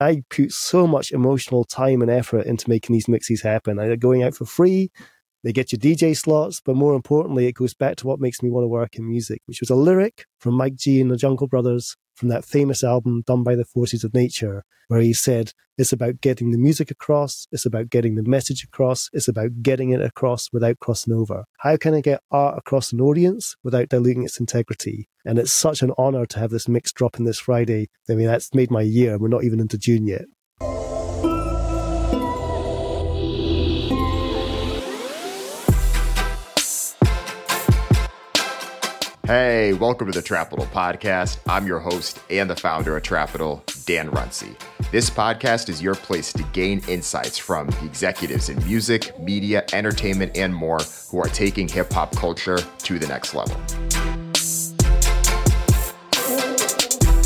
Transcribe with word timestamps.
I 0.00 0.22
put 0.30 0.52
so 0.52 0.86
much 0.86 1.12
emotional 1.12 1.64
time 1.64 2.02
and 2.02 2.10
effort 2.10 2.46
into 2.46 2.68
making 2.68 2.94
these 2.94 3.08
mixes 3.08 3.42
happen. 3.42 3.76
They're 3.76 3.96
going 3.96 4.22
out 4.22 4.34
for 4.34 4.44
free. 4.44 4.90
They 5.42 5.52
get 5.52 5.72
you 5.72 5.78
DJ 5.78 6.16
slots, 6.16 6.60
but 6.60 6.76
more 6.76 6.94
importantly, 6.94 7.46
it 7.46 7.54
goes 7.54 7.72
back 7.72 7.96
to 7.96 8.06
what 8.06 8.20
makes 8.20 8.42
me 8.42 8.50
want 8.50 8.64
to 8.64 8.68
work 8.68 8.96
in 8.96 9.08
music, 9.08 9.40
which 9.46 9.60
was 9.60 9.70
a 9.70 9.76
lyric 9.76 10.26
from 10.40 10.54
Mike 10.54 10.74
G 10.74 11.00
and 11.00 11.10
the 11.10 11.16
Jungle 11.16 11.46
Brothers 11.46 11.96
from 12.16 12.28
that 12.28 12.44
famous 12.44 12.82
album 12.82 13.22
done 13.26 13.44
by 13.44 13.54
the 13.54 13.64
forces 13.64 14.02
of 14.02 14.14
nature, 14.14 14.64
where 14.88 15.00
he 15.00 15.12
said, 15.12 15.52
it's 15.78 15.92
about 15.92 16.20
getting 16.22 16.52
the 16.52 16.58
music 16.58 16.90
across, 16.90 17.46
it's 17.52 17.66
about 17.66 17.90
getting 17.90 18.14
the 18.14 18.22
message 18.22 18.64
across, 18.64 19.10
it's 19.12 19.28
about 19.28 19.62
getting 19.62 19.90
it 19.90 20.00
across 20.00 20.48
without 20.52 20.78
crossing 20.78 21.12
over. 21.12 21.44
How 21.58 21.76
can 21.76 21.92
I 21.92 22.00
get 22.00 22.22
art 22.30 22.56
across 22.56 22.92
an 22.92 23.00
audience 23.00 23.54
without 23.62 23.90
diluting 23.90 24.24
its 24.24 24.40
integrity? 24.40 25.08
And 25.24 25.38
it's 25.38 25.52
such 25.52 25.82
an 25.82 25.92
honor 25.98 26.24
to 26.26 26.38
have 26.38 26.50
this 26.50 26.68
mix 26.68 26.92
dropping 26.92 27.26
this 27.26 27.38
Friday. 27.38 27.88
I 28.08 28.14
mean, 28.14 28.26
that's 28.26 28.54
made 28.54 28.70
my 28.70 28.82
year. 28.82 29.18
We're 29.18 29.28
not 29.28 29.44
even 29.44 29.60
into 29.60 29.76
June 29.76 30.06
yet. 30.06 30.24
Hey, 39.26 39.72
welcome 39.72 40.12
to 40.12 40.20
the 40.20 40.24
Trapital 40.24 40.66
Podcast. 40.66 41.38
I'm 41.48 41.66
your 41.66 41.80
host 41.80 42.20
and 42.30 42.48
the 42.48 42.54
founder 42.54 42.96
of 42.96 43.02
Trapital, 43.02 43.60
Dan 43.84 44.08
Runcie. 44.12 44.54
This 44.92 45.10
podcast 45.10 45.68
is 45.68 45.82
your 45.82 45.96
place 45.96 46.32
to 46.32 46.44
gain 46.52 46.80
insights 46.86 47.36
from 47.36 47.66
the 47.66 47.84
executives 47.86 48.50
in 48.50 48.64
music, 48.64 49.18
media, 49.18 49.66
entertainment, 49.72 50.36
and 50.36 50.54
more 50.54 50.78
who 51.10 51.18
are 51.18 51.26
taking 51.26 51.66
hip 51.66 51.92
hop 51.92 52.14
culture 52.14 52.58
to 52.58 53.00
the 53.00 53.06
next 53.08 53.34
level. 53.34 53.56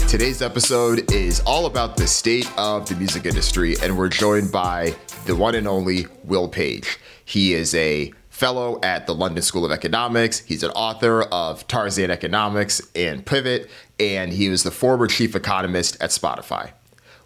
Today's 0.09 0.41
episode 0.41 1.13
is 1.13 1.41
all 1.41 1.67
about 1.67 1.99
the 1.99 2.07
state 2.07 2.51
of 2.57 2.89
the 2.89 2.97
music 2.97 3.27
industry, 3.27 3.77
and 3.83 3.99
we're 3.99 4.09
joined 4.09 4.51
by 4.51 4.97
the 5.27 5.37
one 5.37 5.55
and 5.55 5.69
only 5.69 6.07
Will 6.25 6.49
Page. 6.49 6.99
He 7.27 7.53
is 7.53 7.75
a 7.75 8.15
fellow 8.41 8.81
at 8.83 9.07
the 9.07 9.15
London 9.15 9.43
School 9.43 9.67
of 9.67 9.71
Economics. 9.71 10.39
He's 10.39 10.63
an 10.63 10.71
author 10.71 11.25
of 11.25 11.69
Tarzan 11.69 12.11
Economics 12.11 12.81
and 12.95 13.25
Pivot, 13.25 13.69
and 14.01 14.33
he 14.33 14.49
was 14.49 14.63
the 14.63 14.71
former 14.71 15.07
chief 15.07 15.37
economist 15.37 16.03
at 16.03 16.09
Spotify. 16.09 16.71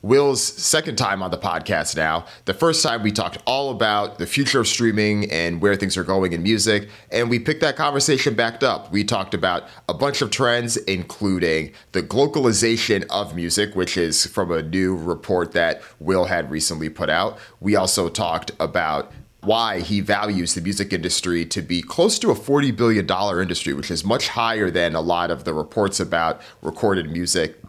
Will's 0.03 0.43
second 0.43 0.97
time 0.97 1.23
on 1.23 1.31
the 1.31 1.39
podcast 1.39 1.97
now. 1.97 2.27
The 2.47 2.53
first 2.53 2.83
time 2.83 3.05
we 3.05 3.13
talked 3.13 3.39
all 3.47 3.71
about 3.71 4.19
the 4.19 4.27
future 4.27 4.59
of 4.59 4.67
streaming 4.67 5.31
and 5.31 5.63
where 5.63 5.77
things 5.77 5.97
are 5.97 6.03
going 6.03 6.33
in 6.33 6.43
music, 6.43 6.89
and 7.13 7.31
we 7.31 7.39
picked 7.39 7.61
that 7.61 7.77
conversation 7.77 8.35
back 8.35 8.65
up. 8.65 8.91
We 8.91 9.05
talked 9.05 9.35
about 9.35 9.69
a 9.89 9.95
bunch 9.95 10.21
of 10.21 10.33
trends, 10.33 10.77
including 10.77 11.75
the 11.93 12.03
glocalization 12.03 13.07
of 13.09 13.37
music, 13.37 13.77
which 13.77 13.97
is 13.97 14.27
from 14.27 14.51
a 14.51 14.63
new 14.63 14.97
report 14.97 15.53
that 15.53 15.81
Will 16.01 16.25
had 16.25 16.51
recently 16.51 16.89
put 16.89 17.09
out. 17.09 17.39
We 17.61 17.77
also 17.77 18.09
talked 18.09 18.51
about 18.59 19.13
why 19.45 19.81
he 19.81 20.01
values 20.01 20.55
the 20.55 20.61
music 20.61 20.93
industry 20.93 21.45
to 21.47 21.63
be 21.63 21.83
close 21.83 22.19
to 22.21 22.31
a 22.31 22.35
$40 22.35 22.77
billion 22.77 23.09
industry, 23.41 23.75
which 23.75 23.91
is 23.91 24.05
much 24.05 24.29
higher 24.29 24.71
than 24.71 24.95
a 24.95 25.01
lot 25.01 25.31
of 25.31 25.45
the 25.45 25.55
reports 25.55 26.01
about 26.01 26.41
recorded 26.63 27.11
music 27.11 27.61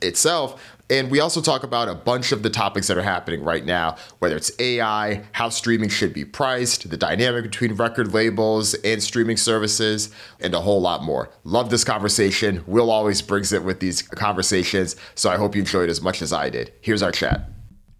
itself. 0.00 0.60
And 0.90 1.10
we 1.10 1.20
also 1.20 1.40
talk 1.40 1.62
about 1.62 1.88
a 1.88 1.94
bunch 1.94 2.32
of 2.32 2.42
the 2.42 2.50
topics 2.50 2.88
that 2.88 2.98
are 2.98 3.02
happening 3.02 3.42
right 3.42 3.64
now, 3.64 3.96
whether 4.18 4.36
it's 4.36 4.52
AI, 4.58 5.24
how 5.32 5.48
streaming 5.48 5.88
should 5.88 6.12
be 6.12 6.24
priced, 6.24 6.90
the 6.90 6.98
dynamic 6.98 7.44
between 7.44 7.74
record 7.74 8.12
labels 8.12 8.74
and 8.74 9.02
streaming 9.02 9.38
services, 9.38 10.10
and 10.40 10.52
a 10.54 10.60
whole 10.60 10.82
lot 10.82 11.02
more. 11.02 11.30
Love 11.44 11.70
this 11.70 11.84
conversation. 11.84 12.62
Will 12.66 12.90
always 12.90 13.22
brings 13.22 13.54
it 13.54 13.64
with 13.64 13.80
these 13.80 14.02
conversations, 14.02 14.96
so 15.14 15.30
I 15.30 15.36
hope 15.36 15.54
you 15.54 15.62
enjoyed 15.62 15.88
as 15.88 16.02
much 16.02 16.20
as 16.20 16.32
I 16.32 16.50
did. 16.50 16.72
Here's 16.82 17.02
our 17.02 17.12
chat. 17.12 17.48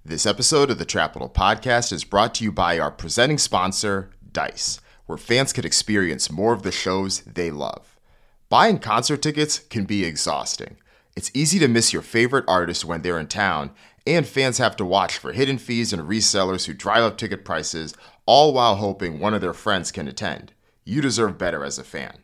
This 0.04 0.26
episode 0.26 0.68
of 0.68 0.78
the 0.78 0.84
Trapital 0.84 1.32
Podcast 1.32 1.92
is 1.92 2.02
brought 2.02 2.34
to 2.34 2.44
you 2.44 2.50
by 2.50 2.76
our 2.76 2.90
presenting 2.90 3.38
sponsor, 3.38 4.10
Dice, 4.32 4.80
where 5.06 5.16
fans 5.16 5.52
can 5.52 5.64
experience 5.64 6.28
more 6.28 6.52
of 6.52 6.64
the 6.64 6.72
shows 6.72 7.20
they 7.20 7.52
love. 7.52 8.00
Buying 8.48 8.80
concert 8.80 9.22
tickets 9.22 9.60
can 9.60 9.84
be 9.84 10.04
exhausting. 10.04 10.76
It's 11.14 11.30
easy 11.34 11.60
to 11.60 11.68
miss 11.68 11.92
your 11.92 12.02
favorite 12.02 12.44
artist 12.48 12.84
when 12.84 13.02
they're 13.02 13.20
in 13.20 13.28
town, 13.28 13.70
and 14.04 14.26
fans 14.26 14.58
have 14.58 14.74
to 14.78 14.84
watch 14.84 15.18
for 15.18 15.30
hidden 15.30 15.56
fees 15.56 15.92
and 15.92 16.02
resellers 16.02 16.66
who 16.66 16.74
drive 16.74 17.04
up 17.04 17.16
ticket 17.16 17.44
prices, 17.44 17.94
all 18.26 18.52
while 18.52 18.74
hoping 18.74 19.20
one 19.20 19.34
of 19.34 19.40
their 19.40 19.54
friends 19.54 19.92
can 19.92 20.08
attend. 20.08 20.52
You 20.84 21.00
deserve 21.00 21.38
better 21.38 21.64
as 21.64 21.78
a 21.78 21.84
fan. 21.84 22.18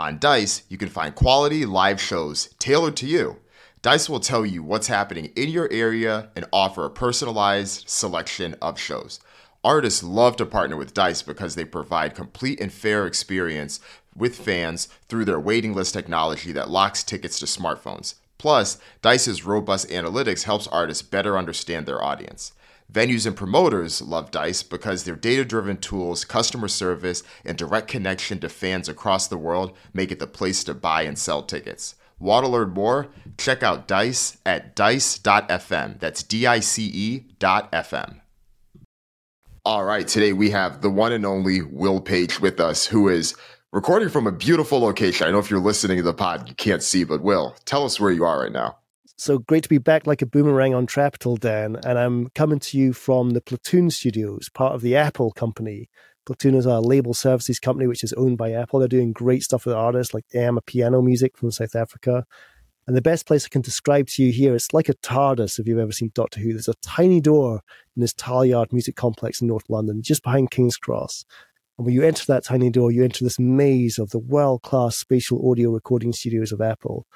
On 0.00 0.18
Dice, 0.18 0.64
you 0.68 0.76
can 0.76 0.88
find 0.88 1.14
quality 1.14 1.64
live 1.64 2.00
shows 2.00 2.52
tailored 2.58 2.96
to 2.96 3.06
you 3.06 3.36
Dice 3.82 4.10
will 4.10 4.20
tell 4.20 4.44
you 4.44 4.62
what's 4.62 4.88
happening 4.88 5.32
in 5.34 5.48
your 5.48 5.66
area 5.72 6.28
and 6.36 6.44
offer 6.52 6.84
a 6.84 6.90
personalized 6.90 7.88
selection 7.88 8.54
of 8.60 8.78
shows. 8.78 9.20
Artists 9.64 10.02
love 10.02 10.36
to 10.36 10.44
partner 10.44 10.76
with 10.76 10.92
Dice 10.92 11.22
because 11.22 11.54
they 11.54 11.64
provide 11.64 12.14
complete 12.14 12.60
and 12.60 12.70
fair 12.70 13.06
experience 13.06 13.80
with 14.14 14.36
fans 14.36 14.88
through 15.08 15.24
their 15.24 15.40
waiting 15.40 15.72
list 15.72 15.94
technology 15.94 16.52
that 16.52 16.68
locks 16.68 17.02
tickets 17.02 17.38
to 17.38 17.46
smartphones. 17.46 18.16
Plus, 18.36 18.76
Dice's 19.00 19.46
robust 19.46 19.88
analytics 19.88 20.42
helps 20.42 20.66
artists 20.66 21.02
better 21.02 21.38
understand 21.38 21.86
their 21.86 22.04
audience. 22.04 22.52
Venues 22.92 23.26
and 23.26 23.36
promoters 23.36 24.02
love 24.02 24.30
Dice 24.30 24.62
because 24.62 25.04
their 25.04 25.16
data 25.16 25.44
driven 25.44 25.78
tools, 25.78 26.26
customer 26.26 26.68
service, 26.68 27.22
and 27.46 27.56
direct 27.56 27.88
connection 27.88 28.40
to 28.40 28.50
fans 28.50 28.90
across 28.90 29.26
the 29.26 29.38
world 29.38 29.72
make 29.94 30.12
it 30.12 30.18
the 30.18 30.26
place 30.26 30.64
to 30.64 30.74
buy 30.74 31.02
and 31.02 31.18
sell 31.18 31.42
tickets. 31.42 31.94
Want 32.20 32.44
to 32.44 32.50
learn 32.50 32.70
more? 32.70 33.08
Check 33.38 33.62
out 33.62 33.88
Dice 33.88 34.36
at 34.44 34.76
dice.fm. 34.76 35.98
That's 35.98 36.22
D 36.22 36.46
I 36.46 36.60
C 36.60 36.84
E 36.84 37.24
dot 37.38 37.72
FM. 37.72 38.20
All 39.64 39.84
right, 39.84 40.06
today 40.06 40.34
we 40.34 40.50
have 40.50 40.82
the 40.82 40.90
one 40.90 41.12
and 41.12 41.24
only 41.24 41.62
Will 41.62 42.00
Page 42.00 42.38
with 42.38 42.60
us, 42.60 42.86
who 42.86 43.08
is 43.08 43.34
recording 43.72 44.10
from 44.10 44.26
a 44.26 44.32
beautiful 44.32 44.80
location. 44.80 45.26
I 45.26 45.30
know 45.30 45.38
if 45.38 45.50
you're 45.50 45.60
listening 45.60 45.96
to 45.96 46.02
the 46.02 46.12
pod, 46.12 46.46
you 46.46 46.54
can't 46.54 46.82
see, 46.82 47.04
but 47.04 47.22
Will, 47.22 47.56
tell 47.64 47.84
us 47.84 47.98
where 47.98 48.12
you 48.12 48.24
are 48.24 48.42
right 48.42 48.52
now. 48.52 48.76
So 49.16 49.38
great 49.38 49.62
to 49.62 49.68
be 49.68 49.78
back 49.78 50.06
like 50.06 50.22
a 50.22 50.26
boomerang 50.26 50.74
on 50.74 50.86
Trapital, 50.86 51.38
Dan. 51.38 51.78
And 51.84 51.98
I'm 51.98 52.28
coming 52.30 52.58
to 52.60 52.78
you 52.78 52.92
from 52.92 53.30
the 53.30 53.40
Platoon 53.40 53.90
Studios, 53.90 54.48
part 54.48 54.74
of 54.74 54.82
the 54.82 54.96
Apple 54.96 55.30
company. 55.30 55.88
Platoon 56.30 56.54
is 56.54 56.64
a 56.64 56.78
label 56.78 57.12
services 57.12 57.58
company 57.58 57.88
which 57.88 58.04
is 58.04 58.12
owned 58.12 58.38
by 58.38 58.52
Apple. 58.52 58.78
They're 58.78 58.86
doing 58.86 59.12
great 59.12 59.42
stuff 59.42 59.66
with 59.66 59.74
artists 59.74 60.14
like 60.14 60.24
amapiano 60.32 61.04
music 61.04 61.36
from 61.36 61.50
South 61.50 61.74
Africa. 61.74 62.24
And 62.86 62.96
the 62.96 63.02
best 63.02 63.26
place 63.26 63.44
I 63.44 63.48
can 63.48 63.62
describe 63.62 64.06
to 64.06 64.22
you 64.22 64.30
here, 64.30 64.54
it's 64.54 64.72
like 64.72 64.88
a 64.88 64.94
TARDIS 64.94 65.58
if 65.58 65.66
you've 65.66 65.80
ever 65.80 65.90
seen 65.90 66.12
Doctor 66.14 66.38
Who. 66.38 66.52
There's 66.52 66.68
a 66.68 66.74
tiny 66.82 67.20
door 67.20 67.62
in 67.96 68.00
this 68.00 68.14
Tileyard 68.14 68.72
music 68.72 68.94
complex 68.94 69.40
in 69.40 69.48
North 69.48 69.68
London, 69.68 70.02
just 70.02 70.22
behind 70.22 70.52
King's 70.52 70.76
Cross. 70.76 71.24
And 71.76 71.84
when 71.84 71.96
you 71.96 72.04
enter 72.04 72.24
that 72.26 72.44
tiny 72.44 72.70
door, 72.70 72.92
you 72.92 73.02
enter 73.02 73.24
this 73.24 73.40
maze 73.40 73.98
of 73.98 74.10
the 74.10 74.20
world 74.20 74.62
class 74.62 74.96
spatial 74.96 75.50
audio 75.50 75.70
recording 75.70 76.12
studios 76.12 76.52
of 76.52 76.60
Apple. 76.60 77.08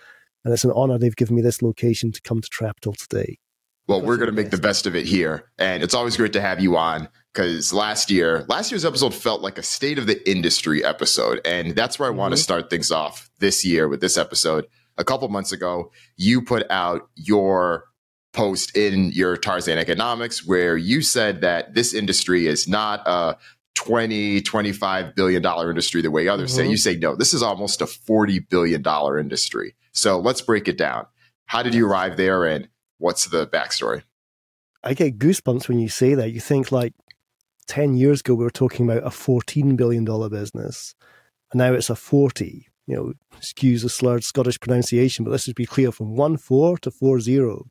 And 0.44 0.52
it's 0.52 0.64
an 0.64 0.72
honor 0.74 0.98
they've 0.98 1.14
given 1.14 1.36
me 1.36 1.42
this 1.42 1.62
location 1.62 2.10
to 2.10 2.20
come 2.22 2.40
to 2.40 2.48
Trapital 2.48 2.96
today. 2.96 3.38
Well, 3.86 4.00
we're 4.00 4.16
going 4.16 4.30
to 4.30 4.32
make 4.32 4.50
the 4.50 4.56
best 4.56 4.86
of 4.86 4.96
it 4.96 5.04
here. 5.04 5.50
And 5.58 5.82
it's 5.82 5.94
always 5.94 6.16
great 6.16 6.32
to 6.32 6.40
have 6.40 6.60
you 6.60 6.76
on 6.76 7.08
because 7.32 7.72
last 7.72 8.10
year, 8.10 8.46
last 8.48 8.70
year's 8.70 8.84
episode 8.84 9.12
felt 9.12 9.42
like 9.42 9.58
a 9.58 9.62
state 9.62 9.98
of 9.98 10.06
the 10.06 10.28
industry 10.28 10.82
episode. 10.82 11.40
And 11.44 11.74
that's 11.74 11.98
where 11.98 12.08
I 12.08 12.10
mm-hmm. 12.10 12.18
want 12.18 12.32
to 12.32 12.38
start 12.38 12.70
things 12.70 12.90
off 12.90 13.30
this 13.40 13.64
year 13.64 13.86
with 13.88 14.00
this 14.00 14.16
episode. 14.16 14.66
A 14.96 15.04
couple 15.04 15.28
months 15.28 15.52
ago, 15.52 15.90
you 16.16 16.40
put 16.40 16.70
out 16.70 17.08
your 17.14 17.84
post 18.32 18.76
in 18.76 19.10
your 19.12 19.36
Tarzan 19.36 19.78
Economics 19.78 20.46
where 20.46 20.76
you 20.76 21.02
said 21.02 21.42
that 21.42 21.74
this 21.74 21.92
industry 21.92 22.46
is 22.46 22.66
not 22.66 23.06
a 23.06 23.36
20, 23.74 24.40
25 24.40 25.14
billion 25.14 25.42
dollar 25.42 25.68
industry 25.68 26.00
the 26.00 26.10
way 26.10 26.28
others 26.28 26.52
mm-hmm. 26.52 26.62
say. 26.62 26.70
You 26.70 26.76
say, 26.76 26.96
no, 26.96 27.16
this 27.16 27.34
is 27.34 27.42
almost 27.42 27.82
a 27.82 27.86
40 27.86 28.38
billion 28.40 28.82
dollar 28.82 29.18
industry. 29.18 29.74
So 29.92 30.18
let's 30.18 30.40
break 30.40 30.68
it 30.68 30.78
down. 30.78 31.06
How 31.46 31.62
did 31.62 31.74
you 31.74 31.86
arrive 31.86 32.16
there 32.16 32.46
and 32.46 32.68
what's 32.98 33.26
the 33.26 33.46
backstory? 33.46 34.02
I 34.82 34.94
get 34.94 35.18
goosebumps 35.18 35.68
when 35.68 35.78
you 35.78 35.88
say 35.88 36.14
that. 36.14 36.32
You 36.32 36.40
think 36.40 36.70
like 36.70 36.92
10 37.68 37.96
years 37.96 38.20
ago, 38.20 38.34
we 38.34 38.44
were 38.44 38.50
talking 38.50 38.88
about 38.88 39.06
a 39.06 39.10
$14 39.10 39.76
billion 39.76 40.04
business, 40.28 40.94
and 41.52 41.58
now 41.58 41.72
it's 41.72 41.90
a 41.90 41.96
40. 41.96 42.66
You 42.86 42.96
know, 42.96 43.12
excuse 43.38 43.82
the 43.82 43.88
slurred 43.88 44.24
Scottish 44.24 44.60
pronunciation, 44.60 45.24
but 45.24 45.30
let's 45.30 45.44
just 45.44 45.56
be 45.56 45.64
clear 45.64 45.90
from 45.90 46.16
1 46.16 46.36
4 46.36 46.78
to 46.78 46.90
4 46.90 47.20
0. 47.20 47.66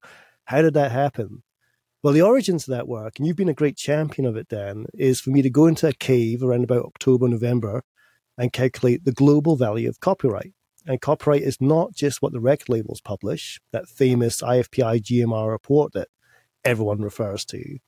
How 0.46 0.62
did 0.62 0.74
that 0.74 0.92
happen? 0.92 1.44
Well, 2.02 2.14
the 2.14 2.22
origins 2.22 2.68
of 2.68 2.74
that 2.74 2.88
work, 2.88 3.14
and 3.18 3.28
you've 3.28 3.38
been 3.38 3.48
a 3.48 3.54
great 3.54 3.78
champion 3.78 4.28
of 4.28 4.36
it, 4.36 4.50
Dan, 4.50 4.88
is 4.94 5.22
for 5.22 5.30
me 5.30 5.42
to 5.42 5.50
go 5.50 5.68
into 5.68 5.88
a 5.88 5.94
cave 5.94 6.44
around 6.44 6.64
about 6.64 6.84
October, 6.84 7.28
November 7.28 7.84
and 8.38 8.52
calculate 8.52 9.06
the 9.06 9.12
global 9.12 9.56
value 9.56 9.90
of 9.90 10.00
copyright. 10.00 10.54
And 10.86 11.00
copyright 11.00 11.44
is 11.44 11.58
not 11.62 11.94
just 11.94 12.22
what 12.22 12.34
the 12.34 12.42
record 12.42 12.70
labels 12.70 13.02
publish, 13.02 13.60
that 13.72 13.88
famous 13.88 14.42
IFPI 14.42 15.02
GMR 15.02 15.50
report 15.50 15.94
that 15.94 16.10
everyone 16.66 17.02
refers 17.02 17.46
to, 17.46 17.80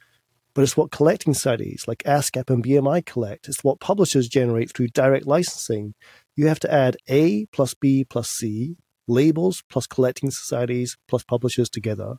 but 0.54 0.62
it's 0.62 0.78
what 0.78 0.92
collecting 0.92 1.34
societies 1.34 1.84
like 1.88 2.04
ASCAP 2.04 2.50
and 2.50 2.64
BMI 2.64 3.06
collect. 3.06 3.50
It's 3.50 3.64
what 3.64 3.82
publishers 3.82 4.30
generate 4.30 4.72
through 4.72 4.88
direct 4.88 5.28
licensing. 5.28 5.94
You 6.38 6.48
have 6.48 6.62
to 6.62 6.74
add 6.74 6.96
A 7.10 7.46
plus 7.48 7.74
B 7.74 8.06
plus 8.06 8.30
C, 8.30 8.78
labels 9.08 9.64
plus 9.70 9.86
collecting 9.86 10.32
societies 10.32 10.98
plus 11.08 11.24
publishers 11.24 11.70
together. 11.70 12.16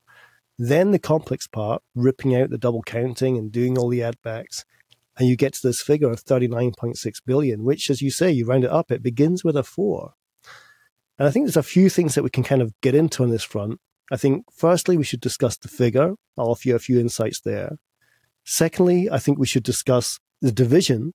then 0.58 0.90
the 0.90 0.98
complex 0.98 1.46
part, 1.46 1.82
ripping 1.94 2.34
out 2.34 2.48
the 2.50 2.58
double 2.58 2.82
counting 2.82 3.36
and 3.36 3.52
doing 3.52 3.76
all 3.76 3.88
the 3.90 4.02
add 4.02 4.16
backs. 4.22 4.64
And 5.18 5.28
you 5.28 5.36
get 5.36 5.54
to 5.54 5.66
this 5.66 5.82
figure 5.82 6.10
of 6.10 6.24
39.6 6.24 6.94
billion, 7.26 7.62
which, 7.64 7.90
as 7.90 8.02
you 8.02 8.10
say, 8.10 8.30
you 8.30 8.46
round 8.46 8.64
it 8.64 8.70
up, 8.70 8.90
it 8.90 9.02
begins 9.02 9.44
with 9.44 9.56
a 9.56 9.62
four. 9.62 10.14
And 11.18 11.26
I 11.26 11.30
think 11.30 11.46
there's 11.46 11.56
a 11.56 11.62
few 11.62 11.88
things 11.88 12.14
that 12.14 12.22
we 12.22 12.30
can 12.30 12.42
kind 12.42 12.62
of 12.62 12.72
get 12.82 12.94
into 12.94 13.22
on 13.22 13.30
this 13.30 13.44
front. 13.44 13.80
I 14.10 14.16
think, 14.16 14.44
firstly, 14.52 14.96
we 14.96 15.04
should 15.04 15.20
discuss 15.20 15.56
the 15.56 15.68
figure. 15.68 16.14
I'll 16.36 16.50
offer 16.50 16.68
you 16.68 16.76
a 16.76 16.80
few 16.80 17.00
insights 17.00 17.40
there. 17.40 17.76
Secondly, 18.44 19.10
I 19.10 19.18
think 19.18 19.38
we 19.38 19.46
should 19.46 19.64
discuss 19.64 20.20
the 20.40 20.52
division. 20.52 21.12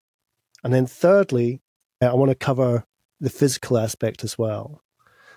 And 0.64 0.74
then 0.74 0.86
thirdly, 0.86 1.62
uh, 2.02 2.08
I 2.08 2.14
want 2.16 2.30
to 2.30 2.36
cover 2.36 2.86
the 3.20 3.30
physical 3.30 3.78
aspect 3.78 4.24
as 4.24 4.38
well. 4.38 4.82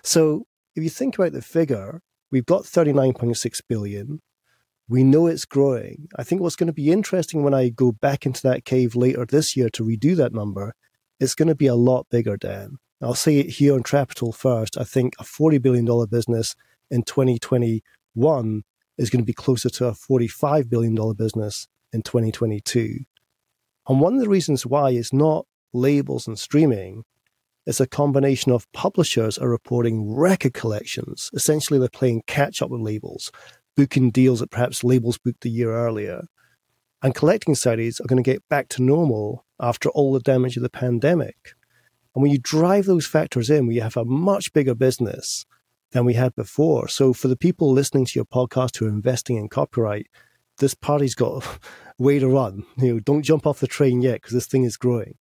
So 0.03 0.45
if 0.75 0.83
you 0.83 0.89
think 0.89 1.17
about 1.17 1.31
the 1.31 1.41
figure, 1.41 2.01
we've 2.31 2.45
got 2.45 2.63
39.6 2.63 3.61
billion. 3.69 4.21
We 4.89 5.03
know 5.03 5.27
it's 5.27 5.45
growing. 5.45 6.09
I 6.17 6.23
think 6.23 6.41
what's 6.41 6.55
going 6.55 6.67
to 6.67 6.73
be 6.73 6.91
interesting 6.91 7.43
when 7.43 7.53
I 7.53 7.69
go 7.69 7.91
back 7.91 8.25
into 8.25 8.41
that 8.43 8.65
cave 8.65 8.95
later 8.95 9.25
this 9.25 9.55
year 9.55 9.69
to 9.69 9.83
redo 9.83 10.15
that 10.17 10.33
number, 10.33 10.75
it's 11.19 11.35
going 11.35 11.47
to 11.47 11.55
be 11.55 11.67
a 11.67 11.75
lot 11.75 12.07
bigger, 12.11 12.37
Dan. 12.37 12.77
I'll 13.05 13.13
say 13.13 13.37
it 13.37 13.51
here 13.51 13.75
on 13.75 13.83
Trapital 13.83 14.33
first. 14.33 14.79
I 14.79 14.83
think 14.83 15.13
a 15.19 15.23
$40 15.23 15.61
billion 15.61 15.85
business 16.07 16.55
in 16.89 17.03
2021 17.03 18.63
is 18.97 19.09
going 19.11 19.21
to 19.21 19.25
be 19.25 19.33
closer 19.33 19.69
to 19.69 19.87
a 19.87 19.91
$45 19.91 20.69
billion 20.69 21.13
business 21.13 21.67
in 21.93 22.01
2022. 22.01 23.01
And 23.87 24.01
one 24.01 24.15
of 24.15 24.21
the 24.21 24.29
reasons 24.29 24.65
why 24.65 24.89
is 24.89 25.13
not 25.13 25.45
labels 25.71 26.27
and 26.27 26.39
streaming, 26.39 27.03
it's 27.67 27.79
a 27.79 27.85
combination 27.85 28.51
of 28.51 28.71
publishers 28.71 29.37
are 29.37 29.49
reporting 29.49 30.11
record 30.11 30.55
collections. 30.55 31.29
Essentially, 31.33 31.77
they're 31.77 31.89
playing 31.89 32.23
catch 32.25 32.63
up 32.63 32.71
with 32.71 32.81
labels, 32.81 33.31
booking 33.77 34.09
deals 34.09 34.39
that 34.39 34.49
perhaps 34.49 34.83
labels 34.83 35.19
booked 35.19 35.45
a 35.45 35.49
year 35.49 35.71
earlier. 35.71 36.23
And 37.03 37.13
collecting 37.13 37.53
societies 37.53 37.99
are 37.99 38.07
going 38.07 38.23
to 38.23 38.27
get 38.27 38.47
back 38.49 38.67
to 38.69 38.81
normal 38.81 39.45
after 39.59 39.89
all 39.89 40.11
the 40.11 40.19
damage 40.19 40.57
of 40.57 40.63
the 40.63 40.69
pandemic. 40.71 41.53
And 42.15 42.21
when 42.21 42.31
you 42.31 42.39
drive 42.39 42.85
those 42.85 43.05
factors 43.05 43.49
in, 43.49 43.67
we 43.67 43.77
have 43.77 43.97
a 43.97 44.05
much 44.05 44.53
bigger 44.53 44.73
business 44.73 45.45
than 45.91 46.05
we 46.05 46.13
had 46.13 46.33
before. 46.35 46.87
So 46.87 47.13
for 47.13 47.27
the 47.27 47.37
people 47.37 47.71
listening 47.71 48.05
to 48.05 48.13
your 48.15 48.25
podcast 48.25 48.77
who 48.77 48.85
are 48.85 48.89
investing 48.89 49.35
in 49.35 49.49
copyright, 49.49 50.07
this 50.57 50.73
party's 50.73 51.15
got 51.15 51.45
a 51.45 51.59
way 51.97 52.19
to 52.19 52.27
run. 52.27 52.65
You 52.77 52.93
know, 52.93 52.99
don't 52.99 53.23
jump 53.23 53.45
off 53.45 53.59
the 53.59 53.67
train 53.67 54.01
yet 54.01 54.15
because 54.15 54.33
this 54.33 54.47
thing 54.47 54.63
is 54.63 54.77
growing. 54.77 55.15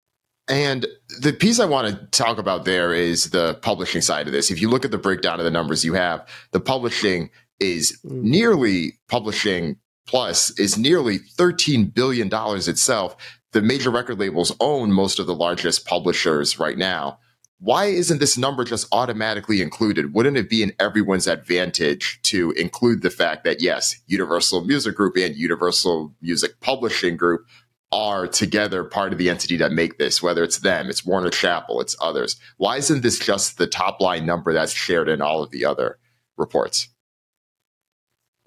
And 0.49 0.87
the 1.21 1.33
piece 1.33 1.61
I 1.61 1.65
want 1.65 1.89
to 1.89 2.07
talk 2.07 2.39
about 2.39 2.65
there 2.65 2.93
is 2.93 3.31
the 3.31 3.55
publishing 3.63 4.03
side 4.03 4.27
of 4.27 4.33
this. 4.33 4.51
If 4.51 4.61
you 4.61 4.69
look 4.69 4.85
at 4.85 4.91
the 4.91 4.99
breakdown 4.99 5.39
of 5.39 5.45
the 5.45 5.51
numbers 5.51 5.85
you 5.85 5.95
have, 5.95 6.29
the 6.51 6.61
publishing 6.61 7.31
is 7.59 7.99
mm. 8.05 8.23
nearly 8.23 8.99
publishing 9.09 9.77
plus 10.07 10.51
is 10.59 10.77
nearly 10.77 11.21
$13 11.21 11.95
billion 11.95 12.29
itself 12.33 13.17
the 13.53 13.63
major 13.63 13.91
record 13.91 14.19
labels 14.19 14.55
own 14.61 14.93
most 14.93 15.19
of 15.19 15.27
the 15.27 15.35
largest 15.35 15.87
publishers 15.87 16.59
right 16.59 16.77
now. 16.77 17.19
Why 17.59 17.87
isn't 17.87 18.19
this 18.19 18.37
number 18.37 18.65
just 18.65 18.89
automatically 18.91 19.63
included? 19.63 20.15
Wouldn't 20.15 20.37
it 20.37 20.51
be 20.51 20.65
in 20.65 20.73
everyone's 20.81 21.29
advantage 21.29 22.21
to 22.25 22.51
include 22.53 23.03
the 23.03 23.11
fact 23.11 23.45
that, 23.45 23.63
yes, 23.63 23.95
Universal 24.09 24.65
Music 24.65 24.97
Group 24.97 25.17
and 25.17 25.37
Universal 25.37 26.13
Music 26.21 26.59
Publishing 26.61 27.17
Group 27.17 27.47
are 27.93 28.27
together 28.27 28.83
part 28.83 29.13
of 29.13 29.19
the 29.19 29.29
entity 29.29 29.57
that 29.59 29.71
make 29.71 29.99
this, 29.99 30.23
whether 30.23 30.43
it's 30.43 30.59
them, 30.59 30.89
it's 30.89 31.05
Warner 31.05 31.31
Chappell, 31.31 31.81
it's 31.81 31.95
others. 32.01 32.37
Why 32.57 32.79
isn't 32.79 33.03
this 33.03 33.19
just 33.19 33.59
the 33.59 33.67
top 33.67 34.01
line 34.01 34.27
number 34.27 34.53
that's 34.53 34.73
shared 34.73 35.09
in 35.09 35.21
all 35.21 35.43
of 35.43 35.51
the 35.51 35.65
other 35.65 35.99
reports? 36.37 36.89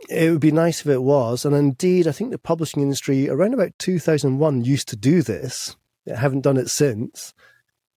It 0.10 0.32
would 0.32 0.42
be 0.42 0.52
nice 0.52 0.82
if 0.82 0.88
it 0.88 1.02
was. 1.02 1.46
And 1.46 1.56
indeed, 1.56 2.08
I 2.08 2.12
think 2.12 2.32
the 2.32 2.38
publishing 2.38 2.84
industry 2.84 3.30
around 3.30 3.54
about 3.54 3.72
2001 3.80 4.64
used 4.64 4.88
to 4.90 4.96
do 4.96 5.22
this. 5.22 5.76
They 6.06 6.16
haven't 6.16 6.42
done 6.42 6.58
it 6.58 6.70
since. 6.70 7.34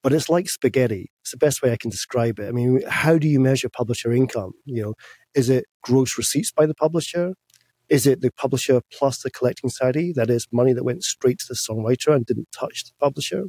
But 0.03 0.13
it's 0.13 0.29
like 0.29 0.49
spaghetti. 0.49 1.11
It's 1.23 1.33
the 1.33 1.37
best 1.37 1.61
way 1.61 1.73
I 1.73 1.77
can 1.77 1.91
describe 1.91 2.39
it. 2.39 2.49
I 2.49 2.53
mean, 2.53 2.83
how 2.89 3.19
do 3.19 3.29
you 3.29 3.41
measure 3.41 3.69
publisher 3.69 4.13
income? 4.13 4.53
You 4.65 4.83
know, 4.83 4.95
is 5.35 5.51
it 5.51 5.67
gross 5.83 6.17
receipts 6.17 6.53
by 6.53 6.67
the 6.67 6.75
publisher? 6.75 7.35
Is 7.89 8.07
it 8.07 8.21
the 8.21 8.31
publisher 8.31 8.81
plus 8.93 9.23
the 9.23 9.31
collecting 9.31 9.71
society? 9.71 10.13
That 10.15 10.31
is 10.31 10.47
money 10.53 10.73
that 10.73 10.85
went 10.85 11.05
straight 11.05 11.41
to 11.41 11.47
the 11.49 11.55
songwriter 11.55 12.15
and 12.15 12.25
didn't 12.25 12.49
touch 12.53 12.85
the 12.85 12.93
publisher? 13.01 13.45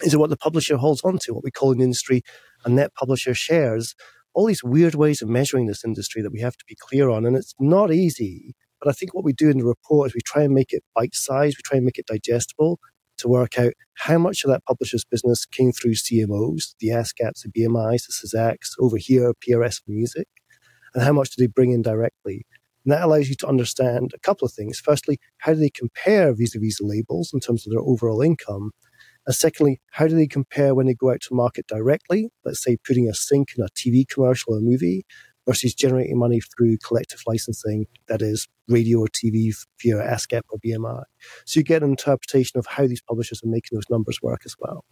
Is 0.00 0.14
it 0.14 0.18
what 0.18 0.30
the 0.30 0.36
publisher 0.36 0.76
holds 0.76 1.02
onto, 1.02 1.34
what 1.34 1.44
we 1.44 1.50
call 1.50 1.72
in 1.72 1.78
the 1.78 1.84
industry 1.84 2.22
a 2.64 2.68
net 2.68 2.94
publisher 2.94 3.34
shares? 3.34 3.94
All 4.38 4.46
these 4.46 4.62
weird 4.62 4.94
ways 4.94 5.20
of 5.20 5.28
measuring 5.28 5.66
this 5.66 5.84
industry 5.84 6.22
that 6.22 6.30
we 6.30 6.38
have 6.38 6.56
to 6.56 6.64
be 6.68 6.76
clear 6.78 7.08
on. 7.08 7.26
And 7.26 7.36
it's 7.36 7.56
not 7.58 7.92
easy. 7.92 8.54
But 8.80 8.88
I 8.88 8.92
think 8.92 9.12
what 9.12 9.24
we 9.24 9.32
do 9.32 9.50
in 9.50 9.58
the 9.58 9.64
report 9.64 10.06
is 10.06 10.14
we 10.14 10.20
try 10.24 10.44
and 10.44 10.54
make 10.54 10.72
it 10.72 10.84
bite 10.94 11.16
sized, 11.16 11.56
we 11.58 11.62
try 11.64 11.78
and 11.78 11.84
make 11.84 11.98
it 11.98 12.06
digestible 12.06 12.78
to 13.16 13.26
work 13.26 13.58
out 13.58 13.72
how 13.94 14.16
much 14.16 14.44
of 14.44 14.50
that 14.52 14.64
publisher's 14.64 15.04
business 15.04 15.44
came 15.44 15.72
through 15.72 15.94
CMOs, 15.94 16.76
the 16.78 16.90
ASCAPs, 16.90 17.42
the 17.42 17.50
BMIs, 17.50 18.06
the 18.06 18.12
SAZACs, 18.12 18.74
over 18.78 18.96
here, 18.96 19.32
PRS 19.44 19.80
Music, 19.88 20.28
and 20.94 21.02
how 21.02 21.12
much 21.12 21.30
do 21.30 21.42
they 21.42 21.48
bring 21.48 21.72
in 21.72 21.82
directly. 21.82 22.46
And 22.84 22.92
that 22.92 23.02
allows 23.02 23.28
you 23.28 23.34
to 23.40 23.48
understand 23.48 24.12
a 24.14 24.20
couple 24.20 24.46
of 24.46 24.52
things. 24.52 24.78
Firstly, 24.78 25.18
how 25.38 25.54
do 25.54 25.58
they 25.58 25.68
compare 25.68 26.32
vis 26.32 26.54
a 26.54 26.60
vis 26.60 26.78
the 26.78 26.86
labels 26.86 27.32
in 27.34 27.40
terms 27.40 27.66
of 27.66 27.72
their 27.72 27.82
overall 27.82 28.22
income? 28.22 28.70
And 29.28 29.34
secondly, 29.34 29.78
how 29.90 30.06
do 30.06 30.16
they 30.16 30.26
compare 30.26 30.74
when 30.74 30.86
they 30.86 30.94
go 30.94 31.10
out 31.10 31.20
to 31.20 31.34
market 31.34 31.66
directly? 31.66 32.30
Let's 32.46 32.64
say 32.64 32.78
putting 32.78 33.10
a 33.10 33.14
sync 33.14 33.50
in 33.58 33.62
a 33.62 33.68
TV 33.68 34.08
commercial 34.08 34.54
or 34.54 34.58
a 34.58 34.62
movie 34.62 35.04
versus 35.46 35.74
generating 35.74 36.18
money 36.18 36.40
through 36.40 36.78
collective 36.78 37.20
licensing, 37.26 37.86
that 38.08 38.22
is 38.22 38.48
radio 38.68 39.00
or 39.00 39.06
TV 39.08 39.54
via 39.82 39.96
ASCAP 39.96 40.40
or 40.48 40.58
BMI. 40.66 41.02
So 41.44 41.60
you 41.60 41.64
get 41.64 41.82
an 41.82 41.90
interpretation 41.90 42.58
of 42.58 42.64
how 42.64 42.86
these 42.86 43.02
publishers 43.02 43.42
are 43.44 43.48
making 43.48 43.76
those 43.76 43.90
numbers 43.90 44.18
work 44.22 44.42
as 44.46 44.54
well. 44.58 44.86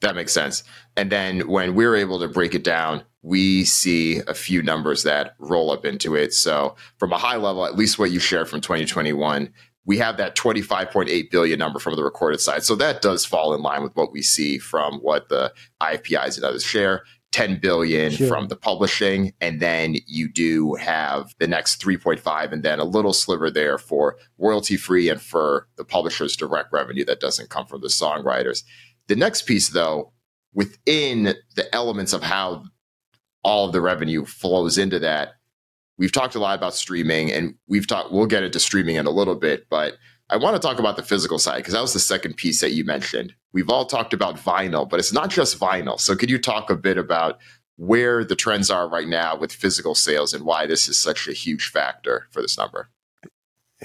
That 0.00 0.14
makes 0.14 0.32
sense. 0.32 0.62
And 0.96 1.10
then 1.10 1.48
when 1.48 1.74
we're 1.74 1.96
able 1.96 2.20
to 2.20 2.28
break 2.28 2.54
it 2.54 2.62
down, 2.62 3.02
we 3.22 3.64
see 3.64 4.20
a 4.28 4.34
few 4.34 4.62
numbers 4.62 5.02
that 5.02 5.34
roll 5.40 5.72
up 5.72 5.84
into 5.84 6.14
it. 6.14 6.34
So 6.34 6.76
from 6.98 7.12
a 7.12 7.18
high 7.18 7.36
level, 7.36 7.66
at 7.66 7.76
least 7.76 7.98
what 7.98 8.12
you 8.12 8.20
shared 8.20 8.48
from 8.48 8.60
2021, 8.60 9.52
we 9.84 9.98
have 9.98 10.16
that 10.16 10.36
25.8 10.36 11.30
billion 11.30 11.58
number 11.58 11.78
from 11.78 11.96
the 11.96 12.04
recorded 12.04 12.40
side. 12.40 12.62
So 12.62 12.74
that 12.76 13.02
does 13.02 13.24
fall 13.24 13.54
in 13.54 13.62
line 13.62 13.82
with 13.82 13.96
what 13.96 14.12
we 14.12 14.22
see 14.22 14.58
from 14.58 14.98
what 14.98 15.28
the 15.28 15.52
IFPIs 15.80 16.36
and 16.36 16.44
others 16.44 16.64
share. 16.64 17.02
10 17.32 17.60
billion 17.60 18.12
sure. 18.12 18.28
from 18.28 18.48
the 18.48 18.56
publishing 18.56 19.32
and 19.40 19.58
then 19.58 19.96
you 20.06 20.30
do 20.30 20.74
have 20.74 21.34
the 21.38 21.46
next 21.46 21.82
3.5 21.82 22.52
and 22.52 22.62
then 22.62 22.78
a 22.78 22.84
little 22.84 23.14
sliver 23.14 23.50
there 23.50 23.78
for 23.78 24.18
royalty 24.36 24.76
free 24.76 25.08
and 25.08 25.20
for 25.20 25.66
the 25.76 25.84
publisher's 25.84 26.36
direct 26.36 26.70
revenue 26.72 27.06
that 27.06 27.20
doesn't 27.20 27.48
come 27.48 27.66
from 27.66 27.80
the 27.80 27.88
songwriters 27.88 28.64
the 29.08 29.16
next 29.16 29.46
piece 29.46 29.70
though 29.70 30.12
within 30.52 31.34
the 31.56 31.74
elements 31.74 32.12
of 32.12 32.22
how 32.22 32.64
all 33.42 33.64
of 33.64 33.72
the 33.72 33.80
revenue 33.80 34.26
flows 34.26 34.76
into 34.76 34.98
that 34.98 35.32
we've 35.98 36.12
talked 36.12 36.34
a 36.34 36.38
lot 36.38 36.56
about 36.56 36.74
streaming 36.74 37.32
and 37.32 37.54
we've 37.68 37.86
talked 37.86 38.12
we'll 38.12 38.26
get 38.26 38.42
into 38.42 38.60
streaming 38.60 38.96
in 38.96 39.06
a 39.06 39.10
little 39.10 39.34
bit 39.34 39.66
but 39.68 39.94
i 40.30 40.36
want 40.36 40.54
to 40.54 40.60
talk 40.60 40.78
about 40.78 40.96
the 40.96 41.02
physical 41.02 41.38
side 41.38 41.58
because 41.58 41.74
that 41.74 41.80
was 41.80 41.92
the 41.92 42.00
second 42.00 42.36
piece 42.36 42.60
that 42.60 42.72
you 42.72 42.84
mentioned 42.84 43.34
we've 43.52 43.70
all 43.70 43.84
talked 43.84 44.12
about 44.12 44.36
vinyl 44.36 44.88
but 44.88 44.98
it's 44.98 45.12
not 45.12 45.30
just 45.30 45.58
vinyl 45.58 45.98
so 45.98 46.16
could 46.16 46.30
you 46.30 46.38
talk 46.38 46.70
a 46.70 46.76
bit 46.76 46.98
about 46.98 47.38
where 47.76 48.24
the 48.24 48.36
trends 48.36 48.70
are 48.70 48.88
right 48.88 49.08
now 49.08 49.36
with 49.36 49.52
physical 49.52 49.94
sales 49.94 50.34
and 50.34 50.44
why 50.44 50.66
this 50.66 50.88
is 50.88 50.96
such 50.96 51.26
a 51.28 51.32
huge 51.32 51.68
factor 51.68 52.26
for 52.30 52.42
this 52.42 52.58
number 52.58 52.88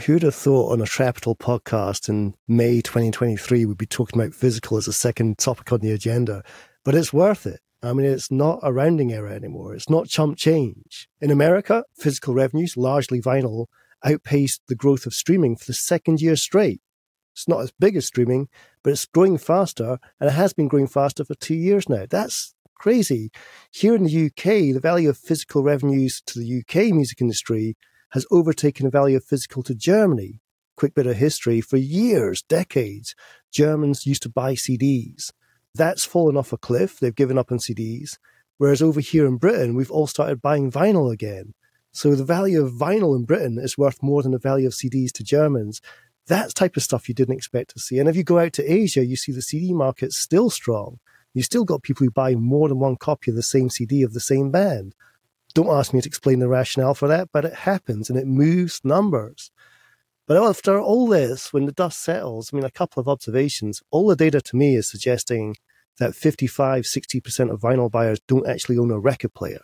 who'd 0.06 0.24
have 0.24 0.36
thought 0.36 0.72
on 0.72 0.82
a 0.82 0.86
Trapital 0.86 1.38
podcast 1.38 2.08
in 2.08 2.36
May 2.48 2.82
2023 2.82 3.66
we'd 3.66 3.78
be 3.78 3.86
talking 3.86 4.20
about 4.20 4.34
physical 4.34 4.78
as 4.78 4.88
a 4.88 4.94
second 4.94 5.38
topic 5.38 5.72
on 5.72 5.80
the 5.80 5.92
agenda? 5.92 6.44
But 6.86 6.96
it's 6.96 7.12
worth 7.12 7.48
it. 7.48 7.62
I 7.84 7.93
mean, 7.93 8.07
it's 8.07 8.31
not 8.31 8.60
a 8.63 8.74
rounding 8.74 9.13
error 9.13 9.29
anymore. 9.29 9.75
It's 9.75 9.89
not 9.89 10.07
chump 10.07 10.38
change. 10.38 11.07
In 11.22 11.29
America, 11.29 11.84
physical 11.96 12.34
revenues, 12.34 12.75
largely 12.75 13.22
vinyl, 13.22 13.67
outpaced 14.03 14.62
the 14.67 14.75
growth 14.75 15.05
of 15.05 15.13
streaming 15.13 15.55
for 15.55 15.65
the 15.65 15.74
second 15.74 16.22
year 16.22 16.36
straight. 16.36 16.81
It's 17.34 17.48
not 17.48 17.62
as 17.62 17.72
big 17.79 17.96
as 17.96 18.07
streaming, 18.07 18.48
but 18.84 18.91
it's 18.93 19.05
growing 19.05 19.38
faster, 19.38 20.00
and 20.19 20.29
it 20.29 20.34
has 20.34 20.53
been 20.53 20.67
growing 20.67 20.88
faster 20.88 21.24
for 21.24 21.36
two 21.36 21.55
years 21.55 21.88
now. 21.88 22.05
That's 22.10 22.55
crazy. 22.74 23.29
Here 23.72 23.96
in 23.96 24.05
the 24.05 24.25
UK, 24.25 24.74
the 24.74 24.79
value 24.81 25.10
of 25.10 25.17
physical 25.17 25.62
revenues 25.62 26.22
to 26.25 26.39
the 26.39 26.62
UK 26.62 26.93
music 26.93 27.22
industry 27.22 27.77
has 28.12 28.25
overtaken 28.31 28.86
the 28.86 28.91
value 28.91 29.17
of 29.17 29.24
physical 29.24 29.62
to 29.63 29.75
Germany. 29.75 30.41
Quick 30.77 30.96
bit 30.96 31.07
of 31.07 31.17
history 31.17 31.62
for 31.62 31.77
years, 31.77 32.41
decades, 32.41 33.13
Germans 33.51 34.05
used 34.05 34.24
to 34.24 34.29
buy 34.29 34.53
CDs. 34.53 35.31
That's 35.77 36.05
fallen 36.05 36.38
off 36.38 36.53
a 36.53 36.57
cliff. 36.57 37.00
They've 37.00 37.15
given 37.15 37.38
up 37.38 37.51
on 37.51 37.60
CDs. 37.60 38.17
Whereas 38.57 38.81
over 38.81 39.00
here 39.00 39.25
in 39.25 39.38
Britain, 39.38 39.75
we've 39.75 39.91
all 39.91 40.07
started 40.07 40.41
buying 40.41 40.72
vinyl 40.72 41.13
again. 41.13 41.53
So 41.91 42.15
the 42.15 42.24
value 42.24 42.63
of 42.63 42.74
vinyl 42.74 43.15
in 43.15 43.25
Britain 43.25 43.57
is 43.60 43.77
worth 43.77 44.01
more 44.03 44.24
than 44.24 44.31
the 44.31 44.39
value 44.39 44.67
of 44.67 44.74
CDs 44.74 45.12
to 45.13 45.24
Germans. 45.24 45.81
That 46.27 46.53
type 46.55 46.75
of 46.75 46.84
stuff 46.84 47.07
you 47.07 47.15
didn't 47.15 47.36
expect 47.36 47.72
to 47.72 47.79
see. 47.79 48.00
And 48.00 48.10
if 48.10 48.15
you 48.15 48.24
go 48.24 48.39
out 48.39 48.53
to 48.53 48.72
Asia, 48.72 49.05
you 49.05 49.15
see 49.15 49.31
the 49.31 49.41
CD 49.41 49.74
market 49.74 50.12
still 50.12 50.50
strong. 50.50 51.00
You 51.34 51.43
still 51.43 51.65
got 51.65 51.84
people 51.84 52.05
who 52.05 52.12
buy 52.12 52.36
more 52.36 52.67
than 52.67 52.79
one 52.79 52.96
copy 52.96 53.31
of 53.31 53.36
the 53.36 53.43
same 53.43 53.69
CD 53.69 54.01
of 54.01 54.13
the 54.13 54.19
same 54.19 54.51
band. 54.51 54.96
Don't 55.53 55.69
ask 55.69 55.93
me 55.93 56.01
to 56.01 56.07
explain 56.07 56.39
the 56.39 56.48
rationale 56.48 56.93
for 56.93 57.07
that, 57.07 57.29
but 57.31 57.46
it 57.46 57.53
happens 57.53 58.10
and 58.10 58.19
it 58.19 58.27
moves 58.27 58.81
numbers. 58.84 59.51
But 60.27 60.38
after 60.38 60.79
all 60.79 61.07
this, 61.07 61.53
when 61.53 61.65
the 61.65 61.72
dust 61.72 62.03
settles, 62.03 62.51
I 62.51 62.57
mean, 62.57 62.65
a 62.65 62.72
couple 62.72 63.00
of 63.00 63.07
observations, 63.07 63.81
all 63.91 64.07
the 64.07 64.15
data 64.15 64.41
to 64.41 64.55
me 64.55 64.75
is 64.75 64.89
suggesting 64.89 65.55
that 66.00 66.16
55, 66.16 66.84
60% 66.84 67.51
of 67.51 67.60
vinyl 67.60 67.92
buyers 67.92 68.20
don't 68.27 68.48
actually 68.48 68.77
own 68.77 68.92
a 68.92 69.00
record 69.00 69.34
player. 69.34 69.62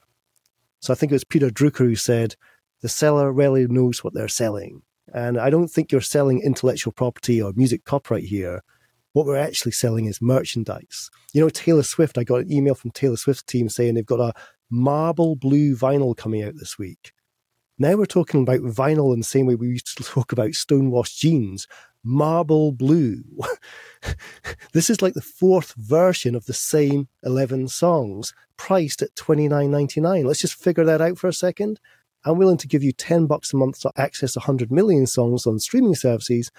So 0.80 0.92
I 0.92 0.96
think 0.96 1.12
it 1.12 1.16
was 1.16 1.24
Peter 1.24 1.50
Drucker 1.50 1.86
who 1.86 1.96
said, 1.96 2.36
the 2.82 2.90
seller 2.90 3.32
rarely 3.32 3.66
knows 3.68 4.04
what 4.04 4.14
they're 4.14 4.28
selling. 4.28 4.82
And 5.14 5.40
I 5.40 5.50
don't 5.50 5.70
think 5.70 5.92
you're 5.92 6.02
selling 6.02 6.42
intellectual 6.42 6.92
property 6.92 7.42
or 7.42 7.54
music 7.56 7.86
copyright 7.86 8.26
here. 8.26 8.62
What 9.14 9.26
we're 9.26 9.38
actually 9.38 9.74
selling 9.74 10.06
is 10.06 10.22
merchandise. 10.22 11.10
You 11.34 11.42
know, 11.42 11.50
Taylor 11.50 11.84
Swift, 11.84 12.18
I 12.18 12.24
got 12.24 12.42
an 12.42 12.52
email 12.52 12.76
from 12.76 12.92
Taylor 12.92 13.16
Swift's 13.16 13.44
team 13.44 13.70
saying 13.70 13.94
they've 13.94 14.06
got 14.06 14.20
a 14.20 14.34
marble 14.70 15.36
blue 15.36 15.76
vinyl 15.76 16.18
coming 16.18 16.44
out 16.44 16.56
this 16.56 16.78
week. 16.78 17.14
Now 17.84 17.98
we're 17.98 18.06
talking 18.06 18.44
about 18.44 18.62
vinyl 18.62 19.12
in 19.12 19.20
the 19.20 19.26
same 19.26 19.46
way 19.46 19.56
we 19.56 19.68
used 19.68 19.98
to 19.98 20.04
talk 20.06 20.32
about 20.32 20.54
stonewashed 20.54 21.20
jeans. 21.20 21.68
Marble 22.02 22.72
blue. 22.72 23.26
this 24.72 24.90
is 24.90 25.02
like 25.02 25.16
the 25.16 25.22
fourth 25.22 25.74
version 25.76 26.34
of 26.34 26.46
the 26.46 26.54
same 26.54 27.10
11 27.24 27.68
songs, 27.68 28.34
priced 28.56 29.02
at 29.02 29.14
twenty 29.18 29.50
nine 29.50 29.70
ninety 29.70 30.00
nine. 30.00 30.24
Let's 30.24 30.40
just 30.40 30.54
figure 30.54 30.86
that 30.86 31.02
out 31.02 31.18
for 31.18 31.28
a 31.28 31.34
second. 31.34 31.82
I'm 32.24 32.38
willing 32.38 32.56
to 32.60 32.70
give 32.70 32.84
you 32.84 32.94
10 32.94 33.26
bucks 33.26 33.52
a 33.52 33.58
month 33.58 33.82
to 33.82 33.92
access 33.98 34.38
100 34.38 34.72
million 34.72 35.06
songs 35.06 35.46
on 35.46 35.60
streaming 35.60 35.96
services, 35.96 36.52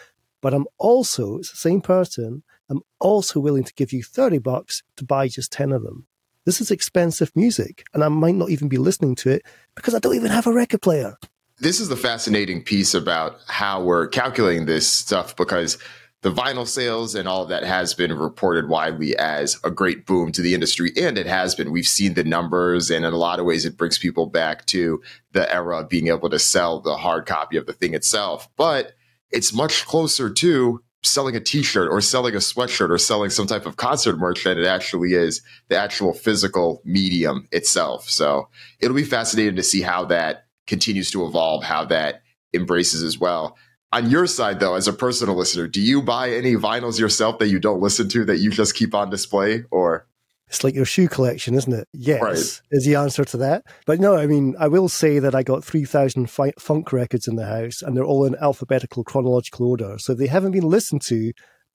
but 0.42 0.52
I'm 0.52 0.66
also, 0.76 1.38
it's 1.38 1.52
the 1.52 1.56
same 1.56 1.80
person, 1.80 2.42
I'm 2.68 2.82
also 3.00 3.40
willing 3.40 3.64
to 3.64 3.72
give 3.72 3.94
you 3.94 4.02
30 4.02 4.40
bucks 4.40 4.82
to 4.98 5.06
buy 5.06 5.28
just 5.28 5.52
10 5.52 5.72
of 5.72 5.84
them. 5.84 6.06
This 6.46 6.60
is 6.60 6.70
expensive 6.70 7.32
music, 7.34 7.86
and 7.94 8.04
I 8.04 8.08
might 8.08 8.34
not 8.34 8.50
even 8.50 8.68
be 8.68 8.76
listening 8.76 9.14
to 9.16 9.30
it 9.30 9.42
because 9.74 9.94
I 9.94 9.98
don't 9.98 10.14
even 10.14 10.30
have 10.30 10.46
a 10.46 10.52
record 10.52 10.82
player. 10.82 11.16
This 11.58 11.80
is 11.80 11.88
the 11.88 11.96
fascinating 11.96 12.62
piece 12.62 12.92
about 12.92 13.38
how 13.46 13.82
we're 13.82 14.08
calculating 14.08 14.66
this 14.66 14.86
stuff 14.86 15.36
because 15.36 15.78
the 16.20 16.32
vinyl 16.32 16.66
sales 16.66 17.14
and 17.14 17.26
all 17.28 17.44
of 17.44 17.48
that 17.48 17.64
has 17.64 17.94
been 17.94 18.12
reported 18.12 18.68
widely 18.68 19.16
as 19.16 19.58
a 19.64 19.70
great 19.70 20.04
boom 20.04 20.32
to 20.32 20.42
the 20.42 20.54
industry. 20.54 20.90
And 20.96 21.16
it 21.16 21.26
has 21.26 21.54
been. 21.54 21.72
We've 21.72 21.86
seen 21.86 22.14
the 22.14 22.24
numbers, 22.24 22.90
and 22.90 23.06
in 23.06 23.12
a 23.12 23.16
lot 23.16 23.40
of 23.40 23.46
ways, 23.46 23.64
it 23.64 23.78
brings 23.78 23.98
people 23.98 24.26
back 24.26 24.66
to 24.66 25.02
the 25.32 25.50
era 25.50 25.80
of 25.80 25.88
being 25.88 26.08
able 26.08 26.28
to 26.28 26.38
sell 26.38 26.80
the 26.80 26.96
hard 26.96 27.24
copy 27.24 27.56
of 27.56 27.64
the 27.64 27.72
thing 27.72 27.94
itself. 27.94 28.48
But 28.56 28.92
it's 29.30 29.54
much 29.54 29.86
closer 29.86 30.28
to 30.28 30.82
selling 31.04 31.36
a 31.36 31.40
t-shirt 31.40 31.90
or 31.90 32.00
selling 32.00 32.34
a 32.34 32.38
sweatshirt 32.38 32.90
or 32.90 32.98
selling 32.98 33.30
some 33.30 33.46
type 33.46 33.66
of 33.66 33.76
concert 33.76 34.18
merch 34.18 34.44
than 34.44 34.58
it 34.58 34.66
actually 34.66 35.12
is 35.12 35.42
the 35.68 35.76
actual 35.76 36.12
physical 36.12 36.82
medium 36.84 37.46
itself. 37.52 38.08
So 38.08 38.48
it'll 38.80 38.96
be 38.96 39.04
fascinating 39.04 39.56
to 39.56 39.62
see 39.62 39.82
how 39.82 40.06
that 40.06 40.46
continues 40.66 41.10
to 41.12 41.26
evolve, 41.26 41.62
how 41.62 41.84
that 41.86 42.22
embraces 42.54 43.02
as 43.02 43.18
well 43.18 43.56
on 43.94 44.10
your 44.10 44.26
side 44.26 44.58
though 44.58 44.74
as 44.74 44.88
a 44.88 44.92
personal 44.92 45.36
listener 45.36 45.68
do 45.68 45.80
you 45.80 46.02
buy 46.02 46.30
any 46.30 46.54
vinyls 46.54 46.98
yourself 46.98 47.38
that 47.38 47.48
you 47.48 47.60
don't 47.60 47.80
listen 47.80 48.08
to 48.08 48.24
that 48.24 48.38
you 48.38 48.50
just 48.50 48.74
keep 48.74 48.94
on 48.94 49.08
display 49.08 49.62
or 49.70 50.06
it's 50.54 50.64
like 50.64 50.74
your 50.74 50.84
shoe 50.84 51.08
collection 51.08 51.54
isn't 51.54 51.72
it 51.72 51.88
yes 51.92 52.22
right. 52.22 52.60
is 52.70 52.84
the 52.84 52.94
answer 52.94 53.24
to 53.24 53.36
that 53.36 53.64
but 53.86 54.00
no 54.00 54.16
i 54.16 54.26
mean 54.26 54.54
i 54.58 54.68
will 54.68 54.88
say 54.88 55.18
that 55.18 55.34
i 55.34 55.42
got 55.42 55.64
3000 55.64 56.30
fi- 56.30 56.52
funk 56.58 56.92
records 56.92 57.28
in 57.28 57.36
the 57.36 57.46
house 57.46 57.82
and 57.82 57.96
they're 57.96 58.04
all 58.04 58.24
in 58.24 58.36
alphabetical 58.40 59.04
chronological 59.04 59.66
order 59.66 59.96
so 59.98 60.12
if 60.12 60.18
they 60.18 60.26
haven't 60.26 60.52
been 60.52 60.68
listened 60.68 61.02
to 61.02 61.32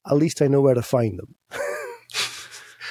at 0.09 0.17
least 0.17 0.41
i 0.41 0.47
know 0.47 0.61
where 0.61 0.73
to 0.73 0.81
find 0.81 1.19
them 1.19 1.35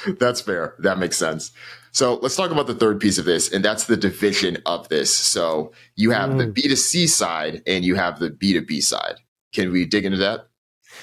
that's 0.18 0.40
fair 0.40 0.74
that 0.78 0.98
makes 0.98 1.16
sense 1.16 1.52
so 1.90 2.14
let's 2.22 2.36
talk 2.36 2.50
about 2.50 2.66
the 2.66 2.74
third 2.74 3.00
piece 3.00 3.18
of 3.18 3.24
this, 3.24 3.52
and 3.52 3.64
that's 3.64 3.84
the 3.84 3.96
division 3.96 4.58
of 4.66 4.88
this. 4.88 5.12
So 5.12 5.72
you 5.96 6.10
have 6.10 6.30
mm. 6.30 6.54
the 6.54 6.62
B2C 6.62 7.08
side 7.08 7.62
and 7.66 7.84
you 7.84 7.96
have 7.96 8.20
the 8.20 8.30
B2B 8.30 8.82
side. 8.82 9.16
Can 9.52 9.72
we 9.72 9.84
dig 9.84 10.04
into 10.04 10.18
that? 10.18 10.46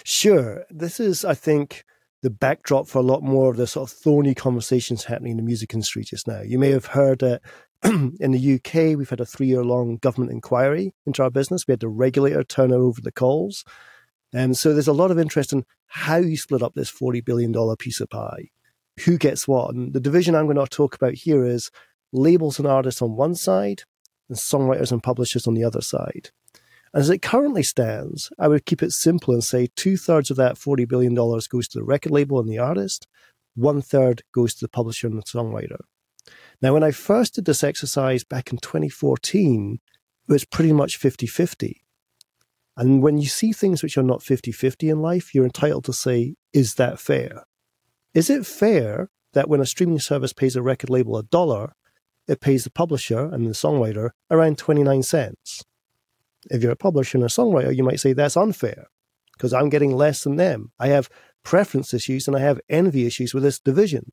Sure. 0.03 0.63
This 0.69 0.99
is, 0.99 1.25
I 1.25 1.33
think, 1.33 1.83
the 2.25 2.31
backdrop 2.31 2.87
for 2.87 2.97
a 2.97 3.03
lot 3.03 3.21
more 3.21 3.51
of 3.51 3.57
the 3.57 3.67
sort 3.67 3.87
of 3.87 3.95
thorny 3.95 4.33
conversations 4.33 5.03
happening 5.03 5.33
in 5.33 5.37
the 5.37 5.43
music 5.43 5.75
industry 5.75 6.03
just 6.03 6.27
now. 6.27 6.41
You 6.41 6.57
may 6.57 6.71
have 6.71 6.87
heard 6.87 7.19
that 7.19 7.43
in 7.83 8.31
the 8.31 8.55
UK, 8.55 8.97
we've 8.97 9.11
had 9.11 9.19
a 9.19 9.27
three 9.27 9.45
year 9.45 9.63
long 9.63 9.97
government 9.97 10.31
inquiry 10.31 10.95
into 11.05 11.21
our 11.21 11.29
business. 11.29 11.67
We 11.67 11.73
had 11.73 11.81
the 11.81 11.87
regulator 11.87 12.43
turn 12.43 12.71
over 12.71 12.99
the 12.99 13.11
coals. 13.11 13.63
And 14.33 14.45
um, 14.45 14.53
so 14.55 14.73
there's 14.73 14.87
a 14.87 14.93
lot 14.93 15.11
of 15.11 15.19
interest 15.19 15.53
in 15.53 15.65
how 15.85 16.15
you 16.15 16.35
split 16.35 16.63
up 16.63 16.73
this 16.73 16.91
$40 16.91 17.23
billion 17.23 17.53
piece 17.77 18.01
of 18.01 18.09
pie 18.09 18.49
who 19.01 19.19
gets 19.19 19.47
what. 19.47 19.75
And 19.75 19.93
the 19.93 19.99
division 19.99 20.33
I'm 20.33 20.45
going 20.51 20.57
to 20.57 20.65
talk 20.65 20.95
about 20.95 21.13
here 21.13 21.45
is 21.45 21.69
labels 22.11 22.57
and 22.57 22.67
artists 22.67 23.03
on 23.03 23.15
one 23.15 23.35
side 23.35 23.83
and 24.29 24.37
songwriters 24.37 24.91
and 24.91 25.03
publishers 25.03 25.45
on 25.45 25.53
the 25.53 25.63
other 25.63 25.81
side. 25.81 26.31
As 26.95 27.09
it 27.09 27.21
currently 27.21 27.61
stands, 27.61 28.31
I 28.39 28.47
would 28.47 28.65
keep 28.65 28.81
it 28.81 28.93
simple 28.93 29.33
and 29.33 29.43
say 29.43 29.67
two 29.75 29.97
thirds 29.97 30.31
of 30.31 30.37
that 30.37 30.55
$40 30.55 30.87
billion 30.87 31.13
goes 31.13 31.67
to 31.67 31.79
the 31.79 31.83
record 31.83 32.13
label 32.13 32.39
and 32.39 32.49
the 32.49 32.57
artist, 32.57 33.05
one 33.53 33.81
third 33.81 34.23
goes 34.33 34.53
to 34.55 34.61
the 34.61 34.69
publisher 34.69 35.07
and 35.07 35.17
the 35.17 35.23
songwriter. 35.23 35.79
Now, 36.61 36.73
when 36.73 36.83
I 36.83 36.91
first 36.91 37.35
did 37.35 37.43
this 37.43 37.65
exercise 37.65 38.23
back 38.23 38.49
in 38.53 38.59
2014, 38.59 39.81
it 40.27 40.31
was 40.31 40.45
pretty 40.45 40.71
much 40.71 40.95
50 40.95 41.27
50. 41.27 41.81
And 42.77 43.03
when 43.03 43.17
you 43.17 43.27
see 43.27 43.51
things 43.51 43.83
which 43.83 43.97
are 43.97 44.03
not 44.03 44.23
50 44.23 44.53
50 44.53 44.89
in 44.89 45.01
life, 45.01 45.35
you're 45.35 45.43
entitled 45.43 45.83
to 45.85 45.93
say, 45.93 46.35
is 46.53 46.75
that 46.75 46.97
fair? 46.97 47.43
Is 48.13 48.29
it 48.29 48.45
fair 48.45 49.09
that 49.33 49.49
when 49.49 49.59
a 49.59 49.65
streaming 49.65 49.99
service 49.99 50.31
pays 50.31 50.55
a 50.55 50.61
record 50.61 50.89
label 50.89 51.17
a 51.17 51.23
dollar, 51.23 51.73
it 52.25 52.39
pays 52.39 52.63
the 52.63 52.71
publisher 52.71 53.25
and 53.25 53.45
the 53.45 53.51
songwriter 53.51 54.11
around 54.31 54.57
29 54.57 55.03
cents? 55.03 55.65
If 56.49 56.61
you're 56.61 56.71
a 56.71 56.77
publisher 56.77 57.17
and 57.17 57.25
a 57.25 57.29
songwriter, 57.29 57.75
you 57.75 57.83
might 57.83 57.99
say 57.99 58.13
that's 58.13 58.37
unfair 58.37 58.87
because 59.33 59.53
I'm 59.53 59.69
getting 59.69 59.91
less 59.91 60.23
than 60.23 60.35
them. 60.35 60.71
I 60.79 60.87
have 60.87 61.09
preference 61.43 61.93
issues 61.93 62.27
and 62.27 62.35
I 62.35 62.39
have 62.39 62.61
envy 62.69 63.05
issues 63.05 63.33
with 63.33 63.43
this 63.43 63.59
division. 63.59 64.11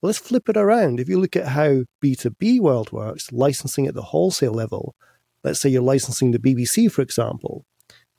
Well, 0.00 0.08
let's 0.08 0.18
flip 0.18 0.48
it 0.48 0.56
around. 0.56 1.00
If 1.00 1.08
you 1.08 1.18
look 1.18 1.34
at 1.36 1.48
how 1.48 1.84
B2B 2.02 2.60
world 2.60 2.92
works, 2.92 3.32
licensing 3.32 3.86
at 3.86 3.94
the 3.94 4.02
wholesale 4.02 4.52
level, 4.52 4.94
let's 5.42 5.60
say 5.60 5.68
you're 5.68 5.82
licensing 5.82 6.30
the 6.30 6.38
BBC, 6.38 6.90
for 6.90 7.02
example. 7.02 7.64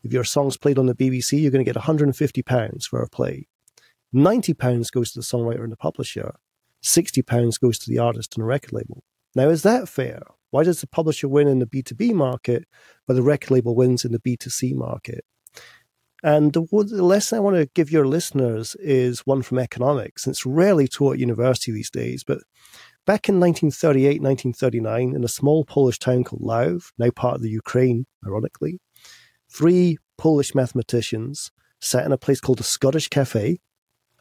If 0.04 0.12
your 0.14 0.24
song's 0.24 0.58
played 0.58 0.78
on 0.78 0.88
the 0.88 0.96
BBC, 0.96 1.42
you're 1.42 1.52
going 1.52 1.64
to 1.64 1.72
get 1.72 1.82
£150 1.82 2.84
for 2.86 3.02
a 3.02 3.10
play. 3.10 3.48
£90 4.14 4.92
goes 4.92 5.12
to 5.12 5.20
the 5.20 5.26
songwriter 5.26 5.64
and 5.64 5.72
the 5.72 5.78
publisher, 5.78 6.36
£60 6.84 7.60
goes 7.60 7.78
to 7.80 7.90
the 7.90 8.00
artist 8.00 8.36
and 8.36 8.46
record 8.46 8.74
label. 8.74 9.04
Now, 9.36 9.50
is 9.50 9.64
that 9.64 9.88
fair? 9.88 10.24
Why 10.52 10.64
does 10.64 10.82
the 10.82 10.88
publisher 10.88 11.28
win 11.28 11.48
in 11.48 11.60
the 11.60 11.66
B2B 11.66 12.14
market, 12.14 12.68
but 13.08 13.16
the 13.16 13.22
record 13.22 13.52
label 13.52 13.76
wins 13.76 14.06
in 14.06 14.12
the 14.12 14.20
B2C 14.20 14.76
market? 14.76 15.24
And 16.22 16.52
the, 16.52 16.62
the 16.72 17.04
lesson 17.04 17.38
I 17.38 17.42
want 17.42 17.56
to 17.56 17.70
give 17.74 17.92
your 17.92 18.06
listeners 18.06 18.76
is 18.76 19.22
one 19.22 19.42
from 19.42 19.60
economics. 19.60 20.28
It's 20.28 20.46
rarely 20.46 20.88
taught 20.88 21.14
at 21.14 21.20
university 21.20 21.72
these 21.72 21.90
days, 21.90 22.24
but 22.24 22.40
back 23.06 23.30
in 23.30 23.40
1938, 23.40 24.22
1939, 24.22 25.16
in 25.16 25.24
a 25.24 25.30
small 25.30 25.64
Polish 25.64 25.98
town 25.98 26.26
called 26.26 26.42
Lwów, 26.42 26.92
now 26.98 27.10
part 27.12 27.36
of 27.36 27.42
the 27.42 27.50
Ukraine, 27.50 28.06
ironically, 28.26 28.80
three 29.50 29.98
Polish 30.18 30.54
mathematicians 30.54 31.52
sat 31.80 32.06
in 32.06 32.12
a 32.12 32.18
place 32.18 32.42
called 32.42 32.60
the 32.60 32.64
Scottish 32.64 33.08
Cafe 33.08 33.60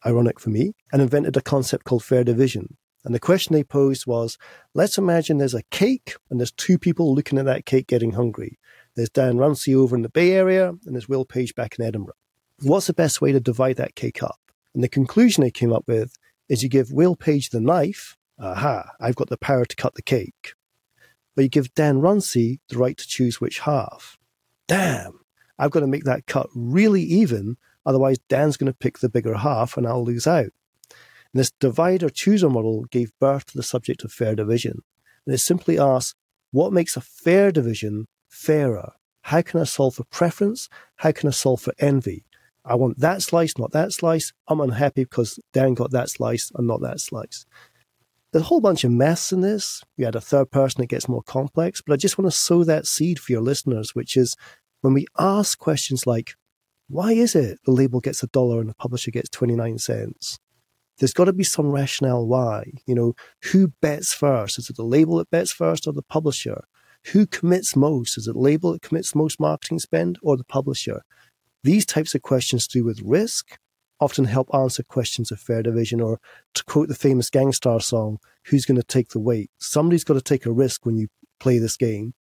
ironic 0.05 0.39
for 0.39 0.49
me, 0.49 0.73
and 0.91 1.01
invented 1.01 1.35
a 1.37 1.41
concept 1.41 1.85
called 1.85 2.03
fair 2.03 2.23
division. 2.23 2.77
And 3.05 3.15
the 3.15 3.19
question 3.19 3.53
they 3.53 3.63
posed 3.63 4.05
was 4.05 4.37
let's 4.73 4.97
imagine 4.97 5.37
there's 5.37 5.53
a 5.53 5.63
cake 5.71 6.15
and 6.29 6.39
there's 6.39 6.51
two 6.51 6.77
people 6.77 7.15
looking 7.15 7.39
at 7.39 7.45
that 7.45 7.65
cake 7.65 7.87
getting 7.87 8.11
hungry. 8.11 8.59
There's 8.95 9.09
Dan 9.09 9.37
Runcie 9.37 9.75
over 9.75 9.95
in 9.95 10.01
the 10.01 10.09
Bay 10.09 10.31
Area 10.33 10.69
and 10.69 10.95
there's 10.95 11.07
Will 11.07 11.25
Page 11.25 11.55
back 11.55 11.77
in 11.79 11.85
Edinburgh. 11.85 12.15
What's 12.61 12.87
the 12.87 12.93
best 12.93 13.21
way 13.21 13.31
to 13.31 13.39
divide 13.39 13.77
that 13.77 13.95
cake 13.95 14.21
up? 14.21 14.39
And 14.73 14.83
the 14.83 14.89
conclusion 14.89 15.43
they 15.43 15.51
came 15.51 15.71
up 15.71 15.85
with 15.87 16.17
is 16.49 16.61
you 16.61 16.69
give 16.69 16.91
Will 16.91 17.15
Page 17.15 17.49
the 17.49 17.61
knife. 17.61 18.17
Aha, 18.37 18.91
I've 18.99 19.15
got 19.15 19.29
the 19.29 19.37
power 19.37 19.65
to 19.65 19.75
cut 19.75 19.95
the 19.95 20.01
cake. 20.01 20.53
But 21.35 21.43
you 21.43 21.49
give 21.49 21.73
Dan 21.73 21.99
Runcie 21.99 22.59
the 22.69 22.77
right 22.77 22.97
to 22.97 23.07
choose 23.07 23.39
which 23.39 23.59
half. 23.59 24.17
Damn, 24.67 25.19
I've 25.57 25.71
got 25.71 25.81
to 25.81 25.87
make 25.87 26.03
that 26.03 26.25
cut 26.25 26.47
really 26.53 27.03
even 27.03 27.57
Otherwise, 27.89 28.19
Dan's 28.29 28.57
going 28.57 28.71
to 28.71 28.77
pick 28.77 28.99
the 28.99 29.09
bigger 29.09 29.33
half 29.33 29.77
and 29.77 29.87
I'll 29.87 30.03
lose 30.03 30.27
out. 30.27 30.51
And 31.33 31.39
this 31.39 31.51
divide 31.59 32.03
or 32.03 32.09
chooser 32.09 32.49
model 32.49 32.85
gave 32.85 33.11
birth 33.19 33.45
to 33.47 33.57
the 33.57 33.63
subject 33.63 34.03
of 34.03 34.11
fair 34.11 34.35
division. 34.35 34.81
And 35.25 35.35
it 35.35 35.39
simply 35.39 35.77
asks, 35.79 36.15
what 36.51 36.73
makes 36.73 36.97
a 36.97 37.01
fair 37.01 37.51
division 37.51 38.07
fairer? 38.27 38.93
How 39.23 39.41
can 39.41 39.59
I 39.59 39.65
solve 39.65 39.95
for 39.95 40.05
preference? 40.05 40.69
How 40.97 41.11
can 41.11 41.27
I 41.27 41.31
solve 41.31 41.61
for 41.61 41.73
envy? 41.77 42.25
I 42.65 42.75
want 42.75 42.99
that 42.99 43.21
slice, 43.21 43.57
not 43.57 43.71
that 43.71 43.91
slice. 43.93 44.33
I'm 44.47 44.61
unhappy 44.61 45.03
because 45.03 45.39
Dan 45.53 45.73
got 45.73 45.91
that 45.91 46.09
slice 46.09 46.51
and 46.55 46.67
not 46.67 46.81
that 46.81 46.99
slice. 46.99 47.45
There's 48.31 48.43
a 48.43 48.47
whole 48.47 48.61
bunch 48.61 48.83
of 48.83 48.91
maths 48.91 49.31
in 49.31 49.41
this. 49.41 49.83
You 49.97 50.05
add 50.05 50.15
a 50.15 50.21
third 50.21 50.51
person, 50.51 50.83
it 50.83 50.89
gets 50.89 51.09
more 51.09 51.23
complex. 51.23 51.81
But 51.81 51.93
I 51.93 51.97
just 51.97 52.17
want 52.17 52.31
to 52.31 52.37
sow 52.37 52.63
that 52.63 52.85
seed 52.85 53.19
for 53.19 53.31
your 53.31 53.41
listeners, 53.41 53.95
which 53.95 54.15
is 54.15 54.35
when 54.81 54.93
we 54.93 55.07
ask 55.17 55.57
questions 55.57 56.05
like, 56.05 56.35
why 56.87 57.11
is 57.11 57.35
it 57.35 57.59
the 57.65 57.71
label 57.71 57.99
gets 57.99 58.23
a 58.23 58.27
dollar 58.27 58.59
and 58.59 58.69
the 58.69 58.75
publisher 58.75 59.11
gets 59.11 59.29
29 59.29 59.77
cents? 59.77 60.39
There's 60.99 61.13
got 61.13 61.25
to 61.25 61.33
be 61.33 61.43
some 61.43 61.71
rationale 61.71 62.25
why. 62.25 62.71
You 62.85 62.95
know, 62.95 63.15
who 63.45 63.69
bets 63.81 64.13
first? 64.13 64.59
Is 64.59 64.69
it 64.69 64.75
the 64.75 64.83
label 64.83 65.17
that 65.17 65.31
bets 65.31 65.51
first 65.51 65.87
or 65.87 65.93
the 65.93 66.03
publisher? 66.03 66.63
Who 67.07 67.25
commits 67.25 67.75
most? 67.75 68.17
Is 68.17 68.27
it 68.27 68.33
the 68.33 68.39
label 68.39 68.73
that 68.73 68.81
commits 68.81 69.15
most 69.15 69.39
marketing 69.39 69.79
spend 69.79 70.19
or 70.21 70.37
the 70.37 70.43
publisher? 70.43 71.01
These 71.63 71.85
types 71.85 72.13
of 72.15 72.21
questions 72.21 72.67
to 72.67 72.79
do 72.79 72.85
with 72.85 73.01
risk 73.01 73.57
often 73.99 74.25
help 74.25 74.49
answer 74.53 74.83
questions 74.83 75.31
of 75.31 75.39
fair 75.39 75.63
division 75.63 75.99
or 75.99 76.19
to 76.53 76.63
quote 76.65 76.87
the 76.87 76.95
famous 76.95 77.29
Gang 77.29 77.51
Starr 77.51 77.81
song, 77.81 78.19
who's 78.45 78.65
going 78.65 78.79
to 78.79 78.83
take 78.83 79.09
the 79.09 79.19
weight? 79.19 79.51
Somebody's 79.59 80.03
got 80.03 80.13
to 80.13 80.21
take 80.21 80.45
a 80.45 80.51
risk 80.51 80.85
when 80.85 80.97
you 80.97 81.07
play 81.39 81.57
this 81.57 81.77
game. 81.77 82.13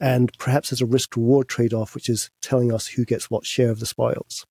And 0.00 0.30
perhaps 0.38 0.70
there's 0.70 0.80
a 0.80 0.86
risk 0.86 1.16
reward 1.16 1.48
trade 1.48 1.74
off, 1.74 1.94
which 1.94 2.08
is 2.08 2.30
telling 2.40 2.72
us 2.72 2.86
who 2.86 3.04
gets 3.04 3.30
what 3.30 3.44
share 3.44 3.70
of 3.70 3.80
the 3.80 3.86
spoils. 3.86 4.46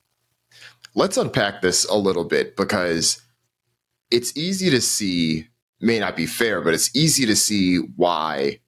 Let's 0.94 1.18
unpack 1.18 1.62
this 1.62 1.86
a 1.86 1.96
little 1.96 2.26
bit 2.26 2.56
because 2.58 3.22
it's 4.12 4.36
easy 4.38 4.70
to 4.70 4.82
see, 4.82 5.48
may 5.80 6.00
not 6.00 6.16
be 6.16 6.26
fair, 6.26 6.62
but 6.62 6.74
it's 6.74 6.96
easy 6.96 7.26
to 7.26 7.36
see 7.36 7.78
why 7.78 8.60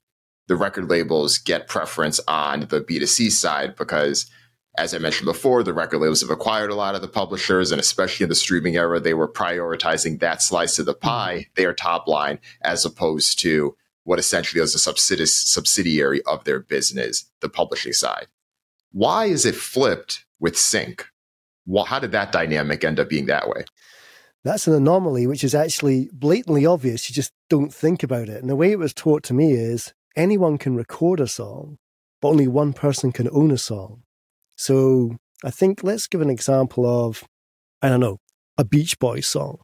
the 0.48 0.56
record 0.56 0.90
labels 0.90 1.38
get 1.38 1.68
preference 1.68 2.20
on 2.26 2.60
the 2.60 2.80
B2C 2.80 3.30
side 3.30 3.76
because 3.76 4.30
as 4.78 4.94
I 4.94 4.98
mentioned 4.98 5.26
before, 5.26 5.62
the 5.62 5.74
record 5.74 5.98
labels 5.98 6.20
have 6.20 6.30
acquired 6.30 6.70
a 6.70 6.76
lot 6.76 6.94
of 6.94 7.02
the 7.02 7.08
publishers, 7.08 7.72
and 7.72 7.80
especially 7.80 8.24
in 8.24 8.28
the 8.30 8.36
streaming 8.36 8.76
era, 8.76 9.00
they 9.00 9.14
were 9.14 9.30
prioritizing 9.30 10.20
that 10.20 10.42
slice 10.42 10.78
of 10.78 10.86
the 10.86 10.94
mm-hmm. 10.94 11.08
pie, 11.08 11.46
their 11.56 11.72
top 11.72 12.06
line, 12.06 12.38
as 12.62 12.84
opposed 12.84 13.38
to 13.40 13.76
what 14.04 14.18
essentially 14.18 14.62
is 14.62 14.74
a 14.74 14.78
subsidiary 14.78 16.22
of 16.22 16.44
their 16.44 16.60
business, 16.60 17.30
the 17.40 17.48
publishing 17.48 17.92
side. 17.92 18.28
Why 18.92 19.26
is 19.26 19.44
it 19.44 19.54
flipped 19.54 20.24
with 20.38 20.58
sync? 20.58 21.06
Well, 21.66 21.84
how 21.84 21.98
did 21.98 22.12
that 22.12 22.32
dynamic 22.32 22.82
end 22.82 22.98
up 22.98 23.08
being 23.08 23.26
that 23.26 23.48
way? 23.48 23.64
That's 24.42 24.66
an 24.66 24.74
anomaly, 24.74 25.26
which 25.26 25.44
is 25.44 25.54
actually 25.54 26.08
blatantly 26.12 26.64
obvious. 26.64 27.08
You 27.08 27.14
just 27.14 27.32
don't 27.48 27.72
think 27.74 28.02
about 28.02 28.28
it. 28.28 28.40
And 28.40 28.48
the 28.48 28.56
way 28.56 28.72
it 28.72 28.78
was 28.78 28.94
taught 28.94 29.22
to 29.24 29.34
me 29.34 29.52
is 29.52 29.92
anyone 30.16 30.56
can 30.56 30.76
record 30.76 31.20
a 31.20 31.28
song, 31.28 31.78
but 32.22 32.28
only 32.28 32.48
one 32.48 32.72
person 32.72 33.12
can 33.12 33.28
own 33.32 33.50
a 33.50 33.58
song. 33.58 34.02
So 34.56 35.16
I 35.44 35.50
think 35.50 35.82
let's 35.82 36.06
give 36.06 36.20
an 36.20 36.30
example 36.30 36.86
of, 36.86 37.24
I 37.82 37.88
don't 37.88 38.00
know, 38.00 38.18
a 38.56 38.64
Beach 38.64 38.98
Boys 38.98 39.26
song 39.26 39.58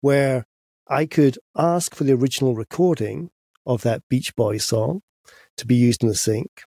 where 0.00 0.44
I 0.88 1.06
could 1.06 1.38
ask 1.56 1.94
for 1.94 2.04
the 2.04 2.12
original 2.12 2.54
recording 2.54 3.30
of 3.64 3.82
that 3.82 4.02
Beach 4.10 4.36
Boys 4.36 4.64
song 4.64 5.02
to 5.56 5.66
be 5.66 5.74
used 5.74 6.02
in 6.02 6.08
the 6.08 6.14
sync, 6.14 6.62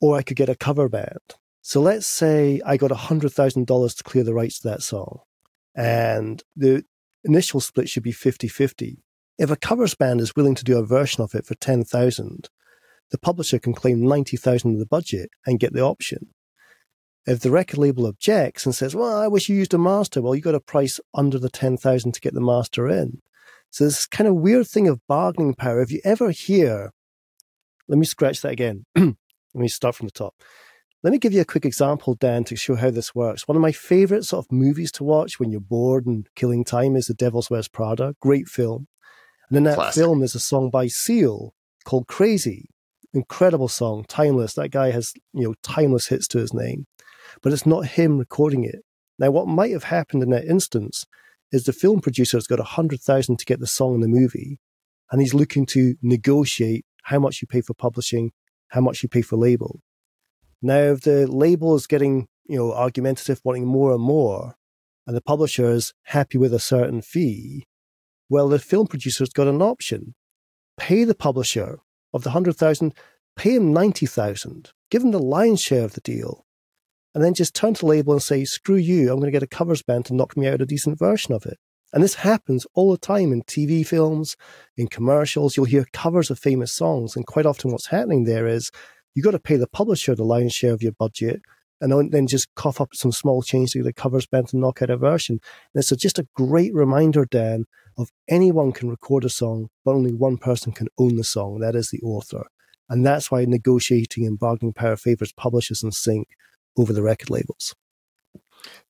or 0.00 0.16
I 0.16 0.22
could 0.22 0.36
get 0.36 0.48
a 0.48 0.56
cover 0.56 0.88
band. 0.88 1.36
So 1.62 1.80
let's 1.80 2.06
say 2.06 2.60
I 2.66 2.76
got 2.76 2.90
$100,000 2.90 3.96
to 3.96 4.02
clear 4.02 4.24
the 4.24 4.34
rights 4.34 4.58
to 4.60 4.68
that 4.68 4.82
song, 4.82 5.20
and 5.78 6.42
the 6.56 6.84
initial 7.24 7.60
split 7.60 7.88
should 7.88 8.02
be 8.02 8.12
50 8.12 8.48
50. 8.48 8.98
If 9.38 9.50
a 9.50 9.56
covers 9.56 9.94
band 9.94 10.20
is 10.20 10.34
willing 10.34 10.56
to 10.56 10.64
do 10.64 10.76
a 10.76 10.84
version 10.84 11.22
of 11.22 11.36
it 11.36 11.46
for 11.46 11.54
10,000, 11.54 12.48
the 13.12 13.18
publisher 13.18 13.60
can 13.60 13.72
claim 13.72 14.04
90,000 14.04 14.72
of 14.72 14.78
the 14.80 14.86
budget 14.86 15.30
and 15.46 15.60
get 15.60 15.72
the 15.72 15.82
option. 15.82 16.34
If 17.26 17.40
the 17.40 17.52
record 17.52 17.78
label 17.78 18.06
objects 18.06 18.66
and 18.66 18.74
says, 18.74 18.96
"Well, 18.96 19.16
I 19.16 19.28
wish 19.28 19.48
you 19.48 19.54
used 19.54 19.74
a 19.74 19.78
master," 19.78 20.20
well, 20.20 20.34
you've 20.34 20.44
got 20.44 20.56
a 20.56 20.60
price 20.60 20.98
under 21.14 21.38
the 21.38 21.50
10,000 21.50 22.12
to 22.12 22.20
get 22.20 22.34
the 22.34 22.40
master 22.40 22.88
in. 22.88 23.22
So 23.70 23.84
this 23.84 24.06
kind 24.06 24.26
of 24.26 24.34
weird 24.34 24.66
thing 24.66 24.88
of 24.88 25.06
bargaining 25.06 25.54
power. 25.54 25.80
If 25.80 25.92
you 25.92 26.00
ever 26.04 26.30
hear, 26.30 26.92
let 27.86 27.98
me 27.98 28.06
scratch 28.06 28.40
that 28.40 28.52
again. 28.52 28.86
let 28.96 29.14
me 29.54 29.68
start 29.68 29.94
from 29.94 30.06
the 30.06 30.12
top. 30.12 30.34
Let 31.04 31.12
me 31.12 31.18
give 31.18 31.32
you 31.32 31.40
a 31.40 31.44
quick 31.44 31.64
example, 31.64 32.14
Dan, 32.16 32.42
to 32.44 32.56
show 32.56 32.74
how 32.74 32.90
this 32.90 33.14
works. 33.14 33.46
One 33.46 33.56
of 33.56 33.62
my 33.62 33.70
favorite 33.70 34.24
sort 34.24 34.44
of 34.44 34.50
movies 34.50 34.90
to 34.92 35.04
watch 35.04 35.38
when 35.38 35.52
you're 35.52 35.60
bored 35.60 36.06
and 36.06 36.26
killing 36.34 36.64
time 36.64 36.96
is 36.96 37.06
The 37.06 37.14
Devil's 37.14 37.48
Wears 37.48 37.68
Prada. 37.68 38.16
Great 38.20 38.48
film. 38.48 38.88
And 39.48 39.58
in 39.58 39.64
that 39.64 39.76
Classic. 39.76 40.02
film, 40.02 40.18
there's 40.18 40.34
a 40.34 40.40
song 40.40 40.70
by 40.70 40.88
Seal 40.88 41.54
called 41.84 42.08
Crazy. 42.08 42.68
Incredible 43.14 43.68
song, 43.68 44.06
timeless. 44.08 44.54
That 44.54 44.70
guy 44.70 44.90
has, 44.90 45.12
you 45.32 45.44
know, 45.44 45.54
timeless 45.62 46.08
hits 46.08 46.26
to 46.28 46.38
his 46.38 46.52
name. 46.52 46.86
But 47.42 47.52
it's 47.52 47.64
not 47.64 47.86
him 47.86 48.18
recording 48.18 48.64
it. 48.64 48.80
Now, 49.20 49.30
what 49.30 49.46
might 49.46 49.70
have 49.70 49.84
happened 49.84 50.24
in 50.24 50.30
that 50.30 50.46
instance 50.46 51.04
is 51.52 51.62
the 51.62 51.72
film 51.72 52.00
producer 52.00 52.36
has 52.36 52.48
got 52.48 52.58
a 52.58 52.64
hundred 52.64 53.00
thousand 53.00 53.38
to 53.38 53.44
get 53.44 53.60
the 53.60 53.66
song 53.68 53.94
in 53.94 54.00
the 54.00 54.08
movie, 54.08 54.58
and 55.12 55.20
he's 55.20 55.32
looking 55.32 55.64
to 55.66 55.94
negotiate 56.02 56.84
how 57.04 57.20
much 57.20 57.40
you 57.40 57.46
pay 57.46 57.60
for 57.60 57.74
publishing, 57.74 58.32
how 58.68 58.80
much 58.80 59.02
you 59.02 59.08
pay 59.08 59.22
for 59.22 59.36
label. 59.36 59.80
Now, 60.60 60.78
if 60.78 61.02
the 61.02 61.26
label 61.26 61.74
is 61.76 61.86
getting, 61.86 62.26
you 62.46 62.58
know, 62.58 62.72
argumentative, 62.72 63.40
wanting 63.44 63.66
more 63.66 63.92
and 63.92 64.02
more, 64.02 64.56
and 65.06 65.16
the 65.16 65.22
publisher 65.22 65.70
is 65.70 65.94
happy 66.04 66.38
with 66.38 66.52
a 66.52 66.58
certain 66.58 67.00
fee, 67.00 67.66
well, 68.28 68.48
the 68.48 68.58
film 68.58 68.86
producer's 68.86 69.30
got 69.30 69.46
an 69.46 69.62
option. 69.62 70.14
Pay 70.76 71.04
the 71.04 71.14
publisher 71.14 71.78
of 72.12 72.22
the 72.22 72.30
100,000, 72.30 72.92
pay 73.36 73.54
him 73.54 73.72
90,000, 73.72 74.70
give 74.90 75.02
him 75.02 75.12
the 75.12 75.18
lion's 75.18 75.62
share 75.62 75.84
of 75.84 75.94
the 75.94 76.00
deal, 76.00 76.44
and 77.14 77.24
then 77.24 77.34
just 77.34 77.54
turn 77.54 77.74
to 77.74 77.80
the 77.80 77.86
label 77.86 78.12
and 78.12 78.22
say, 78.22 78.44
screw 78.44 78.76
you, 78.76 79.10
I'm 79.10 79.18
going 79.18 79.26
to 79.26 79.32
get 79.32 79.42
a 79.42 79.46
covers 79.46 79.82
band 79.82 80.06
to 80.06 80.14
knock 80.14 80.36
me 80.36 80.46
out 80.46 80.60
a 80.60 80.66
decent 80.66 80.98
version 80.98 81.34
of 81.34 81.46
it. 81.46 81.58
And 81.92 82.02
this 82.02 82.14
happens 82.14 82.66
all 82.74 82.90
the 82.92 82.98
time 82.98 83.32
in 83.32 83.42
TV 83.42 83.86
films, 83.86 84.36
in 84.76 84.88
commercials. 84.88 85.56
You'll 85.56 85.66
hear 85.66 85.86
covers 85.92 86.30
of 86.30 86.38
famous 86.38 86.74
songs. 86.74 87.16
And 87.16 87.26
quite 87.26 87.46
often, 87.46 87.72
what's 87.72 87.86
happening 87.86 88.24
there 88.24 88.46
is 88.46 88.70
you've 89.18 89.24
got 89.24 89.32
to 89.32 89.40
pay 89.40 89.56
the 89.56 89.66
publisher 89.66 90.14
the 90.14 90.22
lion's 90.22 90.54
share 90.54 90.72
of 90.72 90.80
your 90.80 90.92
budget 90.92 91.42
and 91.80 92.12
then 92.12 92.28
just 92.28 92.54
cough 92.54 92.80
up 92.80 92.94
some 92.94 93.10
small 93.10 93.42
change 93.42 93.72
to 93.72 93.78
get 93.78 93.88
a 93.88 93.92
covers 93.92 94.26
band 94.26 94.46
to 94.46 94.56
knock 94.56 94.80
out 94.80 94.90
a 94.90 94.96
version. 94.96 95.40
And 95.74 95.80
it's 95.80 95.90
just 96.00 96.20
a 96.20 96.28
great 96.36 96.72
reminder, 96.72 97.24
Dan, 97.24 97.64
of 97.96 98.10
anyone 98.28 98.70
can 98.70 98.88
record 98.88 99.24
a 99.24 99.28
song, 99.28 99.70
but 99.84 99.96
only 99.96 100.12
one 100.14 100.36
person 100.36 100.70
can 100.70 100.86
own 101.00 101.16
the 101.16 101.24
song. 101.24 101.58
That 101.58 101.74
is 101.74 101.90
the 101.90 102.00
author. 102.00 102.46
And 102.88 103.04
that's 103.04 103.28
why 103.28 103.44
negotiating 103.44 104.24
and 104.24 104.38
bargaining 104.38 104.72
power 104.72 104.96
favors 104.96 105.32
publishers 105.32 105.82
and 105.82 105.92
sync 105.92 106.28
over 106.76 106.92
the 106.92 107.02
record 107.02 107.28
labels. 107.28 107.74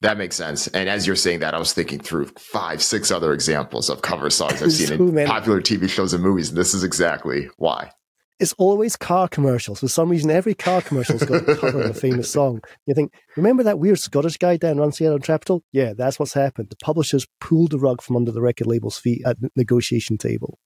That 0.03 0.19
makes 0.19 0.37
sense. 0.37 0.67
And 0.69 0.91
as 0.91 1.07
you're 1.07 1.17
saying 1.17 1.38
that, 1.38 1.55
I 1.55 1.59
was 1.59 1.73
thinking 1.73 2.01
through 2.01 2.27
five, 2.38 2.83
six 2.83 3.11
other 3.11 3.33
examples 3.33 3.88
of 3.88 4.03
cover 4.03 4.29
songs 4.29 4.62
I've 4.62 4.73
seen 4.75 4.88
so 4.88 4.95
in 4.95 5.27
popular 5.27 5.62
TV 5.62 5.88
shows 5.88 6.12
and 6.12 6.23
movies. 6.23 6.51
And 6.51 6.59
this 6.59 6.75
is 6.75 6.85
exactly 6.85 7.49
why. 7.57 7.93
It's 8.40 8.53
always 8.53 8.94
car 8.94 9.27
commercials. 9.27 9.81
For 9.81 9.88
some 9.88 10.11
reason, 10.11 10.31
every 10.31 10.55
car 10.55 10.81
commercial's 10.81 11.24
got 11.24 11.48
a 11.48 11.57
cover 11.57 11.83
of 11.83 11.90
a 11.90 11.94
famous 11.94 12.31
song. 12.31 12.61
You 12.87 12.94
think, 12.94 13.12
remember 13.37 13.64
that 13.64 13.81
weird 13.81 13.98
Scottish 13.98 14.37
guy 14.37 14.57
down 14.57 14.79
on 14.79 14.92
Trapital? 14.92 15.62
Yeah, 15.72 15.92
that's 15.92 16.20
what's 16.20 16.35
happened. 16.35 16.70
The 16.70 16.77
publishers 16.77 17.27
pulled 17.40 17.72
the 17.72 17.81
rug 17.81 18.01
from 18.01 18.14
under 18.14 18.31
the 18.31 18.40
record 18.40 18.68
label's 18.68 18.96
feet 18.96 19.22
at 19.27 19.40
the 19.40 19.51
negotiation 19.57 20.18
table. 20.18 20.61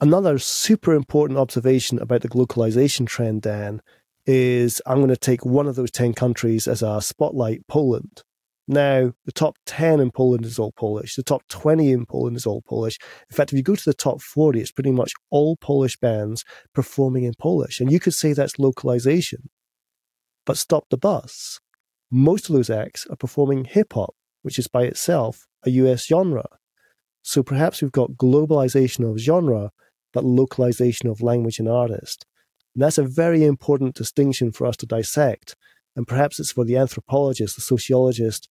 Another 0.00 0.38
super 0.38 0.94
important 0.94 1.38
observation 1.38 1.98
about 1.98 2.22
the 2.22 2.30
localization 2.36 3.04
trend, 3.04 3.42
Dan, 3.42 3.82
is 4.24 4.80
I'm 4.86 4.96
going 4.96 5.08
to 5.08 5.16
take 5.16 5.44
one 5.44 5.66
of 5.66 5.76
those 5.76 5.90
10 5.90 6.14
countries 6.14 6.66
as 6.66 6.82
a 6.82 7.02
spotlight, 7.02 7.66
Poland. 7.68 8.22
Now, 8.68 9.12
the 9.24 9.32
top 9.32 9.56
10 9.66 9.98
in 10.00 10.10
Poland 10.10 10.44
is 10.46 10.58
all 10.58 10.72
Polish. 10.72 11.16
The 11.16 11.22
top 11.22 11.42
20 11.48 11.90
in 11.90 12.06
Poland 12.06 12.36
is 12.36 12.46
all 12.46 12.62
Polish. 12.62 12.98
In 13.30 13.36
fact, 13.36 13.52
if 13.52 13.56
you 13.56 13.62
go 13.62 13.74
to 13.74 13.84
the 13.84 13.94
top 13.94 14.22
40, 14.22 14.60
it's 14.60 14.70
pretty 14.70 14.92
much 14.92 15.12
all 15.30 15.56
Polish 15.56 15.96
bands 15.98 16.44
performing 16.72 17.24
in 17.24 17.34
Polish. 17.38 17.80
And 17.80 17.90
you 17.90 17.98
could 17.98 18.14
say 18.14 18.32
that's 18.32 18.58
localization. 18.58 19.50
But 20.46 20.58
stop 20.58 20.86
the 20.90 20.96
bus. 20.96 21.58
Most 22.10 22.48
of 22.48 22.54
those 22.54 22.70
acts 22.70 23.06
are 23.10 23.16
performing 23.16 23.64
hip 23.64 23.94
hop, 23.94 24.14
which 24.42 24.58
is 24.58 24.68
by 24.68 24.84
itself 24.84 25.46
a 25.64 25.70
US 25.70 26.06
genre. 26.06 26.46
So 27.22 27.42
perhaps 27.42 27.80
we've 27.80 27.92
got 27.92 28.12
globalization 28.12 29.08
of 29.08 29.18
genre, 29.18 29.70
but 30.12 30.24
localization 30.24 31.08
of 31.08 31.22
language 31.22 31.58
and 31.58 31.68
artist. 31.68 32.26
And 32.74 32.82
that's 32.82 32.98
a 32.98 33.04
very 33.04 33.44
important 33.44 33.94
distinction 33.94 34.52
for 34.52 34.66
us 34.66 34.76
to 34.78 34.86
dissect. 34.86 35.56
And 35.96 36.06
perhaps 36.06 36.40
it's 36.40 36.52
for 36.52 36.64
the 36.64 36.76
anthropologist, 36.76 37.56
the 37.56 37.62
sociologist, 37.62 38.48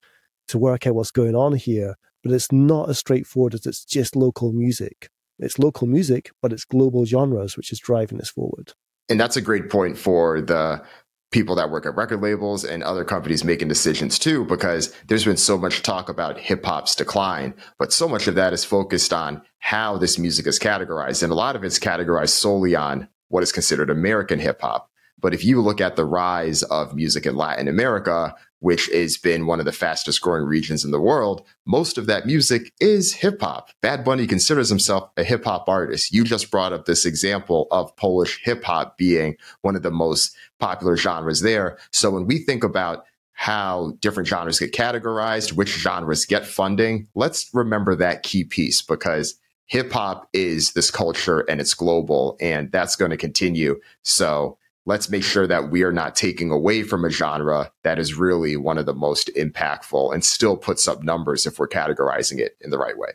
to 0.47 0.57
work 0.57 0.85
out 0.85 0.95
what's 0.95 1.11
going 1.11 1.35
on 1.35 1.53
here. 1.53 1.95
But 2.23 2.33
it's 2.33 2.51
not 2.51 2.89
as 2.89 2.99
straightforward 2.99 3.53
as 3.55 3.65
it's 3.65 3.83
just 3.83 4.15
local 4.15 4.53
music. 4.53 5.09
It's 5.39 5.57
local 5.57 5.87
music, 5.87 6.31
but 6.41 6.53
it's 6.53 6.65
global 6.65 7.05
genres, 7.05 7.57
which 7.57 7.71
is 7.71 7.79
driving 7.79 8.19
this 8.19 8.29
forward. 8.29 8.73
And 9.09 9.19
that's 9.19 9.37
a 9.37 9.41
great 9.41 9.69
point 9.69 9.97
for 9.97 10.39
the 10.39 10.83
people 11.31 11.55
that 11.55 11.71
work 11.71 11.85
at 11.85 11.95
record 11.95 12.21
labels 12.21 12.63
and 12.63 12.83
other 12.83 13.05
companies 13.05 13.43
making 13.43 13.69
decisions 13.69 14.19
too, 14.19 14.45
because 14.45 14.93
there's 15.07 15.25
been 15.25 15.37
so 15.37 15.57
much 15.57 15.81
talk 15.81 16.09
about 16.09 16.37
hip 16.37 16.63
hop's 16.63 16.93
decline, 16.93 17.53
but 17.79 17.93
so 17.93 18.07
much 18.07 18.27
of 18.27 18.35
that 18.35 18.53
is 18.53 18.65
focused 18.65 19.13
on 19.13 19.41
how 19.59 19.97
this 19.97 20.19
music 20.19 20.45
is 20.45 20.59
categorized. 20.59 21.23
And 21.23 21.31
a 21.31 21.35
lot 21.35 21.55
of 21.55 21.63
it's 21.63 21.79
categorized 21.79 22.31
solely 22.31 22.75
on 22.75 23.07
what 23.29 23.43
is 23.43 23.51
considered 23.51 23.89
American 23.89 24.39
hip 24.39 24.61
hop. 24.61 24.90
But 25.21 25.33
if 25.33 25.45
you 25.45 25.61
look 25.61 25.79
at 25.79 25.95
the 25.95 26.05
rise 26.05 26.63
of 26.63 26.95
music 26.95 27.25
in 27.25 27.35
Latin 27.35 27.67
America, 27.67 28.35
which 28.59 28.87
has 28.93 29.17
been 29.17 29.47
one 29.47 29.59
of 29.59 29.65
the 29.65 29.71
fastest 29.71 30.21
growing 30.21 30.43
regions 30.43 30.83
in 30.83 30.91
the 30.91 30.99
world, 30.99 31.45
most 31.65 31.97
of 31.97 32.05
that 32.07 32.25
music 32.25 32.73
is 32.79 33.13
hip 33.13 33.41
hop. 33.41 33.69
Bad 33.81 34.03
Bunny 34.03 34.27
considers 34.27 34.69
himself 34.69 35.09
a 35.17 35.23
hip 35.23 35.45
hop 35.45 35.67
artist. 35.67 36.13
You 36.13 36.23
just 36.23 36.51
brought 36.51 36.73
up 36.73 36.85
this 36.85 37.05
example 37.05 37.67
of 37.71 37.95
Polish 37.95 38.39
hip 38.43 38.63
hop 38.63 38.97
being 38.97 39.35
one 39.61 39.75
of 39.75 39.83
the 39.83 39.91
most 39.91 40.35
popular 40.59 40.95
genres 40.95 41.41
there. 41.41 41.77
So 41.91 42.11
when 42.11 42.27
we 42.27 42.39
think 42.39 42.63
about 42.63 43.05
how 43.41 43.97
different 44.01 44.29
genres 44.29 44.59
get 44.59 44.71
categorized, 44.71 45.53
which 45.53 45.69
genres 45.69 46.25
get 46.25 46.45
funding. 46.45 47.07
Let's 47.15 47.49
remember 47.55 47.95
that 47.95 48.21
key 48.21 48.43
piece 48.43 48.83
because 48.83 49.33
hip 49.65 49.91
hop 49.91 50.29
is 50.31 50.73
this 50.73 50.91
culture 50.91 51.39
and 51.49 51.59
it's 51.59 51.73
global 51.73 52.37
and 52.39 52.71
that's 52.71 52.95
going 52.95 53.09
to 53.09 53.17
continue. 53.17 53.79
So 54.03 54.59
let's 54.85 55.09
make 55.09 55.23
sure 55.23 55.47
that 55.47 55.69
we 55.69 55.83
are 55.83 55.91
not 55.91 56.15
taking 56.15 56.51
away 56.51 56.83
from 56.83 57.05
a 57.05 57.09
genre 57.09 57.71
that 57.83 57.99
is 57.99 58.15
really 58.15 58.57
one 58.57 58.77
of 58.77 58.85
the 58.85 58.93
most 58.93 59.29
impactful 59.37 60.13
and 60.13 60.23
still 60.23 60.57
puts 60.57 60.87
up 60.87 61.03
numbers 61.03 61.45
if 61.45 61.59
we're 61.59 61.67
categorizing 61.67 62.39
it 62.39 62.57
in 62.61 62.69
the 62.71 62.77
right 62.77 62.97
way. 62.97 63.09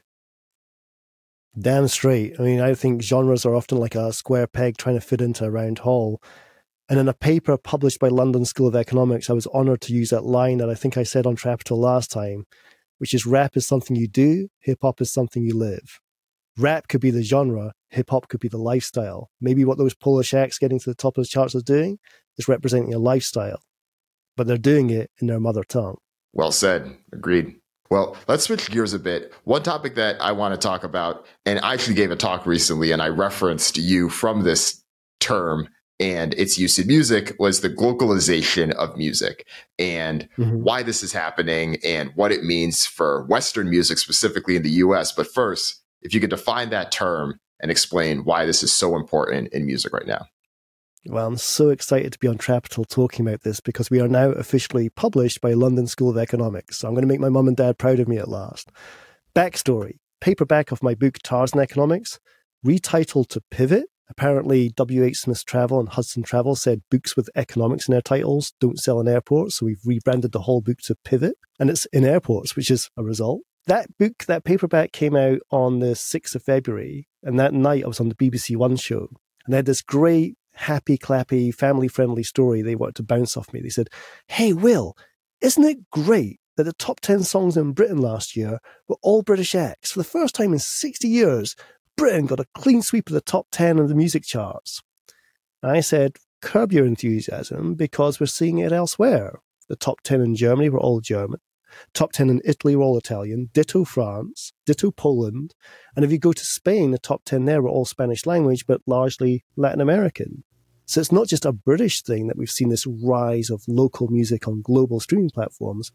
Damn 1.59 1.88
straight. 1.88 2.38
I 2.38 2.42
mean, 2.42 2.61
I 2.61 2.74
think 2.74 3.02
genres 3.02 3.46
are 3.46 3.55
often 3.55 3.79
like 3.79 3.94
a 3.94 4.12
square 4.12 4.46
peg 4.46 4.76
trying 4.76 4.96
to 4.96 5.00
fit 5.00 5.22
into 5.22 5.44
a 5.44 5.50
round 5.50 5.79
hole. 5.79 6.20
And 6.88 7.00
in 7.00 7.09
a 7.09 7.14
paper 7.14 7.57
published 7.57 7.98
by 7.98 8.09
London 8.09 8.44
School 8.44 8.68
of 8.68 8.76
Economics, 8.76 9.29
I 9.29 9.33
was 9.33 9.46
honored 9.48 9.81
to 9.83 9.94
use 9.94 10.11
that 10.11 10.24
line 10.24 10.59
that 10.59 10.70
I 10.70 10.74
think 10.74 10.96
I 10.96 11.02
said 11.02 11.26
on 11.26 11.35
Trapital 11.35 11.79
last 11.79 12.11
time, 12.11 12.44
which 12.98 13.14
is 13.14 13.26
rap 13.26 13.57
is 13.57 13.66
something 13.66 13.96
you 13.96 14.07
do, 14.07 14.48
hip 14.61 14.79
hop 14.83 15.00
is 15.00 15.12
something 15.12 15.42
you 15.42 15.57
live. 15.57 15.98
Rap 16.59 16.88
could 16.88 17.00
be 17.00 17.11
the 17.11 17.22
genre, 17.22 17.72
hip 17.90 18.11
hop 18.11 18.29
could 18.29 18.40
be 18.40 18.49
the 18.49 18.59
lifestyle. 18.59 19.31
Maybe 19.40 19.64
what 19.64 19.79
those 19.79 19.94
Polish 19.94 20.35
acts 20.35 20.59
getting 20.59 20.79
to 20.81 20.90
the 20.90 20.94
top 20.94 21.16
of 21.16 21.25
the 21.25 21.29
charts 21.29 21.55
are 21.55 21.61
doing 21.61 21.99
is 22.38 22.49
representing 22.49 22.94
a 22.94 22.99
lifestyle, 22.99 23.61
but 24.37 24.46
they're 24.46 24.59
doing 24.59 24.90
it 24.90 25.11
in 25.20 25.27
their 25.27 25.40
mother 25.40 25.64
tongue. 25.64 25.96
Well 26.33 26.53
said. 26.53 26.96
Agreed. 27.12 27.55
Well, 27.90 28.16
let's 28.27 28.44
switch 28.44 28.70
gears 28.70 28.92
a 28.92 28.99
bit. 28.99 29.33
One 29.44 29.62
topic 29.62 29.94
that 29.94 30.20
I 30.20 30.33
want 30.33 30.55
to 30.55 30.59
talk 30.59 30.83
about, 30.83 31.25
and 31.44 31.61
I 31.61 31.75
actually 31.75 31.94
gave 31.94 32.11
a 32.11 32.16
talk 32.16 32.44
recently 32.44 32.90
and 32.90 33.01
I 33.01 33.09
referenced 33.09 33.79
you 33.79 34.09
from 34.09 34.42
this 34.42 34.83
term 35.20 35.68
and 35.99 36.35
its 36.35 36.59
use 36.59 36.79
in 36.79 36.87
music 36.87 37.35
was 37.38 37.61
the 37.61 37.70
glocalization 37.70 38.70
of 38.72 38.96
music 38.96 39.46
and 39.79 40.29
mm-hmm. 40.37 40.62
why 40.62 40.83
this 40.83 41.03
is 41.03 41.12
happening 41.12 41.79
and 41.83 42.11
what 42.16 42.33
it 42.33 42.42
means 42.42 42.85
for 42.85 43.25
Western 43.25 43.70
music, 43.70 43.96
specifically 43.99 44.57
in 44.57 44.62
the 44.62 44.70
US. 44.70 45.12
But 45.12 45.33
first, 45.33 45.83
if 46.03 46.12
you 46.12 46.20
could 46.20 46.31
define 46.31 46.70
that 46.70 46.92
term 46.92 47.40
and 47.61 47.71
explain 47.71 48.25
why 48.25 48.45
this 48.45 48.62
is 48.62 48.73
so 48.73 48.97
important 48.97 49.53
in 49.53 49.66
music 49.66 49.92
right 49.92 50.07
now. 50.07 50.27
Well, 51.07 51.27
I'm 51.27 51.37
so 51.37 51.71
excited 51.71 52.12
to 52.12 52.19
be 52.19 52.27
on 52.27 52.37
Trapital 52.37 52.87
talking 52.88 53.27
about 53.27 53.42
this 53.42 53.61
because 53.61 53.90
we 53.90 54.01
are 54.01 54.09
now 54.09 54.31
officially 54.31 54.88
published 54.88 55.40
by 55.40 55.53
London 55.53 55.87
School 55.87 56.11
of 56.11 56.19
Economics. 56.19 56.79
So 56.79 56.88
I'm 56.88 56.95
going 56.95 57.03
to 57.03 57.09
make 57.09 57.21
my 57.21 57.29
mum 57.29 57.47
and 57.47 57.57
dad 57.57 57.79
proud 57.79 58.01
of 58.01 58.09
me 58.09 58.19
at 58.19 58.29
last. 58.29 58.71
Backstory 59.35 59.99
paperback 60.21 60.73
of 60.73 60.83
my 60.83 60.95
book 60.95 61.19
Tarzan 61.23 61.61
Economics, 61.61 62.19
retitled 62.64 63.29
to 63.29 63.42
Pivot 63.51 63.85
Apparently, 64.09 64.69
W.H. 64.71 65.19
Smith 65.19 65.45
Travel 65.45 65.81
and 65.81 65.88
Hudson 65.88 66.23
Travel 66.23 66.55
said 66.55 66.83
books 66.90 67.16
with 67.16 67.29
economics 67.35 67.88
in 67.88 67.92
their 67.92 68.01
titles 68.01 68.53
don't 68.61 68.79
sell 68.79 69.01
in 69.01 69.09
airports, 69.09 69.57
so 69.57 69.66
we've 69.66 69.81
rebranded 69.85 70.33
the 70.33 70.42
whole 70.42 70.61
book 70.61 70.79
to 70.85 70.95
Pivot, 71.05 71.37
and 71.59 71.71
it's 71.71 71.87
in 71.87 72.05
airports, 72.05 72.55
which 72.55 72.71
is 72.71 72.88
a 72.97 73.03
result. 73.03 73.40
That 73.66 73.99
book, 73.99 74.25
that 74.27 74.45
paperback 74.45 74.92
came 74.92 75.16
out 75.16 75.40
on 75.51 75.81
the 75.81 75.95
6th 75.97 76.37
of 76.37 76.45
February, 76.45 77.09
and 77.27 77.39
that 77.41 77.53
night 77.53 77.85
I 77.85 77.89
was 77.89 78.01
on 78.01 78.09
the 78.09 78.15
BBC 78.15 78.57
One 78.57 78.77
show, 78.77 79.09
and 79.45 79.53
they 79.53 79.57
had 79.57 79.67
this 79.67 79.83
great, 79.83 80.37
happy, 80.55 80.97
clappy, 80.97 81.53
family 81.53 81.89
friendly 81.89 82.23
story 82.23 82.62
they 82.62 82.77
wanted 82.77 82.95
to 82.97 83.03
bounce 83.03 83.37
off 83.37 83.53
me. 83.53 83.61
They 83.61 83.69
said, 83.69 83.89
Hey, 84.29 84.53
Will, 84.53 84.97
isn't 85.41 85.65
it 85.65 85.91
great 85.91 86.39
that 86.57 86.65
the 86.65 86.73
top 86.73 87.01
10 87.01 87.25
songs 87.25 87.57
in 87.57 87.73
Britain 87.73 87.99
last 87.99 88.37
year 88.37 88.61
were 88.87 88.97
all 89.03 89.23
British 89.23 89.55
acts 89.57 89.91
for 89.91 89.99
the 89.99 90.05
first 90.05 90.37
time 90.37 90.53
in 90.53 90.61
60 90.61 91.09
years? 91.09 91.57
Britain 91.97 92.27
got 92.27 92.41
a 92.41 92.47
clean 92.55 92.81
sweep 92.81 93.09
of 93.09 93.15
the 93.15 93.21
top 93.21 93.49
10 93.51 93.81
of 93.81 93.89
the 93.89 93.95
music 93.95 94.23
charts. 94.23 94.83
I 95.62 95.81
said, 95.81 96.19
curb 96.41 96.73
your 96.73 96.87
enthusiasm 96.87 97.75
because 97.75 98.21
we're 98.21 98.27
seeing 98.27 98.59
it 98.59 98.71
elsewhere. 98.71 99.41
The 99.69 99.77
top 99.77 100.03
10 100.03 100.21
in 100.21 100.37
Germany 100.37 100.69
were 100.69 100.79
all 100.79 101.01
German. 101.01 101.41
Top 101.94 102.12
10 102.12 102.31
in 102.31 102.40
Italy 102.44 102.76
were 102.76 102.83
all 102.83 102.98
Italian. 102.98 103.50
Ditto 103.52 103.85
France. 103.85 104.52
Ditto 104.64 104.90
Poland. 104.90 105.55
And 105.94 106.05
if 106.05 106.11
you 106.11 106.18
go 106.18 106.33
to 106.33 106.44
Spain, 106.44 106.90
the 106.90 106.98
top 106.98 107.24
10 107.24 107.44
there 107.44 107.62
were 107.62 107.68
all 107.68 107.85
Spanish 107.85 108.26
language, 108.26 108.66
but 108.66 108.83
largely 108.87 109.44
Latin 109.57 109.81
American. 109.81 110.44
So 110.85 111.00
it's 111.00 111.12
not 111.12 111.26
just 111.26 111.44
a 111.44 111.52
British 111.52 112.02
thing 112.02 112.29
that 112.29 112.37
we've 112.37 112.50
seen 112.50 112.68
this 112.68 112.87
rise 112.87 113.50
of 113.50 113.62
local 113.66 114.09
music 114.09 114.46
on 114.46 114.62
global 114.62 115.00
streaming 115.00 115.31
platforms. 115.31 115.90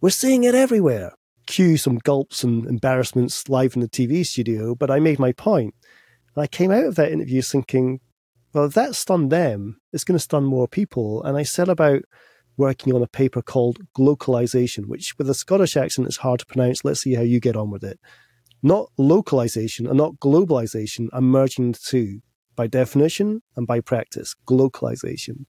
We're 0.00 0.10
seeing 0.10 0.44
it 0.44 0.54
everywhere 0.54 1.12
cue 1.46 1.76
some 1.76 1.98
gulps 1.98 2.44
and 2.44 2.66
embarrassments 2.66 3.48
live 3.48 3.74
in 3.74 3.80
the 3.80 3.88
TV 3.88 4.26
studio, 4.26 4.74
but 4.74 4.90
I 4.90 5.00
made 5.00 5.18
my 5.18 5.32
point. 5.32 5.74
And 6.34 6.42
I 6.42 6.46
came 6.46 6.70
out 6.70 6.84
of 6.84 6.96
that 6.96 7.12
interview 7.12 7.40
thinking, 7.40 8.00
well, 8.52 8.66
if 8.66 8.74
that 8.74 8.94
stunned 8.94 9.30
them, 9.30 9.80
it's 9.92 10.04
going 10.04 10.16
to 10.16 10.22
stun 10.22 10.44
more 10.44 10.68
people. 10.68 11.22
And 11.22 11.36
I 11.36 11.42
said 11.44 11.68
about 11.68 12.02
working 12.56 12.94
on 12.94 13.02
a 13.02 13.08
paper 13.08 13.42
called 13.42 13.78
Glocalization, 13.96 14.86
which 14.86 15.16
with 15.18 15.28
a 15.28 15.34
Scottish 15.34 15.76
accent 15.76 16.08
is 16.08 16.18
hard 16.18 16.40
to 16.40 16.46
pronounce. 16.46 16.84
Let's 16.84 17.02
see 17.02 17.14
how 17.14 17.22
you 17.22 17.40
get 17.40 17.56
on 17.56 17.70
with 17.70 17.84
it. 17.84 18.00
Not 18.62 18.90
localization 18.96 19.86
and 19.86 19.96
not 19.96 20.14
globalization 20.14 21.08
are 21.12 21.20
merging 21.20 21.72
the 21.72 21.78
two 21.78 22.20
by 22.56 22.66
definition 22.66 23.42
and 23.54 23.66
by 23.66 23.80
practice. 23.80 24.34
Glocalization. 24.46 25.44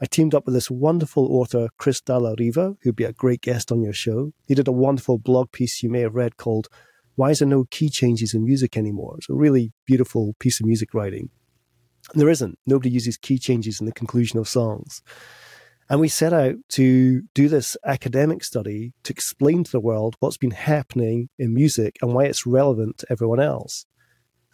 I 0.00 0.06
teamed 0.06 0.34
up 0.34 0.46
with 0.46 0.54
this 0.54 0.70
wonderful 0.70 1.28
author, 1.32 1.68
Chris 1.78 2.00
Dalla 2.00 2.34
Riva, 2.36 2.76
who'd 2.82 2.96
be 2.96 3.04
a 3.04 3.12
great 3.12 3.40
guest 3.40 3.70
on 3.70 3.82
your 3.82 3.92
show. 3.92 4.32
He 4.48 4.54
did 4.56 4.66
a 4.66 4.72
wonderful 4.72 5.18
blog 5.18 5.52
piece 5.52 5.82
you 5.82 5.88
may 5.88 6.00
have 6.00 6.16
read 6.16 6.36
called 6.36 6.66
Why 7.14 7.30
Is 7.30 7.38
There 7.38 7.46
No 7.46 7.66
Key 7.70 7.88
Changes 7.88 8.34
in 8.34 8.44
Music 8.44 8.76
Anymore? 8.76 9.14
It's 9.18 9.30
a 9.30 9.34
really 9.34 9.72
beautiful 9.86 10.34
piece 10.40 10.58
of 10.58 10.66
music 10.66 10.92
writing. 10.92 11.30
And 12.12 12.20
there 12.20 12.28
isn't. 12.28 12.58
Nobody 12.66 12.90
uses 12.90 13.16
key 13.16 13.38
changes 13.38 13.78
in 13.78 13.86
the 13.86 13.92
conclusion 13.92 14.40
of 14.40 14.48
songs. 14.48 15.02
And 15.92 16.00
we 16.00 16.08
set 16.08 16.32
out 16.32 16.54
to 16.70 17.20
do 17.34 17.50
this 17.50 17.76
academic 17.84 18.44
study 18.44 18.94
to 19.02 19.12
explain 19.12 19.62
to 19.62 19.70
the 19.70 19.78
world 19.78 20.16
what's 20.20 20.38
been 20.38 20.52
happening 20.52 21.28
in 21.38 21.52
music 21.52 21.98
and 22.00 22.14
why 22.14 22.24
it's 22.24 22.46
relevant 22.46 22.96
to 22.96 23.06
everyone 23.10 23.40
else. 23.40 23.84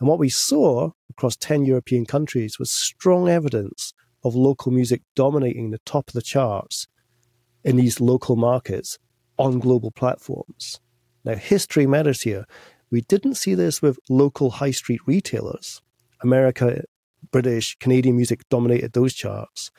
And 0.01 0.09
what 0.09 0.19
we 0.19 0.31
saw 0.31 0.91
across 1.09 1.37
10 1.37 1.65
European 1.65 2.07
countries 2.07 2.59
was 2.59 2.73
strong 2.73 3.29
evidence 3.29 3.95
of 4.25 4.35
local 4.35 4.73
music 4.73 5.03
dominating 5.15 5.71
the 5.71 5.79
top 5.87 6.09
of 6.09 6.15
the 6.15 6.23
charts 6.23 6.89
in 7.63 7.77
these 7.77 8.01
local 8.01 8.35
markets 8.35 8.99
on 9.39 9.61
global 9.61 9.93
platforms. 9.93 10.81
Now, 11.25 11.37
history 11.37 11.87
matters 11.87 12.23
here. 12.23 12.47
We 12.91 13.03
didn't 13.03 13.37
see 13.37 13.55
this 13.55 13.81
with 13.81 14.01
local 14.09 14.51
high 14.51 14.73
street 14.73 15.03
retailers. 15.07 15.83
America, 16.21 16.83
British, 17.31 17.77
Canadian 17.79 18.17
music 18.17 18.41
dominated 18.49 18.93
those 18.93 19.15
charts. 19.15 19.71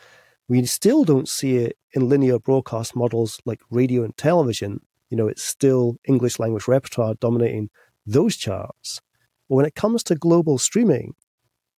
We 0.50 0.66
still 0.66 1.04
don't 1.04 1.30
see 1.30 1.58
it 1.58 1.78
in 1.94 2.10
linear 2.10 2.40
broadcast 2.40 2.96
models 2.96 3.40
like 3.46 3.62
radio 3.70 4.04
and 4.04 4.18
television. 4.18 4.82
You 5.12 5.18
know, 5.18 5.28
it's 5.28 5.44
still 5.44 5.98
English 6.06 6.40
language 6.40 6.68
repertoire 6.68 7.14
dominating 7.14 7.70
those 8.06 8.36
charts. 8.36 9.00
But 9.48 9.56
when 9.58 9.66
it 9.68 9.76
comes 9.76 10.04
to 10.06 10.16
global 10.16 10.58
streaming, 10.58 11.14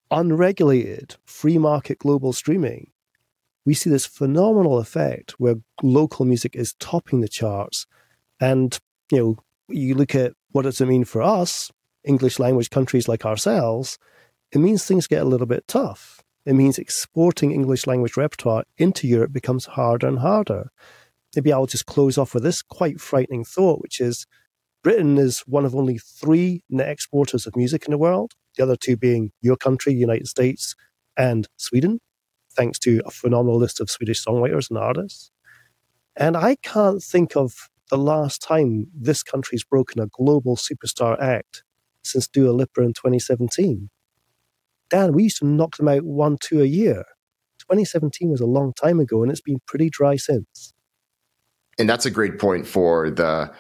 unregulated 0.10 1.17
free 1.25 1.57
market 1.57 1.99
global 1.99 2.31
streaming, 2.31 2.91
we 3.65 3.73
see 3.73 3.89
this 3.89 4.05
phenomenal 4.05 4.79
effect 4.79 5.31
where 5.31 5.55
local 5.84 6.25
music 6.25 6.55
is 6.55 6.73
topping 6.75 7.19
the 7.19 7.27
charts. 7.27 7.86
And, 8.39 8.79
you 9.12 9.17
know, 9.17 9.38
you 9.67 9.95
look 9.95 10.15
at 10.15 10.31
what 10.51 10.62
does 10.62 10.79
it 10.79 10.88
mean 10.88 11.03
for 11.03 11.21
us, 11.21 11.71
English 12.05 12.39
language 12.39 12.69
countries 12.69 13.10
like 13.10 13.25
ourselves, 13.25 13.99
it 14.53 14.60
means 14.60 14.86
things 14.86 15.07
get 15.07 15.21
a 15.21 15.25
little 15.25 15.45
bit 15.45 15.67
tough. 15.67 16.23
It 16.45 16.54
means 16.54 16.77
exporting 16.77 17.51
English 17.51 17.86
language 17.86 18.17
repertoire 18.17 18.63
into 18.77 19.08
Europe 19.08 19.32
becomes 19.32 19.65
harder 19.65 20.08
and 20.08 20.19
harder. 20.19 20.69
Maybe 21.36 21.54
I'll 21.54 21.67
just 21.67 21.86
close 21.86 22.17
off 22.17 22.34
with 22.34 22.43
this 22.43 22.62
quite 22.62 22.99
frightening 22.99 23.45
thought, 23.45 23.82
which 23.82 24.01
is 24.01 24.25
Britain 24.84 25.17
is 25.17 25.41
one 25.45 25.65
of 25.65 25.75
only 25.75 25.99
three 25.99 26.63
net 26.69 26.89
exporters 26.89 27.45
of 27.45 27.56
music 27.56 27.86
in 27.86 27.91
the 27.91 27.97
world, 27.97 28.34
the 28.58 28.63
other 28.63 28.75
two 28.75 28.97
being 28.97 29.32
your 29.41 29.56
country, 29.56 29.93
the 29.93 29.99
United 29.99 30.27
States, 30.27 30.75
and 31.15 31.47
Sweden, 31.58 31.99
thanks 32.56 32.80
to 32.80 33.01
a 33.06 33.12
phenomenal 33.12 33.60
list 33.60 33.80
of 33.80 33.91
Swedish 33.91 34.25
songwriters 34.25 34.69
and 34.69 34.80
artists. 34.80 35.32
And 36.15 36.36
I 36.36 36.56
can't 36.56 37.01
think 37.01 37.36
of 37.36 37.69
the 37.89 37.97
last 37.97 38.41
time 38.41 38.88
this 38.93 39.21
country's 39.21 39.63
broken 39.63 40.01
a 40.01 40.08
global 40.08 40.56
superstar 40.56 41.21
act 41.21 41.63
since 42.04 42.27
Dua 42.27 42.51
Lipa 42.51 42.82
in 42.82 42.93
2017. 42.93 43.89
Dan, 44.91 45.13
we 45.13 45.23
used 45.23 45.38
to 45.39 45.47
knock 45.47 45.77
them 45.77 45.88
out 45.88 46.04
one, 46.04 46.38
two 46.39 46.62
a 46.62 46.65
year. 46.65 47.06
2017 47.60 48.30
was 48.30 48.41
a 48.41 48.45
long 48.45 48.73
time 48.73 48.99
ago, 48.99 49.23
and 49.23 49.32
it's 49.32 49.41
been 49.41 49.62
pretty 49.65 49.89
dry 49.89 50.17
since. 50.17 50.73
And 51.80 51.89
that's 51.89 52.06
a 52.06 52.12
great 52.12 52.38
point 52.38 52.67
for 52.67 53.10
the 53.10 53.51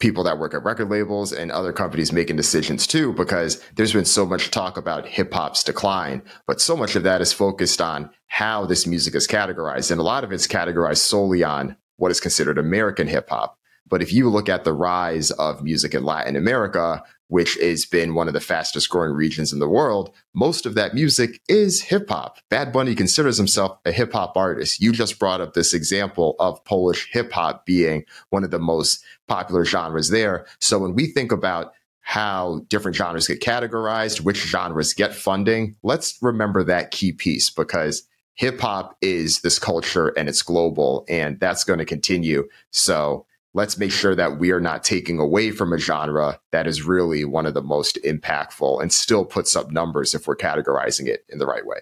people 0.00 0.24
that 0.24 0.38
work 0.38 0.54
at 0.54 0.64
record 0.64 0.90
labels 0.90 1.32
and 1.32 1.52
other 1.52 1.72
companies 1.72 2.12
making 2.12 2.34
decisions 2.34 2.86
too, 2.86 3.12
because 3.12 3.62
there's 3.76 3.92
been 3.92 4.04
so 4.04 4.26
much 4.26 4.50
talk 4.50 4.76
about 4.76 5.06
hip 5.06 5.32
hop's 5.32 5.62
decline, 5.62 6.22
but 6.46 6.60
so 6.60 6.76
much 6.76 6.96
of 6.96 7.02
that 7.02 7.20
is 7.20 7.32
focused 7.32 7.80
on 7.80 8.10
how 8.26 8.64
this 8.64 8.86
music 8.86 9.14
is 9.14 9.28
categorized. 9.28 9.90
And 9.90 10.00
a 10.00 10.04
lot 10.04 10.24
of 10.24 10.32
it's 10.32 10.46
categorized 10.46 10.98
solely 10.98 11.44
on 11.44 11.76
what 11.96 12.10
is 12.10 12.20
considered 12.20 12.58
American 12.58 13.06
hip 13.06 13.28
hop. 13.28 13.58
But 13.90 14.00
if 14.00 14.12
you 14.12 14.30
look 14.30 14.48
at 14.48 14.64
the 14.64 14.72
rise 14.72 15.30
of 15.32 15.62
music 15.62 15.94
in 15.94 16.04
Latin 16.04 16.36
America, 16.36 17.02
which 17.26 17.54
has 17.60 17.84
been 17.84 18.14
one 18.14 18.28
of 18.28 18.34
the 18.34 18.40
fastest 18.40 18.88
growing 18.88 19.12
regions 19.12 19.52
in 19.52 19.58
the 19.58 19.68
world, 19.68 20.14
most 20.34 20.64
of 20.64 20.74
that 20.74 20.94
music 20.94 21.40
is 21.48 21.82
hip 21.82 22.08
hop. 22.08 22.38
Bad 22.48 22.72
Bunny 22.72 22.94
considers 22.94 23.36
himself 23.36 23.78
a 23.84 23.92
hip 23.92 24.12
hop 24.12 24.36
artist. 24.36 24.80
You 24.80 24.92
just 24.92 25.18
brought 25.18 25.40
up 25.40 25.54
this 25.54 25.74
example 25.74 26.36
of 26.40 26.64
Polish 26.64 27.08
hip 27.12 27.30
hop 27.32 27.66
being 27.66 28.04
one 28.30 28.44
of 28.44 28.50
the 28.50 28.58
most 28.58 29.04
popular 29.28 29.64
genres 29.64 30.08
there. 30.08 30.46
So 30.60 30.78
when 30.78 30.94
we 30.94 31.06
think 31.06 31.30
about 31.30 31.72
how 32.00 32.64
different 32.68 32.96
genres 32.96 33.28
get 33.28 33.40
categorized, 33.40 34.22
which 34.22 34.38
genres 34.38 34.94
get 34.94 35.14
funding, 35.14 35.76
let's 35.82 36.18
remember 36.20 36.64
that 36.64 36.90
key 36.90 37.12
piece 37.12 37.50
because 37.50 38.02
hip 38.34 38.60
hop 38.60 38.96
is 39.00 39.42
this 39.42 39.58
culture 39.58 40.08
and 40.16 40.28
it's 40.28 40.42
global 40.42 41.04
and 41.08 41.38
that's 41.38 41.62
going 41.62 41.78
to 41.78 41.84
continue. 41.84 42.48
So 42.72 43.26
let's 43.54 43.78
make 43.78 43.90
sure 43.90 44.14
that 44.14 44.38
we 44.38 44.50
are 44.50 44.60
not 44.60 44.84
taking 44.84 45.18
away 45.18 45.50
from 45.50 45.72
a 45.72 45.78
genre 45.78 46.40
that 46.52 46.66
is 46.66 46.82
really 46.82 47.24
one 47.24 47.46
of 47.46 47.54
the 47.54 47.62
most 47.62 47.98
impactful 48.04 48.80
and 48.80 48.92
still 48.92 49.24
puts 49.24 49.56
up 49.56 49.70
numbers 49.70 50.14
if 50.14 50.26
we're 50.26 50.36
categorizing 50.36 51.06
it 51.06 51.24
in 51.28 51.38
the 51.38 51.46
right 51.46 51.66
way. 51.66 51.78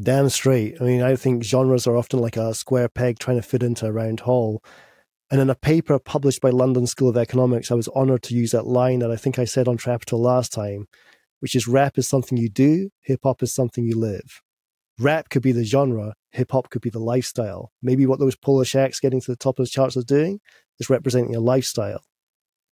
Damn 0.00 0.30
straight. 0.30 0.80
I 0.80 0.84
mean, 0.84 1.02
I 1.02 1.16
think 1.16 1.44
genres 1.44 1.86
are 1.86 1.96
often 1.96 2.18
like 2.18 2.36
a 2.36 2.54
square 2.54 2.88
peg 2.88 3.18
trying 3.18 3.36
to 3.36 3.42
fit 3.42 3.62
into 3.62 3.86
a 3.86 3.92
round 3.92 4.20
hole. 4.20 4.62
And 5.30 5.40
in 5.40 5.50
a 5.50 5.54
paper 5.54 5.98
published 5.98 6.40
by 6.40 6.50
London 6.50 6.86
School 6.86 7.08
of 7.08 7.16
Economics, 7.16 7.70
I 7.70 7.74
was 7.74 7.88
honored 7.88 8.22
to 8.24 8.34
use 8.34 8.50
that 8.50 8.66
line 8.66 8.98
that 9.00 9.10
I 9.10 9.16
think 9.16 9.38
I 9.38 9.44
said 9.44 9.68
on 9.68 9.78
Trapital 9.78 10.18
last 10.18 10.52
time, 10.52 10.88
which 11.40 11.54
is 11.54 11.68
rap 11.68 11.98
is 11.98 12.08
something 12.08 12.38
you 12.38 12.48
do, 12.48 12.90
hip 13.00 13.20
hop 13.22 13.42
is 13.42 13.54
something 13.54 13.84
you 13.84 13.98
live. 13.98 14.42
Rap 14.98 15.30
could 15.30 15.42
be 15.42 15.52
the 15.52 15.64
genre, 15.64 16.14
hip 16.30 16.52
hop 16.52 16.70
could 16.70 16.82
be 16.82 16.90
the 16.90 16.98
lifestyle. 16.98 17.72
Maybe 17.82 18.06
what 18.06 18.18
those 18.18 18.36
Polish 18.36 18.74
acts 18.74 19.00
getting 19.00 19.20
to 19.20 19.30
the 19.30 19.36
top 19.36 19.58
of 19.58 19.66
the 19.66 19.70
charts 19.70 19.96
are 19.96 20.02
doing 20.02 20.40
is 20.78 20.90
representing 20.90 21.34
a 21.34 21.40
lifestyle, 21.40 22.02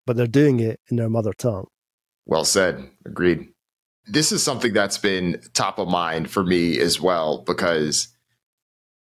but 0.06 0.16
they're 0.16 0.26
doing 0.26 0.60
it 0.60 0.80
in 0.90 0.96
their 0.96 1.10
mother 1.10 1.32
tongue. 1.32 1.66
Well 2.26 2.44
said. 2.44 2.88
Agreed. 3.04 3.48
This 4.06 4.32
is 4.32 4.42
something 4.42 4.72
that's 4.72 4.98
been 4.98 5.40
top 5.54 5.78
of 5.78 5.88
mind 5.88 6.30
for 6.30 6.44
me 6.44 6.78
as 6.78 7.00
well 7.00 7.42
because 7.46 8.08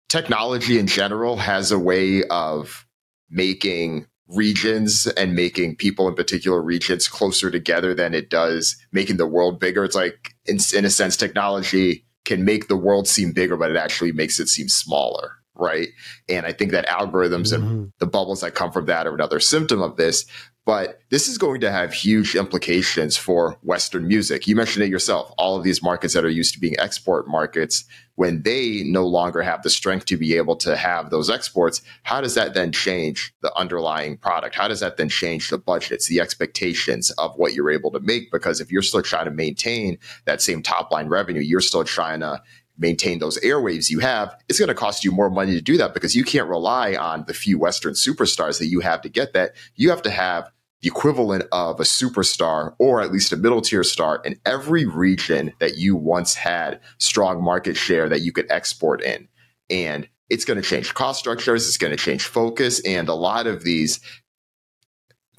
technology 0.09 0.79
in 0.79 0.87
general 0.87 1.37
has 1.37 1.71
a 1.71 1.79
way 1.79 2.23
of 2.25 2.87
making 3.31 4.07
regions 4.29 5.07
and 5.07 5.35
making 5.35 5.77
people 5.77 6.09
in 6.09 6.15
particular 6.15 6.61
regions 6.61 7.07
closer 7.07 7.51
together 7.51 7.95
than 7.95 8.15
it 8.15 8.29
does 8.29 8.77
making 8.91 9.19
the 9.19 9.27
world 9.27 9.61
bigger. 9.61 9.85
It's 9.85 9.95
like, 9.95 10.35
in, 10.47 10.59
in 10.75 10.85
a 10.85 10.91
sense, 10.91 11.17
technology 11.17 12.05
can 12.25 12.45
make 12.45 12.67
the 12.67 12.77
world 12.77 13.07
seem 13.07 13.33
bigger, 13.33 13.57
but 13.57 13.71
it 13.71 13.77
actually 13.77 14.13
makes 14.13 14.41
it 14.41 14.49
seem 14.49 14.69
smaller 14.69 15.36
right? 15.59 15.89
And 16.29 16.47
I 16.47 16.53
think 16.53 16.73
that 16.73 16.87
algorithms 16.87 17.53
mm-hmm. 17.53 17.67
and 17.67 17.93
the 17.99 18.07
bubbles 18.07 18.41
that 18.41 18.55
come 18.55 18.73
from 18.73 18.87
that 18.87 19.07
are 19.07 19.15
another 19.15 19.41
symptom 19.41 19.83
of 19.83 19.97
this. 19.97 20.25
But 20.67 20.99
this 21.11 21.29
is 21.29 21.39
going 21.39 21.61
to 21.61 21.71
have 21.71 21.93
huge 21.93 22.35
implications 22.35 23.17
for 23.17 23.57
Western 23.63 24.09
music. 24.09 24.49
You 24.49 24.57
mentioned 24.57 24.85
it 24.85 24.91
yourself. 24.91 25.33
All 25.39 25.57
of 25.57 25.63
these 25.63 25.81
markets 25.81 26.13
that 26.15 26.25
are 26.25 26.29
used 26.29 26.55
to 26.55 26.61
being 26.61 26.75
export 26.81 27.29
markets, 27.29 27.85
when 28.17 28.43
they 28.43 28.83
no 28.85 29.07
longer 29.07 29.43
have 29.43 29.63
the 29.63 29.71
strength 29.71 30.07
to 30.07 30.17
be 30.17 30.37
able 30.37 30.57
to 30.57 30.75
have 30.75 31.11
those 31.11 31.31
exports, 31.31 31.83
how 32.03 32.21
does 32.21 32.35
that 32.35 32.55
then 32.55 32.73
change 32.73 33.33
the 33.43 33.55
underlying 33.57 34.17
product? 34.17 34.57
How 34.57 34.67
does 34.67 34.81
that 34.81 34.97
then 34.97 35.09
change 35.09 35.51
the 35.51 35.59
budgets, 35.59 36.09
the 36.09 36.21
expectations 36.21 37.11
of 37.13 37.37
what 37.37 37.55
you're 37.55 37.71
able 37.71 37.93
to 37.93 38.01
make? 38.01 38.33
Because 38.33 38.61
if 38.61 38.73
you're 38.73 38.83
still 38.83 39.03
trying 39.03 39.27
to 39.27 39.31
maintain 39.31 39.99
that 40.25 40.43
same 40.43 40.65
top 40.65 40.91
line 40.91 41.07
revenue, 41.07 41.43
you're 41.43 41.61
still 41.61 41.85
trying 41.85 42.21
to 42.21 42.43
maintain 42.79 43.19
those 43.19 43.39
airwaves 43.41 43.91
you 43.91 44.01
have, 44.01 44.37
it's 44.49 44.59
going 44.59 44.69
to 44.69 44.75
cost 44.75 45.05
you 45.05 45.13
more 45.13 45.31
money 45.31 45.53
to 45.53 45.61
do 45.61 45.77
that 45.79 45.95
because 45.95 46.15
you 46.15 46.25
can't 46.25 46.49
rely 46.49 46.95
on 46.95 47.25
the 47.27 47.35
few 47.35 47.59
Western 47.59 47.95
superstars 47.95 48.59
that 48.59 48.67
you 48.67 48.81
have 48.81 49.01
to 49.03 49.09
get 49.09 49.33
that. 49.33 49.53
You 49.75 49.91
have 49.91 50.03
to 50.03 50.11
have 50.11 50.51
the 50.83 50.89
equivalent 50.89 51.45
of 51.53 51.81
a 51.81 51.85
superstar 51.85 52.75
or 52.79 53.01
at 53.01 53.13
least 53.13 53.33
a 53.33 53.37
middle 53.37 53.63
tier 53.63 53.83
star 53.83 54.21
in 54.25 54.39
every 54.45 54.85
region 54.85 55.53
that 55.59 55.77
you 55.77 55.97
once 55.97 56.35
had 56.35 56.81
strong 56.99 57.43
market 57.43 57.77
share 57.77 58.09
that 58.09 58.21
you 58.21 58.33
could 58.33 58.47
export 58.51 59.03
in. 59.03 59.29
And 59.71 60.09
it's 60.29 60.45
going 60.45 60.61
to 60.61 60.69
change 60.69 60.93
cost 60.95 61.19
structures, 61.19 61.67
it's 61.67 61.79
going 61.79 61.93
to 61.93 61.97
change 61.97 62.25
focus. 62.25 62.81
And 62.81 63.09
a 63.09 63.15
lot 63.15 63.47
of 63.47 63.63
these 63.65 64.01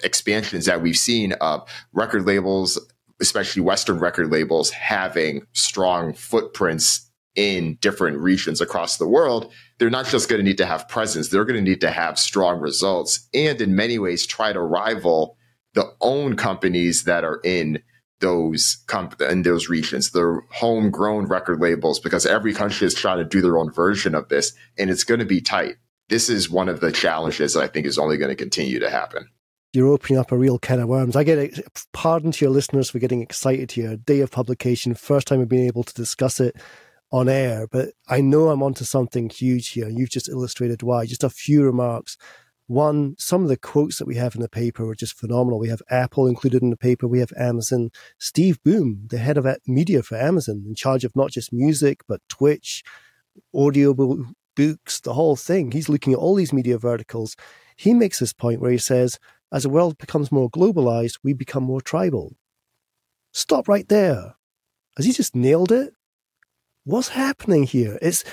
expansions 0.04 0.66
that 0.66 0.82
we've 0.82 0.98
seen 0.98 1.34
of 1.34 1.68
record 1.94 2.26
labels, 2.26 2.80
especially 3.22 3.62
Western 3.62 4.00
record 4.00 4.32
labels, 4.32 4.72
having 4.72 5.46
strong 5.54 6.14
footprints 6.14 7.07
in 7.38 7.78
different 7.82 8.18
regions 8.18 8.60
across 8.60 8.98
the 8.98 9.08
world, 9.08 9.54
they're 9.78 9.90
not 9.90 10.08
just 10.08 10.28
going 10.28 10.40
to 10.40 10.44
need 10.44 10.58
to 10.58 10.66
have 10.66 10.90
presence, 10.90 11.30
they're 11.30 11.46
going 11.46 11.64
to 11.64 11.70
need 11.70 11.82
to 11.82 11.92
have 11.92 12.20
strong 12.20 12.60
results 12.60 13.30
and 13.34 13.62
in 13.62 13.76
many 13.76 13.98
ways 13.98 14.26
try 14.26 14.52
to 14.52 14.60
rival 14.60 15.38
the 15.74 15.94
own 16.02 16.36
companies 16.36 17.04
that 17.04 17.24
are 17.24 17.40
in 17.44 17.82
those 18.20 18.84
comp- 18.88 19.22
in 19.22 19.44
those 19.44 19.70
regions, 19.70 20.10
the 20.10 20.42
homegrown 20.52 21.28
record 21.28 21.62
labels, 21.62 22.00
because 22.00 22.26
every 22.26 22.52
country 22.52 22.88
is 22.88 22.96
trying 22.96 23.20
to 23.20 23.24
do 23.24 23.42
their 23.42 23.60
own 23.60 23.72
version 23.72 24.16
of 24.16 24.28
this, 24.30 24.54
and 24.80 24.90
it's 24.90 25.04
going 25.04 25.20
to 25.20 25.26
be 25.26 25.40
tight. 25.40 25.76
This 26.10 26.30
is 26.30 26.50
one 26.50 26.68
of 26.68 26.80
the 26.80 26.92
challenges 26.92 27.54
that 27.54 27.62
I 27.62 27.68
think 27.68 27.86
is 27.86 28.00
only 28.00 28.18
going 28.18 28.30
to 28.30 28.36
continue 28.36 28.80
to 28.80 28.90
happen. 28.90 29.30
You're 29.74 29.90
opening 29.90 30.18
up 30.18 30.32
a 30.32 30.38
real 30.38 30.58
can 30.58 30.80
of 30.80 30.88
worms. 30.88 31.16
I 31.16 31.24
get 31.24 31.60
pardon 31.94 32.32
to 32.32 32.46
your 32.46 32.52
listeners 32.52 32.90
for 32.90 32.98
getting 32.98 33.22
excited 33.22 33.72
here. 33.72 33.98
Day 33.98 34.22
of 34.22 34.32
publication, 34.32 34.96
first 34.96 35.28
time 35.28 35.42
I've 35.42 35.50
been 35.50 35.68
able 35.68 35.84
to 35.84 35.94
discuss 35.94 36.40
it 36.40 36.56
on 37.12 37.30
air, 37.30 37.68
but 37.72 37.90
I 38.08 38.22
know 38.22 38.50
I'm 38.50 38.64
onto 38.64 38.84
something 38.84 39.30
huge 39.30 39.70
here. 39.70 39.88
You've 39.88 40.10
just 40.10 40.30
illustrated 40.30 40.84
why. 40.84 41.06
Just 41.06 41.24
a 41.24 41.30
few 41.30 41.64
remarks. 41.64 42.18
One, 42.68 43.16
some 43.18 43.44
of 43.44 43.48
the 43.48 43.56
quotes 43.56 43.98
that 43.98 44.08
we 44.08 44.16
have 44.16 44.36
in 44.36 44.42
the 44.42 44.50
paper 44.50 44.90
are 44.90 44.96
just 44.96 45.18
phenomenal. 45.18 45.58
We 45.58 45.70
have 45.70 45.82
Apple 45.90 46.28
included 46.28 46.62
in 46.62 46.70
the 46.70 46.76
paper. 46.76 47.08
We 47.08 47.20
have 47.20 47.32
Amazon. 47.38 47.92
Steve 48.20 48.62
Boom, 48.62 49.08
the 49.10 49.20
head 49.20 49.38
of 49.38 49.48
media 49.66 50.04
for 50.04 50.18
Amazon, 50.18 50.66
in 50.68 50.76
charge 50.76 51.06
of 51.06 51.16
not 51.16 51.32
just 51.32 51.54
music, 51.54 52.02
but 52.10 52.20
Twitch, 52.28 52.84
audio 53.56 53.94
books, 53.94 55.00
the 55.00 55.14
whole 55.14 55.38
thing. 55.38 55.72
He's 55.72 55.88
looking 55.88 56.12
at 56.12 56.20
all 56.20 56.36
these 56.36 56.52
media 56.52 56.78
verticals. 56.78 57.38
He 57.78 57.94
makes 57.94 58.20
this 58.20 58.34
point 58.34 58.60
where 58.60 58.72
he 58.72 58.78
says, 58.78 59.18
as 59.50 59.64
the 59.64 59.70
world 59.70 59.98
becomes 59.98 60.30
more 60.30 60.50
globalized, 60.50 61.20
we 61.24 61.32
become 61.32 61.64
more 61.64 61.80
tribal. 61.80 62.36
Stop 63.32 63.70
right 63.70 63.88
there. 63.88 64.36
Has 64.98 65.06
he 65.06 65.14
just 65.14 65.36
nailed 65.36 65.72
it? 65.72 65.94
What's 66.88 67.10
happening 67.10 67.64
here? 67.64 68.00
It's 68.02 68.24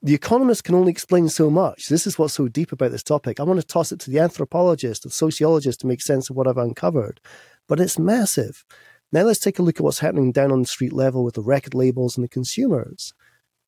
the 0.00 0.14
economist 0.14 0.62
can 0.62 0.76
only 0.76 0.92
explain 0.92 1.28
so 1.28 1.50
much. 1.50 1.88
This 1.88 2.06
is 2.06 2.18
what's 2.18 2.34
so 2.34 2.46
deep 2.46 2.70
about 2.70 2.92
this 2.92 3.02
topic. 3.02 3.40
I 3.40 3.42
want 3.42 3.60
to 3.60 3.66
toss 3.66 3.90
it 3.90 3.98
to 4.00 4.10
the 4.10 4.20
anthropologist, 4.20 5.02
the 5.02 5.10
sociologist 5.10 5.80
to 5.80 5.88
make 5.88 6.00
sense 6.00 6.30
of 6.30 6.36
what 6.36 6.46
I've 6.46 6.56
uncovered. 6.56 7.20
But 7.66 7.80
it's 7.80 7.98
massive. 7.98 8.64
Now 9.10 9.22
let's 9.22 9.40
take 9.40 9.58
a 9.58 9.62
look 9.62 9.76
at 9.76 9.82
what's 9.82 9.98
happening 9.98 10.30
down 10.30 10.52
on 10.52 10.60
the 10.60 10.68
street 10.68 10.92
level 10.92 11.24
with 11.24 11.34
the 11.34 11.42
record 11.42 11.74
labels 11.74 12.16
and 12.16 12.22
the 12.22 12.28
consumers. 12.28 13.12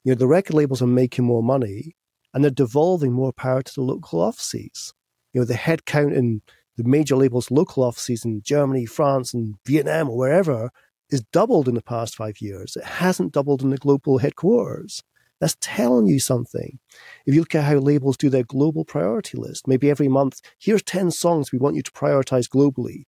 You 0.05 0.13
know, 0.13 0.17
the 0.17 0.29
record 0.29 0.55
labels 0.55 0.81
are 0.83 0.87
making 0.87 1.25
more 1.25 1.43
money 1.43 1.97
and 2.33 2.45
they're 2.45 2.51
devolving 2.53 3.13
more 3.13 3.33
power 3.33 3.63
to 3.63 3.75
the 3.75 3.83
local 3.83 4.21
offices. 4.21 4.95
You 5.33 5.41
know, 5.41 5.45
the 5.45 5.55
headcount 5.55 6.15
in 6.15 6.43
the 6.77 6.85
major 6.85 7.17
labels' 7.17 7.51
local 7.51 7.83
offices 7.83 8.25
in 8.25 8.43
Germany, 8.43 8.87
France, 8.87 9.35
and 9.35 9.57
Vietnam, 9.67 10.09
or 10.09 10.17
wherever, 10.17 10.71
is 11.11 11.23
doubled 11.33 11.69
in 11.69 11.75
the 11.75 11.83
past 11.83 12.17
five 12.17 12.41
years. 12.41 12.77
It 12.77 12.85
hasn't 12.85 13.33
doubled 13.33 13.63
in 13.63 13.71
the 13.71 13.79
global 13.79 14.19
headquarters. 14.19 15.03
That's 15.41 15.57
telling 15.61 16.07
you 16.07 16.19
something. 16.19 16.79
If 17.25 17.35
you 17.35 17.41
look 17.41 17.55
at 17.55 17.65
how 17.65 17.77
labels 17.77 18.17
do 18.17 18.29
their 18.29 18.43
global 18.43 18.85
priority 18.85 19.39
list, 19.39 19.69
maybe 19.69 19.89
every 19.89 20.09
month, 20.09 20.41
here's 20.59 20.83
10 20.83 21.13
songs 21.13 21.53
we 21.53 21.59
want 21.59 21.77
you 21.77 21.83
to 21.83 21.93
prioritize 21.93 22.49
globally. 22.49 23.05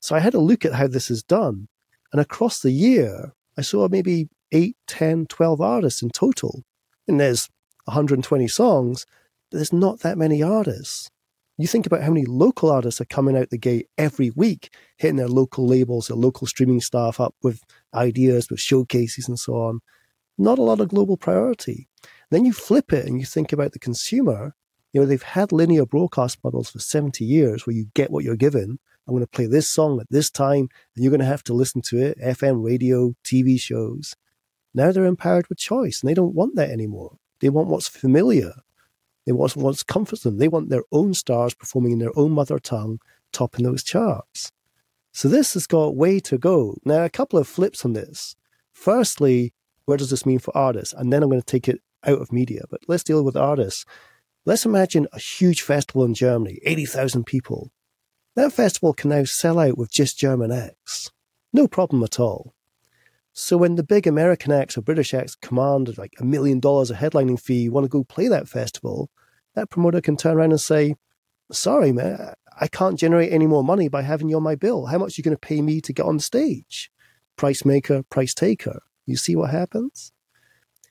So 0.00 0.16
I 0.16 0.20
had 0.20 0.34
a 0.34 0.40
look 0.40 0.64
at 0.64 0.74
how 0.74 0.88
this 0.88 1.10
is 1.10 1.22
done. 1.22 1.68
And 2.12 2.20
across 2.20 2.60
the 2.60 2.72
year, 2.72 3.34
I 3.56 3.62
saw 3.62 3.88
maybe 3.88 4.28
8, 4.52 4.76
10, 4.88 5.26
12 5.26 5.60
artists 5.60 6.02
in 6.02 6.10
total. 6.10 6.64
And 7.06 7.20
there's 7.20 7.48
120 7.84 8.48
songs, 8.48 9.06
but 9.50 9.58
there's 9.58 9.72
not 9.72 10.00
that 10.00 10.18
many 10.18 10.42
artists. 10.42 11.10
You 11.60 11.66
think 11.66 11.84
about 11.84 12.02
how 12.02 12.08
many 12.08 12.24
local 12.24 12.70
artists 12.70 13.02
are 13.02 13.06
coming 13.06 13.36
out 13.36 13.50
the 13.50 13.58
gate 13.58 13.88
every 13.98 14.30
week, 14.30 14.72
hitting 14.96 15.16
their 15.16 15.28
local 15.28 15.66
labels, 15.66 16.08
their 16.08 16.16
local 16.16 16.46
streaming 16.46 16.80
staff 16.80 17.20
up 17.20 17.34
with 17.42 17.62
ideas, 17.92 18.48
with 18.48 18.60
showcases 18.60 19.28
and 19.28 19.38
so 19.38 19.54
on. 19.54 19.80
Not 20.38 20.58
a 20.58 20.62
lot 20.62 20.80
of 20.80 20.88
global 20.88 21.18
priority. 21.18 21.86
Then 22.30 22.46
you 22.46 22.54
flip 22.54 22.94
it 22.94 23.04
and 23.04 23.20
you 23.20 23.26
think 23.26 23.52
about 23.52 23.72
the 23.72 23.78
consumer. 23.78 24.54
You 24.94 25.02
know, 25.02 25.06
they've 25.06 25.22
had 25.22 25.52
linear 25.52 25.84
broadcast 25.84 26.38
models 26.42 26.70
for 26.70 26.78
70 26.78 27.26
years 27.26 27.66
where 27.66 27.76
you 27.76 27.88
get 27.92 28.10
what 28.10 28.24
you're 28.24 28.36
given. 28.36 28.78
I'm 29.06 29.12
going 29.12 29.20
to 29.22 29.26
play 29.26 29.46
this 29.46 29.68
song 29.68 30.00
at 30.00 30.06
this 30.08 30.30
time, 30.30 30.68
and 30.94 31.04
you're 31.04 31.10
going 31.10 31.20
to 31.20 31.26
have 31.26 31.44
to 31.44 31.52
listen 31.52 31.82
to 31.86 31.98
it, 31.98 32.18
FM, 32.20 32.64
radio, 32.64 33.14
TV 33.22 33.60
shows. 33.60 34.14
Now 34.72 34.92
they're 34.92 35.04
empowered 35.04 35.48
with 35.48 35.58
choice, 35.58 36.00
and 36.00 36.08
they 36.08 36.14
don't 36.14 36.34
want 36.34 36.56
that 36.56 36.70
anymore. 36.70 37.18
They 37.40 37.50
want 37.50 37.68
what's 37.68 37.88
familiar. 37.88 38.52
They 39.26 39.32
want 39.32 39.56
what 39.56 39.86
comforts 39.86 40.22
them. 40.22 40.38
They 40.38 40.48
want 40.48 40.70
their 40.70 40.84
own 40.92 41.14
stars 41.14 41.54
performing 41.54 41.92
in 41.92 41.98
their 41.98 42.16
own 42.18 42.32
mother 42.32 42.58
tongue, 42.58 43.00
topping 43.32 43.64
those 43.64 43.82
charts. 43.82 44.50
So 45.12 45.28
this 45.28 45.54
has 45.54 45.66
got 45.66 45.96
way 45.96 46.20
to 46.20 46.38
go. 46.38 46.76
Now, 46.84 47.04
a 47.04 47.10
couple 47.10 47.38
of 47.38 47.48
flips 47.48 47.84
on 47.84 47.92
this. 47.92 48.36
Firstly, 48.72 49.52
what 49.84 49.98
does 49.98 50.10
this 50.10 50.24
mean 50.24 50.38
for 50.38 50.56
artists? 50.56 50.94
And 50.94 51.12
then 51.12 51.22
I'm 51.22 51.28
going 51.28 51.40
to 51.40 51.46
take 51.46 51.68
it 51.68 51.80
out 52.04 52.20
of 52.20 52.32
media. 52.32 52.62
But 52.70 52.80
let's 52.88 53.02
deal 53.02 53.24
with 53.24 53.36
artists. 53.36 53.84
Let's 54.46 54.64
imagine 54.64 55.06
a 55.12 55.18
huge 55.18 55.62
festival 55.62 56.04
in 56.04 56.14
Germany, 56.14 56.60
80,000 56.64 57.24
people. 57.24 57.72
that 58.36 58.52
festival 58.52 58.94
can 58.94 59.10
now 59.10 59.24
sell 59.24 59.58
out 59.58 59.76
with 59.76 59.92
just 59.92 60.18
German 60.18 60.50
acts. 60.50 61.10
No 61.52 61.68
problem 61.68 62.02
at 62.04 62.18
all. 62.18 62.54
So 63.32 63.56
when 63.56 63.76
the 63.76 63.84
big 63.84 64.06
American 64.06 64.52
acts 64.52 64.76
or 64.76 64.82
British 64.82 65.14
acts 65.14 65.36
command 65.36 65.96
like 65.96 66.14
a 66.18 66.24
million 66.24 66.60
dollars 66.60 66.90
a 66.90 66.94
headlining 66.94 67.40
fee, 67.40 67.62
you 67.62 67.72
want 67.72 67.84
to 67.84 67.88
go 67.88 68.04
play 68.04 68.28
that 68.28 68.48
festival, 68.48 69.08
that 69.54 69.70
promoter 69.70 70.00
can 70.00 70.16
turn 70.16 70.36
around 70.36 70.50
and 70.50 70.60
say, 70.60 70.96
sorry, 71.52 71.92
man, 71.92 72.34
I 72.60 72.66
can't 72.66 72.98
generate 72.98 73.32
any 73.32 73.46
more 73.46 73.64
money 73.64 73.88
by 73.88 74.02
having 74.02 74.28
you 74.28 74.36
on 74.36 74.42
my 74.42 74.54
bill. 74.54 74.86
How 74.86 74.98
much 74.98 75.16
are 75.16 75.20
you 75.20 75.24
going 75.24 75.36
to 75.36 75.40
pay 75.40 75.62
me 75.62 75.80
to 75.80 75.92
get 75.92 76.06
on 76.06 76.18
stage? 76.18 76.90
Price 77.36 77.64
maker, 77.64 78.02
price 78.04 78.34
taker. 78.34 78.82
You 79.06 79.16
see 79.16 79.36
what 79.36 79.50
happens? 79.50 80.12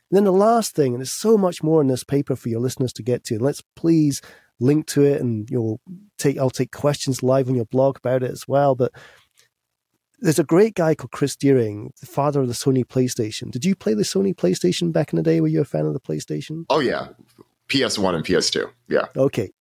And 0.09 0.17
then 0.17 0.23
the 0.23 0.31
last 0.31 0.75
thing, 0.75 0.93
and 0.93 1.01
there's 1.01 1.11
so 1.11 1.37
much 1.37 1.61
more 1.61 1.81
in 1.81 1.87
this 1.87 2.03
paper 2.03 2.35
for 2.35 2.49
your 2.49 2.59
listeners 2.59 2.93
to 2.93 3.03
get 3.03 3.23
to. 3.25 3.35
And 3.35 3.43
let's 3.43 3.61
please 3.75 4.21
link 4.59 4.87
to 4.87 5.03
it, 5.03 5.21
and 5.21 5.49
you'll 5.49 5.79
take 6.17 6.37
I'll 6.37 6.49
take 6.49 6.71
questions 6.71 7.21
live 7.21 7.47
on 7.47 7.55
your 7.55 7.65
blog 7.65 7.97
about 7.97 8.23
it 8.23 8.31
as 8.31 8.47
well. 8.47 8.73
But 8.73 8.91
there's 10.21 10.39
a 10.39 10.43
great 10.43 10.75
guy 10.75 10.95
called 10.95 11.11
Chris 11.11 11.35
Deering, 11.35 11.91
the 11.99 12.05
father 12.05 12.41
of 12.41 12.47
the 12.47 12.53
Sony 12.53 12.85
PlayStation. 12.85 13.51
Did 13.51 13.65
you 13.65 13.75
play 13.75 13.93
the 13.93 14.03
Sony 14.03 14.35
PlayStation 14.35 14.91
back 14.91 15.13
in 15.13 15.17
the 15.17 15.23
day? 15.23 15.41
Were 15.41 15.47
you 15.47 15.61
a 15.61 15.65
fan 15.65 15.85
of 15.85 15.93
the 15.93 15.99
PlayStation? 15.99 16.65
Oh 16.69 16.79
yeah, 16.79 17.09
PS1 17.69 18.15
and 18.15 18.25
PS2. 18.25 18.69
Yeah. 18.87 19.05
Okay. 19.15 19.51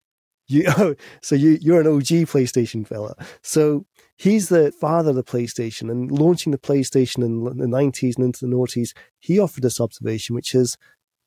You 0.47 0.65
oh, 0.77 0.95
so 1.21 1.35
you 1.35 1.57
you're 1.61 1.81
an 1.81 1.87
OG 1.87 2.27
PlayStation 2.27 2.85
fella. 2.85 3.15
So 3.41 3.85
he's 4.17 4.49
the 4.49 4.71
father 4.71 5.11
of 5.11 5.15
the 5.15 5.23
PlayStation 5.23 5.89
and 5.89 6.11
launching 6.11 6.51
the 6.51 6.57
PlayStation 6.57 7.23
in 7.23 7.43
the 7.57 7.67
90s 7.67 8.17
and 8.17 8.25
into 8.25 8.45
the 8.45 8.53
noughties, 8.53 8.93
he 9.19 9.39
offered 9.39 9.63
this 9.63 9.79
observation, 9.79 10.35
which 10.35 10.53
is 10.53 10.77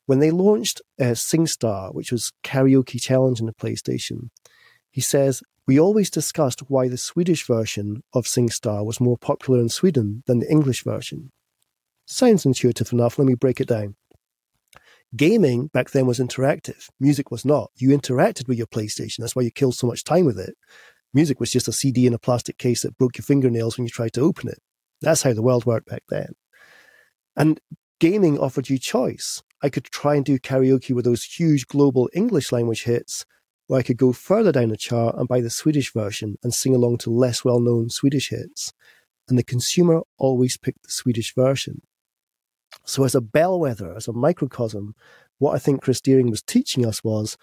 when 0.05 0.19
they 0.19 0.31
launched 0.31 0.81
uh, 0.99 1.15
SingStar, 1.15 1.93
which 1.93 2.11
was 2.11 2.33
karaoke 2.43 3.01
challenge 3.01 3.39
in 3.39 3.45
the 3.45 3.53
PlayStation, 3.53 4.29
he 4.93 5.01
says, 5.01 5.41
we 5.65 5.79
always 5.79 6.11
discussed 6.11 6.69
why 6.69 6.87
the 6.87 6.97
Swedish 6.97 7.47
version 7.47 8.03
of 8.13 8.25
SingStar 8.25 8.85
was 8.85 9.01
more 9.01 9.17
popular 9.17 9.59
in 9.59 9.69
Sweden 9.69 10.21
than 10.27 10.39
the 10.39 10.51
English 10.51 10.83
version. 10.83 11.31
Sounds 12.05 12.45
intuitive 12.45 12.93
enough, 12.93 13.17
let 13.17 13.25
me 13.25 13.33
break 13.33 13.59
it 13.59 13.67
down. 13.67 13.95
Gaming 15.15 15.67
back 15.67 15.89
then 15.89 16.05
was 16.05 16.19
interactive. 16.19 16.89
Music 16.99 17.31
was 17.31 17.43
not. 17.43 17.71
You 17.75 17.89
interacted 17.89 18.47
with 18.47 18.57
your 18.59 18.67
PlayStation. 18.67 19.17
That's 19.19 19.35
why 19.35 19.41
you 19.41 19.51
killed 19.51 19.75
so 19.75 19.87
much 19.87 20.03
time 20.03 20.25
with 20.25 20.37
it. 20.37 20.55
Music 21.11 21.39
was 21.39 21.51
just 21.51 21.67
a 21.67 21.73
CD 21.73 22.05
in 22.05 22.13
a 22.13 22.19
plastic 22.19 22.59
case 22.59 22.83
that 22.83 22.97
broke 22.97 23.17
your 23.17 23.23
fingernails 23.23 23.77
when 23.77 23.85
you 23.85 23.91
tried 23.91 24.13
to 24.13 24.21
open 24.21 24.49
it. 24.49 24.59
That's 25.01 25.23
how 25.23 25.33
the 25.33 25.41
world 25.41 25.65
worked 25.65 25.87
back 25.87 26.03
then. 26.09 26.33
And 27.35 27.59
gaming 27.99 28.37
offered 28.37 28.69
you 28.69 28.77
choice. 28.77 29.41
I 29.63 29.69
could 29.69 29.85
try 29.85 30.15
and 30.15 30.25
do 30.25 30.37
karaoke 30.37 30.91
with 30.91 31.05
those 31.05 31.23
huge 31.23 31.67
global 31.67 32.09
English 32.13 32.51
language 32.51 32.83
hits, 32.83 33.25
or 33.69 33.77
I 33.77 33.83
could 33.83 33.97
go 33.97 34.11
further 34.11 34.51
down 34.51 34.69
the 34.69 34.77
chart 34.77 35.15
and 35.17 35.27
buy 35.27 35.41
the 35.41 35.49
Swedish 35.49 35.93
version 35.93 36.37
and 36.43 36.53
sing 36.53 36.75
along 36.75 36.97
to 36.99 37.09
less 37.09 37.43
well 37.45 37.59
known 37.59 37.89
Swedish 37.89 38.29
hits. 38.29 38.73
And 39.29 39.37
the 39.37 39.43
consumer 39.43 40.01
always 40.17 40.57
picked 40.57 40.83
the 40.83 40.91
Swedish 40.91 41.33
version. 41.33 41.81
So, 42.85 43.03
as 43.03 43.15
a 43.15 43.21
bellwether, 43.21 43.95
as 43.95 44.07
a 44.07 44.13
microcosm, 44.13 44.95
what 45.39 45.55
I 45.55 45.59
think 45.59 45.81
Chris 45.81 46.01
Deering 46.01 46.29
was 46.29 46.41
teaching 46.41 46.85
us 46.85 47.03
was 47.03 47.37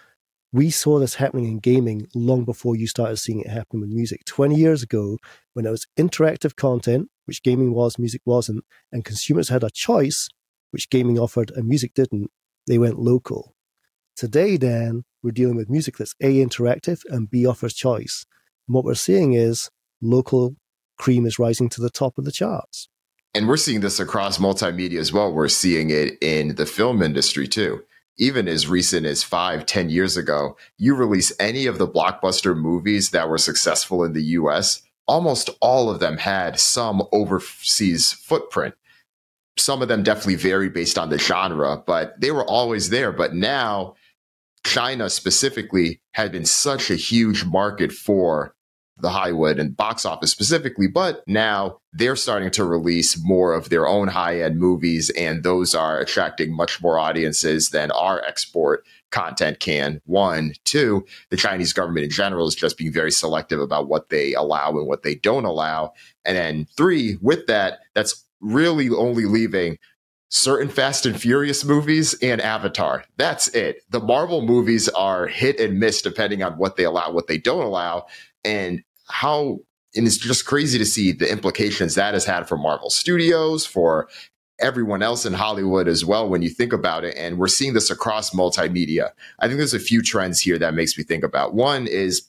we 0.52 0.70
saw 0.70 0.98
this 0.98 1.14
happening 1.14 1.46
in 1.46 1.58
gaming 1.58 2.08
long 2.14 2.44
before 2.44 2.74
you 2.74 2.86
started 2.86 3.16
seeing 3.16 3.40
it 3.40 3.46
happen 3.46 3.80
with 3.80 3.90
music. 3.90 4.24
20 4.24 4.56
years 4.56 4.82
ago, 4.82 5.18
when 5.54 5.64
it 5.64 5.70
was 5.70 5.86
interactive 5.96 6.56
content, 6.56 7.08
which 7.26 7.42
gaming 7.42 7.72
was, 7.72 7.98
music 7.98 8.22
wasn't, 8.24 8.64
and 8.90 9.04
consumers 9.04 9.48
had 9.48 9.62
a 9.62 9.70
choice, 9.70 10.28
which 10.72 10.90
gaming 10.90 11.18
offered 11.18 11.52
and 11.54 11.68
music 11.68 11.94
didn't, 11.94 12.30
they 12.66 12.78
went 12.78 12.98
local. 12.98 13.54
Today, 14.20 14.58
then, 14.58 15.04
we're 15.22 15.30
dealing 15.30 15.56
with 15.56 15.70
music 15.70 15.96
that's 15.96 16.14
A, 16.20 16.44
interactive, 16.44 17.00
and 17.08 17.30
B, 17.30 17.46
offers 17.46 17.72
choice. 17.72 18.26
And 18.68 18.74
what 18.74 18.84
we're 18.84 18.92
seeing 18.92 19.32
is 19.32 19.70
local 20.02 20.56
cream 20.98 21.24
is 21.24 21.38
rising 21.38 21.70
to 21.70 21.80
the 21.80 21.88
top 21.88 22.18
of 22.18 22.26
the 22.26 22.30
charts. 22.30 22.90
And 23.34 23.48
we're 23.48 23.56
seeing 23.56 23.80
this 23.80 23.98
across 23.98 24.36
multimedia 24.36 24.98
as 24.98 25.10
well. 25.10 25.32
We're 25.32 25.48
seeing 25.48 25.88
it 25.88 26.18
in 26.20 26.56
the 26.56 26.66
film 26.66 27.02
industry 27.02 27.48
too. 27.48 27.82
Even 28.18 28.46
as 28.46 28.68
recent 28.68 29.06
as 29.06 29.22
five, 29.22 29.64
ten 29.64 29.88
years 29.88 30.18
ago, 30.18 30.58
you 30.76 30.94
release 30.94 31.32
any 31.40 31.64
of 31.64 31.78
the 31.78 31.88
blockbuster 31.88 32.54
movies 32.54 33.12
that 33.12 33.30
were 33.30 33.38
successful 33.38 34.04
in 34.04 34.12
the 34.12 34.24
US, 34.36 34.82
almost 35.08 35.48
all 35.62 35.88
of 35.88 35.98
them 35.98 36.18
had 36.18 36.60
some 36.60 37.02
overseas 37.10 38.12
footprint. 38.12 38.74
Some 39.56 39.80
of 39.80 39.88
them 39.88 40.02
definitely 40.02 40.34
vary 40.34 40.68
based 40.68 40.98
on 40.98 41.08
the 41.08 41.18
genre, 41.18 41.82
but 41.86 42.20
they 42.20 42.30
were 42.30 42.44
always 42.44 42.90
there. 42.90 43.12
But 43.12 43.34
now, 43.34 43.94
China 44.64 45.10
specifically 45.10 46.00
had 46.12 46.32
been 46.32 46.44
such 46.44 46.90
a 46.90 46.96
huge 46.96 47.44
market 47.44 47.92
for 47.92 48.54
the 49.02 49.10
Hollywood 49.10 49.58
and 49.58 49.76
box 49.76 50.04
office 50.04 50.30
specifically, 50.30 50.86
but 50.86 51.26
now 51.26 51.78
they're 51.92 52.16
starting 52.16 52.50
to 52.52 52.64
release 52.64 53.18
more 53.22 53.54
of 53.54 53.68
their 53.70 53.86
own 53.86 54.08
high 54.08 54.40
end 54.40 54.58
movies, 54.58 55.10
and 55.10 55.42
those 55.42 55.74
are 55.74 55.98
attracting 55.98 56.54
much 56.54 56.82
more 56.82 56.98
audiences 56.98 57.70
than 57.70 57.90
our 57.92 58.22
export 58.24 58.84
content 59.10 59.58
can. 59.60 60.00
One, 60.04 60.52
two, 60.64 61.04
the 61.30 61.36
Chinese 61.36 61.72
government 61.72 62.04
in 62.04 62.10
general 62.10 62.46
is 62.46 62.54
just 62.54 62.76
being 62.76 62.92
very 62.92 63.10
selective 63.10 63.60
about 63.60 63.88
what 63.88 64.08
they 64.10 64.34
allow 64.34 64.70
and 64.70 64.86
what 64.86 65.02
they 65.02 65.14
don't 65.16 65.46
allow. 65.46 65.92
And 66.24 66.36
then 66.36 66.66
three, 66.76 67.16
with 67.20 67.46
that, 67.46 67.80
that's 67.94 68.24
really 68.40 68.88
only 68.90 69.24
leaving 69.24 69.78
certain 70.30 70.68
Fast 70.68 71.06
and 71.06 71.20
Furious 71.20 71.64
movies 71.64 72.14
and 72.22 72.40
Avatar. 72.40 73.04
That's 73.18 73.48
it. 73.48 73.82
The 73.90 74.00
Marvel 74.00 74.42
movies 74.42 74.88
are 74.88 75.26
hit 75.26 75.60
and 75.60 75.78
miss 75.78 76.00
depending 76.00 76.42
on 76.42 76.54
what 76.54 76.76
they 76.76 76.84
allow, 76.84 77.10
what 77.10 77.26
they 77.26 77.36
don't 77.36 77.64
allow. 77.64 78.06
And 78.44 78.82
how 79.08 79.58
and 79.96 80.06
it's 80.06 80.16
just 80.16 80.46
crazy 80.46 80.78
to 80.78 80.86
see 80.86 81.10
the 81.10 81.30
implications 81.30 81.96
that 81.96 82.14
has 82.14 82.24
had 82.24 82.48
for 82.48 82.56
Marvel 82.56 82.90
Studios, 82.90 83.66
for 83.66 84.08
everyone 84.60 85.02
else 85.02 85.26
in 85.26 85.32
Hollywood 85.32 85.88
as 85.88 86.04
well 86.04 86.28
when 86.28 86.42
you 86.42 86.48
think 86.48 86.72
about 86.72 87.04
it. 87.04 87.16
And 87.16 87.38
we're 87.38 87.48
seeing 87.48 87.72
this 87.72 87.90
across 87.90 88.30
multimedia. 88.30 89.10
I 89.40 89.46
think 89.46 89.58
there's 89.58 89.74
a 89.74 89.80
few 89.80 90.00
trends 90.00 90.40
here 90.40 90.58
that 90.58 90.74
makes 90.74 90.96
me 90.96 91.02
think 91.02 91.24
about. 91.24 91.54
One 91.54 91.88
is 91.88 92.28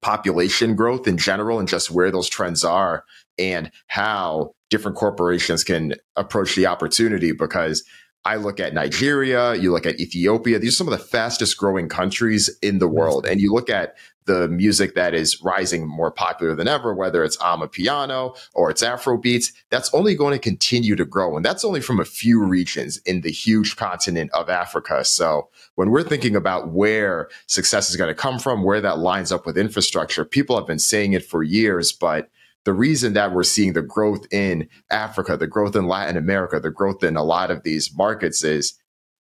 population 0.00 0.74
growth 0.74 1.06
in 1.06 1.18
general 1.18 1.60
and 1.60 1.68
just 1.68 1.90
where 1.90 2.10
those 2.10 2.28
trends 2.28 2.64
are 2.64 3.04
and 3.38 3.70
how 3.86 4.52
different 4.70 4.96
corporations 4.96 5.64
can 5.64 5.94
approach 6.16 6.54
the 6.54 6.66
opportunity 6.66 7.32
because 7.32 7.84
I 8.24 8.36
look 8.36 8.60
at 8.60 8.74
Nigeria, 8.74 9.54
you 9.54 9.72
look 9.72 9.86
at 9.86 10.00
Ethiopia, 10.00 10.58
these 10.58 10.74
are 10.74 10.76
some 10.76 10.88
of 10.88 10.98
the 10.98 11.04
fastest 11.04 11.56
growing 11.56 11.88
countries 11.88 12.50
in 12.60 12.78
the 12.78 12.88
world. 12.88 13.26
And 13.26 13.40
you 13.40 13.52
look 13.54 13.70
at 13.70 13.96
the 14.26 14.48
music 14.48 14.94
that 14.94 15.14
is 15.14 15.42
rising 15.42 15.88
more 15.88 16.10
popular 16.10 16.54
than 16.54 16.68
ever, 16.68 16.94
whether 16.94 17.24
it's 17.24 17.38
Amapiano 17.38 18.36
or 18.52 18.70
it's 18.70 18.82
Afro 18.82 19.16
beats, 19.16 19.52
that's 19.70 19.92
only 19.94 20.14
going 20.14 20.34
to 20.34 20.38
continue 20.38 20.94
to 20.96 21.06
grow. 21.06 21.36
And 21.36 21.44
that's 21.44 21.64
only 21.64 21.80
from 21.80 22.00
a 22.00 22.04
few 22.04 22.44
regions 22.44 22.98
in 23.06 23.22
the 23.22 23.30
huge 23.30 23.76
continent 23.76 24.30
of 24.34 24.50
Africa. 24.50 25.04
So 25.06 25.48
when 25.76 25.90
we're 25.90 26.02
thinking 26.02 26.36
about 26.36 26.70
where 26.70 27.30
success 27.46 27.88
is 27.88 27.96
going 27.96 28.08
to 28.08 28.14
come 28.14 28.38
from, 28.38 28.62
where 28.62 28.82
that 28.82 28.98
lines 28.98 29.32
up 29.32 29.46
with 29.46 29.56
infrastructure, 29.56 30.26
people 30.26 30.56
have 30.56 30.66
been 30.66 30.78
saying 30.78 31.14
it 31.14 31.24
for 31.24 31.42
years, 31.42 31.92
but 31.92 32.28
the 32.64 32.72
reason 32.72 33.14
that 33.14 33.32
we're 33.32 33.44
seeing 33.44 33.72
the 33.72 33.82
growth 33.82 34.26
in 34.30 34.68
Africa, 34.90 35.36
the 35.36 35.46
growth 35.46 35.76
in 35.76 35.86
Latin 35.86 36.16
America, 36.16 36.60
the 36.60 36.70
growth 36.70 37.02
in 37.02 37.16
a 37.16 37.22
lot 37.22 37.50
of 37.50 37.62
these 37.62 37.94
markets 37.94 38.44
is 38.44 38.78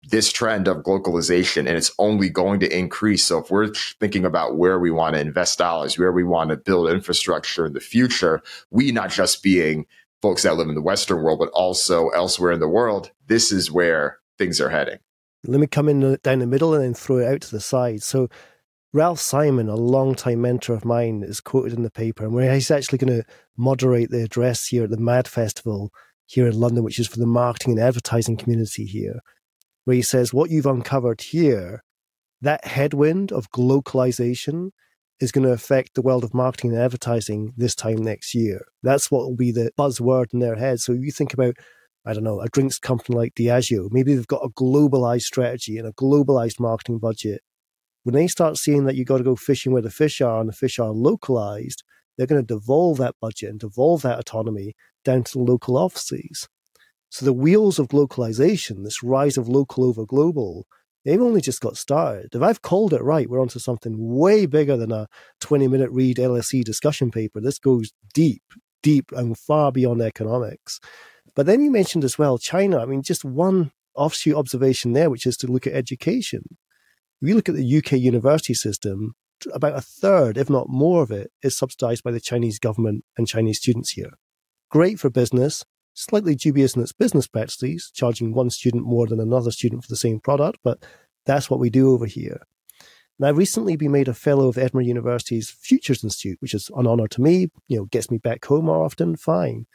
this 0.08 0.32
trend 0.32 0.66
of 0.66 0.78
glocalization 0.78 1.60
and 1.60 1.76
it's 1.76 1.92
only 1.98 2.30
going 2.30 2.60
to 2.60 2.78
increase. 2.78 3.24
So 3.24 3.38
if 3.38 3.50
we're 3.50 3.72
thinking 4.00 4.24
about 4.24 4.56
where 4.56 4.78
we 4.78 4.90
want 4.90 5.14
to 5.14 5.20
invest 5.20 5.58
dollars, 5.58 5.98
where 5.98 6.12
we 6.12 6.24
want 6.24 6.50
to 6.50 6.56
build 6.56 6.90
infrastructure 6.90 7.66
in 7.66 7.74
the 7.74 7.80
future, 7.80 8.42
we 8.70 8.92
not 8.92 9.10
just 9.10 9.42
being 9.42 9.86
folks 10.22 10.42
that 10.42 10.56
live 10.56 10.68
in 10.68 10.74
the 10.74 10.82
Western 10.82 11.22
world, 11.22 11.38
but 11.38 11.50
also 11.50 12.08
elsewhere 12.08 12.52
in 12.52 12.60
the 12.60 12.68
world, 12.68 13.10
this 13.26 13.52
is 13.52 13.70
where 13.70 14.18
things 14.38 14.60
are 14.60 14.70
heading. 14.70 14.98
Let 15.44 15.60
me 15.60 15.66
come 15.66 15.88
in 15.88 16.18
down 16.22 16.40
the 16.40 16.46
middle 16.46 16.74
and 16.74 16.84
then 16.84 16.94
throw 16.94 17.18
it 17.18 17.26
out 17.26 17.40
to 17.42 17.50
the 17.50 17.60
side. 17.60 18.02
So 18.02 18.28
Ralph 18.92 19.20
Simon, 19.20 19.68
a 19.68 19.76
long-time 19.76 20.40
mentor 20.40 20.74
of 20.74 20.84
mine, 20.84 21.22
is 21.22 21.40
quoted 21.40 21.74
in 21.74 21.84
the 21.84 21.90
paper, 21.90 22.24
and 22.24 22.34
where 22.34 22.52
he's 22.52 22.70
actually 22.70 22.98
going 22.98 23.22
to 23.22 23.24
moderate 23.56 24.10
the 24.10 24.22
address 24.22 24.66
here 24.66 24.84
at 24.84 24.90
the 24.90 24.96
MAD 24.96 25.28
Festival 25.28 25.92
here 26.26 26.46
in 26.46 26.58
London, 26.58 26.82
which 26.82 26.98
is 26.98 27.06
for 27.06 27.18
the 27.18 27.26
marketing 27.26 27.72
and 27.72 27.80
advertising 27.80 28.36
community 28.36 28.84
here 28.84 29.20
where 29.84 29.96
he 29.96 30.02
says, 30.02 30.32
What 30.32 30.50
you've 30.50 30.66
uncovered 30.66 31.20
here, 31.20 31.82
that 32.40 32.64
headwind 32.64 33.32
of 33.32 33.50
glocalization 33.50 34.70
is 35.20 35.32
going 35.32 35.44
to 35.44 35.52
affect 35.52 35.94
the 35.94 36.02
world 36.02 36.24
of 36.24 36.32
marketing 36.32 36.70
and 36.70 36.80
advertising 36.80 37.52
this 37.56 37.74
time 37.74 37.96
next 37.96 38.34
year. 38.34 38.64
That's 38.82 39.10
what 39.10 39.22
will 39.22 39.36
be 39.36 39.50
the 39.50 39.70
buzzword 39.78 40.32
in 40.32 40.38
their 40.38 40.54
head. 40.54 40.80
So 40.80 40.92
if 40.92 41.00
you 41.00 41.10
think 41.10 41.34
about, 41.34 41.56
I 42.06 42.14
don't 42.14 42.24
know, 42.24 42.40
a 42.40 42.48
drinks 42.48 42.78
company 42.78 43.16
like 43.16 43.34
Diageo, 43.34 43.88
maybe 43.90 44.14
they've 44.14 44.26
got 44.26 44.44
a 44.44 44.48
globalized 44.48 45.22
strategy 45.22 45.76
and 45.76 45.86
a 45.86 45.92
globalized 45.92 46.58
marketing 46.58 46.98
budget. 46.98 47.42
When 48.02 48.14
they 48.14 48.26
start 48.26 48.56
seeing 48.56 48.84
that 48.84 48.96
you've 48.96 49.06
got 49.06 49.18
to 49.18 49.24
go 49.24 49.36
fishing 49.36 49.72
where 49.72 49.82
the 49.82 49.90
fish 49.90 50.20
are 50.20 50.40
and 50.40 50.48
the 50.48 50.54
fish 50.54 50.78
are 50.78 50.90
localized, 50.90 51.82
they're 52.16 52.26
going 52.26 52.44
to 52.44 52.54
devolve 52.54 52.98
that 52.98 53.16
budget 53.20 53.50
and 53.50 53.60
devolve 53.60 54.02
that 54.02 54.18
autonomy 54.18 54.74
down 55.04 55.24
to 55.24 55.32
the 55.32 55.44
local 55.44 55.76
offices. 55.76 56.48
So 57.10 57.24
the 57.24 57.32
wheels 57.32 57.78
of 57.78 57.92
localization, 57.92 58.82
this 58.82 59.02
rise 59.02 59.36
of 59.36 59.48
local 59.48 59.84
over 59.84 60.06
global, 60.06 60.66
They've 61.04 61.20
only 61.20 61.40
just 61.40 61.60
got 61.60 61.76
started. 61.76 62.34
If 62.34 62.42
I've 62.42 62.62
called 62.62 62.92
it 62.92 63.02
right, 63.02 63.28
we're 63.28 63.40
onto 63.40 63.58
something 63.58 63.94
way 63.96 64.44
bigger 64.46 64.76
than 64.76 64.92
a 64.92 65.08
20 65.40 65.66
minute 65.68 65.90
read 65.90 66.18
LSE 66.18 66.62
discussion 66.62 67.10
paper. 67.10 67.40
This 67.40 67.58
goes 67.58 67.92
deep, 68.12 68.42
deep 68.82 69.10
and 69.12 69.36
far 69.36 69.72
beyond 69.72 70.02
economics. 70.02 70.78
But 71.34 71.46
then 71.46 71.62
you 71.62 71.70
mentioned 71.70 72.04
as 72.04 72.18
well 72.18 72.36
China. 72.36 72.78
I 72.80 72.84
mean, 72.84 73.02
just 73.02 73.24
one 73.24 73.72
offshoot 73.94 74.36
observation 74.36 74.92
there, 74.92 75.08
which 75.08 75.26
is 75.26 75.36
to 75.38 75.46
look 75.46 75.66
at 75.66 75.72
education. 75.72 76.42
If 77.20 77.28
you 77.28 77.34
look 77.34 77.48
at 77.48 77.54
the 77.54 77.76
UK 77.78 77.92
university 77.92 78.54
system, 78.54 79.14
about 79.52 79.76
a 79.76 79.82
third, 79.82 80.38
if 80.38 80.48
not 80.48 80.68
more 80.68 81.02
of 81.02 81.10
it, 81.10 81.30
is 81.42 81.56
subsidized 81.56 82.02
by 82.02 82.12
the 82.12 82.20
Chinese 82.20 82.58
government 82.58 83.04
and 83.16 83.26
Chinese 83.26 83.58
students 83.58 83.90
here. 83.90 84.12
Great 84.70 84.98
for 84.98 85.10
business, 85.10 85.64
slightly 85.92 86.34
dubious 86.34 86.76
in 86.76 86.82
its 86.82 86.92
business 86.92 87.26
practices, 87.26 87.90
charging 87.94 88.32
one 88.32 88.48
student 88.48 88.84
more 88.84 89.06
than 89.06 89.20
another 89.20 89.50
student 89.50 89.82
for 89.82 89.88
the 89.88 89.96
same 89.96 90.20
product, 90.20 90.58
but 90.64 90.82
that's 91.26 91.50
what 91.50 91.60
we 91.60 91.68
do 91.68 91.92
over 91.92 92.06
here. 92.06 92.40
And 93.18 93.28
I've 93.28 93.36
recently 93.36 93.76
been 93.76 93.92
made 93.92 94.08
a 94.08 94.14
fellow 94.14 94.48
of 94.48 94.56
Edinburgh 94.56 94.84
University's 94.84 95.50
Futures 95.50 96.02
Institute, 96.02 96.38
which 96.40 96.54
is 96.54 96.70
an 96.74 96.86
honor 96.86 97.06
to 97.08 97.20
me, 97.20 97.50
you 97.68 97.76
know, 97.76 97.84
gets 97.84 98.10
me 98.10 98.16
back 98.16 98.42
home 98.46 98.64
more 98.64 98.82
often, 98.82 99.16
fine. 99.16 99.66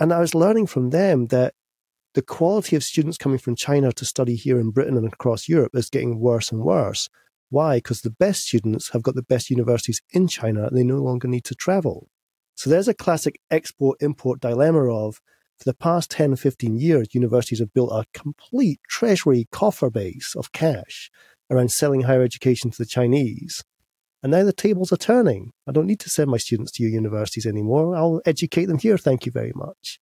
And 0.00 0.14
I 0.14 0.20
was 0.20 0.34
learning 0.34 0.68
from 0.68 0.90
them 0.90 1.26
that 1.26 1.54
the 2.18 2.22
quality 2.22 2.74
of 2.74 2.82
students 2.82 3.16
coming 3.16 3.38
from 3.38 3.54
China 3.54 3.92
to 3.92 4.04
study 4.04 4.34
here 4.34 4.58
in 4.58 4.72
Britain 4.72 4.96
and 4.96 5.06
across 5.06 5.48
Europe 5.48 5.70
is 5.76 5.88
getting 5.88 6.18
worse 6.18 6.50
and 6.50 6.64
worse. 6.64 7.08
Why? 7.48 7.76
Because 7.76 8.00
the 8.00 8.10
best 8.10 8.42
students 8.42 8.88
have 8.88 9.04
got 9.04 9.14
the 9.14 9.22
best 9.22 9.50
universities 9.50 10.02
in 10.10 10.26
China 10.26 10.66
and 10.66 10.76
they 10.76 10.82
no 10.82 10.96
longer 10.96 11.28
need 11.28 11.44
to 11.44 11.54
travel. 11.54 12.08
So 12.56 12.68
there's 12.68 12.88
a 12.88 12.92
classic 12.92 13.40
export 13.52 14.02
import 14.02 14.40
dilemma 14.40 14.92
of 14.92 15.20
for 15.58 15.64
the 15.64 15.74
past 15.74 16.10
10, 16.10 16.34
15 16.34 16.76
years, 16.76 17.14
universities 17.14 17.60
have 17.60 17.72
built 17.72 17.92
a 17.92 18.04
complete 18.12 18.80
treasury 18.88 19.46
coffer 19.52 19.88
base 19.88 20.34
of 20.36 20.50
cash 20.50 21.12
around 21.52 21.70
selling 21.70 22.00
higher 22.00 22.24
education 22.24 22.72
to 22.72 22.78
the 22.78 22.84
Chinese. 22.84 23.62
And 24.24 24.32
now 24.32 24.42
the 24.42 24.52
tables 24.52 24.92
are 24.92 24.96
turning. 24.96 25.52
I 25.68 25.70
don't 25.72 25.86
need 25.86 26.00
to 26.00 26.10
send 26.10 26.32
my 26.32 26.38
students 26.38 26.72
to 26.72 26.82
your 26.82 26.90
universities 26.90 27.46
anymore. 27.46 27.94
I'll 27.94 28.20
educate 28.26 28.64
them 28.64 28.78
here. 28.78 28.98
Thank 28.98 29.24
you 29.24 29.30
very 29.30 29.52
much. 29.54 30.00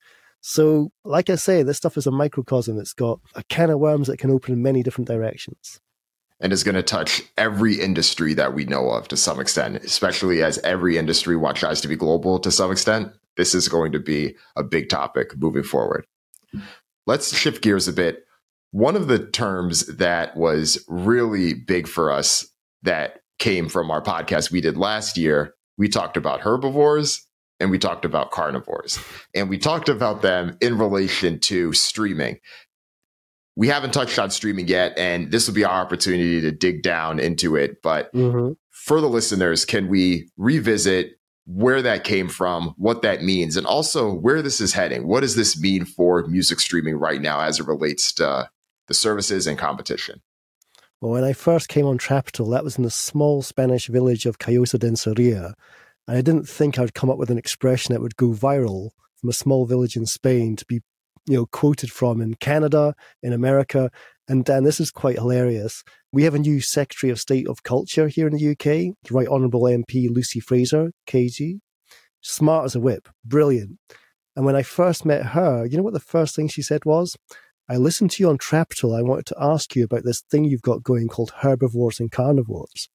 So, 0.49 0.93
like 1.05 1.29
I 1.29 1.35
say, 1.35 1.65
this 1.65 1.77
stuff 1.77 1.97
is 1.97 2.07
a 2.07 2.13
microcosm. 2.13 2.79
It's 2.79 2.93
got 2.93 3.19
a 3.35 3.43
can 3.49 3.69
of 3.69 3.81
worms 3.81 4.07
that 4.07 4.19
can 4.19 4.31
open 4.31 4.55
in 4.55 4.63
many 4.63 4.85
different 4.85 5.09
directions 5.09 5.81
and 6.39 6.53
is 6.53 6.63
going 6.63 6.77
to 6.77 6.85
touch 6.85 7.21
every 7.37 7.81
industry 7.81 8.33
that 8.35 8.55
we 8.55 8.65
know 8.65 8.91
of 8.91 9.09
to 9.09 9.17
some 9.17 9.41
extent, 9.41 9.75
especially 9.79 10.45
as 10.45 10.59
every 10.59 10.99
industry 10.99 11.37
tries 11.57 11.81
to 11.81 11.89
be 11.89 11.97
global 11.97 12.39
to 12.39 12.53
some 12.53 12.71
extent. 12.71 13.11
This 13.37 13.57
is 13.57 13.67
going 13.67 13.91
to 13.91 13.99
be 13.99 14.37
a 14.55 14.63
big 14.63 14.89
topic 14.89 15.37
moving 15.37 15.65
forward. 15.65 16.07
Let's 17.09 17.37
shift 17.37 17.61
gears 17.61 17.89
a 17.89 17.93
bit. 17.93 18.25
One 18.71 18.95
of 18.95 19.09
the 19.09 19.19
terms 19.19 19.87
that 19.97 20.37
was 20.37 20.79
really 20.87 21.55
big 21.55 21.89
for 21.89 22.13
us 22.13 22.47
that 22.85 23.19
came 23.41 23.69
from 23.69 23.91
our 23.91 24.01
podcast 24.01 24.53
we 24.53 24.61
did 24.61 24.77
last 24.77 25.17
year, 25.17 25.55
we 25.77 25.89
talked 25.89 26.17
about 26.17 26.43
herbivores 26.43 27.26
and 27.61 27.71
we 27.71 27.79
talked 27.79 28.05
about 28.05 28.31
carnivores. 28.31 28.99
And 29.35 29.49
we 29.49 29.59
talked 29.59 29.89
about 29.89 30.23
them 30.23 30.57
in 30.61 30.79
relation 30.79 31.39
to 31.41 31.73
streaming 31.73 32.39
we 33.57 33.69
haven't 33.69 33.95
touched 33.95 34.19
on 34.19 34.31
streaming 34.31 34.69
yet, 34.69 34.97
and 34.99 35.33
this 35.33 35.47
will 35.47 35.55
be 35.55 35.65
our 35.65 35.81
opportunity 35.81 36.43
to 36.43 36.53
dig 36.53 36.83
down 36.83 37.19
into 37.19 37.57
it. 37.57 37.83
But 37.83 38.13
mm-hmm. 38.13 38.53
for 38.71 39.01
the 39.01 39.09
listeners, 39.09 39.65
can 39.65 39.89
we 39.89 40.29
revisit 40.37 41.19
where 41.47 41.81
that 41.81 42.05
came 42.05 42.29
from, 42.29 42.75
what 42.77 43.03
that 43.03 43.23
means, 43.23 43.57
and 43.57 43.67
also 43.67 44.13
where 44.13 44.43
this 44.43 44.61
is 44.61 44.75
heading? 44.75 45.09
What 45.09 45.21
does 45.21 45.37
this 45.37 45.59
mean 45.59 45.87
for 45.87 46.27
music 46.27 46.61
streaming 46.61 46.97
right 46.97 47.21
now 47.21 47.41
as 47.41 47.59
it 47.59 47.67
relates 47.67 48.13
to 48.15 48.51
the 48.89 48.95
services 48.95 49.47
and 49.47 49.59
competition? 49.59 50.21
Well, 51.01 51.13
when 51.13 51.25
I 51.25 51.33
first 51.33 51.69
came 51.69 51.87
on 51.87 51.99
Trapital, 51.99 52.51
that 52.53 52.65
was 52.65 52.77
in 52.77 52.85
the 52.85 52.91
small 52.91 53.43
Spanish 53.43 53.87
village 53.87 54.27
of 54.27 54.39
Callosa 54.39 54.79
de 54.79 54.89
Enserria. 54.89 55.55
And 56.07 56.17
I 56.17 56.21
didn't 56.21 56.49
think 56.49 56.79
I'd 56.79 56.95
come 56.95 57.11
up 57.11 57.19
with 57.19 57.31
an 57.31 57.39
expression 57.39 57.93
that 57.93 58.01
would 58.01 58.17
go 58.17 58.29
viral 58.29 58.91
from 59.17 59.31
a 59.31 59.35
small 59.35 59.67
village 59.67 59.97
in 59.97 60.07
Spain 60.07 60.57
to 60.57 60.65
be 60.67 60.81
you 61.27 61.35
know 61.37 61.47
quoted 61.47 61.91
from 61.91 62.21
in 62.21 62.35
Canada, 62.35 62.95
in 63.23 63.33
America, 63.33 63.91
and 64.29 64.45
Dan, 64.45 64.65
this 64.65 64.81
is 64.81 64.91
quite 64.91 65.17
hilarious. 65.17 65.85
We 66.13 66.25
have 66.25 66.35
a 66.35 66.39
new 66.39 66.61
Secretary 66.61 67.11
of 67.11 67.21
State 67.21 67.49
of 67.49 67.63
Culture 67.63 68.09
here 68.09 68.27
in 68.27 68.35
the 68.35 68.51
UK, 68.51 68.97
the 69.05 69.13
Right 69.15 69.29
Honourable 69.29 69.63
MP 69.63 70.09
Lucy 70.11 70.41
Frazer, 70.41 70.93
KC. 71.07 71.61
Smart 72.21 72.65
as 72.65 72.75
a 72.75 72.81
whip, 72.81 73.09
brilliant. 73.25 73.79
And 74.35 74.45
when 74.45 74.57
I 74.57 74.63
first 74.63 75.05
met 75.05 75.27
her, 75.27 75.65
you 75.65 75.77
know 75.77 75.85
what 75.85 75.95
the 75.95 76.01
first 76.01 76.35
thing 76.35 76.49
she 76.49 76.63
said 76.63 76.85
was? 76.85 77.17
I 77.69 77.77
listened 77.77 78.11
to 78.13 78.23
you 78.23 78.29
on 78.29 78.39
Trapital. 78.39 78.97
I 78.97 79.03
wanted 79.03 79.27
to 79.27 79.37
ask 79.41 79.77
you 79.77 79.85
about 79.85 80.05
this 80.05 80.23
thing 80.23 80.45
you've 80.45 80.63
got 80.63 80.83
going 80.83 81.09
called 81.09 81.33
herbivores 81.39 82.01
and 82.01 82.11
carnivores. 82.11 82.89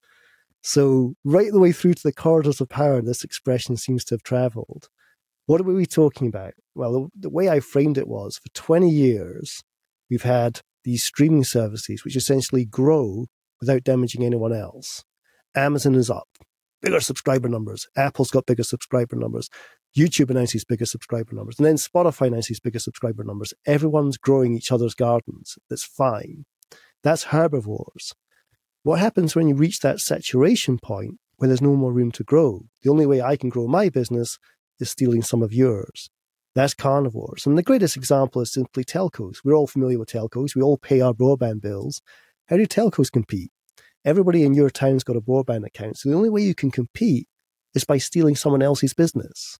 So, 0.62 1.16
right 1.24 1.52
the 1.52 1.60
way 1.60 1.72
through 1.72 1.96
to 1.96 2.04
the 2.04 2.14
corridors 2.14 2.62
of 2.62 2.70
power, 2.70 3.02
this 3.02 3.24
expression 3.24 3.78
seems 3.78 4.06
to 4.06 4.16
have 4.16 4.24
travelled. 4.24 4.90
What 5.48 5.66
were 5.66 5.74
we 5.74 5.88
talking 5.88 6.28
about? 6.28 6.54
Well, 6.76 7.10
the 7.18 7.30
way 7.30 7.50
I 7.50 7.60
framed 7.60 7.98
it 7.98 8.08
was 8.08 8.38
for 8.38 8.50
20 8.54 8.90
years, 8.90 9.64
we've 10.10 10.22
had 10.22 10.62
these 10.84 11.04
streaming 11.04 11.44
services 11.44 12.04
which 12.04 12.16
essentially 12.16 12.66
grow 12.66 13.26
without 13.60 13.84
damaging 13.84 14.24
anyone 14.24 14.54
else. 14.54 15.04
Amazon 15.56 15.96
is 15.96 16.10
up, 16.10 16.28
bigger 16.82 17.00
subscriber 17.00 17.50
numbers. 17.50 17.88
Apple's 17.98 18.32
got 18.32 18.46
bigger 18.46 18.64
subscriber 18.64 19.16
numbers. 19.16 19.50
YouTube 19.98 20.30
announces 20.30 20.64
bigger 20.64 20.86
subscriber 20.86 21.36
numbers. 21.36 21.58
And 21.60 21.66
then 21.66 21.76
Spotify 21.76 22.28
announces 22.28 22.60
bigger 22.60 22.80
subscriber 22.80 23.24
numbers. 23.24 23.54
Everyone's 23.66 24.18
growing 24.18 24.56
each 24.56 24.72
other's 24.72 24.94
gardens. 24.94 25.58
That's 25.70 25.84
fine. 25.84 26.46
That's 27.04 27.26
herbivores. 27.26 28.14
What 28.84 29.00
happens 29.00 29.36
when 29.36 29.48
you 29.48 29.54
reach 29.54 29.82
that 29.82 30.00
saturation 30.00 30.80
point 30.80 31.20
where 31.38 31.48
there's 31.48 31.62
no 31.62 31.76
more 31.76 31.94
room 31.94 32.12
to 32.14 32.24
grow? 32.24 32.66
The 32.82 32.90
only 32.90 33.06
way 33.06 33.22
I 33.22 33.36
can 33.36 33.50
grow 33.50 33.68
my 33.68 33.90
business 33.90 34.40
is 34.80 34.90
stealing 34.90 35.22
some 35.22 35.44
of 35.44 35.54
yours. 35.54 36.10
That's 36.56 36.74
carnivores. 36.74 37.46
And 37.46 37.56
the 37.56 37.64
greatest 37.64 37.96
example 37.96 38.42
is 38.42 38.52
simply 38.52 38.84
telcos. 38.84 39.38
We're 39.44 39.54
all 39.54 39.68
familiar 39.68 40.00
with 40.00 40.10
telcos. 40.10 40.56
We 40.56 40.64
all 40.64 40.78
pay 40.78 41.00
our 41.00 41.14
broadband 41.14 41.62
bills. 41.62 42.02
How 42.48 42.58
do 42.58 42.66
telcos 42.66 43.12
compete? 43.12 43.52
Everybody 44.04 44.42
in 44.42 44.56
your 44.56 44.72
town's 44.72 45.04
got 45.04 45.16
a 45.16 45.22
broadband 45.22 45.64
account. 45.68 46.00
So 46.00 46.10
the 46.10 46.16
only 46.16 46.32
way 46.32 46.42
you 46.42 46.56
can 46.56 46.72
compete 46.72 47.28
is 47.76 47.84
by 47.84 48.00
stealing 48.00 48.36
someone 48.36 48.64
else's 48.64 48.96
business. 48.96 49.60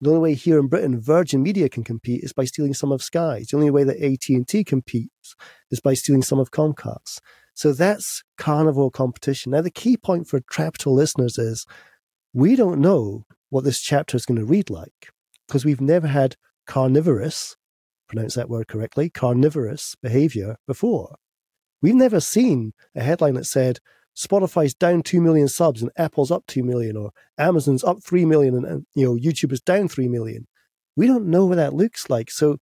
The 0.00 0.10
only 0.10 0.20
way 0.20 0.34
here 0.34 0.58
in 0.58 0.66
Britain 0.66 1.00
Virgin 1.00 1.40
Media 1.40 1.68
can 1.68 1.84
compete 1.84 2.24
is 2.24 2.32
by 2.32 2.44
stealing 2.44 2.74
some 2.74 2.90
of 2.90 3.00
Sky's. 3.00 3.46
The 3.46 3.58
only 3.58 3.70
way 3.70 3.84
that 3.84 4.02
AT&T 4.02 4.64
competes 4.64 5.36
is 5.70 5.78
by 5.78 5.94
stealing 5.94 6.22
some 6.22 6.40
of 6.40 6.50
Comcast. 6.50 7.20
So 7.56 7.72
that's 7.72 8.22
carnivore 8.36 8.90
competition. 8.90 9.52
Now 9.52 9.62
the 9.62 9.70
key 9.70 9.96
point 9.96 10.28
for 10.28 10.40
Trapital 10.40 10.92
listeners 10.92 11.38
is 11.38 11.64
we 12.34 12.54
don't 12.54 12.82
know 12.82 13.24
what 13.48 13.64
this 13.64 13.80
chapter 13.80 14.14
is 14.14 14.26
going 14.26 14.38
to 14.38 14.44
read 14.44 14.68
like 14.68 15.08
because 15.48 15.64
we've 15.64 15.80
never 15.80 16.06
had 16.06 16.36
carnivorous, 16.66 17.56
pronounce 18.08 18.34
that 18.34 18.50
word 18.50 18.68
correctly, 18.68 19.08
carnivorous 19.08 19.96
behavior 20.02 20.56
before. 20.66 21.16
We've 21.80 21.94
never 21.94 22.20
seen 22.20 22.74
a 22.94 23.02
headline 23.02 23.34
that 23.34 23.46
said 23.46 23.78
Spotify's 24.14 24.74
down 24.74 25.02
2 25.02 25.22
million 25.22 25.48
subs 25.48 25.80
and 25.80 25.90
Apple's 25.96 26.30
up 26.30 26.44
2 26.48 26.62
million 26.62 26.94
or 26.94 27.10
Amazon's 27.38 27.82
up 27.82 28.02
3 28.04 28.26
million 28.26 28.54
and, 28.54 28.66
and 28.66 28.86
you 28.94 29.06
know 29.06 29.14
YouTube 29.14 29.52
is 29.52 29.62
down 29.62 29.88
3 29.88 30.08
million. 30.08 30.46
We 30.94 31.06
don't 31.06 31.28
know 31.28 31.46
what 31.46 31.56
that 31.56 31.72
looks 31.72 32.10
like. 32.10 32.30
So 32.30 32.58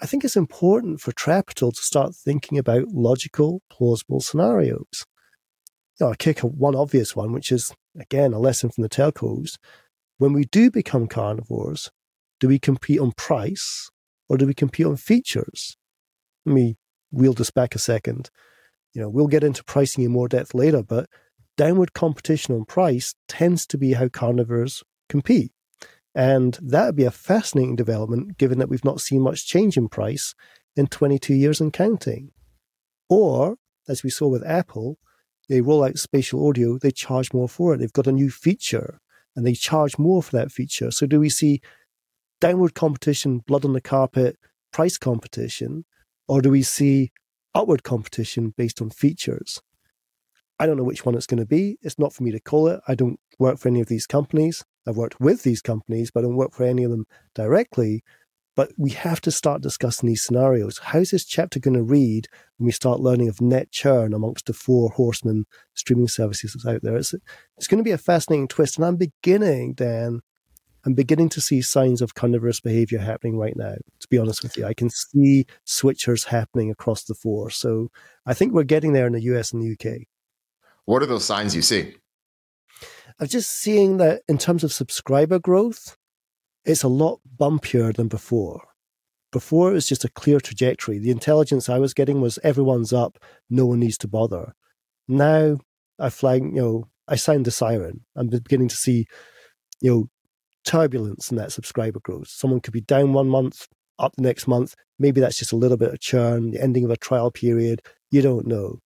I 0.00 0.06
think 0.06 0.24
it's 0.24 0.36
important 0.36 1.00
for 1.00 1.12
Trapital 1.12 1.74
to 1.74 1.82
start 1.82 2.14
thinking 2.14 2.56
about 2.56 2.88
logical, 2.88 3.62
plausible 3.68 4.20
scenarios. 4.20 5.04
You 5.98 6.06
know, 6.06 6.12
I 6.12 6.16
kick 6.16 6.40
one 6.40 6.76
obvious 6.76 7.16
one, 7.16 7.32
which 7.32 7.50
is 7.50 7.74
again 7.98 8.32
a 8.32 8.38
lesson 8.38 8.70
from 8.70 8.82
the 8.82 8.88
telcos. 8.88 9.56
When 10.18 10.32
we 10.32 10.44
do 10.44 10.70
become 10.70 11.08
carnivores, 11.08 11.90
do 12.38 12.46
we 12.46 12.60
compete 12.60 13.00
on 13.00 13.12
price 13.12 13.90
or 14.28 14.36
do 14.36 14.46
we 14.46 14.54
compete 14.54 14.86
on 14.86 14.96
features? 14.96 15.76
Let 16.46 16.54
me 16.54 16.76
wheel 17.10 17.32
this 17.32 17.50
back 17.50 17.74
a 17.74 17.80
second. 17.80 18.30
You 18.94 19.02
know, 19.02 19.08
we'll 19.08 19.26
get 19.26 19.44
into 19.44 19.64
pricing 19.64 20.04
in 20.04 20.12
more 20.12 20.28
depth 20.28 20.54
later, 20.54 20.84
but 20.84 21.08
downward 21.56 21.92
competition 21.92 22.54
on 22.54 22.64
price 22.64 23.14
tends 23.26 23.66
to 23.66 23.78
be 23.78 23.94
how 23.94 24.08
carnivores 24.08 24.84
compete. 25.08 25.50
And 26.18 26.58
that 26.60 26.86
would 26.86 26.96
be 26.96 27.04
a 27.04 27.12
fascinating 27.12 27.76
development 27.76 28.38
given 28.38 28.58
that 28.58 28.68
we've 28.68 28.84
not 28.84 29.00
seen 29.00 29.22
much 29.22 29.46
change 29.46 29.76
in 29.76 29.88
price 29.88 30.34
in 30.74 30.88
22 30.88 31.32
years 31.32 31.60
and 31.60 31.72
counting. 31.72 32.32
Or, 33.08 33.54
as 33.88 34.02
we 34.02 34.10
saw 34.10 34.26
with 34.26 34.44
Apple, 34.44 34.98
they 35.48 35.60
roll 35.60 35.84
out 35.84 35.96
spatial 35.96 36.48
audio, 36.48 36.76
they 36.76 36.90
charge 36.90 37.32
more 37.32 37.48
for 37.48 37.72
it. 37.72 37.78
They've 37.78 37.92
got 37.92 38.08
a 38.08 38.12
new 38.12 38.30
feature 38.30 38.98
and 39.36 39.46
they 39.46 39.54
charge 39.54 39.96
more 39.96 40.20
for 40.20 40.36
that 40.36 40.50
feature. 40.50 40.90
So, 40.90 41.06
do 41.06 41.20
we 41.20 41.28
see 41.28 41.60
downward 42.40 42.74
competition, 42.74 43.38
blood 43.46 43.64
on 43.64 43.72
the 43.72 43.80
carpet, 43.80 44.38
price 44.72 44.98
competition, 44.98 45.84
or 46.26 46.42
do 46.42 46.50
we 46.50 46.64
see 46.64 47.12
upward 47.54 47.84
competition 47.84 48.54
based 48.56 48.82
on 48.82 48.90
features? 48.90 49.62
I 50.58 50.66
don't 50.66 50.76
know 50.76 50.84
which 50.84 51.04
one 51.04 51.14
it's 51.14 51.26
going 51.26 51.40
to 51.40 51.46
be. 51.46 51.78
It's 51.82 51.98
not 51.98 52.12
for 52.12 52.24
me 52.24 52.32
to 52.32 52.40
call 52.40 52.68
it. 52.68 52.80
I 52.88 52.94
don't 52.94 53.20
work 53.38 53.58
for 53.58 53.68
any 53.68 53.80
of 53.80 53.86
these 53.86 54.06
companies. 54.06 54.64
I've 54.86 54.96
worked 54.96 55.20
with 55.20 55.42
these 55.42 55.62
companies, 55.62 56.10
but 56.10 56.20
I 56.20 56.22
don't 56.24 56.36
work 56.36 56.52
for 56.52 56.64
any 56.64 56.84
of 56.84 56.90
them 56.90 57.06
directly. 57.34 58.02
But 58.56 58.72
we 58.76 58.90
have 58.90 59.20
to 59.20 59.30
start 59.30 59.62
discussing 59.62 60.08
these 60.08 60.24
scenarios. 60.24 60.78
How's 60.78 61.10
this 61.10 61.24
chapter 61.24 61.60
going 61.60 61.76
to 61.76 61.82
read 61.82 62.26
when 62.56 62.66
we 62.66 62.72
start 62.72 62.98
learning 62.98 63.28
of 63.28 63.40
net 63.40 63.70
churn 63.70 64.12
amongst 64.12 64.46
the 64.46 64.52
four 64.52 64.90
horsemen 64.90 65.44
streaming 65.74 66.08
services 66.08 66.54
that's 66.54 66.66
out 66.66 66.82
there? 66.82 66.96
It's, 66.96 67.14
it's 67.56 67.68
going 67.68 67.78
to 67.78 67.84
be 67.84 67.92
a 67.92 67.98
fascinating 67.98 68.48
twist. 68.48 68.76
And 68.76 68.84
I'm 68.84 68.96
beginning, 68.96 69.74
Dan, 69.74 70.22
I'm 70.84 70.94
beginning 70.94 71.28
to 71.30 71.40
see 71.40 71.62
signs 71.62 72.02
of 72.02 72.14
carnivorous 72.14 72.60
behavior 72.60 72.98
happening 72.98 73.38
right 73.38 73.56
now, 73.56 73.74
to 74.00 74.08
be 74.08 74.18
honest 74.18 74.42
with 74.42 74.56
you. 74.56 74.64
I 74.64 74.74
can 74.74 74.90
see 74.90 75.46
switchers 75.64 76.26
happening 76.26 76.68
across 76.70 77.04
the 77.04 77.14
four. 77.14 77.50
So 77.50 77.90
I 78.26 78.34
think 78.34 78.52
we're 78.52 78.64
getting 78.64 78.92
there 78.92 79.06
in 79.06 79.12
the 79.12 79.22
US 79.22 79.52
and 79.52 79.62
the 79.62 79.72
UK. 79.72 80.08
What 80.88 81.02
are 81.02 81.06
those 81.06 81.26
signs 81.26 81.54
you 81.54 81.60
see? 81.60 81.96
I'm 83.20 83.26
just 83.26 83.50
seeing 83.50 83.98
that 83.98 84.22
in 84.26 84.38
terms 84.38 84.64
of 84.64 84.72
subscriber 84.72 85.38
growth, 85.38 85.98
it's 86.64 86.82
a 86.82 86.88
lot 86.88 87.20
bumpier 87.38 87.94
than 87.94 88.08
before. 88.08 88.62
Before 89.30 89.70
it 89.70 89.74
was 89.74 89.86
just 89.86 90.06
a 90.06 90.08
clear 90.08 90.40
trajectory. 90.40 90.98
The 90.98 91.10
intelligence 91.10 91.68
I 91.68 91.78
was 91.78 91.92
getting 91.92 92.22
was 92.22 92.38
everyone's 92.42 92.94
up, 92.94 93.18
no 93.50 93.66
one 93.66 93.80
needs 93.80 93.98
to 93.98 94.08
bother. 94.08 94.54
Now 95.06 95.58
I 95.98 96.08
flag, 96.08 96.42
you 96.42 96.52
know, 96.52 96.88
I 97.06 97.16
sound 97.16 97.44
the 97.44 97.50
siren. 97.50 98.06
I'm 98.16 98.28
beginning 98.28 98.68
to 98.68 98.76
see, 98.76 99.04
you 99.82 99.90
know, 99.90 100.08
turbulence 100.64 101.30
in 101.30 101.36
that 101.36 101.52
subscriber 101.52 102.00
growth. 102.00 102.28
Someone 102.28 102.60
could 102.60 102.72
be 102.72 102.80
down 102.80 103.12
one 103.12 103.28
month, 103.28 103.68
up 103.98 104.16
the 104.16 104.22
next 104.22 104.48
month. 104.48 104.74
Maybe 104.98 105.20
that's 105.20 105.38
just 105.38 105.52
a 105.52 105.56
little 105.56 105.76
bit 105.76 105.92
of 105.92 106.00
churn, 106.00 106.52
the 106.52 106.62
ending 106.62 106.86
of 106.86 106.90
a 106.90 106.96
trial 106.96 107.30
period. 107.30 107.82
You 108.10 108.22
don't 108.22 108.46
know. 108.46 108.80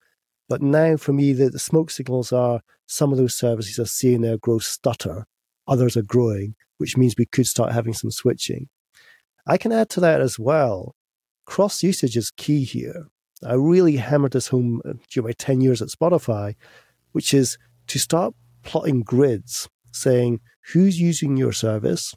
But 0.52 0.60
now, 0.60 0.98
for 0.98 1.14
me, 1.14 1.32
the, 1.32 1.48
the 1.48 1.58
smoke 1.58 1.90
signals 1.90 2.30
are 2.30 2.60
some 2.84 3.10
of 3.10 3.16
those 3.16 3.34
services 3.34 3.78
are 3.78 3.86
seeing 3.86 4.20
their 4.20 4.36
growth 4.36 4.64
stutter, 4.64 5.24
others 5.66 5.96
are 5.96 6.02
growing, 6.02 6.56
which 6.76 6.94
means 6.94 7.14
we 7.16 7.24
could 7.24 7.46
start 7.46 7.72
having 7.72 7.94
some 7.94 8.10
switching. 8.10 8.68
I 9.46 9.56
can 9.56 9.72
add 9.72 9.88
to 9.88 10.00
that 10.00 10.20
as 10.20 10.38
well. 10.38 10.94
Cross 11.46 11.82
usage 11.82 12.18
is 12.18 12.30
key 12.30 12.64
here. 12.64 13.06
I 13.42 13.54
really 13.54 13.96
hammered 13.96 14.32
this 14.32 14.48
home 14.48 14.82
uh, 14.84 14.92
during 15.10 15.28
my 15.28 15.32
10 15.32 15.62
years 15.62 15.80
at 15.80 15.88
Spotify, 15.88 16.54
which 17.12 17.32
is 17.32 17.56
to 17.86 17.98
start 17.98 18.34
plotting 18.62 19.04
grids 19.04 19.70
saying 19.90 20.40
who's 20.74 21.00
using 21.00 21.38
your 21.38 21.52
service, 21.52 22.14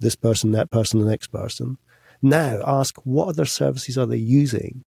this 0.00 0.16
person, 0.16 0.52
that 0.52 0.70
person, 0.70 1.00
the 1.00 1.10
next 1.10 1.28
person. 1.28 1.78
Now 2.20 2.60
ask 2.66 2.96
what 3.04 3.28
other 3.28 3.46
services 3.46 3.96
are 3.96 4.04
they 4.04 4.18
using? 4.18 4.84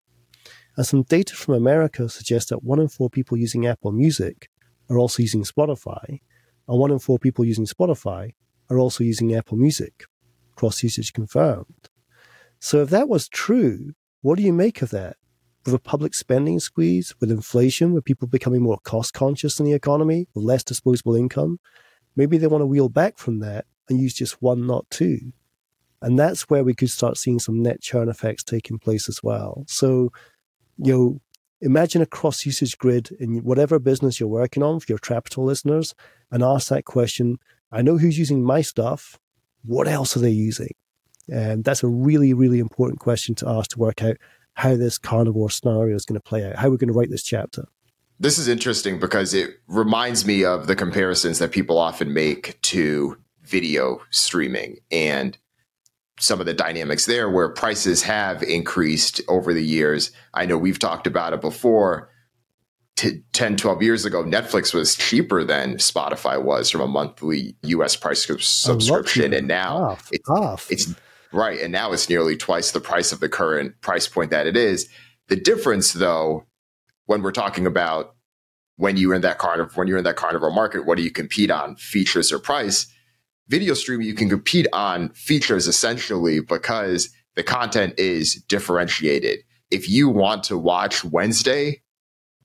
And 0.78 0.86
some 0.86 1.04
data 1.04 1.36
from 1.36 1.56
America 1.56 2.08
suggests 2.10 2.50
that 2.50 2.64
one 2.64 2.80
in 2.80 2.88
four 2.88 3.10
people 3.10 3.38
using 3.38 3.68
Apple 3.68 3.92
Music 3.92 4.50
are 4.90 4.98
also 4.98 5.22
using 5.22 5.44
Spotify, 5.44 6.20
and 6.68 6.80
one 6.80 6.92
in 6.92 7.00
four 7.00 7.20
people 7.20 7.46
using 7.46 7.66
Spotify 7.66 8.32
are 8.70 8.80
also 8.80 9.04
using 9.04 9.36
Apple 9.36 9.58
Music. 9.58 10.06
Cross 10.56 10.84
usage 10.84 11.14
confirmed. 11.14 11.90
So 12.60 12.82
if 12.82 12.90
that 12.90 13.10
was 13.10 13.28
true, 13.28 13.94
what 14.22 14.38
do 14.38 14.44
you 14.44 14.54
make 14.54 14.82
of 14.82 14.92
that? 14.92 15.18
With 15.66 15.74
a 15.74 15.80
public 15.80 16.14
spending 16.14 16.60
squeeze, 16.60 17.14
with 17.20 17.32
inflation, 17.32 17.94
with 17.94 18.06
people 18.06 18.28
becoming 18.28 18.62
more 18.62 18.80
cost 18.84 19.14
conscious 19.14 19.60
in 19.60 19.66
the 19.66 19.74
economy, 19.74 20.28
with 20.34 20.44
less 20.46 20.64
disposable 20.64 21.16
income, 21.16 21.60
maybe 22.16 22.38
they 22.38 22.48
want 22.48 22.62
to 22.62 22.68
wheel 22.68 22.90
back 22.90 23.18
from 23.18 23.40
that 23.40 23.66
and 23.90 24.00
use 24.00 24.14
just 24.14 24.42
one, 24.42 24.66
not 24.66 24.90
two. 24.90 25.34
And 26.02 26.18
that's 26.18 26.50
where 26.50 26.64
we 26.64 26.74
could 26.74 26.90
start 26.90 27.18
seeing 27.18 27.40
some 27.40 27.62
net 27.62 27.82
churn 27.82 28.10
effects 28.10 28.44
taking 28.44 28.80
place 28.80 29.08
as 29.08 29.22
well. 29.22 29.66
So, 29.68 30.12
you 30.84 30.94
know, 30.94 31.22
imagine 31.62 32.02
a 32.02 32.06
cross 32.06 32.46
usage 32.46 32.78
grid 32.78 33.12
in 33.20 33.44
whatever 33.44 33.80
business 33.80 34.20
you're 34.20 34.30
working 34.30 34.64
on 34.64 34.80
for 34.80 34.88
your 34.90 34.98
Trapital 34.98 35.46
listeners 35.46 35.94
and 36.32 36.44
ask 36.44 36.70
that 36.70 36.86
question. 36.86 37.38
I 37.72 37.82
know 37.82 37.98
who's 37.98 38.18
using 38.18 38.44
my 38.44 38.62
stuff. 38.62 39.20
What 39.64 39.88
else 39.88 40.18
are 40.18 40.22
they 40.22 40.32
using? 40.32 40.74
And 41.30 41.64
that's 41.64 41.84
a 41.84 41.88
really, 41.88 42.34
really 42.34 42.60
important 42.60 43.00
question 43.00 43.36
to 43.36 43.48
ask 43.48 43.72
to 43.72 43.80
work 43.80 44.04
out 44.04 44.18
how 44.54 44.76
this 44.76 44.98
carnivore 44.98 45.50
scenario 45.50 45.96
is 45.96 46.04
going 46.04 46.20
to 46.20 46.24
play 46.24 46.46
out, 46.46 46.56
how 46.56 46.70
we're 46.70 46.78
going 46.78 46.92
to 46.92 46.98
write 46.98 47.10
this 47.10 47.24
chapter. 47.24 47.66
This 48.20 48.38
is 48.38 48.48
interesting 48.48 49.00
because 49.00 49.34
it 49.34 49.52
reminds 49.68 50.26
me 50.26 50.44
of 50.44 50.68
the 50.68 50.76
comparisons 50.76 51.40
that 51.40 51.52
people 51.52 51.78
often 51.78 52.14
make 52.14 52.60
to 52.64 53.18
video 53.44 54.02
streaming 54.10 54.78
and 54.92 55.38
some 56.22 56.40
of 56.40 56.46
the 56.46 56.54
dynamics 56.54 57.06
there 57.06 57.30
where 57.30 57.50
prices 57.50 58.04
have 58.04 58.44
increased 58.44 59.22
over 59.28 59.54
the 59.54 59.64
years. 59.64 60.12
I 60.34 60.46
know 60.46 60.58
we've 60.58 60.80
talked 60.80 61.08
about 61.08 61.34
it 61.34 61.42
before. 61.42 62.10
T- 62.96 63.24
10, 63.34 63.58
12 63.58 63.82
years 63.82 64.06
ago, 64.06 64.24
Netflix 64.24 64.74
was 64.74 64.96
cheaper 64.96 65.44
than 65.44 65.78
Spotify 65.78 66.42
was 66.42 66.70
from 66.70 66.82
a 66.82 66.88
monthly 66.88 67.56
US 67.64 67.96
price 67.96 68.28
subscription. 68.40 69.34
And 69.34 69.48
now 69.48 69.90
half, 69.90 70.10
it's, 70.12 70.30
half. 70.30 70.68
it's 70.70 70.94
right. 71.32 71.60
And 71.60 71.72
now 71.72 71.92
it's 71.92 72.08
nearly 72.08 72.38
twice 72.38 72.72
the 72.72 72.82
price 72.82 73.12
of 73.12 73.20
the 73.20 73.30
current 73.30 73.80
price 73.82 74.08
point 74.08 74.30
that 74.30 74.46
it 74.46 74.56
is. 74.56 74.88
The 75.28 75.36
difference, 75.36 75.94
though, 75.94 76.46
when 77.06 77.24
we're 77.24 77.32
talking 77.32 77.66
about 77.66 78.16
when 78.76 78.98
you're 78.98 79.16
in 79.16 79.22
that 79.22 79.40
carnivore 79.40 79.72
when 79.76 79.88
you're 79.88 79.98
in 79.98 80.04
that 80.04 80.18
carnivore 80.18 80.52
market, 80.52 80.86
what 80.86 80.98
do 80.98 81.04
you 81.04 81.12
compete 81.12 81.50
on? 81.50 81.78
Features 81.78 82.32
or 82.32 82.38
price? 82.38 82.86
Video 83.52 83.74
streaming, 83.74 84.08
you 84.08 84.14
can 84.14 84.30
compete 84.30 84.66
on 84.72 85.10
features 85.10 85.68
essentially 85.68 86.40
because 86.40 87.10
the 87.36 87.44
content 87.44 87.94
is 87.98 88.36
differentiated. 88.48 89.40
If 89.70 89.90
you 89.90 90.08
want 90.08 90.46
to 90.46 90.58
watch 90.58 91.04
Wednesday, 91.04 91.82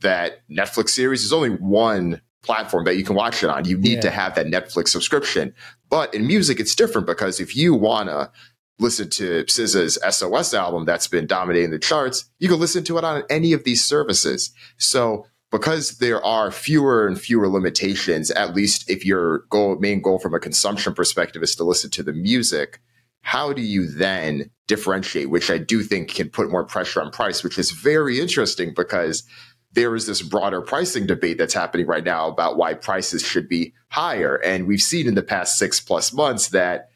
that 0.00 0.40
Netflix 0.50 0.88
series 0.88 1.22
is 1.22 1.32
only 1.32 1.50
one 1.50 2.20
platform 2.42 2.86
that 2.86 2.96
you 2.96 3.04
can 3.04 3.14
watch 3.14 3.44
it 3.44 3.50
on. 3.50 3.66
You 3.66 3.78
need 3.78 3.94
yeah. 3.94 4.00
to 4.00 4.10
have 4.10 4.34
that 4.34 4.46
Netflix 4.46 4.88
subscription. 4.88 5.54
But 5.88 6.12
in 6.12 6.26
music, 6.26 6.58
it's 6.58 6.74
different 6.74 7.06
because 7.06 7.38
if 7.38 7.54
you 7.54 7.72
want 7.72 8.08
to 8.08 8.32
listen 8.80 9.08
to 9.10 9.44
SZA's 9.44 10.00
SOS 10.10 10.54
album 10.54 10.86
that's 10.86 11.06
been 11.06 11.28
dominating 11.28 11.70
the 11.70 11.78
charts, 11.78 12.28
you 12.40 12.48
can 12.48 12.58
listen 12.58 12.82
to 12.82 12.98
it 12.98 13.04
on 13.04 13.22
any 13.30 13.52
of 13.52 13.62
these 13.62 13.84
services. 13.84 14.50
So 14.76 15.26
because 15.50 15.98
there 15.98 16.24
are 16.24 16.50
fewer 16.50 17.06
and 17.06 17.20
fewer 17.20 17.48
limitations, 17.48 18.30
at 18.32 18.54
least 18.54 18.90
if 18.90 19.04
your 19.04 19.40
goal, 19.50 19.76
main 19.78 20.02
goal 20.02 20.18
from 20.18 20.34
a 20.34 20.40
consumption 20.40 20.94
perspective 20.94 21.42
is 21.42 21.54
to 21.56 21.64
listen 21.64 21.90
to 21.90 22.02
the 22.02 22.12
music, 22.12 22.80
how 23.22 23.52
do 23.52 23.62
you 23.62 23.88
then 23.88 24.50
differentiate, 24.66 25.30
which 25.30 25.50
I 25.50 25.58
do 25.58 25.82
think 25.82 26.14
can 26.14 26.28
put 26.28 26.50
more 26.50 26.64
pressure 26.64 27.00
on 27.00 27.10
price, 27.10 27.42
which 27.42 27.58
is 27.58 27.70
very 27.70 28.20
interesting 28.20 28.72
because 28.74 29.24
there 29.72 29.94
is 29.94 30.06
this 30.06 30.22
broader 30.22 30.62
pricing 30.62 31.06
debate 31.06 31.38
that's 31.38 31.54
happening 31.54 31.86
right 31.86 32.04
now 32.04 32.28
about 32.28 32.56
why 32.56 32.74
prices 32.74 33.22
should 33.22 33.48
be 33.48 33.74
higher. 33.88 34.36
And 34.36 34.66
we've 34.66 34.80
seen 34.80 35.06
in 35.06 35.14
the 35.14 35.22
past 35.22 35.58
six 35.58 35.80
plus 35.80 36.12
months 36.12 36.48
that 36.48 36.88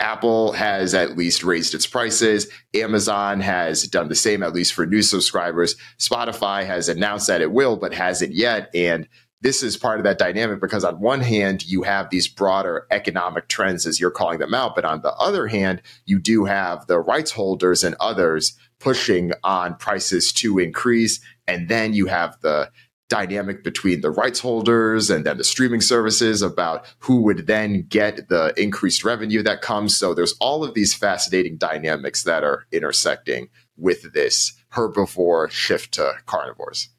Apple 0.00 0.52
has 0.52 0.94
at 0.94 1.16
least 1.16 1.42
raised 1.42 1.74
its 1.74 1.86
prices. 1.86 2.48
Amazon 2.74 3.40
has 3.40 3.82
done 3.88 4.08
the 4.08 4.14
same, 4.14 4.42
at 4.42 4.52
least 4.52 4.72
for 4.72 4.86
new 4.86 5.02
subscribers. 5.02 5.76
Spotify 5.98 6.64
has 6.64 6.88
announced 6.88 7.26
that 7.26 7.40
it 7.40 7.52
will, 7.52 7.76
but 7.76 7.92
hasn't 7.92 8.32
yet. 8.32 8.70
And 8.74 9.08
this 9.40 9.62
is 9.62 9.76
part 9.76 9.98
of 9.98 10.04
that 10.04 10.18
dynamic 10.18 10.60
because 10.60 10.84
on 10.84 11.00
one 11.00 11.20
hand, 11.20 11.66
you 11.66 11.82
have 11.82 12.10
these 12.10 12.28
broader 12.28 12.86
economic 12.90 13.48
trends 13.48 13.86
as 13.86 14.00
you're 14.00 14.10
calling 14.10 14.38
them 14.38 14.54
out. 14.54 14.74
But 14.74 14.84
on 14.84 15.02
the 15.02 15.12
other 15.14 15.46
hand, 15.46 15.82
you 16.06 16.18
do 16.18 16.44
have 16.44 16.86
the 16.86 16.98
rights 16.98 17.32
holders 17.32 17.84
and 17.84 17.94
others 18.00 18.56
pushing 18.80 19.32
on 19.44 19.76
prices 19.76 20.32
to 20.34 20.58
increase. 20.58 21.20
And 21.46 21.68
then 21.68 21.92
you 21.92 22.06
have 22.06 22.40
the 22.40 22.70
dynamic 23.08 23.64
between 23.64 24.00
the 24.00 24.10
rights 24.10 24.40
holders 24.40 25.10
and 25.10 25.24
then 25.24 25.38
the 25.38 25.44
streaming 25.44 25.80
services 25.80 26.42
about 26.42 26.86
who 26.98 27.22
would 27.22 27.46
then 27.46 27.82
get 27.88 28.28
the 28.28 28.52
increased 28.56 29.04
revenue 29.04 29.42
that 29.42 29.62
comes. 29.62 29.96
So 29.96 30.14
there's 30.14 30.34
all 30.40 30.62
of 30.62 30.74
these 30.74 30.94
fascinating 30.94 31.56
dynamics 31.56 32.24
that 32.24 32.44
are 32.44 32.66
intersecting 32.70 33.48
with 33.76 34.12
this 34.12 34.52
herbivore 34.74 35.50
shift 35.50 35.94
to 35.94 36.12
carnivores. 36.26 36.90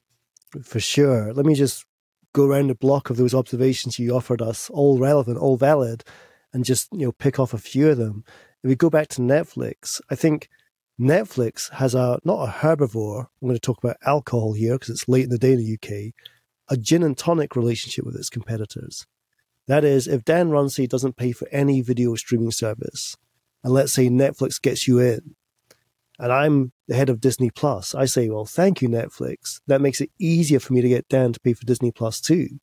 For 0.63 0.79
sure. 0.79 1.31
Let 1.33 1.45
me 1.45 1.53
just 1.53 1.85
go 2.33 2.45
around 2.45 2.67
the 2.67 2.75
block 2.75 3.09
of 3.09 3.17
those 3.17 3.33
observations 3.33 3.99
you 3.99 4.15
offered 4.15 4.41
us, 4.41 4.69
all 4.69 4.97
relevant, 4.97 5.37
all 5.37 5.57
valid, 5.57 6.03
and 6.53 6.65
just 6.65 6.89
you 6.91 7.05
know 7.05 7.11
pick 7.11 7.39
off 7.39 7.53
a 7.53 7.57
few 7.59 7.89
of 7.89 7.97
them. 7.97 8.23
If 8.63 8.69
we 8.69 8.75
go 8.75 8.89
back 8.89 9.07
to 9.09 9.21
Netflix, 9.21 10.01
I 10.09 10.15
think 10.15 10.49
Netflix 10.99 11.71
has 11.71 11.95
a 11.95 12.19
not 12.25 12.47
a 12.47 12.51
herbivore. 12.51 13.27
I'm 13.41 13.47
going 13.47 13.55
to 13.55 13.59
talk 13.59 13.81
about 13.81 13.97
alcohol 14.05 14.53
here 14.53 14.73
because 14.73 14.89
it's 14.89 15.07
late 15.07 15.23
in 15.23 15.29
the 15.29 15.37
day 15.37 15.53
in 15.53 15.59
the 15.59 15.73
UK. 15.73 16.13
A 16.67 16.77
gin 16.77 17.03
and 17.03 17.17
tonic 17.17 17.55
relationship 17.55 18.05
with 18.05 18.15
its 18.15 18.29
competitors. 18.29 19.07
That 19.67 19.83
is, 19.83 20.07
if 20.07 20.25
Dan 20.25 20.49
Runcie 20.49 20.87
doesn't 20.87 21.15
pay 21.15 21.31
for 21.31 21.47
any 21.51 21.81
video 21.81 22.15
streaming 22.15 22.51
service, 22.51 23.15
and 23.63 23.73
let's 23.73 23.93
say 23.93 24.09
Netflix 24.09 24.61
gets 24.61 24.87
you 24.87 24.99
in, 24.99 25.35
and 26.19 26.33
I'm 26.33 26.73
the 26.87 26.95
head 26.95 27.09
of 27.09 27.21
Disney 27.21 27.49
Plus, 27.49 27.95
I 27.95 28.05
say, 28.05 28.29
well, 28.29 28.45
thank 28.45 28.81
you, 28.81 28.89
Netflix. 28.89 29.61
That 29.67 29.81
makes 29.81 30.01
it 30.01 30.11
easier 30.19 30.59
for 30.59 30.73
me 30.73 30.81
to 30.81 30.89
get 30.89 31.07
Dan 31.07 31.33
to 31.33 31.39
pay 31.39 31.53
for 31.53 31.65
Disney 31.65 31.91
Plus 31.91 32.19
too. 32.19 32.59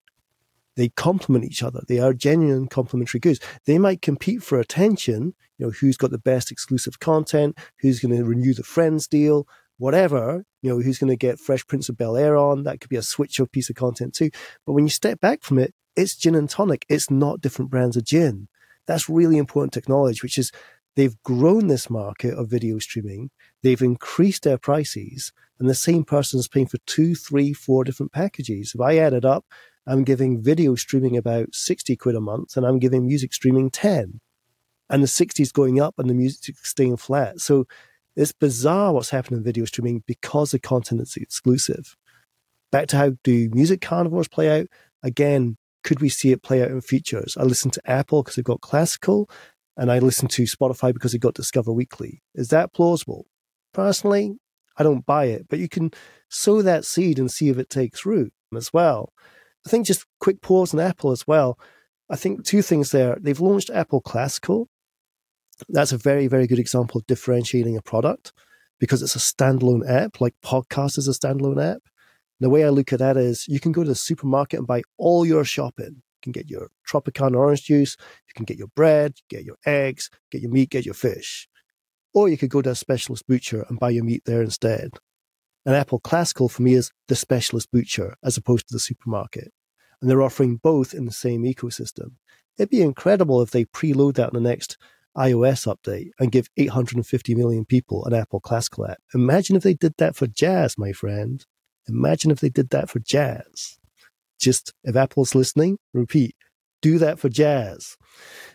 They 0.76 0.90
complement 0.90 1.44
each 1.44 1.62
other. 1.62 1.82
They 1.88 1.98
are 1.98 2.12
genuine 2.12 2.68
complementary 2.68 3.20
goods. 3.20 3.40
They 3.64 3.78
might 3.78 4.02
compete 4.02 4.42
for 4.42 4.60
attention. 4.60 5.34
You 5.58 5.66
know, 5.66 5.72
who's 5.72 5.96
got 5.96 6.10
the 6.10 6.18
best 6.18 6.52
exclusive 6.52 7.00
content? 7.00 7.58
Who's 7.80 8.00
going 8.00 8.16
to 8.16 8.24
renew 8.24 8.54
the 8.54 8.62
Friends 8.62 9.06
deal? 9.06 9.48
Whatever. 9.78 10.44
You 10.62 10.70
know, 10.70 10.80
who's 10.80 10.98
going 10.98 11.10
to 11.10 11.16
get 11.16 11.40
Fresh 11.40 11.66
Prince 11.66 11.88
of 11.88 11.96
Bel 11.96 12.16
Air 12.16 12.36
on? 12.36 12.64
That 12.64 12.80
could 12.80 12.90
be 12.90 12.96
a 12.96 13.02
switch 13.02 13.40
of 13.40 13.50
piece 13.50 13.70
of 13.70 13.76
content 13.76 14.14
too. 14.14 14.30
But 14.66 14.72
when 14.72 14.84
you 14.84 14.90
step 14.90 15.20
back 15.20 15.42
from 15.42 15.58
it, 15.58 15.74
it's 15.96 16.14
gin 16.14 16.34
and 16.34 16.48
tonic. 16.48 16.84
It's 16.88 17.10
not 17.10 17.40
different 17.40 17.70
brands 17.70 17.96
of 17.96 18.04
gin. 18.04 18.48
That's 18.86 19.08
really 19.08 19.38
important 19.38 19.72
to 19.72 19.78
acknowledge, 19.78 20.22
which 20.22 20.38
is 20.38 20.52
they've 20.94 21.20
grown 21.22 21.68
this 21.68 21.88
market 21.88 22.34
of 22.34 22.48
video 22.48 22.78
streaming, 22.78 23.30
they've 23.62 23.82
increased 23.82 24.44
their 24.44 24.58
prices, 24.58 25.32
and 25.58 25.68
the 25.68 25.74
same 25.74 26.04
person 26.04 26.38
is 26.38 26.48
paying 26.48 26.66
for 26.66 26.78
two, 26.86 27.14
three, 27.14 27.52
four 27.52 27.82
different 27.82 28.12
packages. 28.12 28.72
If 28.74 28.80
I 28.80 28.98
add 28.98 29.14
it 29.14 29.24
up, 29.24 29.46
I'm 29.86 30.04
giving 30.04 30.42
video 30.42 30.74
streaming 30.74 31.16
about 31.16 31.54
60 31.54 31.96
quid 31.96 32.16
a 32.16 32.20
month 32.20 32.56
and 32.56 32.66
I'm 32.66 32.78
giving 32.78 33.06
music 33.06 33.32
streaming 33.32 33.70
10. 33.70 34.20
And 34.88 35.02
the 35.02 35.08
60 35.08 35.42
is 35.42 35.52
going 35.52 35.80
up 35.80 35.94
and 35.98 36.08
the 36.08 36.14
music 36.14 36.56
staying 36.62 36.96
flat. 36.96 37.40
So 37.40 37.66
it's 38.14 38.32
bizarre 38.32 38.92
what's 38.92 39.10
happening 39.10 39.38
in 39.38 39.44
video 39.44 39.64
streaming 39.64 40.02
because 40.06 40.50
the 40.50 40.58
content 40.58 41.02
is 41.02 41.16
exclusive. 41.16 41.96
Back 42.72 42.88
to 42.88 42.96
how 42.96 43.12
do 43.22 43.48
music 43.52 43.80
carnivores 43.80 44.28
play 44.28 44.60
out? 44.60 44.66
Again, 45.02 45.56
could 45.84 46.00
we 46.00 46.08
see 46.08 46.32
it 46.32 46.42
play 46.42 46.62
out 46.62 46.70
in 46.70 46.80
features? 46.80 47.36
I 47.38 47.44
listen 47.44 47.70
to 47.72 47.90
Apple 47.90 48.22
because 48.22 48.36
they've 48.36 48.44
got 48.44 48.60
classical 48.60 49.30
and 49.76 49.92
I 49.92 49.98
listen 49.98 50.28
to 50.28 50.44
Spotify 50.44 50.92
because 50.92 51.12
they've 51.12 51.20
got 51.20 51.34
Discover 51.34 51.72
Weekly. 51.72 52.22
Is 52.34 52.48
that 52.48 52.72
plausible? 52.72 53.26
Personally, 53.72 54.36
I 54.76 54.82
don't 54.82 55.06
buy 55.06 55.26
it, 55.26 55.46
but 55.48 55.58
you 55.58 55.68
can 55.68 55.92
sow 56.28 56.62
that 56.62 56.84
seed 56.84 57.18
and 57.18 57.30
see 57.30 57.50
if 57.50 57.58
it 57.58 57.70
takes 57.70 58.06
root 58.06 58.32
as 58.54 58.72
well. 58.72 59.12
I 59.66 59.68
think 59.68 59.86
just 59.86 60.06
quick 60.20 60.40
pause 60.42 60.72
on 60.72 60.80
Apple 60.80 61.10
as 61.10 61.26
well. 61.26 61.58
I 62.08 62.14
think 62.16 62.44
two 62.44 62.62
things 62.62 62.92
there. 62.92 63.16
They've 63.20 63.40
launched 63.40 63.70
Apple 63.70 64.00
Classical. 64.00 64.68
That's 65.68 65.92
a 65.92 65.98
very, 65.98 66.28
very 66.28 66.46
good 66.46 66.60
example 66.60 67.00
of 67.00 67.06
differentiating 67.06 67.76
a 67.76 67.82
product 67.82 68.32
because 68.78 69.02
it's 69.02 69.16
a 69.16 69.18
standalone 69.18 69.88
app, 69.88 70.20
like 70.20 70.34
podcast 70.44 70.98
is 70.98 71.08
a 71.08 71.12
standalone 71.12 71.62
app. 71.74 71.82
The 72.38 72.50
way 72.50 72.64
I 72.64 72.68
look 72.68 72.92
at 72.92 72.98
that 73.00 73.16
is 73.16 73.48
you 73.48 73.58
can 73.58 73.72
go 73.72 73.82
to 73.82 73.88
the 73.88 73.94
supermarket 73.94 74.58
and 74.58 74.66
buy 74.66 74.82
all 74.98 75.26
your 75.26 75.44
shopping. 75.44 75.96
You 75.96 76.20
can 76.22 76.32
get 76.32 76.50
your 76.50 76.68
Tropicana 76.88 77.36
orange 77.36 77.64
juice, 77.64 77.96
you 78.28 78.34
can 78.34 78.44
get 78.44 78.58
your 78.58 78.68
bread, 78.68 79.14
get 79.28 79.44
your 79.44 79.56
eggs, 79.64 80.10
get 80.30 80.42
your 80.42 80.50
meat, 80.50 80.70
get 80.70 80.84
your 80.84 80.94
fish. 80.94 81.48
Or 82.14 82.28
you 82.28 82.36
could 82.36 82.50
go 82.50 82.62
to 82.62 82.70
a 82.70 82.74
specialist 82.74 83.26
butcher 83.26 83.64
and 83.68 83.80
buy 83.80 83.90
your 83.90 84.04
meat 84.04 84.22
there 84.26 84.42
instead. 84.42 84.92
And 85.66 85.74
Apple 85.74 85.98
Classical 85.98 86.48
for 86.48 86.62
me 86.62 86.74
is 86.74 86.92
the 87.08 87.16
specialist 87.16 87.70
butcher 87.72 88.14
as 88.22 88.36
opposed 88.36 88.68
to 88.68 88.74
the 88.74 88.80
supermarket. 88.80 89.52
And 90.00 90.08
they're 90.08 90.22
offering 90.22 90.56
both 90.56 90.94
in 90.94 91.04
the 91.04 91.12
same 91.12 91.42
ecosystem. 91.42 92.12
It'd 92.56 92.70
be 92.70 92.80
incredible 92.80 93.42
if 93.42 93.50
they 93.50 93.64
preload 93.64 94.14
that 94.14 94.32
in 94.32 94.42
the 94.42 94.48
next 94.48 94.78
iOS 95.16 95.66
update 95.66 96.10
and 96.20 96.30
give 96.30 96.48
850 96.56 97.34
million 97.34 97.64
people 97.64 98.04
an 98.04 98.14
Apple 98.14 98.40
Classical 98.40 98.86
app. 98.86 98.98
Imagine 99.14 99.56
if 99.56 99.62
they 99.62 99.74
did 99.74 99.94
that 99.98 100.14
for 100.14 100.26
jazz, 100.26 100.78
my 100.78 100.92
friend. 100.92 101.44
Imagine 101.88 102.30
if 102.30 102.40
they 102.40 102.48
did 102.48 102.70
that 102.70 102.88
for 102.88 103.00
jazz. 103.00 103.78
Just 104.38 104.72
if 104.84 104.94
Apple's 104.94 105.34
listening, 105.34 105.78
repeat, 105.92 106.36
do 106.82 106.98
that 106.98 107.18
for 107.18 107.28
jazz. 107.28 107.96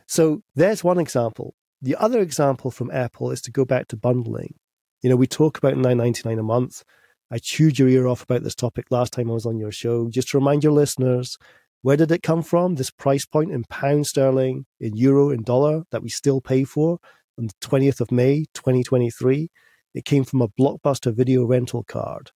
So 0.07 0.43
there's 0.55 0.83
one 0.83 0.99
example. 0.99 1.55
The 1.81 1.95
other 1.95 2.19
example 2.19 2.69
from 2.69 2.91
Apple 2.91 3.31
is 3.31 3.41
to 3.41 3.51
go 3.51 3.65
back 3.65 3.87
to 3.87 3.97
bundling. 3.97 4.55
You 5.01 5.09
know, 5.09 5.15
we 5.15 5.27
talk 5.27 5.57
about 5.57 5.73
9.99 5.73 6.39
a 6.39 6.43
month. 6.43 6.83
I 7.31 7.37
chewed 7.37 7.79
your 7.79 7.87
ear 7.87 8.07
off 8.07 8.23
about 8.23 8.43
this 8.43 8.55
topic 8.55 8.87
last 8.89 9.13
time 9.13 9.31
I 9.31 9.33
was 9.33 9.45
on 9.45 9.57
your 9.57 9.71
show. 9.71 10.09
Just 10.09 10.29
to 10.29 10.37
remind 10.37 10.65
your 10.65 10.73
listeners, 10.73 11.37
where 11.81 11.95
did 11.95 12.11
it 12.11 12.23
come 12.23 12.43
from? 12.43 12.75
This 12.75 12.91
price 12.91 13.25
point 13.25 13.51
in 13.51 13.63
pound 13.63 14.05
sterling, 14.05 14.65
in 14.81 14.97
euro, 14.97 15.29
in 15.29 15.43
dollar 15.43 15.83
that 15.91 16.03
we 16.03 16.09
still 16.09 16.41
pay 16.41 16.65
for 16.65 16.99
on 17.39 17.47
the 17.47 17.53
20th 17.61 18.01
of 18.01 18.11
May, 18.11 18.45
2023. 18.53 19.49
It 19.93 20.05
came 20.05 20.25
from 20.25 20.41
a 20.41 20.49
Blockbuster 20.49 21.15
video 21.15 21.45
rental 21.45 21.83
card. 21.85 22.31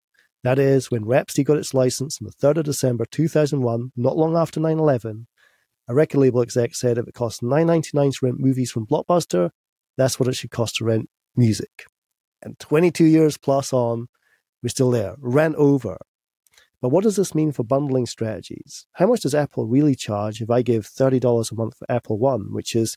That 0.44 0.60
is, 0.60 0.90
when 0.90 1.04
Rhapsody 1.04 1.42
got 1.42 1.56
its 1.56 1.74
license 1.74 2.20
on 2.20 2.26
the 2.28 2.46
3rd 2.46 2.58
of 2.58 2.64
December 2.64 3.04
2001, 3.10 3.92
not 3.96 4.16
long 4.16 4.36
after 4.36 4.60
9 4.60 4.78
11, 4.78 5.26
a 5.88 5.94
record 5.94 6.18
label 6.18 6.40
exec 6.40 6.74
said 6.74 6.98
if 6.98 7.08
it 7.08 7.14
costs 7.14 7.40
$9.99 7.40 8.12
to 8.12 8.26
rent 8.26 8.38
movies 8.38 8.70
from 8.70 8.86
Blockbuster, 8.86 9.50
that's 9.96 10.20
what 10.20 10.28
it 10.28 10.34
should 10.34 10.50
cost 10.50 10.76
to 10.76 10.84
rent 10.84 11.10
music. 11.34 11.86
And 12.42 12.58
22 12.58 13.04
years 13.04 13.36
plus 13.36 13.72
on, 13.72 14.08
we're 14.64 14.70
still 14.70 14.90
there, 14.90 15.14
ran 15.18 15.54
over. 15.56 15.98
But 16.80 16.88
what 16.88 17.04
does 17.04 17.16
this 17.16 17.34
mean 17.34 17.52
for 17.52 17.62
bundling 17.62 18.06
strategies? 18.06 18.86
How 18.92 19.06
much 19.06 19.20
does 19.20 19.34
Apple 19.34 19.66
really 19.66 19.94
charge 19.94 20.40
if 20.40 20.50
I 20.50 20.62
give 20.62 20.86
$30 20.86 21.52
a 21.52 21.54
month 21.54 21.76
for 21.76 21.90
Apple 21.90 22.18
One, 22.18 22.50
which 22.50 22.74
is 22.74 22.96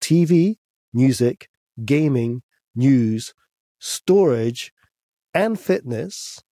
TV, 0.00 0.56
music, 0.92 1.48
gaming, 1.84 2.42
news, 2.74 3.32
storage, 3.78 4.72
and 5.32 5.58
fitness, 5.58 6.42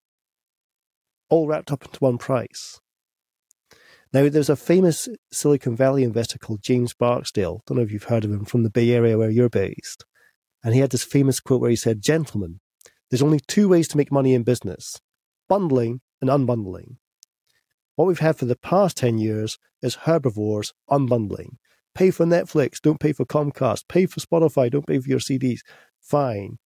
all 1.29 1.47
wrapped 1.47 1.71
up 1.71 1.85
into 1.85 1.99
one 1.99 2.17
price? 2.17 2.81
Now, 4.15 4.29
there's 4.31 4.49
a 4.49 4.57
famous 4.57 5.09
Silicon 5.31 5.77
Valley 5.77 6.05
investor 6.05 6.39
called 6.39 6.63
James 6.63 6.95
Barksdale. 6.95 7.61
Don't 7.67 7.77
know 7.77 7.85
if 7.85 7.93
you've 7.93 8.05
heard 8.05 8.25
of 8.25 8.31
him 8.31 8.47
from 8.47 8.63
the 8.63 8.71
Bay 8.71 8.93
Area 8.93 9.19
where 9.19 9.31
you're 9.31 9.51
based. 9.51 10.07
And 10.63 10.73
he 10.73 10.81
had 10.81 10.91
this 10.91 11.05
famous 11.05 11.41
quote 11.41 11.61
where 11.61 11.71
he 11.71 11.77
said, 11.77 12.01
Gentlemen, 12.01 12.61
there's 13.15 13.23
only 13.23 13.39
two 13.47 13.69
ways 13.69 13.87
to 13.87 13.97
make 13.97 14.11
money 14.11 14.35
in 14.35 14.43
business 14.43 15.01
bundling 15.49 16.01
and 16.21 16.29
unbundling. 16.29 16.97
What 17.95 18.07
we've 18.07 18.19
had 18.19 18.37
for 18.37 18.45
the 18.45 18.57
past 18.57 18.97
10 18.97 19.19
years 19.19 19.57
is 19.83 19.95
herbivores 19.95 20.73
unbundling. 20.91 21.59
Pay 21.95 22.11
for 22.11 22.27
Netflix, 22.27 22.81
don't 22.81 22.99
pay 22.99 23.13
for 23.13 23.25
Comcast. 23.25 23.85
Pay 23.89 24.07
for 24.07 24.19
Spotify, 24.19 24.69
don't 24.69 24.89
pay 24.89 24.99
for 24.99 25.09
your 25.09 25.21
CDs. 25.21 25.61
Fine. 26.01 26.59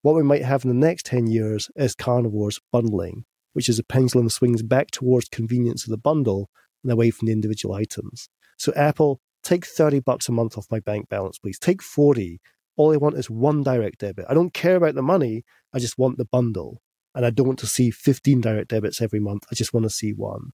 What 0.00 0.14
we 0.14 0.22
might 0.22 0.42
have 0.42 0.64
in 0.64 0.70
the 0.70 0.86
next 0.86 1.04
10 1.04 1.26
years 1.26 1.68
is 1.76 1.94
carnivores 1.94 2.60
bundling, 2.72 3.26
which 3.52 3.68
is 3.68 3.78
a 3.78 3.84
pendulum 3.84 4.30
swings 4.30 4.62
back 4.62 4.90
towards 4.90 5.28
convenience 5.28 5.84
of 5.84 5.90
the 5.90 5.98
bundle 5.98 6.48
and 6.82 6.90
away 6.90 7.10
from 7.10 7.26
the 7.26 7.32
individual 7.32 7.74
items. 7.74 8.30
So, 8.56 8.72
Apple, 8.74 9.20
take 9.42 9.66
30 9.66 10.00
bucks 10.00 10.30
a 10.30 10.32
month 10.32 10.56
off 10.56 10.64
my 10.70 10.80
bank 10.80 11.10
balance, 11.10 11.36
please. 11.38 11.58
Take 11.58 11.82
40 11.82 12.40
all 12.80 12.94
I 12.94 12.96
want 12.96 13.18
is 13.18 13.28
one 13.28 13.62
direct 13.62 13.98
debit. 13.98 14.24
I 14.26 14.32
don't 14.32 14.54
care 14.54 14.76
about 14.76 14.94
the 14.94 15.02
money. 15.02 15.44
I 15.72 15.78
just 15.78 15.98
want 15.98 16.18
the 16.18 16.24
bundle. 16.24 16.82
And 17.14 17.26
I 17.26 17.30
don't 17.30 17.46
want 17.46 17.58
to 17.60 17.66
see 17.66 17.90
15 17.90 18.40
direct 18.40 18.68
debits 18.68 19.00
every 19.00 19.20
month. 19.20 19.44
I 19.50 19.54
just 19.54 19.74
want 19.74 19.84
to 19.84 19.90
see 19.90 20.12
one. 20.12 20.52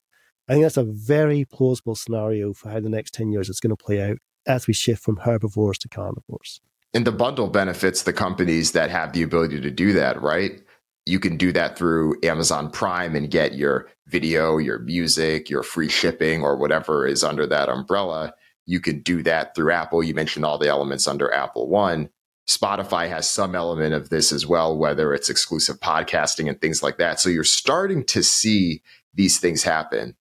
I 0.49 0.53
think 0.53 0.65
that's 0.65 0.77
a 0.77 0.85
very 0.85 1.45
plausible 1.45 1.95
scenario 1.95 2.55
for 2.55 2.71
how 2.71 2.81
the 2.81 2.89
next 2.89 3.15
10 3.15 3.33
years 3.33 3.49
is 3.49 3.61
going 3.61 3.77
to 3.77 3.83
play 3.83 4.01
out 4.01 4.19
as 4.47 4.67
we 4.67 4.73
shift 4.73 5.03
from 5.03 5.19
herbivores 5.19 5.79
to 5.79 5.89
carnivores. 5.89 6.61
And 6.95 7.05
the 7.05 7.13
bundle 7.13 7.49
benefits 7.49 8.03
the 8.03 8.13
companies 8.13 8.73
that 8.73 8.91
have 8.91 9.13
the 9.13 9.23
ability 9.23 9.61
to 9.61 9.71
do 9.71 9.93
that, 9.95 10.23
right? 10.23 10.63
You 11.05 11.21
can 11.21 11.37
do 11.37 11.53
that 11.53 11.77
through 11.77 12.17
Amazon 12.23 12.71
Prime 12.71 13.15
and 13.15 13.31
get 13.31 13.55
your 13.55 13.89
video, 14.07 14.59
your 14.59 14.79
music, 14.79 15.51
your 15.51 15.63
free 15.63 15.89
shipping, 15.89 16.43
or 16.43 16.57
whatever 16.57 17.07
is 17.07 17.23
under 17.23 17.47
that 17.47 17.69
umbrella. 17.69 18.35
You 18.67 18.81
can 18.81 19.03
do 19.03 19.23
that 19.25 19.55
through 19.55 19.73
Apple. 19.73 20.03
You 20.03 20.15
mentioned 20.15 20.45
all 20.45 20.59
the 20.59 20.69
elements 20.69 21.07
under 21.07 21.33
Apple 21.33 21.69
One. 21.69 22.09
Spotify 22.49 23.09
has 23.09 23.29
some 23.29 23.55
element 23.55 23.93
of 23.93 24.09
this 24.09 24.33
as 24.33 24.47
well, 24.47 24.77
whether 24.77 25.13
it's 25.13 25.31
exclusive 25.31 25.81
podcasting 25.81 26.49
and 26.49 26.61
things 26.61 26.83
like 26.83 26.99
that. 26.99 27.19
So 27.19 27.29
you're 27.29 27.45
starting 27.45 28.05
to 28.07 28.23
see 28.23 28.83
these 29.15 29.41
things 29.41 29.65
happen. 29.65 30.17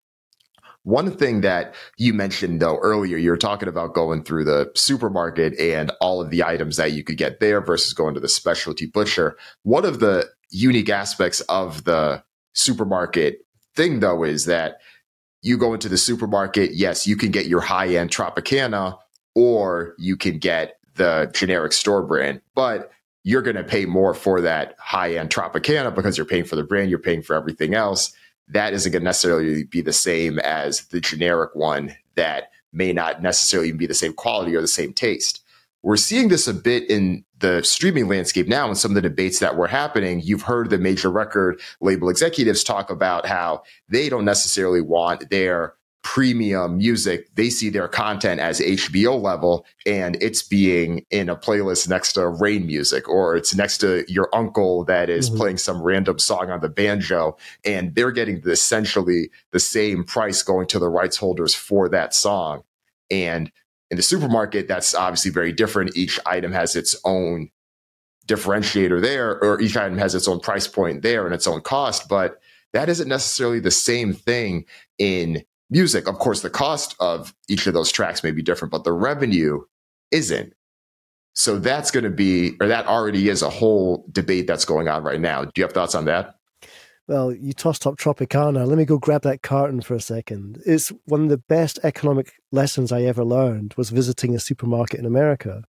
One 0.83 1.11
thing 1.11 1.41
that 1.41 1.73
you 1.97 2.13
mentioned 2.13 2.61
though 2.61 2.77
earlier, 2.77 3.17
you 3.17 3.31
were 3.31 3.37
talking 3.37 3.67
about 3.67 3.95
going 3.95 4.23
through 4.23 4.45
the 4.45 4.71
supermarket 4.75 5.59
and 5.59 5.91
all 5.99 6.21
of 6.21 6.29
the 6.29 6.43
items 6.43 6.77
that 6.77 6.93
you 6.93 7.03
could 7.03 7.17
get 7.17 7.39
there 7.39 7.59
versus 7.59 7.93
going 7.93 8.13
to 8.13 8.19
the 8.19 8.29
specialty 8.29 8.85
butcher. 8.85 9.35
One 9.63 9.83
of 9.83 9.99
the 9.99 10.27
unique 10.51 10.89
aspects 10.89 11.41
of 11.41 11.85
the 11.85 12.23
supermarket 12.53 13.39
thing 13.75 13.99
though 13.99 14.23
is 14.23 14.45
that 14.45 14.77
you 15.41 15.57
go 15.57 15.73
into 15.73 15.89
the 15.89 15.97
supermarket, 15.97 16.73
yes, 16.73 17.05
you 17.05 17.15
can 17.15 17.31
get 17.31 17.47
your 17.47 17.61
high 17.61 17.95
end 17.95 18.09
Tropicana 18.11 18.97
or 19.33 19.95
you 19.97 20.15
can 20.15 20.37
get 20.39 20.75
the 20.95 21.29
generic 21.33 21.73
store 21.73 22.01
brand, 22.01 22.41
but 22.53 22.91
you're 23.23 23.41
going 23.41 23.55
to 23.55 23.63
pay 23.63 23.85
more 23.85 24.13
for 24.13 24.41
that 24.41 24.75
high 24.79 25.15
end 25.15 25.29
Tropicana 25.29 25.93
because 25.93 26.17
you're 26.17 26.25
paying 26.25 26.45
for 26.45 26.55
the 26.55 26.63
brand, 26.63 26.89
you're 26.89 26.99
paying 26.99 27.21
for 27.21 27.35
everything 27.35 27.73
else. 27.73 28.13
That 28.47 28.73
isn't 28.73 28.91
going 28.91 29.01
to 29.01 29.05
necessarily 29.05 29.63
be 29.63 29.81
the 29.81 29.93
same 29.93 30.37
as 30.39 30.85
the 30.87 31.01
generic 31.01 31.55
one 31.55 31.95
that 32.13 32.51
may 32.71 32.93
not 32.93 33.21
necessarily 33.21 33.71
be 33.71 33.87
the 33.87 33.93
same 33.93 34.13
quality 34.13 34.55
or 34.55 34.61
the 34.61 34.67
same 34.67 34.93
taste. 34.93 35.43
We're 35.81 35.97
seeing 35.97 36.29
this 36.29 36.47
a 36.47 36.53
bit 36.53 36.89
in 36.89 37.25
the 37.39 37.63
streaming 37.63 38.07
landscape 38.07 38.47
now 38.47 38.67
and 38.67 38.77
some 38.77 38.91
of 38.91 38.95
the 38.95 39.01
debates 39.01 39.39
that 39.39 39.55
were 39.55 39.67
happening. 39.67 40.21
You've 40.21 40.43
heard 40.43 40.69
the 40.69 40.77
major 40.77 41.09
record 41.09 41.61
label 41.81 42.09
executives 42.09 42.63
talk 42.63 42.89
about 42.89 43.25
how 43.25 43.63
they 43.89 44.09
don't 44.09 44.25
necessarily 44.25 44.81
want 44.81 45.29
their 45.29 45.73
premium 46.05 46.77
music, 46.77 47.33
they 47.33 47.49
see 47.49 47.67
their 47.67 47.87
content 47.87 48.39
as 48.39 48.59
HBO 48.59 49.19
level 49.19 49.65
and 49.87 50.15
it's 50.21 50.43
being 50.43 51.03
in 51.09 51.29
a 51.29 51.35
playlist 51.35 51.89
next 51.89 52.13
to 52.13 52.27
rain 52.27 52.67
music 52.67 53.09
or 53.09 53.35
it's 53.35 53.55
next 53.55 53.79
to 53.79 54.05
your 54.07 54.29
uncle 54.31 54.85
that 54.85 55.09
is 55.09 55.27
mm-hmm. 55.27 55.39
playing 55.39 55.57
some 55.57 55.81
random 55.81 56.19
song 56.19 56.51
on 56.51 56.61
the 56.61 56.69
banjo 56.69 57.35
and 57.65 57.95
they're 57.95 58.11
getting 58.11 58.39
essentially 58.45 59.31
the 59.51 59.59
same 59.59 60.03
price 60.03 60.43
going 60.43 60.67
to 60.67 60.77
the 60.77 60.87
rights 60.87 61.17
holders 61.17 61.55
for 61.55 61.89
that 61.89 62.13
song. 62.13 62.61
And 63.09 63.51
in 63.89 63.97
the 63.97 64.03
supermarket, 64.03 64.67
that's 64.67 64.93
obviously 64.93 65.31
very 65.31 65.53
different. 65.53 65.97
Each 65.97 66.19
item 66.23 66.51
has 66.51 66.75
its 66.75 66.95
own 67.03 67.49
differentiator 68.27 69.01
there, 69.01 69.43
or 69.43 69.59
each 69.59 69.75
item 69.75 69.97
has 69.97 70.13
its 70.13 70.27
own 70.27 70.39
price 70.39 70.67
point 70.67 71.01
there 71.01 71.25
and 71.25 71.33
its 71.33 71.47
own 71.47 71.61
cost, 71.61 72.07
but 72.07 72.39
that 72.73 72.89
isn't 72.89 73.07
necessarily 73.07 73.59
the 73.59 73.71
same 73.71 74.13
thing 74.13 74.65
in 74.99 75.43
music. 75.69 76.07
Of 76.07 76.19
course, 76.19 76.41
the 76.41 76.49
cost 76.49 76.95
of 76.99 77.33
each 77.47 77.67
of 77.67 77.73
those 77.73 77.91
tracks 77.91 78.23
may 78.23 78.31
be 78.31 78.41
different, 78.41 78.71
but 78.71 78.83
the 78.83 78.93
revenue 78.93 79.61
isn't. 80.11 80.53
So 81.33 81.57
that's 81.59 81.91
going 81.91 82.05
to 82.05 82.09
be, 82.09 82.55
or 82.61 82.67
that 82.67 82.87
already 82.87 83.27
is 83.29 83.41
a 83.41 83.49
whole 83.49 84.05
debate 84.11 84.47
that's 84.47 84.65
going 84.65 84.87
on 84.87 85.03
right 85.03 85.19
now. 85.19 85.43
Do 85.43 85.51
you 85.57 85.63
have 85.63 85.73
thoughts 85.73 85.95
on 85.95 86.05
that? 86.05 86.35
Well, 87.07 87.33
you 87.33 87.53
tossed 87.53 87.85
up 87.85 87.97
Tropicana. 87.97 88.65
Let 88.65 88.77
me 88.77 88.85
go 88.85 88.97
grab 88.97 89.21
that 89.23 89.43
carton 89.43 89.81
for 89.81 89.93
a 89.93 90.01
second. 90.01 90.61
It's 90.65 90.91
one 91.05 91.23
of 91.23 91.29
the 91.29 91.37
best 91.37 91.77
economic 91.83 92.33
lessons 92.51 92.91
I 92.91 93.01
ever 93.03 93.23
learned 93.23 93.75
was 93.77 93.89
visiting 93.91 94.33
a 94.33 94.39
supermarket 94.39 94.99
in 94.99 95.05
America. 95.05 95.63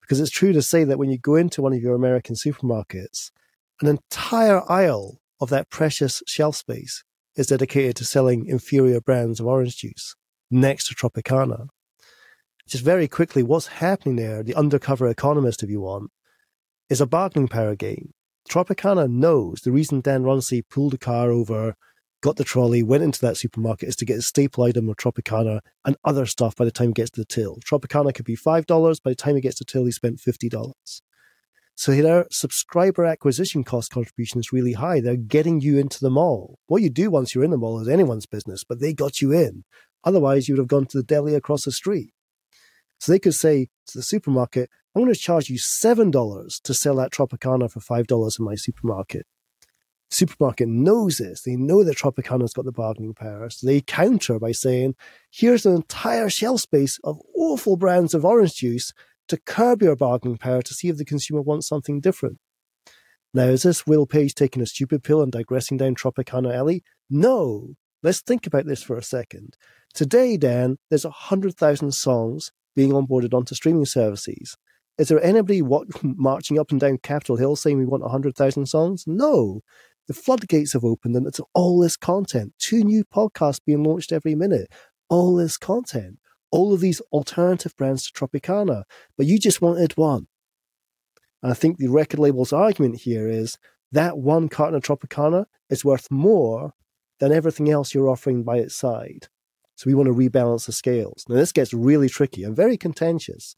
Because 0.00 0.18
it's 0.18 0.30
true 0.30 0.52
to 0.52 0.62
say 0.62 0.82
that 0.84 0.98
when 0.98 1.10
you 1.10 1.18
go 1.18 1.36
into 1.36 1.62
one 1.62 1.72
of 1.72 1.80
your 1.80 1.94
American 1.94 2.34
supermarkets, 2.34 3.30
an 3.80 3.88
entire 3.88 4.68
aisle 4.70 5.20
of 5.40 5.50
that 5.50 5.70
precious 5.70 6.22
shelf 6.26 6.56
space 6.56 7.04
is 7.36 7.46
dedicated 7.46 7.96
to 7.96 8.04
selling 8.04 8.46
inferior 8.46 9.00
brands 9.00 9.40
of 9.40 9.46
orange 9.46 9.76
juice 9.76 10.14
next 10.50 10.88
to 10.88 10.94
Tropicana. 10.94 11.68
Just 12.66 12.84
very 12.84 13.08
quickly, 13.08 13.42
what's 13.42 13.66
happening 13.66 14.16
there, 14.16 14.42
the 14.42 14.54
undercover 14.54 15.08
economist, 15.08 15.62
if 15.62 15.70
you 15.70 15.80
want, 15.80 16.10
is 16.88 17.00
a 17.00 17.06
bargaining 17.06 17.48
power 17.48 17.74
game. 17.74 18.12
Tropicana 18.48 19.10
knows 19.10 19.60
the 19.60 19.72
reason 19.72 20.00
Dan 20.00 20.24
Runcie 20.24 20.62
pulled 20.62 20.92
the 20.92 20.98
car 20.98 21.30
over, 21.30 21.74
got 22.22 22.36
the 22.36 22.44
trolley, 22.44 22.82
went 22.82 23.02
into 23.02 23.20
that 23.20 23.36
supermarket 23.36 23.88
is 23.88 23.96
to 23.96 24.04
get 24.04 24.18
a 24.18 24.22
staple 24.22 24.64
item 24.64 24.88
of 24.88 24.96
Tropicana 24.96 25.60
and 25.84 25.96
other 26.04 26.26
stuff 26.26 26.54
by 26.54 26.64
the 26.64 26.70
time 26.70 26.88
he 26.88 26.94
gets 26.94 27.10
to 27.12 27.20
the 27.20 27.24
till. 27.24 27.58
Tropicana 27.60 28.14
could 28.14 28.24
be 28.24 28.36
$5. 28.36 29.02
By 29.02 29.10
the 29.10 29.14
time 29.14 29.34
he 29.34 29.40
gets 29.40 29.56
to 29.56 29.64
the 29.64 29.70
till, 29.70 29.84
he 29.84 29.90
spent 29.90 30.18
$50. 30.18 30.72
So 31.74 31.92
their 31.92 32.26
subscriber 32.30 33.04
acquisition 33.04 33.64
cost 33.64 33.90
contribution 33.90 34.40
is 34.40 34.52
really 34.52 34.74
high. 34.74 35.00
They're 35.00 35.16
getting 35.16 35.60
you 35.60 35.78
into 35.78 36.00
the 36.00 36.10
mall. 36.10 36.58
What 36.66 36.82
you 36.82 36.90
do 36.90 37.10
once 37.10 37.34
you're 37.34 37.44
in 37.44 37.50
the 37.50 37.56
mall 37.56 37.80
is 37.80 37.88
anyone's 37.88 38.26
business, 38.26 38.62
but 38.62 38.80
they 38.80 38.92
got 38.92 39.20
you 39.20 39.32
in. 39.32 39.64
Otherwise, 40.04 40.48
you 40.48 40.54
would 40.54 40.60
have 40.60 40.68
gone 40.68 40.86
to 40.86 40.98
the 40.98 41.04
deli 41.04 41.34
across 41.34 41.64
the 41.64 41.72
street. 41.72 42.12
So 42.98 43.10
they 43.10 43.18
could 43.18 43.34
say 43.34 43.68
to 43.86 43.98
the 43.98 44.02
supermarket, 44.02 44.70
I'm 44.94 45.02
going 45.02 45.12
to 45.12 45.18
charge 45.18 45.48
you 45.48 45.58
$7 45.58 46.62
to 46.62 46.74
sell 46.74 46.96
that 46.96 47.10
Tropicana 47.10 47.70
for 47.70 47.80
$5 47.80 48.38
in 48.38 48.44
my 48.44 48.54
supermarket. 48.54 49.26
The 50.10 50.16
supermarket 50.16 50.68
knows 50.68 51.18
this. 51.18 51.42
They 51.42 51.56
know 51.56 51.82
that 51.82 51.96
Tropicana's 51.96 52.52
got 52.52 52.66
the 52.66 52.72
bargaining 52.72 53.14
power. 53.14 53.48
So 53.48 53.66
they 53.66 53.80
counter 53.80 54.38
by 54.38 54.52
saying, 54.52 54.94
here's 55.30 55.64
an 55.64 55.74
entire 55.74 56.28
shelf 56.28 56.60
space 56.60 57.00
of 57.02 57.20
awful 57.34 57.76
brands 57.76 58.12
of 58.12 58.24
orange 58.24 58.56
juice 58.56 58.92
to 59.28 59.36
curb 59.36 59.82
your 59.82 59.96
bargaining 59.96 60.38
power 60.38 60.62
to 60.62 60.74
see 60.74 60.88
if 60.88 60.96
the 60.96 61.04
consumer 61.04 61.40
wants 61.40 61.68
something 61.68 62.00
different. 62.00 62.38
Now, 63.34 63.44
is 63.44 63.62
this 63.62 63.86
Will 63.86 64.06
Page 64.06 64.34
taking 64.34 64.62
a 64.62 64.66
stupid 64.66 65.02
pill 65.02 65.22
and 65.22 65.32
digressing 65.32 65.78
down 65.78 65.94
Tropicana 65.94 66.54
alley? 66.54 66.82
No. 67.08 67.74
Let's 68.02 68.20
think 68.20 68.46
about 68.46 68.66
this 68.66 68.82
for 68.82 68.96
a 68.96 69.02
second. 69.02 69.56
Today, 69.94 70.36
Dan, 70.36 70.76
there's 70.90 71.04
100,000 71.04 71.92
songs 71.92 72.50
being 72.74 72.90
onboarded 72.90 73.32
onto 73.32 73.54
streaming 73.54 73.86
services. 73.86 74.56
Is 74.98 75.08
there 75.08 75.22
anybody 75.24 75.62
what, 75.62 75.86
marching 76.02 76.58
up 76.58 76.70
and 76.70 76.80
down 76.80 76.98
Capitol 76.98 77.36
Hill 77.36 77.56
saying 77.56 77.78
we 77.78 77.86
want 77.86 78.02
100,000 78.02 78.66
songs? 78.66 79.04
No. 79.06 79.60
The 80.08 80.14
floodgates 80.14 80.72
have 80.72 80.84
opened 80.84 81.16
and 81.16 81.26
it's 81.26 81.40
all 81.54 81.80
this 81.80 81.96
content. 81.96 82.52
Two 82.58 82.82
new 82.82 83.04
podcasts 83.04 83.60
being 83.64 83.84
launched 83.84 84.12
every 84.12 84.34
minute. 84.34 84.70
All 85.08 85.36
this 85.36 85.56
content. 85.56 86.18
All 86.52 86.72
of 86.72 86.80
these 86.80 87.00
alternative 87.12 87.76
brands 87.76 88.08
to 88.08 88.12
Tropicana. 88.12 88.84
But 89.16 89.26
you 89.26 89.38
just 89.38 89.60
wanted 89.60 89.96
one. 89.96 90.28
And 91.42 91.50
I 91.50 91.54
think 91.54 91.78
the 91.78 91.88
record 91.88 92.20
label's 92.20 92.52
argument 92.52 93.00
here 93.00 93.28
is 93.28 93.58
that 93.90 94.18
one 94.18 94.48
carton 94.48 94.76
of 94.76 94.84
Tropicana 94.84 95.46
is 95.68 95.84
worth 95.84 96.10
more 96.10 96.74
than 97.18 97.32
everything 97.32 97.68
else 97.68 97.92
you're 97.94 98.08
offering 98.08 98.44
by 98.44 98.58
its 98.58 98.76
side. 98.76 99.26
So 99.74 99.88
we 99.88 99.94
want 99.94 100.06
to 100.06 100.14
rebalance 100.14 100.66
the 100.66 100.72
scales. 100.72 101.24
Now, 101.28 101.36
this 101.36 101.52
gets 101.52 101.74
really 101.74 102.08
tricky 102.08 102.44
and 102.44 102.54
very 102.54 102.76
contentious. 102.76 103.54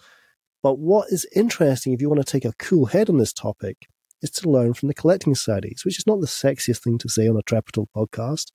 But 0.63 0.79
what 0.79 1.09
is 1.11 1.27
interesting, 1.37 1.93
if 1.93 2.01
you 2.01 2.09
want 2.09 2.25
to 2.25 2.31
take 2.31 2.47
a 2.47 2.55
cool 2.59 2.87
head 2.87 3.11
on 3.11 3.19
this 3.19 3.33
topic, 3.33 3.87
is 4.23 4.31
to 4.31 4.49
learn 4.49 4.73
from 4.73 4.89
the 4.89 4.95
collecting 4.95 5.35
societies, 5.35 5.83
which 5.85 5.99
is 5.99 6.07
not 6.07 6.21
the 6.21 6.27
sexiest 6.27 6.83
thing 6.83 6.97
to 6.99 7.09
say 7.09 7.29
on 7.29 7.37
a 7.37 7.43
Trapital 7.43 7.87
podcast, 7.95 8.53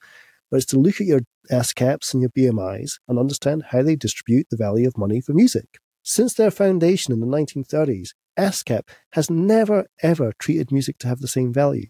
but 0.50 0.58
it's 0.58 0.66
to 0.68 0.80
look 0.80 1.00
at 1.00 1.08
your 1.08 1.22
ASCAPs 1.52 2.14
and 2.14 2.22
your 2.22 2.32
BMIs 2.32 3.00
and 3.08 3.20
understand 3.20 3.64
how 3.70 3.82
they 3.84 3.96
distribute 3.96 4.48
the 4.50 4.58
value 4.58 4.88
of 4.88 4.98
money 4.98 5.22
for 5.22 5.34
music. 5.34 5.80
Since 6.04 6.34
their 6.34 6.52
foundation 6.52 7.14
in 7.14 7.20
the 7.20 7.28
1930s, 7.28 8.10
ASCAP 8.38 8.84
has 9.12 9.30
never 9.30 9.88
ever 10.02 10.34
treated 10.40 10.72
music 10.72 10.98
to 11.00 11.08
have 11.08 11.20
the 11.20 11.28
same 11.28 11.54
value. 11.54 11.88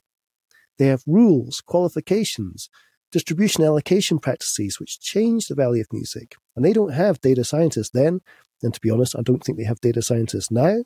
They 0.77 0.87
have 0.87 1.03
rules, 1.05 1.61
qualifications, 1.61 2.69
distribution 3.11 3.63
allocation 3.63 4.19
practices 4.19 4.79
which 4.79 4.99
change 4.99 5.47
the 5.47 5.55
value 5.55 5.81
of 5.81 5.87
music. 5.91 6.35
And 6.55 6.63
they 6.63 6.73
don't 6.73 6.93
have 6.93 7.21
data 7.21 7.43
scientists 7.43 7.91
then, 7.91 8.21
and 8.63 8.73
to 8.73 8.79
be 8.81 8.89
honest, 8.89 9.15
I 9.17 9.21
don't 9.21 9.43
think 9.43 9.57
they 9.57 9.65
have 9.65 9.79
data 9.81 10.01
scientists 10.01 10.51
now, 10.51 10.83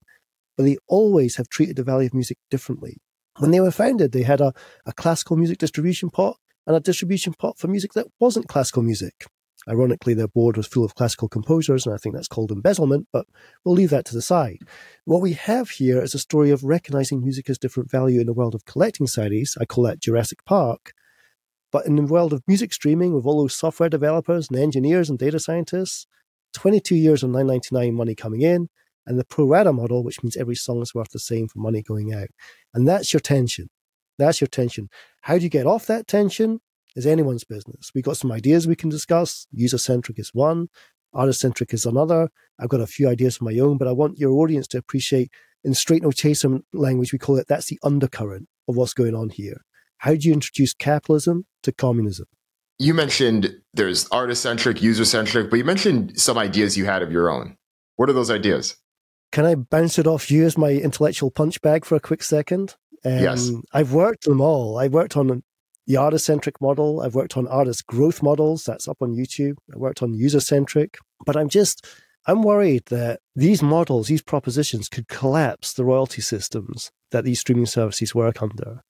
but 0.58 0.64
they 0.64 0.78
always 0.88 1.36
have 1.38 1.50
treated 1.50 1.76
the 1.78 1.84
value 1.84 2.08
of 2.08 2.14
music 2.14 2.38
differently. 2.50 2.98
When 3.40 3.52
they 3.52 3.60
were 3.60 3.72
founded, 3.72 4.12
they 4.12 4.24
had 4.24 4.42
a, 4.42 4.54
a 4.86 4.94
classical 4.94 5.38
music 5.38 5.58
distribution 5.58 6.10
pot 6.10 6.38
and 6.66 6.76
a 6.76 6.80
distribution 6.80 7.34
pot 7.34 7.58
for 7.58 7.68
music 7.68 7.94
that 7.94 8.08
wasn't 8.20 8.48
classical 8.48 8.84
music. 8.84 9.26
Ironically, 9.68 10.14
their 10.14 10.28
board 10.28 10.58
was 10.58 10.68
full 10.68 10.84
of 10.84 10.96
classical 10.96 11.30
composers, 11.30 11.86
and 11.86 11.96
I 11.96 11.98
think 11.98 12.16
that's 12.16 12.28
called 12.28 12.52
embezzlement, 12.52 13.08
but 13.14 13.26
we'll 13.64 13.76
leave 13.76 13.92
that 13.92 14.06
to 14.06 14.14
the 14.14 14.22
side. 14.22 14.60
What 15.06 15.22
we 15.22 15.34
have 15.34 15.70
here 15.70 16.02
is 16.02 16.14
a 16.14 16.20
story 16.20 16.52
of 16.52 16.64
recognizing 16.64 17.22
music 17.22 17.50
as 17.50 17.58
different 17.58 17.90
value 17.90 18.20
in 18.20 18.28
the 18.28 18.34
world 18.34 18.56
of 18.56 18.66
collecting 18.66 19.08
societies. 19.08 19.58
I 19.60 19.66
call 19.66 19.86
that 19.86 20.02
Jurassic 20.02 20.44
Park. 20.46 20.94
But 21.72 21.86
in 21.88 21.96
the 21.96 22.04
world 22.04 22.34
of 22.34 22.44
music 22.48 22.74
streaming, 22.74 23.16
with 23.16 23.26
all 23.26 23.42
those 23.42 23.56
software 23.56 23.90
developers 23.90 24.50
and 24.50 24.60
engineers 24.60 25.10
and 25.10 25.18
data 25.18 25.40
scientists, 25.40 26.08
22 26.54 26.96
years 26.96 27.24
of 27.24 27.30
999 27.30 27.96
money 27.96 28.16
coming 28.16 28.42
in, 28.42 28.68
and 29.06 29.18
the 29.18 29.26
pro 29.26 29.46
rata 29.46 29.74
model, 29.74 30.04
which 30.04 30.22
means 30.24 30.38
every 30.38 30.56
song 30.56 30.82
is 30.82 30.94
worth 30.94 31.10
the 31.12 31.20
same 31.20 31.48
for 31.48 31.60
money 31.60 31.82
going 31.82 32.14
out. 32.14 32.30
And 32.74 32.88
that's 32.88 33.14
your 33.14 33.20
tension. 33.22 33.70
That's 34.18 34.42
your 34.42 34.48
tension. 34.48 34.90
How 35.22 35.38
do 35.38 35.44
you 35.44 35.50
get 35.50 35.66
off 35.66 35.88
that 35.88 36.08
tension? 36.08 36.60
Is 36.96 37.08
anyone's 37.08 37.44
business. 37.44 37.90
We've 37.96 38.04
got 38.04 38.18
some 38.18 38.32
ideas 38.32 38.68
we 38.68 38.76
can 38.76 38.90
discuss. 38.90 39.48
User 39.52 39.80
centric 39.80 40.20
is 40.20 40.30
one, 40.32 40.68
artist 41.12 41.40
centric 41.40 41.74
is 41.74 41.88
another. 41.88 42.30
I've 42.60 42.70
got 42.70 42.82
a 42.82 42.88
few 42.88 43.10
ideas 43.10 43.38
of 43.38 43.42
my 43.42 43.58
own, 43.58 43.80
but 43.80 43.88
I 43.88 43.94
want 43.94 44.20
your 44.20 44.34
audience 44.34 44.68
to 44.70 44.78
appreciate 44.78 45.32
in 45.64 45.74
straight 45.74 46.04
no 46.04 46.12
chaser 46.12 46.60
language, 46.74 47.14
we 47.14 47.20
call 47.20 47.38
it 47.38 47.48
that's 47.48 47.68
the 47.68 47.80
undercurrent 47.84 48.48
of 48.68 48.76
what's 48.76 48.94
going 48.94 49.16
on 49.16 49.30
here. 49.30 49.62
How 49.98 50.14
do 50.14 50.28
you 50.28 50.34
introduce 50.34 50.74
capitalism 50.74 51.46
to 51.64 51.72
communism? 51.72 52.28
You 52.80 52.94
mentioned 52.94 53.56
there's 53.74 54.08
artist 54.10 54.42
centric, 54.42 54.82
user 54.82 55.06
centric, 55.06 55.50
but 55.50 55.58
you 55.58 55.64
mentioned 55.64 56.20
some 56.20 56.38
ideas 56.38 56.78
you 56.78 56.86
had 56.86 57.02
of 57.02 57.12
your 57.12 57.30
own. 57.30 57.58
What 57.96 58.10
are 58.10 58.14
those 58.14 58.32
ideas? 58.32 58.76
Can 59.32 59.46
I 59.46 59.56
bounce 59.56 59.98
it 59.98 60.08
off 60.08 60.30
you 60.30 60.46
as 60.46 60.58
my 60.58 60.72
intellectual 60.72 61.32
punch 61.32 61.62
bag 61.62 61.86
for 61.86 61.96
a 61.96 62.00
quick 62.00 62.24
second? 62.24 62.76
Um, 63.06 63.20
yes. 63.20 63.52
I've 63.74 63.94
worked 63.94 64.26
them 64.26 64.42
all. 64.42 64.78
I've 64.78 64.94
worked 64.94 65.18
on 65.18 65.44
the 65.88 65.98
artist 65.98 66.26
centric 66.26 66.62
model. 66.62 67.02
I've 67.02 67.16
worked 67.16 67.38
on 67.38 67.48
artist 67.48 67.86
growth 67.88 68.24
models. 68.24 68.64
That's 68.64 68.88
up 68.88 68.98
on 69.02 69.16
YouTube. 69.16 69.56
I 69.74 69.78
worked 69.78 70.02
on 70.02 70.14
user 70.14 70.40
centric. 70.40 70.98
But 71.26 71.36
I'm 71.36 71.50
just, 71.50 71.86
I'm 72.28 72.44
worried 72.44 72.86
that 72.88 73.20
these 73.36 73.62
models, 73.62 74.08
these 74.08 74.22
propositions 74.22 74.88
could 74.88 75.08
collapse 75.08 75.74
the 75.74 75.84
royalty 75.84 76.22
systems 76.22 76.92
that 77.12 77.26
these 77.26 77.42
streaming 77.42 77.66
services 77.66 78.16
work 78.16 78.42
under 78.42 78.82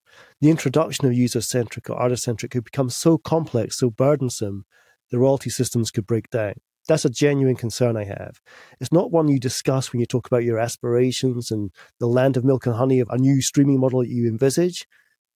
the 0.42 0.50
introduction 0.50 1.06
of 1.06 1.14
user 1.14 1.42
centric 1.42 1.90
or 1.90 1.96
artist 1.96 2.24
centric 2.24 2.52
could 2.52 2.64
become 2.64 2.90
so 2.90 3.18
complex, 3.18 3.80
so 3.80 3.90
burdensome, 3.90 4.66
the 5.12 5.20
royalty 5.20 5.50
systems 5.50 5.92
could 5.92 6.08
break 6.08 6.30
down. 6.30 6.56
That's 6.88 7.06
a 7.06 7.10
genuine 7.10 7.56
concern 7.56 7.96
I 7.96 8.04
have. 8.04 8.42
It's 8.80 8.92
not 8.92 9.12
one 9.12 9.30
you 9.30 9.40
discuss 9.40 9.92
when 9.92 10.00
you 10.00 10.06
talk 10.06 10.28
about 10.28 10.44
your 10.44 10.60
aspirations 10.60 11.50
and 11.50 11.72
the 12.00 12.08
land 12.08 12.36
of 12.36 12.44
milk 12.44 12.66
and 12.66 12.76
honey 12.76 13.00
of 13.00 13.10
a 13.10 13.18
new 13.18 13.42
streaming 13.42 13.80
model 13.80 14.02
that 14.02 14.10
you 14.10 14.28
envisage. 14.28 14.86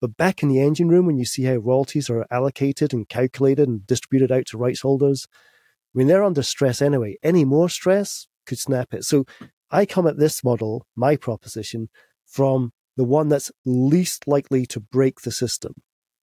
But 0.02 0.18
back 0.18 0.44
in 0.44 0.50
the 0.50 0.62
engine 0.62 0.90
room, 0.90 1.06
when 1.06 1.18
you 1.18 1.26
see 1.26 1.44
how 1.44 1.56
royalties 1.56 2.10
are 2.10 2.28
allocated 2.30 2.94
and 2.94 3.08
calculated 3.08 3.68
and 3.68 3.88
distributed 3.88 4.32
out 4.32 4.46
to 4.48 4.58
rights 4.58 4.82
holders, 4.82 5.28
I 5.32 5.98
mean, 5.98 6.08
they're 6.08 6.24
under 6.24 6.44
stress 6.44 6.82
anyway. 6.82 7.18
Any 7.24 7.46
more 7.46 7.70
stress 7.70 8.28
could 8.46 8.60
snap 8.60 8.94
it. 8.94 9.04
So 9.04 9.26
I 9.72 9.86
come 9.86 10.06
at 10.06 10.20
this 10.20 10.44
model, 10.44 10.86
my 10.96 11.16
proposition, 11.16 11.90
from 12.26 12.74
the 12.96 13.04
one 13.04 13.30
that's 13.30 13.52
least 13.66 14.28
likely 14.28 14.66
to 14.68 14.80
break 14.80 15.22
the 15.22 15.32
system. 15.32 15.74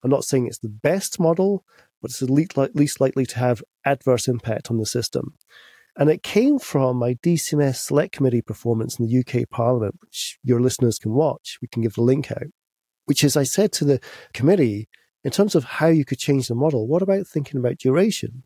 I'm 0.03 0.11
not 0.11 0.25
saying 0.25 0.47
it's 0.47 0.59
the 0.59 0.69
best 0.69 1.19
model, 1.19 1.65
but 2.05 2.11
it's 2.11 2.21
the 2.21 2.71
least 2.75 3.01
likely 3.01 3.25
to 3.25 3.39
have 3.39 3.63
adverse 3.87 4.29
impact 4.29 4.71
on 4.71 4.77
the 4.77 4.85
system. 4.85 5.39
And 5.97 6.11
it 6.11 6.23
came 6.23 6.59
from 6.59 6.99
my 6.99 7.15
DCMS 7.15 7.77
Select 7.77 8.13
Committee 8.13 8.43
performance 8.43 8.99
in 8.99 9.07
the 9.07 9.21
UK 9.21 9.49
Parliament, 9.49 9.95
which 10.03 10.39
your 10.43 10.61
listeners 10.61 10.99
can 10.99 11.15
watch. 11.15 11.57
We 11.63 11.69
can 11.69 11.81
give 11.81 11.95
the 11.95 12.03
link 12.03 12.31
out. 12.31 12.49
Which 13.07 13.25
is, 13.25 13.39
I 13.39 13.45
said 13.45 13.73
to 13.73 13.87
the 13.87 14.01
committee, 14.35 14.87
in 15.25 15.31
terms 15.31 15.55
of 15.55 15.65
how 15.65 15.87
you 15.87 16.05
could 16.05 16.19
change 16.19 16.49
the 16.49 16.55
model, 16.55 16.87
what 16.87 17.01
about 17.01 17.27
thinking 17.27 17.59
about 17.59 17.79
duration? 17.79 18.43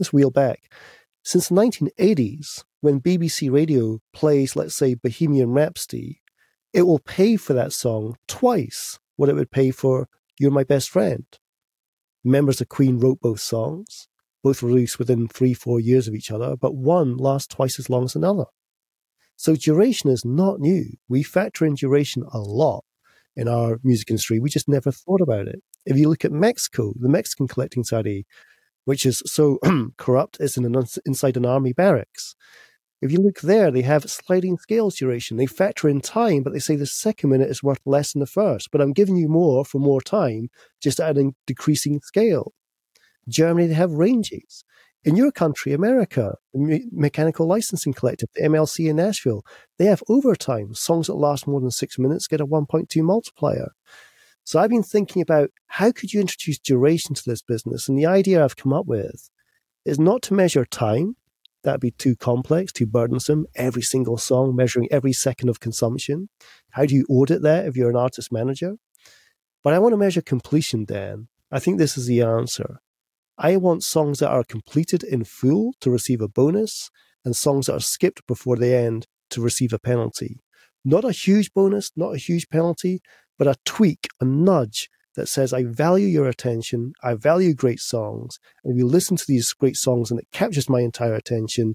Let's 0.00 0.12
wheel 0.12 0.32
back. 0.32 0.72
Since 1.22 1.50
the 1.50 1.54
1980s, 1.54 2.64
when 2.80 3.00
BBC 3.00 3.48
Radio 3.52 4.00
plays, 4.12 4.56
let's 4.56 4.74
say, 4.74 4.94
Bohemian 4.94 5.52
Rhapsody, 5.52 6.20
it 6.72 6.82
will 6.82 6.98
pay 6.98 7.36
for 7.36 7.52
that 7.52 7.72
song 7.72 8.16
twice 8.26 8.98
what 9.14 9.28
it 9.28 9.36
would 9.36 9.52
pay 9.52 9.70
for 9.70 10.08
You're 10.36 10.50
My 10.50 10.64
Best 10.64 10.90
Friend. 10.90 11.24
Members 12.24 12.60
of 12.60 12.68
Queen 12.68 12.98
wrote 12.98 13.20
both 13.20 13.40
songs, 13.40 14.08
both 14.42 14.62
released 14.62 14.98
within 14.98 15.28
three, 15.28 15.54
four 15.54 15.80
years 15.80 16.08
of 16.08 16.14
each 16.14 16.30
other, 16.30 16.56
but 16.56 16.74
one 16.74 17.16
lasts 17.16 17.54
twice 17.54 17.78
as 17.78 17.88
long 17.88 18.04
as 18.04 18.14
another. 18.14 18.44
So 19.36 19.56
duration 19.56 20.10
is 20.10 20.24
not 20.24 20.60
new. 20.60 20.84
We 21.08 21.22
factor 21.22 21.64
in 21.64 21.74
duration 21.74 22.24
a 22.30 22.38
lot 22.38 22.84
in 23.36 23.48
our 23.48 23.80
music 23.82 24.10
industry. 24.10 24.38
We 24.38 24.50
just 24.50 24.68
never 24.68 24.92
thought 24.92 25.22
about 25.22 25.48
it. 25.48 25.62
If 25.86 25.96
you 25.96 26.08
look 26.10 26.26
at 26.26 26.32
Mexico, 26.32 26.92
the 26.94 27.08
Mexican 27.08 27.48
collecting 27.48 27.84
society, 27.84 28.26
which 28.84 29.06
is 29.06 29.22
so 29.24 29.58
corrupt, 29.96 30.36
it's 30.40 30.58
in 30.58 30.64
an, 30.66 30.84
inside 31.06 31.38
an 31.38 31.46
army 31.46 31.72
barracks. 31.72 32.34
If 33.02 33.10
you 33.10 33.18
look 33.18 33.40
there, 33.40 33.70
they 33.70 33.82
have 33.82 34.10
sliding 34.10 34.58
scales 34.58 34.96
duration. 34.96 35.38
They 35.38 35.46
factor 35.46 35.88
in 35.88 36.00
time, 36.00 36.42
but 36.42 36.52
they 36.52 36.58
say 36.58 36.76
the 36.76 36.86
second 36.86 37.30
minute 37.30 37.48
is 37.48 37.62
worth 37.62 37.80
less 37.86 38.12
than 38.12 38.20
the 38.20 38.26
first. 38.26 38.70
But 38.70 38.82
I'm 38.82 38.92
giving 38.92 39.16
you 39.16 39.28
more 39.28 39.64
for 39.64 39.78
more 39.78 40.02
time, 40.02 40.50
just 40.82 41.00
at 41.00 41.16
a 41.16 41.32
decreasing 41.46 42.00
scale. 42.00 42.52
Germany, 43.28 43.68
they 43.68 43.74
have 43.74 43.92
ranges. 43.92 44.64
In 45.02 45.16
your 45.16 45.32
country, 45.32 45.72
America, 45.72 46.34
the 46.52 46.82
Mechanical 46.92 47.46
Licensing 47.46 47.94
Collective, 47.94 48.28
the 48.34 48.42
MLC 48.42 48.90
in 48.90 48.96
Nashville, 48.96 49.42
they 49.78 49.86
have 49.86 50.02
overtime. 50.10 50.74
Songs 50.74 51.06
that 51.06 51.14
last 51.14 51.46
more 51.46 51.60
than 51.60 51.70
six 51.70 51.98
minutes 51.98 52.26
get 52.26 52.42
a 52.42 52.46
1.2 52.46 53.02
multiplier. 53.02 53.70
So 54.44 54.58
I've 54.58 54.68
been 54.68 54.82
thinking 54.82 55.22
about 55.22 55.50
how 55.68 55.90
could 55.90 56.12
you 56.12 56.20
introduce 56.20 56.58
duration 56.58 57.14
to 57.14 57.22
this 57.24 57.40
business? 57.40 57.88
And 57.88 57.98
the 57.98 58.04
idea 58.04 58.44
I've 58.44 58.56
come 58.56 58.74
up 58.74 58.86
with 58.86 59.30
is 59.86 59.98
not 59.98 60.20
to 60.22 60.34
measure 60.34 60.66
time. 60.66 61.16
That'd 61.62 61.80
be 61.80 61.90
too 61.90 62.16
complex, 62.16 62.72
too 62.72 62.86
burdensome. 62.86 63.46
Every 63.54 63.82
single 63.82 64.16
song 64.16 64.56
measuring 64.56 64.88
every 64.90 65.12
second 65.12 65.48
of 65.48 65.60
consumption. 65.60 66.28
How 66.70 66.86
do 66.86 66.94
you 66.94 67.06
audit 67.08 67.42
that 67.42 67.66
if 67.66 67.76
you're 67.76 67.90
an 67.90 67.96
artist 67.96 68.32
manager? 68.32 68.76
But 69.62 69.74
I 69.74 69.78
want 69.78 69.92
to 69.92 69.98
measure 69.98 70.22
completion, 70.22 70.84
Dan. 70.84 71.28
I 71.50 71.58
think 71.58 71.78
this 71.78 71.98
is 71.98 72.06
the 72.06 72.22
answer. 72.22 72.80
I 73.36 73.56
want 73.56 73.82
songs 73.82 74.20
that 74.20 74.30
are 74.30 74.44
completed 74.44 75.02
in 75.02 75.24
full 75.24 75.74
to 75.80 75.90
receive 75.90 76.20
a 76.20 76.28
bonus 76.28 76.90
and 77.24 77.36
songs 77.36 77.66
that 77.66 77.74
are 77.74 77.80
skipped 77.80 78.26
before 78.26 78.56
the 78.56 78.74
end 78.74 79.06
to 79.30 79.42
receive 79.42 79.72
a 79.72 79.78
penalty. 79.78 80.40
Not 80.84 81.04
a 81.04 81.12
huge 81.12 81.52
bonus, 81.52 81.90
not 81.94 82.14
a 82.14 82.18
huge 82.18 82.48
penalty, 82.48 83.00
but 83.38 83.46
a 83.46 83.56
tweak, 83.66 84.08
a 84.20 84.24
nudge 84.24 84.88
that 85.16 85.28
says, 85.28 85.52
I 85.52 85.64
value 85.64 86.06
your 86.06 86.28
attention, 86.28 86.92
I 87.02 87.14
value 87.14 87.54
great 87.54 87.80
songs, 87.80 88.38
and 88.64 88.72
if 88.72 88.78
you 88.78 88.86
listen 88.86 89.16
to 89.16 89.24
these 89.26 89.52
great 89.52 89.76
songs 89.76 90.10
and 90.10 90.20
it 90.20 90.28
captures 90.32 90.68
my 90.68 90.80
entire 90.80 91.14
attention, 91.14 91.74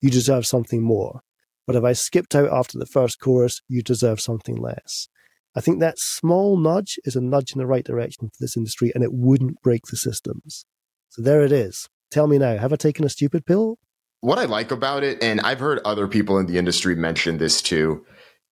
you 0.00 0.10
deserve 0.10 0.46
something 0.46 0.82
more. 0.82 1.20
But 1.66 1.76
if 1.76 1.84
I 1.84 1.92
skipped 1.92 2.34
out 2.34 2.50
after 2.52 2.78
the 2.78 2.86
first 2.86 3.20
chorus, 3.20 3.60
you 3.68 3.82
deserve 3.82 4.20
something 4.20 4.56
less. 4.56 5.08
I 5.54 5.60
think 5.60 5.80
that 5.80 5.98
small 5.98 6.56
nudge 6.56 6.98
is 7.04 7.16
a 7.16 7.20
nudge 7.20 7.52
in 7.52 7.58
the 7.58 7.66
right 7.66 7.84
direction 7.84 8.28
for 8.28 8.36
this 8.40 8.56
industry, 8.56 8.92
and 8.94 9.04
it 9.04 9.12
wouldn't 9.12 9.60
break 9.62 9.82
the 9.86 9.96
systems. 9.96 10.64
So 11.10 11.22
there 11.22 11.42
it 11.42 11.52
is. 11.52 11.88
Tell 12.10 12.26
me 12.26 12.38
now, 12.38 12.56
have 12.56 12.72
I 12.72 12.76
taken 12.76 13.04
a 13.04 13.08
stupid 13.08 13.46
pill? 13.46 13.78
What 14.20 14.38
I 14.38 14.44
like 14.44 14.70
about 14.70 15.02
it, 15.02 15.22
and 15.22 15.40
I've 15.40 15.60
heard 15.60 15.80
other 15.84 16.06
people 16.06 16.38
in 16.38 16.46
the 16.46 16.58
industry 16.58 16.94
mention 16.94 17.38
this 17.38 17.62
too, 17.62 18.04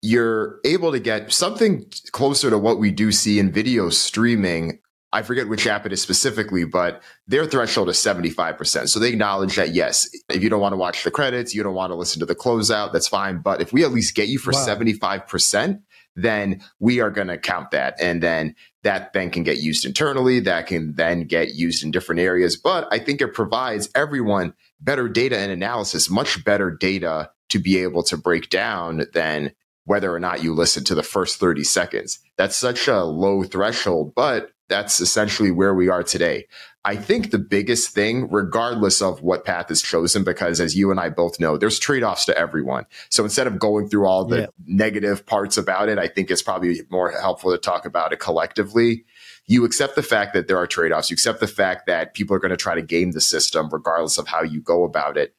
you're 0.02 0.60
able 0.64 0.92
to 0.92 1.00
get 1.00 1.32
something 1.32 1.90
closer 2.12 2.50
to 2.50 2.58
what 2.58 2.78
we 2.78 2.90
do 2.90 3.10
see 3.12 3.38
in 3.38 3.50
video 3.50 3.88
streaming. 3.90 4.78
I 5.12 5.22
forget 5.22 5.48
which 5.48 5.66
app 5.66 5.86
it 5.86 5.92
is 5.92 6.02
specifically, 6.02 6.64
but 6.64 7.02
their 7.26 7.46
threshold 7.46 7.88
is 7.88 7.96
75%. 7.96 8.88
So 8.88 9.00
they 9.00 9.08
acknowledge 9.08 9.56
that, 9.56 9.74
yes, 9.74 10.08
if 10.28 10.42
you 10.42 10.50
don't 10.50 10.60
want 10.60 10.74
to 10.74 10.76
watch 10.76 11.02
the 11.02 11.10
credits, 11.10 11.54
you 11.54 11.62
don't 11.62 11.74
want 11.74 11.90
to 11.90 11.94
listen 11.94 12.20
to 12.20 12.26
the 12.26 12.34
closeout, 12.34 12.92
that's 12.92 13.08
fine. 13.08 13.38
But 13.38 13.62
if 13.62 13.72
we 13.72 13.84
at 13.84 13.90
least 13.90 14.14
get 14.14 14.28
you 14.28 14.38
for 14.38 14.52
wow. 14.52 14.66
75%, 14.66 15.80
then 16.14 16.60
we 16.78 17.00
are 17.00 17.10
going 17.10 17.28
to 17.28 17.38
count 17.38 17.70
that. 17.70 17.94
And 18.00 18.22
then 18.22 18.54
that 18.82 19.12
then 19.12 19.30
can 19.30 19.44
get 19.44 19.58
used 19.58 19.84
internally. 19.84 20.40
That 20.40 20.66
can 20.66 20.94
then 20.94 21.24
get 21.24 21.54
used 21.54 21.82
in 21.84 21.90
different 21.90 22.20
areas. 22.20 22.56
But 22.56 22.86
I 22.90 22.98
think 22.98 23.20
it 23.20 23.34
provides 23.34 23.88
everyone 23.94 24.52
better 24.80 25.08
data 25.08 25.38
and 25.38 25.50
analysis, 25.50 26.10
much 26.10 26.44
better 26.44 26.70
data 26.70 27.30
to 27.48 27.58
be 27.58 27.78
able 27.78 28.02
to 28.04 28.16
break 28.16 28.50
down 28.50 29.06
than 29.14 29.52
whether 29.88 30.14
or 30.14 30.20
not 30.20 30.42
you 30.42 30.54
listen 30.54 30.84
to 30.84 30.94
the 30.94 31.02
first 31.02 31.40
30 31.40 31.64
seconds. 31.64 32.18
That's 32.36 32.56
such 32.56 32.88
a 32.88 33.04
low 33.04 33.42
threshold, 33.42 34.14
but 34.14 34.52
that's 34.68 35.00
essentially 35.00 35.50
where 35.50 35.74
we 35.74 35.88
are 35.88 36.02
today. 36.02 36.46
I 36.84 36.96
think 36.96 37.30
the 37.30 37.38
biggest 37.38 37.90
thing, 37.90 38.28
regardless 38.30 39.00
of 39.00 39.22
what 39.22 39.46
path 39.46 39.70
is 39.70 39.80
chosen, 39.80 40.24
because 40.24 40.60
as 40.60 40.76
you 40.76 40.90
and 40.90 41.00
I 41.00 41.08
both 41.08 41.40
know, 41.40 41.56
there's 41.56 41.78
trade 41.78 42.02
offs 42.02 42.26
to 42.26 42.38
everyone. 42.38 42.84
So 43.08 43.24
instead 43.24 43.46
of 43.46 43.58
going 43.58 43.88
through 43.88 44.06
all 44.06 44.26
the 44.26 44.40
yeah. 44.40 44.46
negative 44.66 45.24
parts 45.24 45.56
about 45.56 45.88
it, 45.88 45.98
I 45.98 46.06
think 46.06 46.30
it's 46.30 46.42
probably 46.42 46.82
more 46.90 47.10
helpful 47.10 47.50
to 47.50 47.58
talk 47.58 47.86
about 47.86 48.12
it 48.12 48.20
collectively. 48.20 49.06
You 49.46 49.64
accept 49.64 49.96
the 49.96 50.02
fact 50.02 50.34
that 50.34 50.48
there 50.48 50.58
are 50.58 50.66
trade 50.66 50.92
offs. 50.92 51.10
You 51.10 51.14
accept 51.14 51.40
the 51.40 51.46
fact 51.46 51.86
that 51.86 52.12
people 52.12 52.36
are 52.36 52.40
going 52.40 52.50
to 52.50 52.56
try 52.58 52.74
to 52.74 52.82
game 52.82 53.12
the 53.12 53.22
system, 53.22 53.70
regardless 53.72 54.18
of 54.18 54.28
how 54.28 54.42
you 54.42 54.60
go 54.60 54.84
about 54.84 55.16
it. 55.16 55.34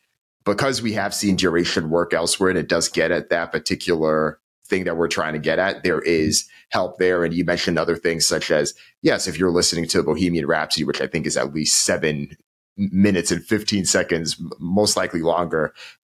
Because 0.46 0.82
we 0.82 0.94
have 0.94 1.14
seen 1.14 1.36
duration 1.36 1.90
work 1.90 2.14
elsewhere 2.14 2.50
and 2.50 2.60
it 2.60 2.70
does 2.70 2.90
get 2.90 3.12
at 3.12 3.30
that 3.30 3.52
particular 3.52 4.40
thing 4.66 4.86
that 4.86 4.98
we're 4.98 5.08
trying 5.08 5.34
to 5.34 5.40
get 5.40 5.60
at, 5.60 5.84
there 5.84 6.00
is 6.00 6.48
help 6.70 6.98
there. 6.98 7.24
And 7.24 7.34
you 7.34 7.44
mentioned 7.44 7.78
other 7.78 7.96
things 7.96 8.26
such 8.26 8.52
as, 8.52 8.74
yes, 9.02 9.28
if 9.28 9.38
you're 9.38 9.52
listening 9.52 9.88
to 9.90 10.04
Bohemian 10.04 10.46
Rhapsody, 10.46 10.86
which 10.86 11.02
I 11.02 11.08
think 11.08 11.26
is 11.26 11.38
at 11.38 11.54
least 11.54 11.84
seven 11.84 12.38
minutes 12.78 13.32
and 13.32 13.44
15 13.44 13.86
seconds, 13.86 14.42
most 14.60 14.96
likely 14.96 15.22
longer, 15.22 15.74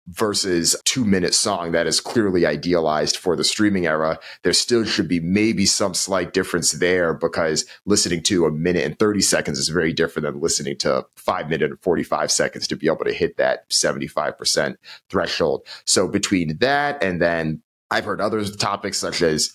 versus 0.08 0.76
two 0.84 1.04
minute 1.04 1.34
song 1.34 1.72
that 1.72 1.86
is 1.86 2.00
clearly 2.00 2.44
idealized 2.46 3.16
for 3.16 3.36
the 3.36 3.44
streaming 3.44 3.86
era, 3.86 4.18
there 4.42 4.52
still 4.52 4.84
should 4.84 5.08
be 5.08 5.20
maybe 5.20 5.66
some 5.66 5.94
slight 5.94 6.32
difference 6.32 6.72
there 6.72 7.14
because 7.14 7.64
listening 7.86 8.22
to 8.22 8.46
a 8.46 8.50
minute 8.50 8.84
and 8.84 8.98
30 8.98 9.20
seconds 9.20 9.58
is 9.58 9.68
very 9.68 9.92
different 9.92 10.26
than 10.26 10.40
listening 10.40 10.76
to 10.78 11.04
five 11.16 11.48
minute 11.48 11.70
and 11.70 11.80
45 11.82 12.30
seconds 12.30 12.66
to 12.66 12.76
be 12.76 12.86
able 12.86 13.04
to 13.04 13.12
hit 13.12 13.36
that 13.36 13.68
75% 13.70 14.76
threshold. 15.08 15.66
So 15.84 16.08
between 16.08 16.58
that 16.58 17.02
and 17.02 17.20
then 17.20 17.62
I've 17.90 18.04
heard 18.04 18.20
other 18.20 18.44
topics 18.44 18.98
such 18.98 19.22
as 19.22 19.52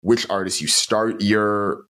which 0.00 0.28
artist 0.28 0.60
you 0.60 0.68
start 0.68 1.22
your 1.22 1.84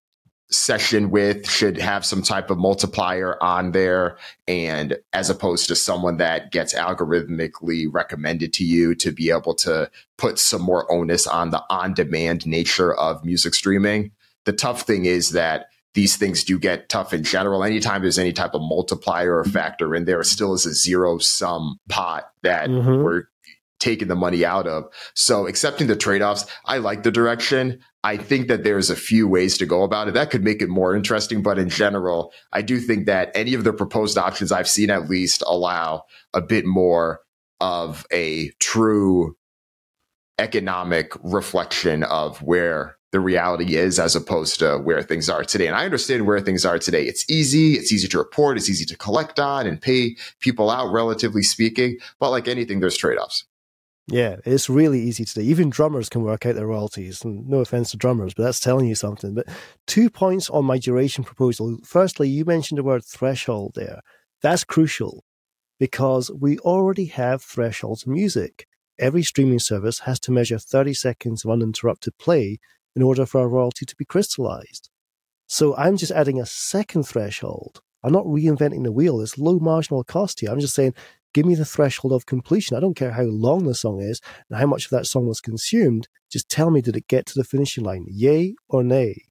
session 0.51 1.09
with 1.09 1.49
should 1.49 1.77
have 1.77 2.05
some 2.05 2.21
type 2.21 2.49
of 2.49 2.57
multiplier 2.57 3.41
on 3.41 3.71
there 3.71 4.17
and 4.47 4.97
as 5.11 5.29
opposed 5.29 5.67
to 5.67 5.75
someone 5.75 6.17
that 6.17 6.51
gets 6.51 6.73
algorithmically 6.73 7.87
recommended 7.91 8.53
to 8.53 8.63
you 8.63 8.93
to 8.93 9.11
be 9.11 9.31
able 9.31 9.55
to 9.55 9.89
put 10.17 10.37
some 10.37 10.61
more 10.61 10.89
onus 10.91 11.25
on 11.25 11.49
the 11.49 11.63
on 11.69 11.93
demand 11.93 12.45
nature 12.45 12.93
of 12.93 13.25
music 13.25 13.55
streaming. 13.55 14.11
The 14.45 14.53
tough 14.53 14.83
thing 14.83 15.05
is 15.05 15.31
that 15.31 15.67
these 15.95 16.15
things 16.17 16.43
do 16.43 16.59
get 16.59 16.89
tough 16.89 17.13
in 17.13 17.23
general. 17.23 17.63
Anytime 17.63 18.01
there's 18.01 18.19
any 18.19 18.33
type 18.33 18.53
of 18.53 18.61
multiplier 18.61 19.37
or 19.37 19.45
factor 19.45 19.95
in 19.95 20.05
there 20.05 20.19
it 20.19 20.25
still 20.25 20.53
is 20.53 20.65
a 20.65 20.73
zero 20.73 21.17
sum 21.17 21.79
pot 21.89 22.29
that 22.43 22.69
mm-hmm. 22.69 23.03
we're 23.03 23.23
taking 23.79 24.07
the 24.07 24.15
money 24.15 24.45
out 24.45 24.67
of. 24.67 24.85
So 25.13 25.47
accepting 25.47 25.87
the 25.87 25.95
trade-offs, 25.95 26.45
I 26.65 26.77
like 26.77 27.03
the 27.03 27.11
direction. 27.11 27.79
I 28.03 28.17
think 28.17 28.47
that 28.47 28.63
there's 28.63 28.89
a 28.89 28.95
few 28.95 29.27
ways 29.27 29.57
to 29.57 29.65
go 29.65 29.83
about 29.83 30.07
it. 30.07 30.13
That 30.13 30.29
could 30.29 30.43
make 30.43 30.61
it 30.61 30.69
more 30.69 30.95
interesting, 30.95 31.41
but 31.41 31.59
in 31.59 31.69
general, 31.69 32.31
I 32.53 32.61
do 32.61 32.79
think 32.79 33.07
that 33.07 33.31
any 33.35 33.53
of 33.53 33.63
the 33.63 33.73
proposed 33.73 34.17
options 34.17 34.51
I've 34.51 34.69
seen 34.69 34.89
at 34.89 35.09
least 35.09 35.43
allow 35.45 36.03
a 36.33 36.41
bit 36.41 36.65
more 36.65 37.21
of 37.59 38.05
a 38.11 38.51
true 38.59 39.35
economic 40.37 41.13
reflection 41.23 42.03
of 42.03 42.41
where 42.41 42.97
the 43.11 43.19
reality 43.21 43.77
is 43.77 43.97
as 43.97 44.15
opposed 44.15 44.59
to 44.59 44.77
where 44.77 45.01
things 45.01 45.29
are 45.29 45.45
today. 45.45 45.67
And 45.67 45.75
I 45.75 45.85
understand 45.85 46.27
where 46.27 46.41
things 46.41 46.65
are 46.65 46.77
today. 46.77 47.05
It's 47.05 47.29
easy, 47.29 47.75
it's 47.75 47.93
easy 47.93 48.09
to 48.09 48.17
report, 48.17 48.57
it's 48.57 48.69
easy 48.69 48.83
to 48.85 48.97
collect 48.97 49.39
on 49.39 49.65
and 49.65 49.81
pay 49.81 50.17
people 50.41 50.69
out, 50.69 50.91
relatively 50.91 51.41
speaking. 51.41 51.97
But 52.19 52.31
like 52.31 52.49
anything, 52.49 52.81
there's 52.81 52.97
trade 52.97 53.17
offs. 53.17 53.45
Yeah, 54.07 54.35
it's 54.45 54.69
really 54.69 55.01
easy 55.01 55.25
today. 55.25 55.43
Even 55.43 55.71
drummers 55.71 56.09
can 56.09 56.21
work 56.21 56.45
out 56.45 56.55
their 56.55 56.67
royalties. 56.67 57.23
And 57.23 57.47
no 57.47 57.59
offense 57.59 57.91
to 57.91 57.97
drummers, 57.97 58.35
but 58.35 58.43
that's 58.43 58.59
telling 58.59 58.87
you 58.87 58.95
something. 58.95 59.33
But 59.33 59.47
two 59.87 60.09
points 60.11 60.49
on 60.49 60.65
my 60.65 60.77
duration 60.77 61.23
proposal. 61.23 61.79
Firstly, 61.83 62.29
you 62.29 62.45
mentioned 62.45 62.77
the 62.77 62.83
word 62.83 63.03
threshold 63.03 63.73
there. 63.75 64.01
That's 64.43 64.63
crucial 64.63 65.23
because 65.79 66.29
we 66.31 66.59
already 66.59 67.05
have 67.05 67.41
thresholds 67.41 68.05
in 68.05 68.13
music. 68.13 68.67
Every 68.99 69.23
streaming 69.23 69.59
service 69.59 69.99
has 69.99 70.19
to 70.21 70.31
measure 70.31 70.59
30 70.59 70.93
seconds 70.93 71.43
of 71.43 71.51
uninterrupted 71.51 72.17
play 72.19 72.59
in 72.95 73.01
order 73.01 73.25
for 73.25 73.41
a 73.41 73.47
royalty 73.47 73.85
to 73.85 73.95
be 73.95 74.05
crystallized. 74.05 74.89
So 75.47 75.75
I'm 75.75 75.97
just 75.97 76.11
adding 76.11 76.39
a 76.39 76.45
second 76.45 77.03
threshold. 77.03 77.81
I'm 78.03 78.13
not 78.13 78.25
reinventing 78.25 78.83
the 78.83 78.91
wheel. 78.91 79.19
It's 79.19 79.37
low 79.37 79.57
marginal 79.57 80.03
cost 80.03 80.39
here. 80.39 80.51
I'm 80.51 80.59
just 80.59 80.75
saying 80.75 80.93
Give 81.35 81.45
me 81.45 81.55
the 81.55 81.65
threshold 81.65 82.13
of 82.13 82.25
completion. 82.25 82.77
I 82.77 82.79
don't 82.79 82.95
care 82.95 83.11
how 83.11 83.23
long 83.23 83.65
the 83.65 83.75
song 83.75 83.99
is 83.99 84.21
and 84.49 84.57
how 84.57 84.67
much 84.67 84.85
of 84.85 84.91
that 84.91 85.05
song 85.05 85.27
was 85.27 85.41
consumed. 85.41 86.07
Just 86.31 86.47
tell 86.47 86.71
me, 86.71 86.79
did 86.79 86.95
it 86.95 87.09
get 87.09 87.25
to 87.25 87.33
the 87.35 87.43
finishing 87.43 87.83
line? 87.83 88.05
Yay 88.09 88.55
or 88.69 88.85
nay? 88.85 89.25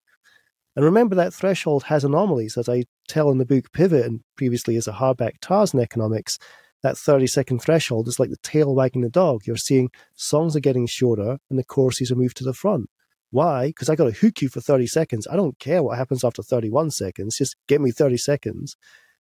And 0.77 0.85
remember 0.85 1.15
that 1.15 1.33
threshold 1.33 1.85
has 1.85 2.05
anomalies, 2.05 2.59
as 2.59 2.69
I 2.69 2.85
tell 3.09 3.31
in 3.31 3.39
the 3.39 3.47
book 3.47 3.73
Pivot 3.73 4.05
and 4.05 4.21
previously 4.37 4.77
as 4.77 4.87
a 4.87 4.93
hardback 4.93 5.41
Tarzan 5.41 5.81
economics. 5.81 6.39
That 6.83 6.99
30 6.99 7.27
second 7.27 7.61
threshold 7.61 8.07
is 8.07 8.21
like 8.21 8.29
the 8.29 8.37
tail 8.43 8.75
wagging 8.75 9.01
the 9.01 9.09
dog. 9.09 9.47
You're 9.47 9.57
seeing 9.57 9.89
songs 10.15 10.55
are 10.55 10.61
getting 10.61 10.87
shorter 10.87 11.39
and 11.49 11.59
the 11.59 11.65
choruses 11.65 12.13
are 12.13 12.17
moved 12.17 12.37
to 12.37 12.45
the 12.45 12.53
front. 12.53 12.91
Why? 13.31 13.69
Because 13.69 13.89
I 13.89 13.97
got 13.97 14.13
to 14.13 14.21
hook 14.21 14.43
you 14.43 14.51
for 14.51 14.61
30 14.61 14.89
seconds. 14.89 15.27
I 15.27 15.37
don't 15.37 15.59
care 15.59 15.83
what 15.83 15.97
happens 15.97 16.23
after 16.23 16.43
31 16.43 16.91
seconds. 16.91 17.39
Just 17.39 17.57
get 17.67 17.81
me 17.81 17.93
30 17.93 18.19
seconds. 18.19 18.77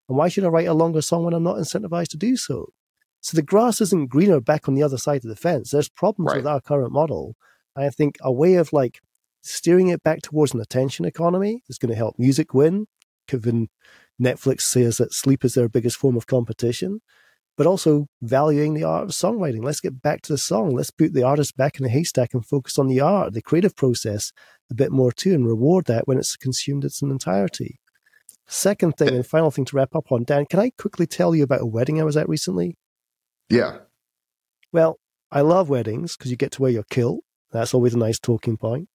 And 0.09 0.19
why 0.19 0.29
should 0.29 0.45
I 0.45 0.49
write 0.49 0.69
a 0.69 0.75
longer 0.75 1.01
song 1.03 1.25
when 1.25 1.35
I'm 1.35 1.43
not 1.43 1.57
incentivized 1.57 2.09
to 2.09 2.17
do 2.17 2.37
so? 2.37 2.69
So 3.21 3.37
the 3.37 3.43
grass 3.43 3.81
isn't 3.81 4.11
greener 4.11 4.41
back 4.41 4.69
on 4.69 4.75
the 4.75 4.83
other 4.83 4.99
side 4.99 5.25
of 5.25 5.31
the 5.31 5.37
fence. 5.37 5.71
There's 5.71 5.89
problems 5.89 6.29
Right. 6.33 6.37
with 6.39 6.47
our 6.47 6.61
current 6.61 6.93
model. 6.93 7.37
I 7.75 7.89
think 7.91 8.17
a 8.21 8.31
way 8.33 8.55
of 8.55 8.73
like 8.73 9.01
steering 9.43 9.89
it 9.89 10.03
back 10.03 10.21
towards 10.23 10.53
an 10.55 10.61
attention 10.61 11.05
economy 11.05 11.63
is 11.69 11.79
going 11.79 11.91
to 11.91 11.97
help 11.97 12.17
music 12.19 12.53
win, 12.55 12.87
given 13.27 13.69
Netflix 14.23 14.63
says 14.63 14.99
that 14.99 15.13
sleep 15.13 15.45
is 15.45 15.55
their 15.55 15.69
biggest 15.69 15.97
form 15.97 16.17
of 16.17 16.27
competition, 16.27 17.01
but 17.57 17.67
also 17.67 18.07
valuing 18.23 18.75
the 18.75 18.85
art 18.85 19.05
of 19.05 19.11
songwriting. 19.11 19.65
Let's 19.65 19.81
get 19.81 20.03
back 20.03 20.21
to 20.23 20.33
the 20.33 20.39
song. 20.39 20.75
Let's 20.75 20.91
put 20.91 21.15
the 21.15 21.23
artist 21.23 21.57
back 21.57 21.79
in 21.79 21.83
the 21.85 21.89
haystack 21.91 22.35
and 22.35 22.45
focus 22.45 22.79
on 22.79 22.89
the 22.89 23.01
art, 23.01 23.33
the 23.33 23.43
creative 23.43 23.75
process 23.75 24.33
a 24.71 24.75
bit 24.75 24.93
more 24.93 25.13
too, 25.13 25.35
and 25.35 25.47
reward 25.47 25.87
that 25.87 26.07
when 26.07 26.19
it's 26.19 26.37
consumed 26.37 26.85
in 26.85 26.89
its 26.89 27.01
entirety. 27.03 27.81
Second 28.47 28.97
thing 28.97 29.11
eh. 29.11 29.17
and 29.17 29.27
final 29.27 29.51
thing 29.51 29.65
to 29.67 29.77
wrap 29.77 29.95
up 29.95 30.13
on, 30.13 30.25
Dan, 30.25 30.47
can 30.47 30.61
I 30.61 30.71
quickly 30.77 31.07
tell 31.07 31.35
you 31.35 31.45
about 31.45 31.63
a 31.63 31.67
wedding 31.67 32.01
I 32.01 32.05
was 32.05 32.17
at 32.17 32.29
recently? 32.29 32.77
Yeah. 33.49 33.79
Well, 34.73 34.99
I 35.31 35.41
love 35.41 35.69
weddings 35.69 36.17
because 36.17 36.31
you 36.31 36.37
get 36.37 36.53
to 36.53 36.63
wear 36.63 36.71
your 36.71 36.85
kilt. 36.91 37.21
That's 37.53 37.75
always 37.75 37.95
a 37.95 37.99
nice 37.99 38.19
talking 38.19 38.57
point. 38.57 38.89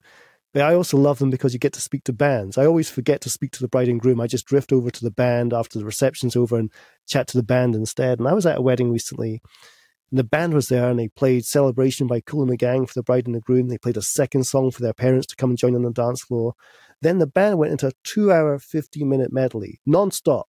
But 0.53 0.63
I 0.63 0.73
also 0.73 0.97
love 0.97 1.19
them 1.19 1.29
because 1.29 1.53
you 1.53 1.59
get 1.59 1.73
to 1.73 1.81
speak 1.81 2.03
to 2.05 2.13
bands. 2.13 2.57
I 2.57 2.65
always 2.65 2.89
forget 2.89 3.21
to 3.21 3.29
speak 3.29 3.51
to 3.51 3.61
the 3.61 3.67
bride 3.67 3.87
and 3.87 3.99
groom. 3.99 4.19
I 4.19 4.27
just 4.27 4.47
drift 4.47 4.73
over 4.73 4.89
to 4.89 5.03
the 5.03 5.11
band 5.11 5.53
after 5.53 5.77
the 5.77 5.85
reception's 5.85 6.35
over 6.35 6.57
and 6.57 6.71
chat 7.07 7.27
to 7.27 7.37
the 7.37 7.43
band 7.43 7.75
instead. 7.75 8.19
And 8.19 8.27
I 8.27 8.33
was 8.33 8.47
at 8.47 8.57
a 8.57 8.61
wedding 8.61 8.91
recently, 8.91 9.41
and 10.11 10.17
the 10.17 10.23
band 10.23 10.53
was 10.53 10.69
there, 10.69 10.89
and 10.89 10.99
they 10.99 11.07
played 11.07 11.45
Celebration 11.45 12.07
by 12.07 12.21
Kool 12.21 12.41
and 12.41 12.51
the 12.51 12.57
Gang 12.57 12.85
for 12.85 12.93
the 12.93 13.03
bride 13.03 13.27
and 13.27 13.35
the 13.35 13.39
groom. 13.39 13.67
They 13.67 13.77
played 13.77 13.97
a 13.97 14.01
second 14.01 14.45
song 14.45 14.71
for 14.71 14.81
their 14.81 14.93
parents 14.93 15.27
to 15.27 15.35
come 15.35 15.51
and 15.51 15.59
join 15.59 15.75
on 15.75 15.83
the 15.83 15.91
dance 15.91 16.21
floor. 16.21 16.53
Then 17.01 17.19
the 17.19 17.27
band 17.27 17.57
went 17.57 17.71
into 17.71 17.87
a 17.87 17.91
two 18.03 18.31
hour, 18.31 18.57
15 18.57 19.07
minute 19.07 19.31
medley, 19.31 19.79
non 19.85 20.11
stop, 20.11 20.47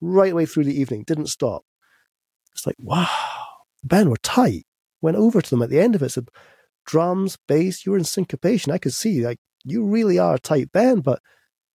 right 0.00 0.32
away 0.32 0.46
through 0.46 0.64
the 0.64 0.78
evening, 0.78 1.04
didn't 1.06 1.28
stop. 1.28 1.64
It's 2.52 2.66
like, 2.66 2.76
wow, 2.78 3.08
the 3.82 3.88
band 3.88 4.10
were 4.10 4.16
tight. 4.16 4.66
Went 5.00 5.16
over 5.16 5.40
to 5.40 5.50
them 5.50 5.62
at 5.62 5.70
the 5.70 5.80
end 5.80 5.94
of 5.94 6.02
it, 6.02 6.10
said, 6.10 6.28
drums, 6.84 7.36
bass, 7.46 7.84
you 7.84 7.92
were 7.92 7.98
in 7.98 8.04
syncopation. 8.04 8.72
I 8.72 8.78
could 8.78 8.94
see, 8.94 9.24
like, 9.24 9.38
you 9.64 9.84
really 9.84 10.18
are 10.18 10.34
a 10.34 10.38
tight 10.38 10.72
band, 10.72 11.04
but 11.04 11.20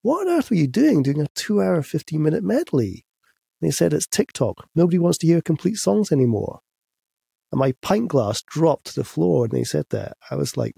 what 0.02 0.26
on 0.26 0.32
earth 0.32 0.50
were 0.50 0.56
you 0.56 0.66
doing 0.66 1.02
doing 1.02 1.20
a 1.20 1.28
two 1.34 1.62
hour, 1.62 1.82
15 1.82 2.20
minute 2.20 2.42
medley? 2.42 3.04
They 3.60 3.70
said, 3.70 3.92
it's 3.94 4.08
TikTok. 4.08 4.68
Nobody 4.74 4.98
wants 4.98 5.18
to 5.18 5.26
hear 5.26 5.40
complete 5.40 5.76
songs 5.76 6.10
anymore. 6.10 6.60
And 7.52 7.58
my 7.58 7.72
pint 7.82 8.08
glass 8.08 8.42
dropped 8.42 8.86
to 8.86 8.94
the 8.94 9.04
floor 9.04 9.44
and 9.44 9.52
they 9.52 9.64
said 9.64 9.86
that. 9.90 10.16
I 10.30 10.34
was 10.34 10.56
like, 10.56 10.74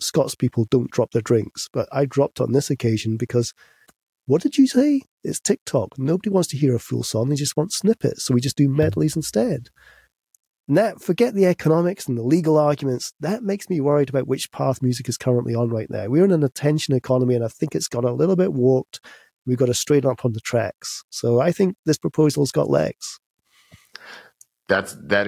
Scots 0.00 0.34
people 0.34 0.66
don't 0.70 0.90
drop 0.90 1.10
their 1.12 1.22
drinks, 1.22 1.68
but 1.72 1.88
I 1.92 2.04
dropped 2.04 2.40
on 2.40 2.52
this 2.52 2.70
occasion 2.70 3.16
because 3.16 3.52
what 4.26 4.42
did 4.42 4.56
you 4.56 4.66
say? 4.66 5.02
It's 5.24 5.40
TikTok. 5.40 5.98
Nobody 5.98 6.30
wants 6.30 6.48
to 6.50 6.56
hear 6.56 6.74
a 6.74 6.78
full 6.78 7.02
song. 7.02 7.28
They 7.28 7.36
just 7.36 7.56
want 7.56 7.72
snippets. 7.72 8.24
So 8.24 8.34
we 8.34 8.40
just 8.40 8.56
do 8.56 8.68
medleys 8.68 9.16
instead. 9.16 9.68
That, 10.68 11.02
forget 11.02 11.34
the 11.34 11.46
economics 11.46 12.06
and 12.06 12.16
the 12.16 12.22
legal 12.22 12.56
arguments. 12.56 13.12
That 13.18 13.42
makes 13.42 13.68
me 13.68 13.80
worried 13.80 14.08
about 14.08 14.28
which 14.28 14.52
path 14.52 14.82
music 14.82 15.08
is 15.08 15.18
currently 15.18 15.54
on 15.54 15.68
right 15.68 15.90
now. 15.90 16.06
We're 16.06 16.24
in 16.24 16.30
an 16.30 16.44
attention 16.44 16.94
economy, 16.94 17.34
and 17.34 17.44
I 17.44 17.48
think 17.48 17.74
it's 17.74 17.88
got 17.88 18.04
a 18.04 18.12
little 18.12 18.36
bit 18.36 18.52
warped. 18.52 19.00
We've 19.46 19.58
got 19.58 19.66
to 19.66 19.74
straighten 19.74 20.10
up 20.10 20.24
on 20.24 20.32
the 20.32 20.40
tracks. 20.40 21.02
So 21.10 21.40
I 21.40 21.50
think 21.50 21.74
this 21.86 21.98
proposal's 21.98 22.52
got 22.52 22.70
legs. 22.70 23.19
That's 24.70 24.94
that 24.94 25.26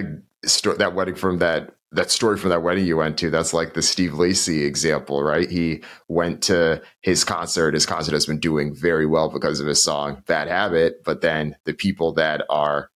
that 0.78 0.94
wedding 0.94 1.16
from 1.16 1.38
that 1.38 1.74
that 1.94 2.10
story 2.10 2.38
from 2.38 2.48
that 2.50 2.62
wedding 2.62 2.86
you 2.86 2.96
went 2.96 3.18
to. 3.18 3.28
That's 3.28 3.52
like 3.52 3.74
the 3.74 3.82
Steve 3.82 4.14
Lacy 4.14 4.64
example, 4.64 5.22
right? 5.22 5.50
He 5.50 5.82
went 6.08 6.42
to 6.44 6.80
his 7.02 7.24
concert. 7.24 7.74
His 7.74 7.84
concert 7.84 8.14
has 8.14 8.24
been 8.24 8.38
doing 8.38 8.74
very 8.74 9.04
well 9.04 9.28
because 9.28 9.60
of 9.60 9.66
his 9.66 9.82
song 9.82 10.22
"Bad 10.26 10.48
Habit." 10.48 11.02
But 11.04 11.20
then 11.20 11.56
the 11.64 11.74
people 11.74 12.14
that 12.14 12.44
are 12.48 12.90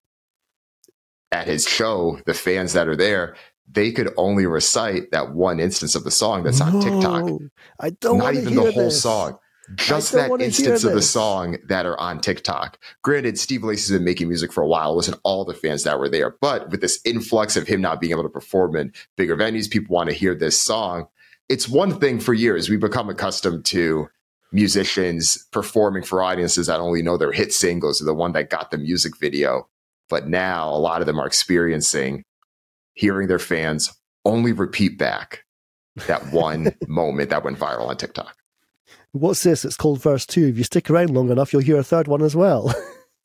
at 1.32 1.46
his 1.46 1.68
show, 1.68 2.20
the 2.24 2.32
fans 2.34 2.72
that 2.72 2.88
are 2.88 2.96
there, 2.96 3.36
they 3.70 3.90
could 3.92 4.14
only 4.16 4.46
recite 4.46 5.10
that 5.10 5.34
one 5.34 5.58
instance 5.60 5.94
of 5.94 6.04
the 6.04 6.10
song 6.10 6.44
that's 6.44 6.60
on 6.60 6.80
TikTok. 6.80 7.28
I 7.80 7.90
don't 7.90 8.18
Not 8.18 8.34
even 8.34 8.52
hear 8.52 8.64
the 8.66 8.72
whole 8.72 8.84
this. 8.84 9.02
song. 9.02 9.38
Just 9.74 10.12
that 10.12 10.30
instance 10.40 10.84
of 10.84 10.92
the 10.92 11.02
song 11.02 11.56
that 11.66 11.86
are 11.86 11.98
on 11.98 12.20
TikTok. 12.20 12.78
Granted, 13.02 13.38
Steve 13.38 13.64
Lacy's 13.64 13.90
been 13.90 14.04
making 14.04 14.28
music 14.28 14.52
for 14.52 14.62
a 14.62 14.66
while. 14.66 14.92
It 14.92 14.96
wasn't 14.96 15.20
all 15.24 15.44
the 15.44 15.54
fans 15.54 15.82
that 15.82 15.98
were 15.98 16.08
there. 16.08 16.36
But 16.40 16.70
with 16.70 16.80
this 16.80 17.00
influx 17.04 17.56
of 17.56 17.66
him 17.66 17.80
not 17.80 18.00
being 18.00 18.12
able 18.12 18.22
to 18.22 18.28
perform 18.28 18.76
in 18.76 18.92
bigger 19.16 19.36
venues, 19.36 19.68
people 19.68 19.94
want 19.94 20.08
to 20.08 20.14
hear 20.14 20.34
this 20.34 20.60
song. 20.60 21.08
It's 21.48 21.68
one 21.68 21.98
thing 21.98 22.20
for 22.20 22.32
years. 22.32 22.68
We've 22.68 22.80
become 22.80 23.08
accustomed 23.08 23.64
to 23.66 24.08
musicians 24.52 25.44
performing 25.50 26.04
for 26.04 26.22
audiences 26.22 26.68
that 26.68 26.80
only 26.80 27.02
know 27.02 27.16
their 27.16 27.32
hit 27.32 27.52
singles 27.52 28.00
or 28.00 28.04
the 28.04 28.14
one 28.14 28.32
that 28.32 28.50
got 28.50 28.70
the 28.70 28.78
music 28.78 29.18
video. 29.18 29.68
But 30.08 30.28
now 30.28 30.70
a 30.70 30.78
lot 30.78 31.00
of 31.00 31.06
them 31.06 31.18
are 31.18 31.26
experiencing 31.26 32.24
hearing 32.94 33.28
their 33.28 33.38
fans 33.38 33.92
only 34.24 34.52
repeat 34.52 34.98
back 34.98 35.44
that 36.06 36.32
one 36.32 36.74
moment 36.86 37.30
that 37.30 37.44
went 37.44 37.58
viral 37.58 37.88
on 37.88 37.96
TikTok. 37.96 38.36
What's 39.18 39.42
this? 39.42 39.64
It's 39.64 39.76
called 39.76 40.02
verse 40.02 40.26
two. 40.26 40.46
If 40.46 40.58
you 40.58 40.64
stick 40.64 40.90
around 40.90 41.10
long 41.10 41.30
enough, 41.30 41.52
you'll 41.52 41.62
hear 41.62 41.78
a 41.78 41.84
third 41.84 42.06
one 42.06 42.22
as 42.22 42.36
well. 42.36 42.72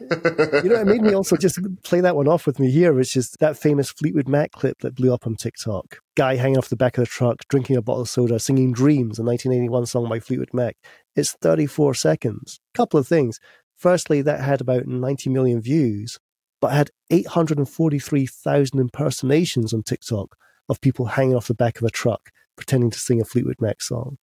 you 0.00 0.70
know, 0.70 0.80
it 0.80 0.86
made 0.86 1.02
me 1.02 1.12
also 1.12 1.36
just 1.36 1.58
play 1.82 2.00
that 2.00 2.16
one 2.16 2.28
off 2.28 2.46
with 2.46 2.58
me 2.58 2.70
here, 2.70 2.94
which 2.94 3.14
is 3.14 3.30
that 3.40 3.58
famous 3.58 3.90
Fleetwood 3.90 4.28
Mac 4.28 4.52
clip 4.52 4.78
that 4.80 4.94
blew 4.94 5.12
up 5.12 5.26
on 5.26 5.36
TikTok. 5.36 5.98
Guy 6.16 6.36
hanging 6.36 6.56
off 6.56 6.70
the 6.70 6.76
back 6.76 6.96
of 6.96 7.04
the 7.04 7.10
truck, 7.10 7.42
drinking 7.48 7.76
a 7.76 7.82
bottle 7.82 8.02
of 8.02 8.08
soda, 8.08 8.38
singing 8.38 8.72
Dreams, 8.72 9.18
a 9.18 9.22
1981 9.22 9.86
song 9.86 10.08
by 10.08 10.18
Fleetwood 10.18 10.54
Mac. 10.54 10.76
It's 11.14 11.32
34 11.32 11.94
seconds. 11.94 12.58
Couple 12.74 12.98
of 12.98 13.06
things. 13.06 13.38
Firstly, 13.76 14.22
that 14.22 14.40
had 14.40 14.62
about 14.62 14.86
90 14.86 15.28
million 15.28 15.60
views, 15.60 16.18
but 16.60 16.72
had 16.72 16.90
843,000 17.10 18.80
impersonations 18.80 19.74
on 19.74 19.82
TikTok 19.82 20.36
of 20.70 20.80
people 20.80 21.06
hanging 21.06 21.36
off 21.36 21.48
the 21.48 21.54
back 21.54 21.78
of 21.78 21.84
a 21.84 21.90
truck 21.90 22.30
pretending 22.56 22.90
to 22.90 22.98
sing 22.98 23.20
a 23.20 23.24
Fleetwood 23.24 23.60
Mac 23.60 23.82
song. 23.82 24.16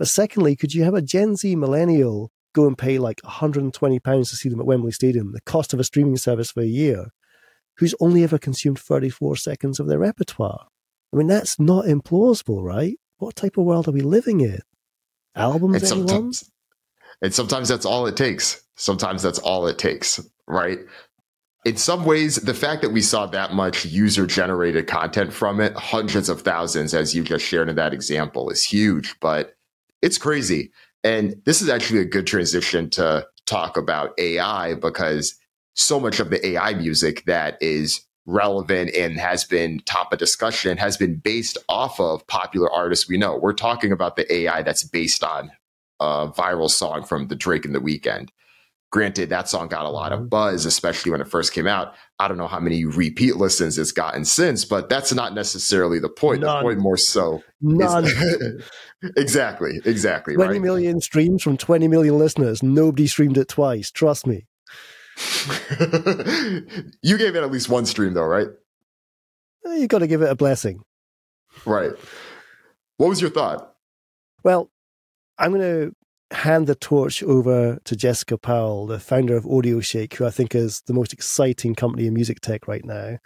But 0.00 0.08
secondly, 0.08 0.56
could 0.56 0.72
you 0.72 0.82
have 0.84 0.94
a 0.94 1.02
Gen 1.02 1.36
Z 1.36 1.54
millennial 1.56 2.32
go 2.54 2.66
and 2.66 2.76
pay 2.76 2.98
like 2.98 3.20
£120 3.20 4.02
to 4.02 4.24
see 4.24 4.48
them 4.48 4.58
at 4.58 4.64
Wembley 4.64 4.92
Stadium, 4.92 5.32
the 5.32 5.42
cost 5.42 5.74
of 5.74 5.78
a 5.78 5.84
streaming 5.84 6.16
service 6.16 6.50
for 6.50 6.62
a 6.62 6.66
year, 6.66 7.08
who's 7.76 7.94
only 8.00 8.24
ever 8.24 8.38
consumed 8.38 8.78
34 8.78 9.36
seconds 9.36 9.78
of 9.78 9.88
their 9.88 9.98
repertoire? 9.98 10.68
I 11.12 11.18
mean, 11.18 11.26
that's 11.26 11.60
not 11.60 11.84
implausible, 11.84 12.62
right? 12.62 12.96
What 13.18 13.36
type 13.36 13.58
of 13.58 13.66
world 13.66 13.88
are 13.88 13.92
we 13.92 14.00
living 14.00 14.40
in? 14.40 14.60
Albums, 15.36 15.74
and 15.74 15.86
sometimes 15.86 16.50
and 17.20 17.34
sometimes 17.34 17.68
that's 17.68 17.84
all 17.84 18.06
it 18.06 18.16
takes 18.16 18.62
sometimes 18.76 19.22
that's 19.22 19.38
all 19.38 19.66
it 19.66 19.78
takes 19.78 20.20
right 20.48 20.78
in 21.64 21.76
some 21.76 22.04
ways 22.04 22.36
the 22.36 22.54
fact 22.54 22.82
that 22.82 22.90
we 22.90 23.00
saw 23.00 23.26
that 23.26 23.52
much 23.52 23.84
user 23.84 24.26
generated 24.26 24.88
content 24.88 25.32
from 25.32 25.60
it 25.60 25.72
hundreds 25.76 26.28
of 26.28 26.40
thousands 26.40 26.94
as 26.94 27.14
you 27.14 27.22
just 27.22 27.44
shared 27.44 27.68
in 27.68 27.76
that 27.76 27.92
example 27.94 28.50
is 28.50 28.64
huge 28.64 29.14
but 29.20 29.54
it's 30.02 30.18
crazy 30.18 30.70
and 31.02 31.40
this 31.44 31.62
is 31.62 31.68
actually 31.68 32.00
a 32.00 32.04
good 32.04 32.26
transition 32.26 32.90
to 32.90 33.26
talk 33.46 33.76
about 33.76 34.12
ai 34.18 34.74
because 34.74 35.34
so 35.74 35.98
much 35.98 36.20
of 36.20 36.30
the 36.30 36.44
ai 36.46 36.74
music 36.74 37.24
that 37.26 37.56
is 37.60 38.02
relevant 38.26 38.94
and 38.94 39.18
has 39.18 39.44
been 39.44 39.80
top 39.86 40.12
of 40.12 40.18
discussion 40.18 40.78
has 40.78 40.96
been 40.96 41.16
based 41.16 41.58
off 41.68 42.00
of 42.00 42.26
popular 42.26 42.70
artists 42.70 43.08
we 43.08 43.18
know. 43.18 43.36
We're 43.36 43.52
talking 43.52 43.92
about 43.92 44.16
the 44.16 44.32
AI 44.32 44.62
that's 44.62 44.84
based 44.84 45.24
on 45.24 45.50
a 45.98 46.28
viral 46.28 46.70
song 46.70 47.04
from 47.04 47.28
the 47.28 47.36
Drake 47.36 47.64
and 47.64 47.74
the 47.74 47.80
Weeknd. 47.80 48.28
Granted, 48.92 49.28
that 49.30 49.48
song 49.48 49.68
got 49.68 49.84
a 49.84 49.90
lot 49.90 50.12
of 50.12 50.20
mm-hmm. 50.20 50.28
buzz, 50.28 50.66
especially 50.66 51.12
when 51.12 51.20
it 51.20 51.28
first 51.28 51.52
came 51.52 51.68
out. 51.68 51.94
I 52.18 52.26
don't 52.26 52.38
know 52.38 52.48
how 52.48 52.58
many 52.58 52.84
repeat 52.84 53.36
listens 53.36 53.78
it's 53.78 53.92
gotten 53.92 54.24
since, 54.24 54.64
but 54.64 54.88
that's 54.88 55.12
not 55.12 55.32
necessarily 55.32 56.00
the 56.00 56.08
point. 56.08 56.40
None. 56.40 56.58
The 56.58 56.62
point 56.62 56.80
more 56.80 56.96
so 56.96 57.42
None. 57.60 58.04
is 58.04 58.64
exactly, 59.16 59.80
exactly. 59.84 60.34
20 60.34 60.52
right. 60.52 60.62
million 60.62 61.00
streams 61.00 61.42
from 61.42 61.56
20 61.56 61.88
million 61.88 62.18
listeners. 62.18 62.62
Nobody 62.62 63.06
streamed 63.06 63.38
it 63.38 63.48
twice. 63.48 63.90
Trust 63.90 64.26
me. 64.26 64.46
you 67.02 67.18
gave 67.18 67.34
it 67.34 67.42
at 67.42 67.50
least 67.50 67.68
one 67.68 67.86
stream 67.86 68.14
though, 68.14 68.24
right? 68.24 68.48
Eh, 69.66 69.76
You 69.76 69.88
got 69.88 69.98
to 69.98 70.06
give 70.06 70.22
it 70.22 70.30
a 70.30 70.36
blessing. 70.36 70.82
Right. 71.66 71.92
What 72.96 73.08
was 73.08 73.20
your 73.20 73.30
thought? 73.30 73.74
Well, 74.44 74.70
I'm 75.38 75.52
going 75.52 75.62
to 75.62 76.36
hand 76.36 76.66
the 76.66 76.74
torch 76.74 77.22
over 77.22 77.78
to 77.84 77.96
Jessica 77.96 78.38
Powell, 78.38 78.86
the 78.86 79.00
founder 79.00 79.36
of 79.36 79.44
AudioShake, 79.44 80.14
who 80.14 80.26
I 80.26 80.30
think 80.30 80.54
is 80.54 80.82
the 80.86 80.94
most 80.94 81.12
exciting 81.12 81.74
company 81.74 82.06
in 82.06 82.14
music 82.14 82.40
tech 82.40 82.68
right 82.68 82.84
now, 82.84 83.18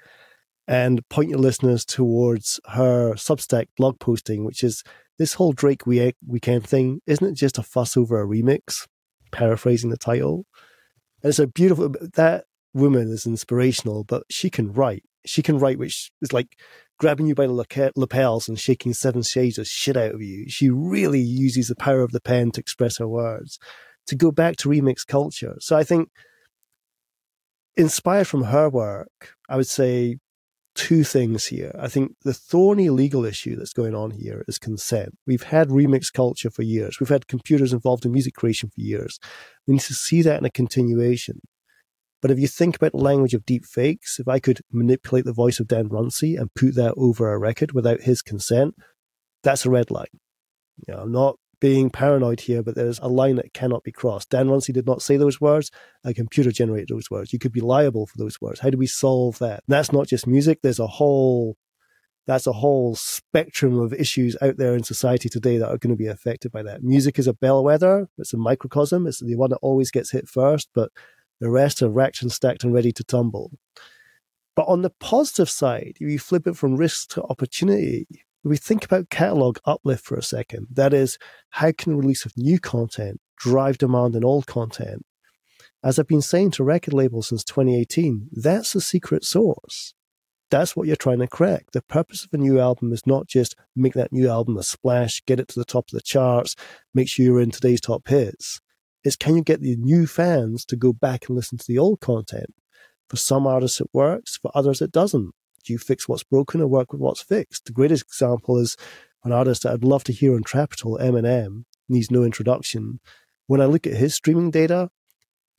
and 0.67 1.07
point 1.09 1.29
your 1.29 1.39
listeners 1.39 1.85
towards 1.85 2.59
her 2.69 3.15
Substack 3.15 3.67
blog 3.77 4.01
posting, 4.01 4.45
which 4.45 4.65
is 4.65 4.83
this 5.19 5.35
whole 5.35 5.53
Drake 5.53 5.87
we- 5.87 6.15
Weeknd 6.29 6.65
thing. 6.65 7.01
Isn't 7.07 7.27
it 7.27 7.35
just 7.35 7.59
a 7.59 7.63
fuss 7.63 7.97
over 7.97 8.21
a 8.21 8.27
remix? 8.27 8.87
Paraphrasing 9.33 9.91
the 9.91 9.97
title. 9.97 10.47
And 11.23 11.31
it's 11.31 11.39
a 11.39 11.47
beautiful, 11.47 11.95
that 12.15 12.45
woman 12.73 13.11
is 13.11 13.27
inspirational, 13.27 14.05
but 14.05 14.25
she 14.31 14.51
can 14.51 14.73
write. 14.73 15.05
She 15.27 15.43
can 15.43 15.59
write, 15.59 15.79
which 15.79 16.11
is 16.21 16.33
like 16.33 16.57
grabbing 16.99 17.27
you 17.27 17.35
by 17.35 17.47
the 17.47 17.93
lapels 17.97 18.49
and 18.49 18.59
shaking 18.59 18.93
seven 18.93 19.23
shades 19.23 19.59
of 19.59 19.67
shit 19.67 19.97
out 19.97 20.15
of 20.15 20.23
you. 20.23 20.47
She 20.49 20.69
really 20.71 21.21
uses 21.21 21.69
the 21.69 21.77
power 21.77 22.03
of 22.03 22.13
the 22.13 22.21
pen 22.21 22.51
to 22.53 22.61
express 22.61 22.99
her 22.99 23.09
words, 23.09 23.59
to 24.07 24.17
go 24.17 24.31
back 24.31 24.57
to 24.57 24.69
remix 24.69 25.07
culture. 25.07 25.57
So 25.61 25.77
I 25.77 25.85
think, 25.85 26.11
inspired 27.77 28.29
from 28.29 28.45
her 28.45 28.69
work, 28.69 29.35
I 29.49 29.57
would 29.57 29.67
say 29.67 30.19
two 30.75 31.05
things 31.05 31.47
here. 31.47 31.75
I 31.79 31.89
think 31.89 32.17
the 32.23 32.35
thorny 32.35 32.91
legal 32.91 33.25
issue 33.25 33.57
that's 33.57 33.73
going 33.73 33.95
on 33.95 34.11
here 34.11 34.45
is 34.49 34.59
consent. 34.59 35.17
We've 35.27 35.43
had 35.43 35.69
remix 35.69 36.13
culture 36.13 36.51
for 36.51 36.63
years. 36.63 36.99
We've 36.99 37.09
had 37.09 37.29
computers 37.29 37.73
involved 37.73 38.05
in 38.05 38.13
music 38.13 38.35
creation 38.35 38.71
for 38.71 38.81
years. 38.81 39.19
We 39.67 39.75
need 39.75 39.81
to 39.83 39.95
see 39.95 40.23
that 40.23 40.39
in 40.39 40.45
a 40.45 40.51
continuation. 40.51 41.41
But 42.21 42.31
if 42.31 42.39
you 42.39 42.49
think 42.49 42.77
about 42.77 42.93
the 42.93 42.99
language 42.99 43.35
of 43.35 43.45
deep 43.45 43.67
fakes, 43.67 44.19
if 44.19 44.27
I 44.27 44.39
could 44.39 44.61
manipulate 44.73 45.27
the 45.27 45.33
voice 45.33 45.61
of 45.61 45.69
Dan 45.69 45.89
Runcie 45.89 46.37
and 46.37 46.55
put 46.55 46.75
that 46.75 46.95
over 46.97 47.33
a 47.33 47.39
record 47.39 47.73
without 47.73 48.01
his 48.01 48.23
consent, 48.23 48.75
that's 49.43 49.67
a 49.67 49.71
red 49.71 49.91
line. 49.91 50.07
You 50.87 50.95
know, 50.95 51.01
I'm 51.01 51.13
not 51.13 51.37
being 51.65 51.89
paranoid 51.89 52.41
here, 52.41 52.63
but 52.63 52.75
there's 52.75 52.99
a 52.99 53.09
line 53.09 53.37
that 53.37 53.55
cannot 53.55 53.83
be 53.83 53.91
crossed. 53.91 54.29
Dan 54.29 54.51
Runcie 54.51 54.71
did 54.71 54.85
not 54.85 55.01
say 55.01 55.17
those 55.17 55.41
words. 55.41 55.71
A 56.05 56.13
computer 56.13 56.53
generated 56.53 56.91
those 56.91 57.11
words. 57.11 57.33
You 57.33 57.39
could 57.39 57.53
be 57.53 57.63
liable 57.63 58.07
for 58.07 58.19
those 58.19 58.39
words. 58.39 58.61
How 58.61 58.69
do 58.69 58.77
we 58.77 58.87
solve 58.87 59.39
that? 59.39 59.65
That's 59.67 59.91
not 59.91 60.07
just 60.07 60.27
music. 60.27 60.59
There's 60.61 60.79
a 60.79 60.87
whole 60.87 61.57
that's 62.27 62.47
a 62.47 62.53
whole 62.53 62.97
spectrum 62.97 63.81
of 63.81 63.95
issues 63.95 64.37
out 64.43 64.59
there 64.59 64.75
in 64.75 64.83
society 64.83 65.31
today 65.31 65.57
that 65.57 65.71
are 65.71 65.79
going 65.79 65.95
to 65.95 65.97
be 65.97 66.07
affected 66.07 66.53
by 66.53 66.63
that. 66.65 66.83
Music 66.83 67.19
is 67.19 67.27
a 67.27 67.33
bellwether. 67.33 68.11
It's 68.19 68.35
a 68.35 68.37
microcosm. 68.37 69.07
It's 69.07 69.21
the 69.21 69.37
one 69.37 69.49
that 69.49 69.59
always 69.63 69.91
gets 69.91 70.11
hit 70.11 70.29
first, 70.29 70.69
but 70.75 70.93
the 71.41 71.49
rest 71.49 71.81
are 71.81 71.89
racked 71.89 72.21
and 72.21 72.31
stacked 72.31 72.63
and 72.63 72.75
ready 72.75 72.93
to 72.93 73.05
tumble. 73.05 73.53
But 74.55 74.69
on 74.69 74.83
the 74.83 74.91
positive 74.91 75.49
side, 75.49 75.97
if 75.99 76.11
you 76.11 76.19
flip 76.19 76.47
it 76.47 76.59
from 76.59 76.77
risk 76.77 77.09
to 77.15 77.23
opportunity, 77.23 78.07
if 78.45 78.51
we 78.51 78.57
think 78.59 78.85
about 78.85 79.09
catalog 79.09 79.59
uplift 79.65 80.05
for 80.05 80.17
a 80.17 80.23
second, 80.23 80.67
that 80.71 80.93
is, 80.93 81.19
how 81.51 81.73
can 81.73 81.97
release 81.97 82.27
of 82.27 82.37
new 82.37 82.59
content 82.59 83.21
drive 83.39 83.79
demand 83.79 84.15
in 84.15 84.25
old 84.25 84.47
content? 84.47 85.05
As 85.83 85.99
I've 85.99 86.09
been 86.09 86.21
saying 86.21 86.53
to 86.53 86.65
record 86.65 86.93
labels 86.93 87.29
since 87.29 87.43
2018, 87.45 88.29
that's 88.33 88.75
the 88.75 88.83
secret 88.83 89.25
source. 89.25 89.95
That's 90.51 90.77
what 90.77 90.87
you're 90.87 90.97
trying 90.97 91.21
to 91.21 91.27
crack. 91.27 91.71
The 91.73 91.83
purpose 91.83 92.25
of 92.25 92.31
a 92.33 92.37
new 92.39 92.61
album 92.61 92.93
is 92.93 93.07
not 93.07 93.27
just 93.27 93.57
make 93.75 93.95
that 93.95 94.13
new 94.13 94.29
album 94.29 94.59
a 94.59 94.63
splash, 94.63 95.23
get 95.27 95.41
it 95.41 95.49
to 95.49 95.59
the 95.59 95.65
top 95.65 95.87
of 95.89 95.93
the 95.97 96.03
charts, 96.03 96.55
make 96.93 97.09
sure 97.09 97.25
you're 97.25 97.41
in 97.41 97.51
today's 97.51 97.81
top 97.81 98.07
hits. 98.09 98.61
It's 99.05 99.17
can 99.17 99.37
you 99.37 99.43
get 99.43 99.63
the 99.63 99.77
new 99.77 100.07
fans 100.07 100.67
to 100.67 100.77
go 100.77 100.93
back 100.93 101.29
and 101.29 101.37
listen 101.37 101.57
to 101.59 101.67
the 101.67 101.79
old 101.79 102.01
content? 102.01 102.55
For 103.09 103.17
some 103.17 103.47
artists, 103.47 103.81
it 103.81 103.89
works. 103.93 104.37
For 104.37 104.51
others, 104.55 104.83
it 104.83 104.93
doesn't 104.93 105.33
do 105.65 105.73
you 105.73 105.79
fix 105.79 106.09
what's 106.09 106.23
broken 106.23 106.61
or 106.61 106.67
work 106.67 106.93
with 106.93 107.01
what's 107.01 107.23
fixed? 107.23 107.65
The 107.65 107.73
greatest 107.73 108.05
example 108.05 108.59
is 108.59 108.77
an 109.25 109.33
artist 109.33 109.63
that 109.63 109.73
I'd 109.73 109.85
love 109.85 110.05
to 110.05 110.13
hear 110.13 110.35
on 110.35 110.43
Trapital, 110.43 111.01
Eminem, 111.01 111.65
needs 111.89 112.11
no 112.11 112.23
introduction. 112.23 113.01
When 113.47 113.61
I 113.61 113.67
look 113.67 113.87
at 113.87 113.95
his 113.95 114.15
streaming 114.15 114.51
data, 114.51 114.91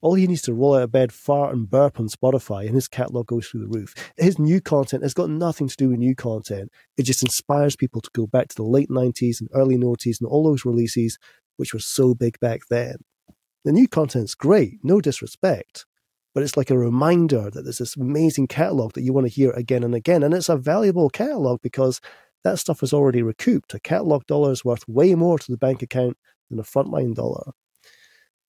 all 0.01 0.13
he 0.13 0.27
needs 0.27 0.43
to 0.43 0.53
roll 0.53 0.75
out 0.75 0.83
of 0.83 0.91
bed, 0.91 1.11
fart, 1.11 1.55
and 1.55 1.69
burp 1.69 1.99
on 1.99 2.07
Spotify, 2.07 2.67
and 2.67 2.75
his 2.75 2.87
catalog 2.87 3.25
goes 3.25 3.47
through 3.47 3.61
the 3.61 3.79
roof. 3.79 3.95
His 4.17 4.37
new 4.37 4.61
content 4.61 5.01
has 5.01 5.15
got 5.15 5.29
nothing 5.29 5.67
to 5.67 5.75
do 5.75 5.89
with 5.89 5.97
new 5.97 6.15
content. 6.15 6.71
It 6.95 7.03
just 7.03 7.23
inspires 7.23 7.75
people 7.75 8.01
to 8.01 8.09
go 8.13 8.27
back 8.27 8.49
to 8.49 8.55
the 8.55 8.63
late 8.63 8.89
90s 8.89 9.39
and 9.39 9.49
early 9.53 9.77
noughties 9.77 10.19
and 10.19 10.29
all 10.29 10.43
those 10.43 10.65
releases, 10.65 11.17
which 11.57 11.73
were 11.73 11.79
so 11.79 12.13
big 12.13 12.39
back 12.39 12.61
then. 12.69 12.97
The 13.63 13.71
new 13.71 13.87
content's 13.87 14.35
great, 14.35 14.77
no 14.83 15.01
disrespect 15.01 15.85
but 16.35 16.43
it's 16.43 16.57
like 16.57 16.69
a 16.69 16.77
reminder 16.77 17.49
that 17.49 17.63
there's 17.63 17.77
this 17.77 17.95
amazing 17.95 18.45
catalog 18.45 18.91
that 18.93 19.03
you 19.03 19.13
want 19.13 19.25
to 19.25 19.33
hear 19.33 19.51
again 19.51 19.85
and 19.85 19.95
again. 19.95 20.21
And 20.21 20.33
it's 20.33 20.49
a 20.49 20.57
valuable 20.57 21.09
catalog 21.09 21.61
because 21.61 22.01
that 22.43 22.59
stuff 22.59 22.83
is 22.83 22.91
already 22.91 23.23
recouped. 23.23 23.73
A 23.73 23.79
catalog 23.79 24.25
dollar 24.25 24.51
is 24.51 24.65
worth 24.65 24.85
way 24.85 25.15
more 25.15 25.39
to 25.39 25.51
the 25.51 25.57
bank 25.57 25.81
account 25.81 26.17
than 26.49 26.59
a 26.59 26.63
frontline 26.63 27.15
dollar. 27.15 27.53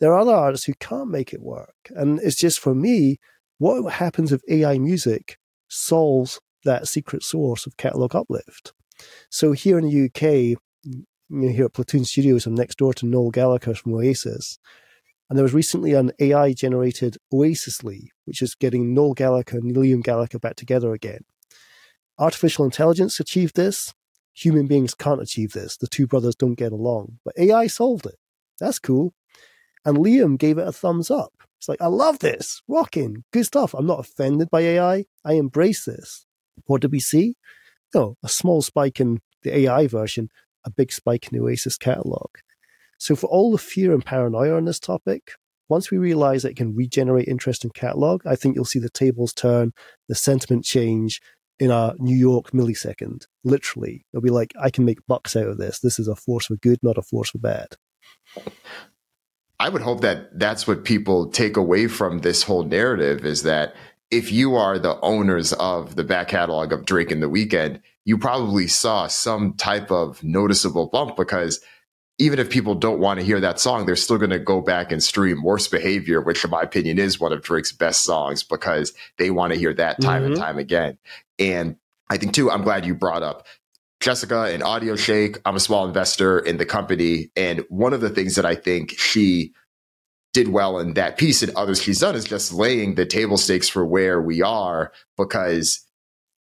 There 0.00 0.12
are 0.12 0.18
other 0.18 0.34
artists 0.34 0.66
who 0.66 0.74
can't 0.80 1.10
make 1.10 1.32
it 1.32 1.40
work. 1.40 1.74
And 1.90 2.18
it's 2.20 2.36
just 2.36 2.58
for 2.58 2.74
me, 2.74 3.18
what 3.58 3.90
happens 3.92 4.32
if 4.32 4.42
AI 4.48 4.78
music 4.78 5.38
solves 5.68 6.40
that 6.64 6.88
secret 6.88 7.22
source 7.22 7.66
of 7.66 7.76
catalog 7.76 8.16
uplift? 8.16 8.72
So 9.30 9.52
here 9.52 9.78
in 9.78 9.88
the 9.88 10.06
UK, 10.06 10.60
you 10.82 11.04
here 11.30 11.66
at 11.66 11.72
Platoon 11.72 12.04
Studios, 12.04 12.46
I'm 12.46 12.54
next 12.54 12.78
door 12.78 12.94
to 12.94 13.06
Noel 13.06 13.30
Gallagher 13.30 13.74
from 13.74 13.94
Oasis. 13.94 14.58
And 15.28 15.36
there 15.36 15.42
was 15.42 15.54
recently 15.54 15.92
an 15.92 16.12
AI 16.20 16.52
generated 16.52 17.16
Oasisly, 17.32 18.08
which 18.24 18.42
is 18.42 18.54
getting 18.54 18.94
Noel 18.94 19.14
Gallagher 19.14 19.58
and 19.58 19.74
Liam 19.74 20.02
Gallagher 20.02 20.38
back 20.38 20.56
together 20.56 20.92
again. 20.92 21.24
Artificial 22.18 22.64
intelligence 22.64 23.18
achieved 23.18 23.56
this. 23.56 23.92
Human 24.34 24.66
beings 24.66 24.94
can't 24.94 25.20
achieve 25.22 25.52
this. 25.52 25.76
The 25.76 25.88
two 25.88 26.06
brothers 26.06 26.36
don't 26.36 26.54
get 26.54 26.72
along. 26.72 27.18
But 27.24 27.34
AI 27.38 27.66
solved 27.66 28.06
it. 28.06 28.16
That's 28.60 28.78
cool. 28.78 29.14
And 29.84 29.98
Liam 29.98 30.38
gave 30.38 30.58
it 30.58 30.68
a 30.68 30.72
thumbs 30.72 31.10
up. 31.10 31.32
It's 31.58 31.68
like, 31.68 31.80
I 31.80 31.86
love 31.86 32.18
this. 32.20 32.62
Rocking. 32.68 33.24
Good 33.32 33.46
stuff. 33.46 33.74
I'm 33.74 33.86
not 33.86 34.00
offended 34.00 34.50
by 34.50 34.60
AI. 34.60 35.04
I 35.24 35.32
embrace 35.34 35.84
this. 35.84 36.26
What 36.66 36.82
did 36.82 36.92
we 36.92 37.00
see? 37.00 37.34
No, 37.94 38.16
a 38.22 38.28
small 38.28 38.62
spike 38.62 39.00
in 39.00 39.20
the 39.42 39.56
AI 39.56 39.86
version, 39.86 40.28
a 40.64 40.70
big 40.70 40.92
spike 40.92 41.28
in 41.28 41.38
the 41.38 41.44
Oasis 41.44 41.78
catalog. 41.78 42.28
So, 43.06 43.14
for 43.14 43.28
all 43.28 43.52
the 43.52 43.58
fear 43.58 43.94
and 43.94 44.04
paranoia 44.04 44.56
on 44.56 44.64
this 44.64 44.80
topic, 44.80 45.30
once 45.68 45.92
we 45.92 45.98
realize 45.98 46.42
that 46.42 46.50
it 46.50 46.56
can 46.56 46.74
regenerate 46.74 47.28
interest 47.28 47.62
in 47.62 47.70
catalog, 47.70 48.26
I 48.26 48.34
think 48.34 48.56
you'll 48.56 48.64
see 48.64 48.80
the 48.80 48.90
tables 48.90 49.32
turn, 49.32 49.70
the 50.08 50.16
sentiment 50.16 50.64
change 50.64 51.20
in 51.60 51.70
a 51.70 51.94
New 52.00 52.16
York 52.16 52.50
millisecond. 52.50 53.26
Literally, 53.44 54.04
it'll 54.12 54.24
be 54.24 54.30
like, 54.30 54.52
I 54.60 54.70
can 54.70 54.84
make 54.84 55.06
bucks 55.06 55.36
out 55.36 55.46
of 55.46 55.56
this. 55.56 55.78
This 55.78 56.00
is 56.00 56.08
a 56.08 56.16
force 56.16 56.46
for 56.46 56.56
good, 56.56 56.80
not 56.82 56.98
a 56.98 57.02
force 57.02 57.30
for 57.30 57.38
bad. 57.38 57.76
I 59.60 59.68
would 59.68 59.82
hope 59.82 60.00
that 60.00 60.36
that's 60.36 60.66
what 60.66 60.84
people 60.84 61.30
take 61.30 61.56
away 61.56 61.86
from 61.86 62.22
this 62.22 62.42
whole 62.42 62.64
narrative 62.64 63.24
is 63.24 63.44
that 63.44 63.76
if 64.10 64.32
you 64.32 64.56
are 64.56 64.80
the 64.80 64.98
owners 65.02 65.52
of 65.52 65.94
the 65.94 66.02
back 66.02 66.26
catalog 66.26 66.72
of 66.72 66.84
Drake 66.84 67.12
and 67.12 67.22
the 67.22 67.30
Weeknd, 67.30 67.80
you 68.04 68.18
probably 68.18 68.66
saw 68.66 69.06
some 69.06 69.54
type 69.54 69.92
of 69.92 70.24
noticeable 70.24 70.88
bump 70.88 71.14
because 71.14 71.60
even 72.18 72.38
if 72.38 72.48
people 72.48 72.74
don't 72.74 72.98
want 72.98 73.20
to 73.20 73.26
hear 73.26 73.40
that 73.40 73.60
song, 73.60 73.84
they're 73.84 73.96
still 73.96 74.18
going 74.18 74.30
to 74.30 74.38
go 74.38 74.60
back 74.60 74.90
and 74.90 75.02
stream 75.02 75.42
Worst 75.42 75.70
Behavior, 75.70 76.20
which, 76.20 76.44
in 76.44 76.50
my 76.50 76.62
opinion, 76.62 76.98
is 76.98 77.20
one 77.20 77.32
of 77.32 77.42
Drake's 77.42 77.72
best 77.72 78.04
songs 78.04 78.42
because 78.42 78.94
they 79.18 79.30
want 79.30 79.52
to 79.52 79.58
hear 79.58 79.74
that 79.74 80.00
time 80.00 80.22
mm-hmm. 80.22 80.32
and 80.32 80.40
time 80.40 80.58
again. 80.58 80.98
And 81.38 81.76
I 82.08 82.16
think, 82.16 82.32
too, 82.32 82.50
I'm 82.50 82.62
glad 82.62 82.86
you 82.86 82.94
brought 82.94 83.22
up 83.22 83.46
Jessica 84.00 84.44
and 84.44 84.62
AudioShake. 84.62 85.38
I'm 85.44 85.56
a 85.56 85.60
small 85.60 85.86
investor 85.86 86.38
in 86.38 86.56
the 86.56 86.64
company. 86.64 87.30
And 87.36 87.64
one 87.68 87.92
of 87.92 88.00
the 88.00 88.10
things 88.10 88.36
that 88.36 88.46
I 88.46 88.54
think 88.54 88.98
she 88.98 89.52
did 90.32 90.48
well 90.48 90.78
in 90.78 90.94
that 90.94 91.18
piece 91.18 91.42
and 91.42 91.54
others 91.54 91.82
she's 91.82 92.00
done 92.00 92.14
is 92.14 92.24
just 92.24 92.52
laying 92.52 92.94
the 92.94 93.06
table 93.06 93.36
stakes 93.36 93.68
for 93.68 93.84
where 93.84 94.20
we 94.20 94.42
are 94.42 94.92
because 95.16 95.85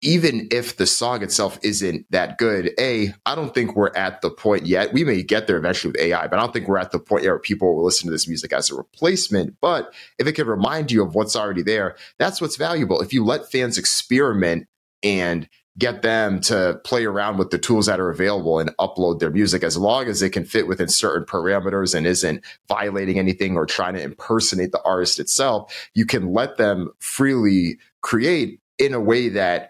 even 0.02 0.48
if 0.52 0.78
the 0.78 0.86
song 0.86 1.24
itself 1.24 1.60
isn't 1.62 2.06
that 2.10 2.38
good, 2.38 2.72
A, 2.80 3.14
I 3.26 3.36
don't 3.36 3.54
think 3.54 3.76
we're 3.76 3.96
at 3.96 4.22
the 4.22 4.30
point 4.30 4.66
yet. 4.66 4.94
We 4.94 5.04
may 5.04 5.24
get 5.24 5.48
there 5.48 5.58
eventually 5.58 5.92
with 5.92 6.02
AI, 6.02 6.28
but 6.28 6.40
I 6.40 6.42
don't 6.42 6.54
think 6.54 6.68
we're 6.68 6.78
at 6.78 6.92
the 6.92 7.00
point 7.00 7.24
yet 7.24 7.32
where 7.32 7.40
people 7.40 7.76
will 7.76 7.84
listen 7.84 8.08
to 8.08 8.12
this 8.12 8.28
music 8.28 8.54
as 8.54 8.70
a 8.70 8.76
replacement. 8.76 9.56
But 9.60 9.94
if 10.18 10.26
it 10.26 10.34
can 10.34 10.48
remind 10.48 10.92
you 10.92 11.04
of 11.04 11.16
what's 11.16 11.36
already 11.36 11.64
there, 11.64 11.98
that's 12.18 12.40
what's 12.40 12.56
valuable. 12.56 13.02
If 13.02 13.12
you 13.12 13.26
let 13.26 13.52
fans 13.52 13.78
experiment 13.78 14.68
and 15.04 15.50
get 15.78 16.02
them 16.02 16.42
to 16.42 16.80
play 16.84 17.06
around 17.06 17.38
with 17.38 17.52
the 17.52 17.58
tools 17.58 17.86
that 17.86 18.00
are 18.00 18.10
available 18.10 18.60
and 18.60 18.76
upload 18.78 19.20
their 19.20 19.32
music 19.32 19.64
as 19.64 19.78
long 19.78 20.08
as 20.08 20.22
it 20.22 20.32
can 20.32 20.44
fit 20.44 20.68
within 20.68 20.90
certain 20.90 21.26
parameters 21.26 21.96
and 21.96 22.06
isn't 22.06 22.44
violating 22.68 23.18
anything 23.18 23.56
or 23.56 23.66
trying 23.66 23.94
to 23.94 24.02
impersonate 24.02 24.72
the 24.72 24.82
artist 24.84 25.20
itself, 25.20 25.90
you 25.94 26.06
can 26.06 26.34
let 26.34 26.58
them 26.58 26.90
freely 27.00 27.78
create 28.02 28.60
in 28.78 28.94
a 28.94 29.00
way 29.00 29.30
that 29.30 29.69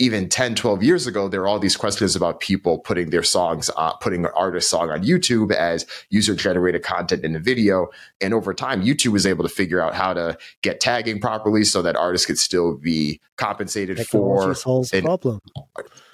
even 0.00 0.30
10, 0.30 0.54
12 0.54 0.82
years 0.82 1.06
ago, 1.06 1.28
there 1.28 1.42
were 1.42 1.46
all 1.46 1.58
these 1.58 1.76
questions 1.76 2.16
about 2.16 2.40
people 2.40 2.78
putting 2.78 3.10
their 3.10 3.22
songs, 3.22 3.70
uh, 3.76 3.92
putting 3.96 4.24
an 4.24 4.30
artist 4.34 4.70
song 4.70 4.88
on 4.90 5.04
YouTube 5.04 5.52
as 5.52 5.84
user 6.08 6.34
generated 6.34 6.82
content 6.82 7.22
in 7.22 7.36
a 7.36 7.38
video. 7.38 7.88
And 8.18 8.32
over 8.32 8.54
time, 8.54 8.82
YouTube 8.82 9.12
was 9.12 9.26
able 9.26 9.44
to 9.44 9.50
figure 9.50 9.78
out 9.78 9.94
how 9.94 10.14
to 10.14 10.38
get 10.62 10.80
tagging 10.80 11.20
properly 11.20 11.64
so 11.64 11.82
that 11.82 11.96
artists 11.96 12.26
could 12.26 12.38
still 12.38 12.78
be 12.78 13.20
compensated 13.36 13.98
Technology 13.98 14.46
for. 14.46 14.54
solves 14.54 14.90
the 14.90 15.02
problem. 15.02 15.38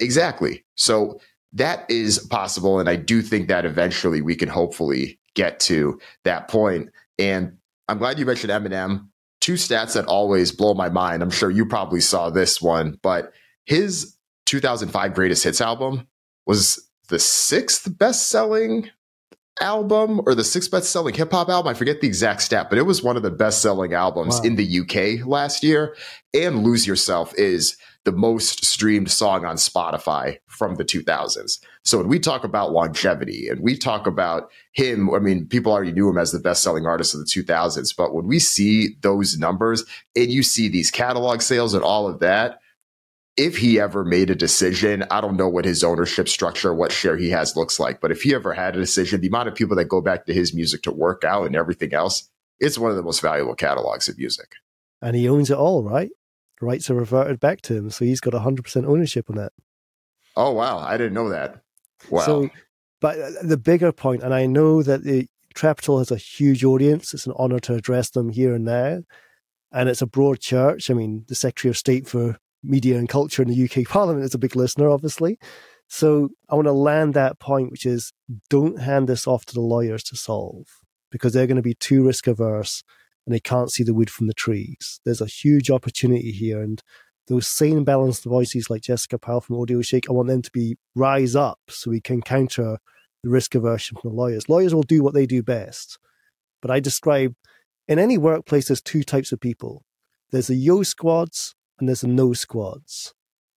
Exactly. 0.01 0.65
So 0.75 1.21
that 1.53 1.89
is 1.89 2.19
possible. 2.19 2.81
And 2.81 2.89
I 2.89 2.97
do 2.97 3.21
think 3.21 3.47
that 3.47 3.65
eventually 3.65 4.21
we 4.21 4.35
can 4.35 4.49
hopefully 4.49 5.17
get 5.33 5.61
to 5.61 5.97
that 6.25 6.49
point. 6.49 6.89
And 7.17 7.55
I'm 7.87 7.99
glad 7.99 8.19
you 8.19 8.25
mentioned 8.25 8.51
Eminem. 8.51 9.07
Two 9.39 9.53
stats 9.53 9.93
that 9.93 10.07
always 10.07 10.51
blow 10.51 10.73
my 10.73 10.89
mind. 10.89 11.23
I'm 11.23 11.29
sure 11.29 11.49
you 11.49 11.65
probably 11.65 12.01
saw 12.01 12.29
this 12.29 12.61
one, 12.61 12.99
but 13.01 13.31
his 13.67 14.15
2005 14.45 15.13
greatest 15.13 15.43
hits 15.43 15.61
album 15.61 16.07
was 16.45 16.89
the 17.09 17.19
sixth 17.19 17.97
best 17.97 18.29
selling 18.29 18.89
album 19.59 20.21
or 20.25 20.35
the 20.35 20.43
sixth 20.43 20.71
best 20.71 20.89
selling 20.89 21.13
hip 21.13 21.31
hop 21.31 21.49
album. 21.49 21.69
I 21.69 21.73
forget 21.73 21.99
the 21.99 22.07
exact 22.07 22.41
stat, 22.41 22.67
but 22.69 22.79
it 22.79 22.83
was 22.83 23.03
one 23.03 23.17
of 23.17 23.23
the 23.23 23.31
best 23.31 23.61
selling 23.61 23.93
albums 23.93 24.39
wow. 24.39 24.43
in 24.43 24.55
the 24.55 24.79
UK 24.79 25.27
last 25.27 25.63
year. 25.63 25.95
And 26.33 26.63
Lose 26.63 26.87
Yourself 26.87 27.33
is 27.37 27.77
the 28.05 28.11
most 28.13 28.63
streamed 28.63 29.11
song 29.11 29.43
on 29.43 29.57
Spotify 29.57 30.37
from 30.47 30.75
the 30.75 30.85
2000s. 30.85 31.59
So 31.83 31.97
when 31.97 32.07
we 32.07 32.19
talk 32.19 32.45
about 32.45 32.71
longevity 32.71 33.49
and 33.49 33.59
we 33.59 33.77
talk 33.77 34.07
about 34.07 34.49
him, 34.71 35.13
I 35.13 35.19
mean, 35.19 35.45
people 35.45 35.73
already 35.73 35.91
knew 35.91 36.07
him 36.07 36.17
as 36.17 36.31
the 36.31 36.39
best 36.39 36.63
selling 36.63 36.85
artist 36.85 37.13
of 37.13 37.19
the 37.19 37.25
2000s. 37.25 37.93
But 37.97 38.13
when 38.13 38.27
we 38.27 38.39
see 38.39 38.95
those 39.01 39.37
numbers 39.37 39.83
and 40.15 40.31
you 40.31 40.41
see 40.41 40.69
these 40.69 40.89
catalog 40.89 41.41
sales 41.41 41.73
and 41.73 41.83
all 41.83 42.07
of 42.07 42.19
that, 42.19 42.61
if 43.37 43.57
he 43.57 43.79
ever 43.79 44.03
made 44.03 44.29
a 44.29 44.35
decision, 44.35 45.05
I 45.11 45.21
don't 45.21 45.37
know 45.37 45.47
what 45.47 45.65
his 45.65 45.83
ownership 45.83 46.27
structure, 46.27 46.73
what 46.73 46.91
share 46.91 47.17
he 47.17 47.29
has 47.29 47.55
looks 47.55 47.79
like, 47.79 48.01
but 48.01 48.11
if 48.11 48.23
he 48.23 48.33
ever 48.33 48.53
had 48.53 48.75
a 48.75 48.79
decision, 48.79 49.21
the 49.21 49.27
amount 49.27 49.47
of 49.47 49.55
people 49.55 49.75
that 49.75 49.85
go 49.85 50.01
back 50.01 50.25
to 50.25 50.33
his 50.33 50.53
music 50.53 50.81
to 50.83 50.91
work 50.91 51.23
out 51.23 51.45
and 51.45 51.55
everything 51.55 51.93
else, 51.93 52.29
it's 52.59 52.77
one 52.77 52.89
of 52.89 52.97
the 52.97 53.03
most 53.03 53.21
valuable 53.21 53.55
catalogs 53.55 54.09
of 54.09 54.17
music. 54.17 54.53
And 55.01 55.15
he 55.15 55.29
owns 55.29 55.51
it 55.51 55.57
all, 55.57 55.83
right? 55.83 56.09
rights 56.61 56.89
are 56.89 56.95
reverted 56.95 57.39
back 57.39 57.61
to 57.61 57.75
him, 57.75 57.89
so 57.89 58.05
he's 58.05 58.19
got 58.19 58.33
100% 58.33 58.85
ownership 58.85 59.29
on 59.29 59.37
it. 59.37 59.53
Oh 60.35 60.51
wow, 60.51 60.79
I 60.79 60.97
didn't 60.97 61.13
know 61.13 61.29
that. 61.29 61.61
Wow. 62.09 62.25
So, 62.25 62.49
but 63.01 63.17
the 63.43 63.57
bigger 63.57 63.91
point, 63.91 64.23
and 64.23 64.33
I 64.33 64.45
know 64.45 64.83
that 64.83 65.03
the 65.03 65.27
Trapital 65.55 65.99
has 65.99 66.11
a 66.11 66.17
huge 66.17 66.63
audience. 66.63 67.13
It's 67.13 67.25
an 67.25 67.33
honor 67.35 67.59
to 67.61 67.73
address 67.73 68.11
them 68.11 68.29
here 68.29 68.53
and 68.53 68.65
now, 68.65 69.01
and 69.71 69.89
it's 69.89 70.01
a 70.01 70.07
broad 70.07 70.39
church. 70.39 70.91
I 70.91 70.93
mean, 70.93 71.25
the 71.27 71.35
Secretary 71.35 71.71
of 71.71 71.77
State 71.77 72.07
for 72.07 72.37
Media 72.67 72.97
and 72.97 73.09
Culture 73.09 73.41
in 73.41 73.49
the 73.49 73.63
UK 73.63 73.87
Parliament 73.87 74.25
is 74.25 74.33
a 74.33 74.39
big 74.39 74.55
listener, 74.55 74.89
obviously. 74.89 75.39
So 75.87 76.29
I 76.49 76.55
want 76.55 76.67
to 76.67 76.73
land 76.73 77.13
that 77.13 77.39
point, 77.39 77.71
which 77.71 77.85
is 77.85 78.11
don't 78.49 78.79
hand 78.79 79.07
this 79.07 79.25
off 79.25 79.45
to 79.45 79.53
the 79.53 79.61
lawyers 79.61 80.03
to 80.03 80.17
solve 80.17 80.67
because 81.11 81.33
they're 81.33 81.47
going 81.47 81.55
to 81.55 81.61
be 81.61 81.75
too 81.75 82.05
risk 82.05 82.27
averse 82.27 82.83
and 83.25 83.33
they 83.33 83.39
can't 83.39 83.71
see 83.71 83.83
the 83.83 83.93
wood 83.93 84.09
from 84.09 84.27
the 84.27 84.33
trees. 84.33 85.01
There's 85.03 85.21
a 85.21 85.25
huge 85.25 85.69
opportunity 85.69 86.31
here, 86.31 86.61
and 86.61 86.81
those 87.27 87.47
sane, 87.47 87.83
balanced 87.83 88.23
voices 88.23 88.69
like 88.69 88.83
Jessica 88.83 89.19
Powell 89.19 89.41
from 89.41 89.57
AudioShake, 89.57 90.05
I 90.09 90.13
want 90.13 90.29
them 90.29 90.41
to 90.41 90.51
be 90.51 90.77
rise 90.95 91.35
up 91.35 91.59
so 91.67 91.91
we 91.91 91.99
can 91.99 92.21
counter 92.21 92.77
the 93.23 93.29
risk 93.29 93.53
aversion 93.53 93.97
from 93.97 94.11
the 94.11 94.15
lawyers. 94.15 94.47
Lawyers 94.47 94.73
will 94.73 94.83
do 94.83 95.03
what 95.03 95.13
they 95.13 95.25
do 95.25 95.43
best, 95.43 95.99
but 96.61 96.71
I 96.71 96.79
describe 96.79 97.35
in 97.87 97.99
any 97.99 98.17
workplace 98.17 98.69
there's 98.69 98.81
two 98.81 99.03
types 99.03 99.33
of 99.33 99.41
people. 99.41 99.83
There's 100.31 100.47
the 100.47 100.55
yo 100.55 100.83
squads 100.83 101.53
and 101.79 101.87
there's 101.87 102.03
no 102.03 102.33
squads. 102.33 103.13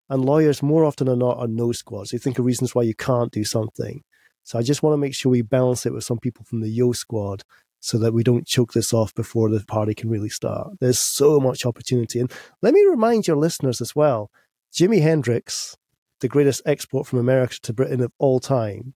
And 0.09 0.25
lawyers 0.25 0.61
more 0.61 0.83
often 0.83 1.07
than 1.07 1.19
not 1.19 1.37
are 1.37 1.47
no 1.47 1.71
squads. 1.71 2.11
They 2.11 2.17
think 2.17 2.37
of 2.37 2.45
reasons 2.45 2.75
why 2.75 2.83
you 2.83 2.93
can't 2.93 3.31
do 3.31 3.43
something. 3.43 4.03
So 4.43 4.59
I 4.59 4.61
just 4.61 4.83
want 4.83 4.93
to 4.93 4.97
make 4.97 5.15
sure 5.15 5.31
we 5.31 5.41
balance 5.41 5.85
it 5.85 5.93
with 5.93 6.03
some 6.03 6.19
people 6.19 6.43
from 6.45 6.61
the 6.61 6.69
yo 6.69 6.91
squad 6.91 7.43
so 7.79 7.97
that 7.97 8.13
we 8.13 8.23
don't 8.23 8.45
choke 8.45 8.73
this 8.73 8.93
off 8.93 9.13
before 9.15 9.49
the 9.49 9.63
party 9.65 9.93
can 9.93 10.09
really 10.09 10.29
start. 10.29 10.71
There's 10.79 10.99
so 10.99 11.39
much 11.39 11.65
opportunity. 11.65 12.19
And 12.19 12.31
let 12.61 12.73
me 12.73 12.83
remind 12.83 13.27
your 13.27 13.37
listeners 13.37 13.81
as 13.81 13.95
well 13.95 14.29
Jimi 14.73 15.01
Hendrix, 15.01 15.75
the 16.19 16.27
greatest 16.27 16.61
export 16.65 17.07
from 17.07 17.19
America 17.19 17.57
to 17.63 17.73
Britain 17.73 18.01
of 18.01 18.11
all 18.19 18.39
time, 18.39 18.93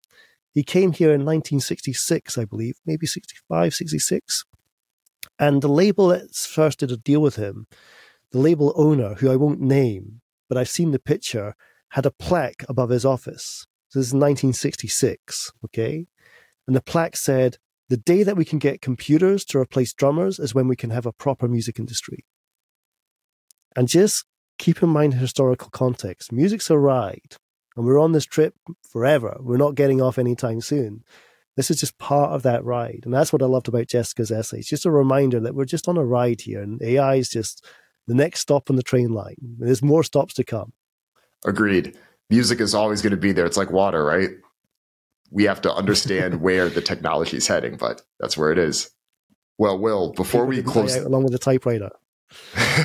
he 0.54 0.64
came 0.64 0.94
here 0.94 1.10
in 1.10 1.26
1966, 1.26 2.38
I 2.38 2.46
believe, 2.46 2.78
maybe 2.86 3.06
65, 3.06 3.74
66. 3.74 4.46
And 5.38 5.62
the 5.62 5.68
label 5.68 6.08
that 6.10 6.34
first 6.34 6.80
did 6.80 6.92
a 6.92 6.98
deal 6.98 7.22
with 7.22 7.36
him, 7.36 7.68
the 8.36 8.42
label 8.42 8.74
owner, 8.76 9.14
who 9.16 9.32
I 9.32 9.38
won't 9.38 9.62
name, 9.62 10.20
but 10.50 10.58
I've 10.58 10.68
seen 10.68 10.92
the 10.92 11.00
picture, 11.00 11.56
had 11.92 12.06
a 12.06 12.12
plaque 12.12 12.66
above 12.68 12.90
his 12.90 13.06
office. 13.06 13.66
So 13.88 14.00
this 14.00 14.08
is 14.08 14.14
1966, 14.14 15.54
okay? 15.64 16.08
And 16.68 16.76
the 16.76 16.82
plaque 16.82 17.16
said, 17.16 17.60
the 17.88 17.96
day 17.96 18.24
that 18.24 18.36
we 18.36 18.44
can 18.44 18.60
get 18.60 18.82
computers 18.82 19.46
to 19.46 19.58
replace 19.58 19.94
drummers 19.94 20.38
is 20.38 20.54
when 20.54 20.68
we 20.68 20.76
can 20.76 20.90
have 20.90 21.06
a 21.06 21.14
proper 21.14 21.48
music 21.48 21.80
industry. 21.80 22.26
And 23.74 23.88
just 23.88 24.26
keep 24.60 24.84
in 24.84 24.90
mind 24.90 25.14
historical 25.14 25.70
context. 25.70 26.34
Music's 26.34 26.70
a 26.70 26.78
ride, 26.78 27.38
and 27.78 27.86
we're 27.86 28.02
on 28.02 28.12
this 28.12 28.26
trip 28.26 28.54
forever. 28.92 29.38
We're 29.40 29.56
not 29.56 29.76
getting 29.76 30.02
off 30.02 30.18
anytime 30.18 30.60
soon. 30.60 31.06
This 31.56 31.72
is 31.72 31.80
just 31.80 31.98
part 32.00 32.32
of 32.32 32.44
that 32.44 32.66
ride. 32.66 33.04
And 33.06 33.14
that's 33.14 33.32
what 33.32 33.42
I 33.42 33.46
loved 33.46 33.70
about 33.70 33.88
Jessica's 33.88 34.30
essay. 34.30 34.58
It's 34.58 34.68
just 34.68 34.86
a 34.86 34.92
reminder 34.92 35.40
that 35.40 35.56
we're 35.56 35.64
just 35.64 35.88
on 35.88 35.96
a 35.96 36.04
ride 36.04 36.42
here, 36.42 36.62
and 36.62 36.82
AI 36.82 37.16
is 37.16 37.30
just 37.30 37.66
the 38.08 38.16
next 38.16 38.42
stop 38.42 38.70
on 38.70 38.76
the 38.76 38.84
train 38.84 39.10
line. 39.10 39.36
There's 39.42 39.82
more 39.82 40.04
stops 40.04 40.34
to 40.36 40.44
come. 40.44 40.74
Agreed. 41.46 41.98
Music 42.30 42.60
is 42.60 42.74
always 42.74 43.02
going 43.02 43.12
to 43.12 43.18
be 43.18 43.32
there. 43.32 43.46
It's 43.46 43.58
like 43.58 43.72
water, 43.72 44.04
right? 44.04 44.30
we 45.32 45.44
have 45.44 45.62
to 45.62 45.74
understand 45.74 46.42
where 46.42 46.70
the 46.70 46.82
technology 46.82 47.38
is 47.38 47.48
heading, 47.48 47.78
but 47.78 48.02
that's 48.20 48.38
where 48.38 48.52
it 48.52 48.58
is. 48.58 48.90
Well, 49.58 49.78
Will, 49.78 50.12
before 50.14 50.46
we 50.46 50.62
close, 50.62 50.96
along 50.96 51.24
with 51.24 51.32
the 51.32 51.40
typewriter. 51.40 51.90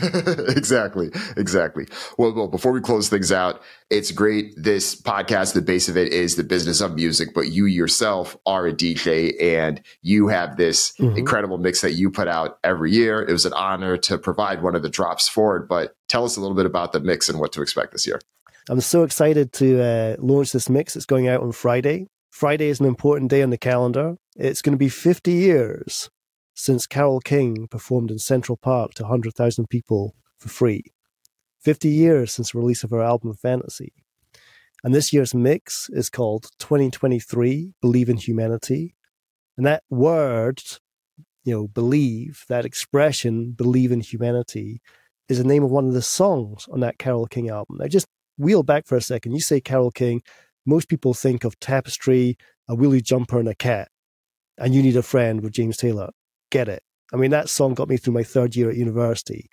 exactly, 0.49 1.11
exactly. 1.37 1.87
Well, 2.19 2.35
well, 2.35 2.49
before 2.49 2.73
we 2.73 2.81
close 2.81 3.09
things 3.09 3.33
out, 3.33 3.63
it's 3.89 4.13
great. 4.13 4.53
This 4.57 5.01
podcast, 5.01 5.55
the 5.55 5.63
base 5.63 5.89
of 5.89 5.97
it 5.97 6.13
is 6.13 6.37
the 6.37 6.45
business 6.45 6.81
of 6.81 6.95
music, 6.95 7.31
but 7.35 7.49
you 7.49 7.67
yourself 7.67 8.37
are 8.47 8.67
a 8.67 8.73
DJ 8.73 9.35
and 9.43 9.81
you 10.03 10.29
have 10.29 10.57
this 10.57 10.93
mm-hmm. 10.93 11.17
incredible 11.17 11.59
mix 11.59 11.81
that 11.81 11.93
you 11.93 12.11
put 12.11 12.29
out 12.29 12.59
every 12.63 12.93
year. 12.93 13.23
It 13.23 13.33
was 13.33 13.47
an 13.47 13.53
honor 13.55 13.97
to 13.99 14.19
provide 14.19 14.63
one 14.63 14.75
of 14.75 14.83
the 14.83 14.89
drops 14.89 15.29
for 15.29 15.57
it, 15.57 15.69
but 15.69 15.95
tell 16.09 16.25
us 16.25 16.37
a 16.37 16.41
little 16.41 16.57
bit 16.57 16.67
about 16.67 16.93
the 16.93 17.01
mix 17.01 17.29
and 17.29 17.41
what 17.41 17.53
to 17.53 17.63
expect 17.63 17.93
this 17.93 18.07
year. 18.07 18.21
I'm 18.69 18.81
so 18.81 19.03
excited 19.03 19.53
to 19.55 19.83
uh, 19.83 20.17
launch 20.19 20.53
this 20.53 20.69
mix. 20.69 20.95
It's 20.95 21.07
going 21.07 21.29
out 21.29 21.43
on 21.43 21.53
Friday. 21.53 22.07
Friday 22.31 22.69
is 22.69 22.79
an 22.79 22.87
important 22.87 23.31
day 23.31 23.43
on 23.43 23.51
the 23.51 23.59
calendar. 23.59 24.17
It's 24.37 24.63
going 24.63 24.75
to 24.75 24.79
be 24.79 24.89
50 24.89 25.33
years 25.33 26.09
since 26.61 26.87
Carole 26.87 27.21
King 27.21 27.67
performed 27.69 28.11
in 28.11 28.19
Central 28.19 28.57
Park 28.57 28.95
to 28.95 29.05
100,000 29.05 29.69
people 29.69 30.15
for 30.39 30.49
free. 30.49 30.83
50 31.61 31.89
years 31.89 32.33
since 32.33 32.53
the 32.53 32.59
release 32.59 32.85
of 32.85 32.91
her 32.91 33.03
album 33.03 33.35
Fantasy. 33.35 33.93
And 34.83 34.95
this 34.95 35.13
year's 35.13 35.35
mix 35.35 35.89
is 35.93 36.09
called 36.09 36.49
2023 36.59 37.75
Believe 37.81 38.09
in 38.09 38.17
Humanity. 38.17 38.95
And 39.57 39.67
that 39.67 39.83
word, 39.91 40.63
you 41.45 41.55
know, 41.55 41.69
believe, 41.69 42.45
that 42.49 42.65
expression, 42.65 43.53
believe 43.53 43.93
in 43.93 44.01
humanity, 44.01 44.81
is 45.29 45.39
the 45.39 45.45
name 45.45 45.63
of 45.63 45.71
one 45.71 45.87
of 45.87 45.95
the 45.95 46.03
songs 46.03 46.67
on 46.73 46.81
that 46.81 46.99
Carole 46.99 47.27
King 47.27 47.51
album. 47.51 47.77
Now, 47.79 47.89
just 47.89 48.07
wheel 48.39 48.63
back 48.63 48.87
for 48.87 48.97
a 48.97 49.03
second. 49.03 49.33
You 49.33 49.41
say 49.41 49.61
Carole 49.61 49.91
King, 49.91 50.23
most 50.65 50.89
people 50.89 51.15
think 51.15 51.45
of 51.45 51.59
Tapestry, 51.61 52.37
a 52.69 52.75
Willie 52.75 53.03
Jumper, 53.03 53.39
and 53.39 53.49
a 53.49 53.55
cat. 53.55 53.89
And 54.57 54.75
you 54.75 54.83
need 54.83 54.97
a 54.97 55.03
friend 55.03 55.43
with 55.43 55.53
James 55.53 55.77
Taylor. 55.77 56.11
Get 56.51 56.69
it. 56.69 56.83
I 57.13 57.17
mean, 57.17 57.31
that 57.33 57.49
song 57.49 57.75
got 57.75 57.89
me 57.89 57.97
through 57.97 58.15
my 58.15 58.23
third 58.23 58.55
year 58.55 58.71
at 58.71 58.77
university. 58.77 59.49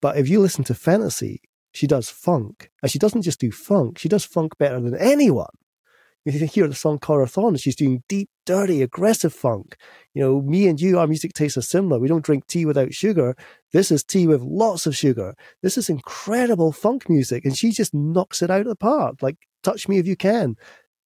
But 0.00 0.18
if 0.18 0.28
you 0.28 0.40
listen 0.40 0.64
to 0.64 0.74
Fantasy, 0.74 1.40
she 1.72 1.86
does 1.86 2.10
funk. 2.10 2.70
And 2.82 2.90
she 2.90 2.98
doesn't 2.98 3.22
just 3.22 3.40
do 3.40 3.50
funk, 3.50 3.98
she 3.98 4.08
does 4.08 4.24
funk 4.24 4.58
better 4.58 4.80
than 4.80 4.96
anyone. 4.96 5.46
If 6.24 6.40
you 6.40 6.46
hear 6.46 6.68
the 6.68 6.74
song 6.74 7.00
Corazón, 7.00 7.60
she's 7.60 7.74
doing 7.74 8.04
deep, 8.08 8.30
dirty, 8.46 8.80
aggressive 8.80 9.34
funk. 9.34 9.76
You 10.14 10.22
know, 10.22 10.40
me 10.40 10.68
and 10.68 10.80
you, 10.80 10.98
our 10.98 11.08
music 11.08 11.32
tastes 11.32 11.58
are 11.58 11.62
similar. 11.62 11.98
We 11.98 12.06
don't 12.06 12.24
drink 12.24 12.46
tea 12.46 12.64
without 12.64 12.94
sugar. 12.94 13.34
This 13.72 13.90
is 13.90 14.04
tea 14.04 14.28
with 14.28 14.40
lots 14.40 14.86
of 14.86 14.94
sugar. 14.94 15.34
This 15.62 15.76
is 15.76 15.90
incredible 15.90 16.70
funk 16.70 17.08
music, 17.08 17.44
and 17.44 17.56
she 17.56 17.72
just 17.72 17.92
knocks 17.92 18.40
it 18.40 18.50
out 18.50 18.60
of 18.60 18.68
the 18.68 18.76
park. 18.76 19.16
Like 19.20 19.36
Touch 19.64 19.88
Me 19.88 19.98
If 19.98 20.06
You 20.06 20.14
Can. 20.14 20.54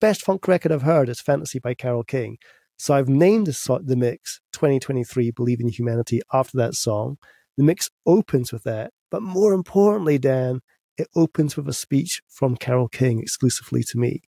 Best 0.02 0.22
funk 0.22 0.46
record 0.46 0.70
I've 0.70 0.82
heard 0.82 1.08
is 1.08 1.20
Fantasy 1.20 1.60
by 1.60 1.72
Carole 1.72 2.04
King. 2.04 2.36
So 2.76 2.94
I've 2.94 3.08
named 3.08 3.46
the, 3.46 3.80
the 3.84 3.96
mix 3.96 4.40
2023 4.52 5.30
Believe 5.30 5.60
in 5.60 5.68
Humanity 5.68 6.20
after 6.32 6.56
that 6.58 6.74
song. 6.74 7.18
The 7.56 7.64
mix 7.64 7.90
opens 8.04 8.52
with 8.52 8.64
that. 8.64 8.92
But 9.10 9.22
more 9.22 9.52
importantly, 9.52 10.18
Dan, 10.18 10.60
it 10.98 11.08
opens 11.14 11.56
with 11.56 11.68
a 11.68 11.72
speech 11.72 12.22
from 12.28 12.56
Carole 12.56 12.88
King 12.88 13.20
exclusively 13.20 13.82
to 13.84 13.98
me. 13.98 14.22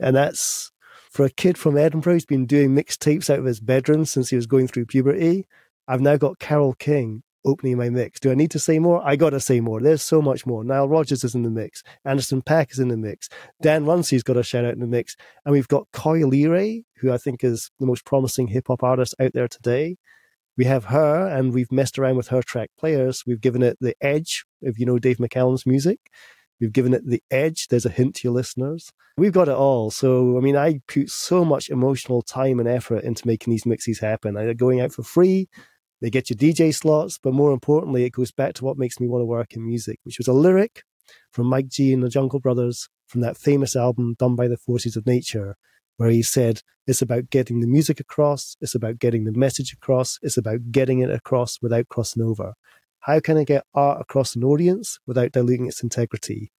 And 0.00 0.16
that's 0.16 0.70
for 1.10 1.24
a 1.24 1.30
kid 1.30 1.56
from 1.56 1.78
Edinburgh 1.78 2.14
who's 2.14 2.26
been 2.26 2.46
doing 2.46 2.74
mixtapes 2.74 3.30
out 3.30 3.38
of 3.38 3.44
his 3.44 3.60
bedroom 3.60 4.04
since 4.04 4.30
he 4.30 4.36
was 4.36 4.46
going 4.46 4.68
through 4.68 4.86
puberty. 4.86 5.46
I've 5.86 6.00
now 6.00 6.16
got 6.16 6.38
Carole 6.38 6.74
King 6.74 7.22
opening 7.44 7.76
my 7.76 7.90
mix. 7.90 8.20
Do 8.20 8.30
I 8.30 8.34
need 8.34 8.50
to 8.52 8.58
say 8.58 8.78
more? 8.78 9.02
I 9.06 9.16
got 9.16 9.30
to 9.30 9.40
say 9.40 9.60
more. 9.60 9.80
There's 9.80 10.02
so 10.02 10.22
much 10.22 10.46
more. 10.46 10.64
Nile 10.64 10.88
Rodgers 10.88 11.24
is 11.24 11.34
in 11.34 11.42
the 11.42 11.50
mix. 11.50 11.82
Anderson 12.04 12.42
.Paak 12.42 12.72
is 12.72 12.78
in 12.78 12.88
the 12.88 12.96
mix. 12.96 13.28
Dan 13.62 13.84
Runcie's 13.84 14.22
got 14.22 14.36
a 14.36 14.42
shout 14.42 14.64
out 14.64 14.74
in 14.74 14.80
the 14.80 14.86
mix. 14.86 15.16
And 15.44 15.52
we've 15.52 15.68
got 15.68 15.86
Coi 15.92 16.20
Leray, 16.20 16.84
who 16.96 17.12
I 17.12 17.18
think 17.18 17.44
is 17.44 17.70
the 17.78 17.86
most 17.86 18.04
promising 18.04 18.48
hip 18.48 18.66
hop 18.68 18.82
artist 18.82 19.14
out 19.20 19.32
there 19.32 19.48
today. 19.48 19.96
We 20.56 20.66
have 20.66 20.84
her, 20.86 21.26
and 21.26 21.52
we've 21.52 21.72
messed 21.72 21.98
around 21.98 22.16
with 22.16 22.28
her 22.28 22.40
track 22.40 22.70
players. 22.78 23.24
We've 23.26 23.40
given 23.40 23.62
it 23.62 23.76
the 23.80 23.96
edge, 24.00 24.44
if 24.62 24.78
you 24.78 24.86
know 24.86 24.98
Dave 24.98 25.18
McCallum's 25.18 25.66
music. 25.66 25.98
We've 26.60 26.72
given 26.72 26.94
it 26.94 27.06
the 27.06 27.22
edge. 27.30 27.68
There's 27.68 27.86
a 27.86 27.90
hint 27.90 28.14
to 28.16 28.28
your 28.28 28.34
listeners. 28.34 28.92
We've 29.16 29.32
got 29.32 29.48
it 29.48 29.54
all. 29.54 29.90
So, 29.90 30.38
I 30.38 30.40
mean, 30.40 30.56
I 30.56 30.80
put 30.86 31.10
so 31.10 31.44
much 31.44 31.70
emotional 31.70 32.22
time 32.22 32.58
and 32.60 32.68
effort 32.68 33.04
into 33.04 33.26
making 33.26 33.50
these 33.50 33.66
mixes 33.66 33.98
happen. 33.98 34.34
They're 34.34 34.54
going 34.54 34.80
out 34.80 34.92
for 34.92 35.02
free. 35.02 35.48
They 36.04 36.10
get 36.10 36.28
you 36.28 36.36
DJ 36.36 36.74
slots, 36.74 37.16
but 37.16 37.32
more 37.32 37.50
importantly, 37.50 38.04
it 38.04 38.12
goes 38.12 38.30
back 38.30 38.52
to 38.56 38.64
what 38.66 38.76
makes 38.76 39.00
me 39.00 39.08
want 39.08 39.22
to 39.22 39.26
work 39.26 39.54
in 39.54 39.66
music, 39.66 40.00
which 40.02 40.18
was 40.18 40.28
a 40.28 40.34
lyric 40.34 40.82
from 41.32 41.46
Mike 41.46 41.68
G 41.68 41.94
and 41.94 42.02
the 42.02 42.10
Jungle 42.10 42.40
Brothers 42.40 42.90
from 43.06 43.22
that 43.22 43.38
famous 43.38 43.74
album 43.74 44.14
done 44.18 44.36
by 44.36 44.46
the 44.46 44.58
Forces 44.58 44.96
of 44.96 45.06
Nature, 45.06 45.56
where 45.96 46.10
he 46.10 46.20
said, 46.20 46.60
It's 46.86 47.00
about 47.00 47.30
getting 47.30 47.60
the 47.60 47.66
music 47.66 48.00
across, 48.00 48.54
it's 48.60 48.74
about 48.74 48.98
getting 48.98 49.24
the 49.24 49.32
message 49.32 49.72
across, 49.72 50.18
it's 50.20 50.36
about 50.36 50.70
getting 50.70 50.98
it 50.98 51.08
across 51.08 51.56
without 51.62 51.88
crossing 51.88 52.22
over. 52.22 52.52
How 53.00 53.18
can 53.18 53.38
I 53.38 53.44
get 53.44 53.64
art 53.72 54.02
across 54.02 54.36
an 54.36 54.44
audience 54.44 54.98
without 55.06 55.32
diluting 55.32 55.68
its 55.68 55.82
integrity? 55.82 56.52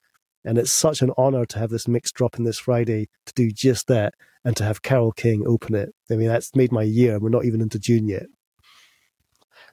And 0.43 0.57
it's 0.57 0.73
such 0.73 1.03
an 1.03 1.11
honor 1.19 1.45
to 1.45 1.59
have 1.59 1.69
this 1.69 1.87
mix 1.87 2.11
drop 2.11 2.39
in 2.39 2.45
this 2.45 2.57
Friday 2.57 3.09
to 3.27 3.33
do 3.35 3.51
just 3.51 3.85
that 3.89 4.15
and 4.43 4.57
to 4.57 4.63
have 4.63 4.81
Carole 4.81 5.11
King 5.11 5.43
open 5.45 5.75
it. 5.75 5.93
I 6.09 6.15
mean, 6.15 6.29
that's 6.29 6.55
made 6.55 6.71
my 6.71 6.81
year. 6.81 7.19
We're 7.19 7.29
not 7.29 7.45
even 7.45 7.61
into 7.61 7.77
June 7.77 8.07
yet. 8.07 8.25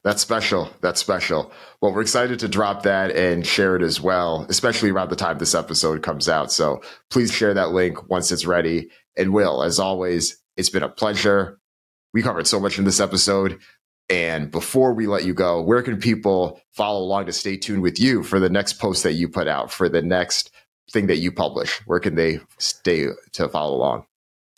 That's 0.05 0.21
special. 0.21 0.69
That's 0.81 1.01
special. 1.01 1.53
Well, 1.81 1.93
we're 1.93 2.01
excited 2.03 2.41
to 2.41 2.49
drop 2.49 2.83
that 2.83 3.13
and 3.13 3.47
share 3.47 3.77
it 3.77 3.83
as 3.83 4.01
well, 4.01 4.47
especially 4.49 4.91
around 4.91 5.11
the 5.11 5.17
time 5.17 5.39
this 5.39 5.55
episode 5.55 6.03
comes 6.03 6.29
out. 6.29 6.51
So 6.51 6.83
please 7.09 7.33
share 7.33 7.55
that 7.55 7.71
link 7.71 8.11
once 8.11 8.33
it's 8.33 8.45
ready. 8.45 8.91
And 9.17 9.33
Will, 9.33 9.63
as 9.63 9.79
always, 9.79 10.39
it's 10.57 10.71
been 10.71 10.83
a 10.83 10.89
pleasure. 10.89 11.61
We 12.13 12.23
covered 12.23 12.49
so 12.49 12.59
much 12.59 12.79
in 12.79 12.85
this 12.85 13.01
episode. 13.01 13.61
And 14.11 14.51
before 14.51 14.93
we 14.93 15.07
let 15.07 15.25
you 15.25 15.35
go, 15.35 15.63
where 15.63 15.83
can 15.83 15.99
people 15.99 16.61
follow 16.73 17.01
along 17.01 17.27
to 17.27 17.33
stay 17.33 17.57
tuned 17.57 17.83
with 17.83 18.01
you 18.01 18.25
for 18.25 18.41
the 18.41 18.51
next 18.51 18.75
post 18.75 19.05
that 19.05 19.13
you 19.13 19.29
put 19.29 19.47
out, 19.47 19.71
for 19.71 19.89
the 19.89 20.03
next 20.03 20.51
thing 20.91 21.07
that 21.07 21.19
you 21.19 21.31
publish? 21.31 21.81
Where 21.87 22.01
can 22.01 22.17
they 22.17 22.41
stay 22.59 23.07
to 23.33 23.49
follow 23.49 23.77
along? 23.77 24.07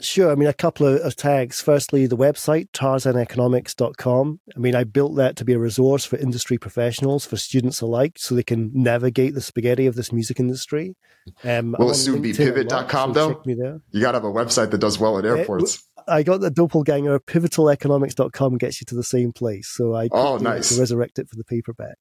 Sure. 0.00 0.32
I 0.32 0.34
mean, 0.34 0.48
a 0.48 0.52
couple 0.52 0.86
of 0.86 1.16
tags. 1.16 1.60
Firstly, 1.60 2.06
the 2.06 2.16
website, 2.16 2.70
tarzaneconomics.com. 2.72 4.40
I 4.54 4.58
mean, 4.58 4.74
I 4.74 4.82
built 4.82 5.16
that 5.16 5.36
to 5.36 5.44
be 5.44 5.52
a 5.52 5.58
resource 5.58 6.04
for 6.04 6.16
industry 6.16 6.58
professionals, 6.58 7.24
for 7.24 7.36
students 7.36 7.80
alike, 7.80 8.14
so 8.16 8.34
they 8.34 8.42
can 8.42 8.72
navigate 8.74 9.34
the 9.34 9.40
spaghetti 9.40 9.86
of 9.86 9.94
this 9.94 10.12
music 10.12 10.40
industry. 10.40 10.96
Um, 11.44 11.76
Will 11.78 11.90
it 11.90 11.94
soon 11.94 12.20
be 12.22 12.32
pivot.com, 12.32 13.12
though? 13.12 13.40
You 13.44 14.00
got 14.00 14.12
to 14.12 14.16
have 14.16 14.24
a 14.24 14.32
website 14.32 14.72
that 14.72 14.78
does 14.78 14.98
well 14.98 15.18
at 15.18 15.24
airports. 15.24 15.84
I 16.08 16.22
got 16.22 16.40
the 16.40 16.50
doppelganger. 16.50 17.20
Pivotaleconomics.com 17.20 18.58
gets 18.58 18.80
you 18.80 18.84
to 18.86 18.94
the 18.94 19.04
same 19.04 19.32
place. 19.32 19.68
So 19.68 19.94
I 19.94 20.08
oh, 20.10 20.38
nice. 20.38 20.76
resurrect 20.78 21.18
it 21.18 21.28
for 21.28 21.36
the 21.36 21.44
paperback. 21.44 21.98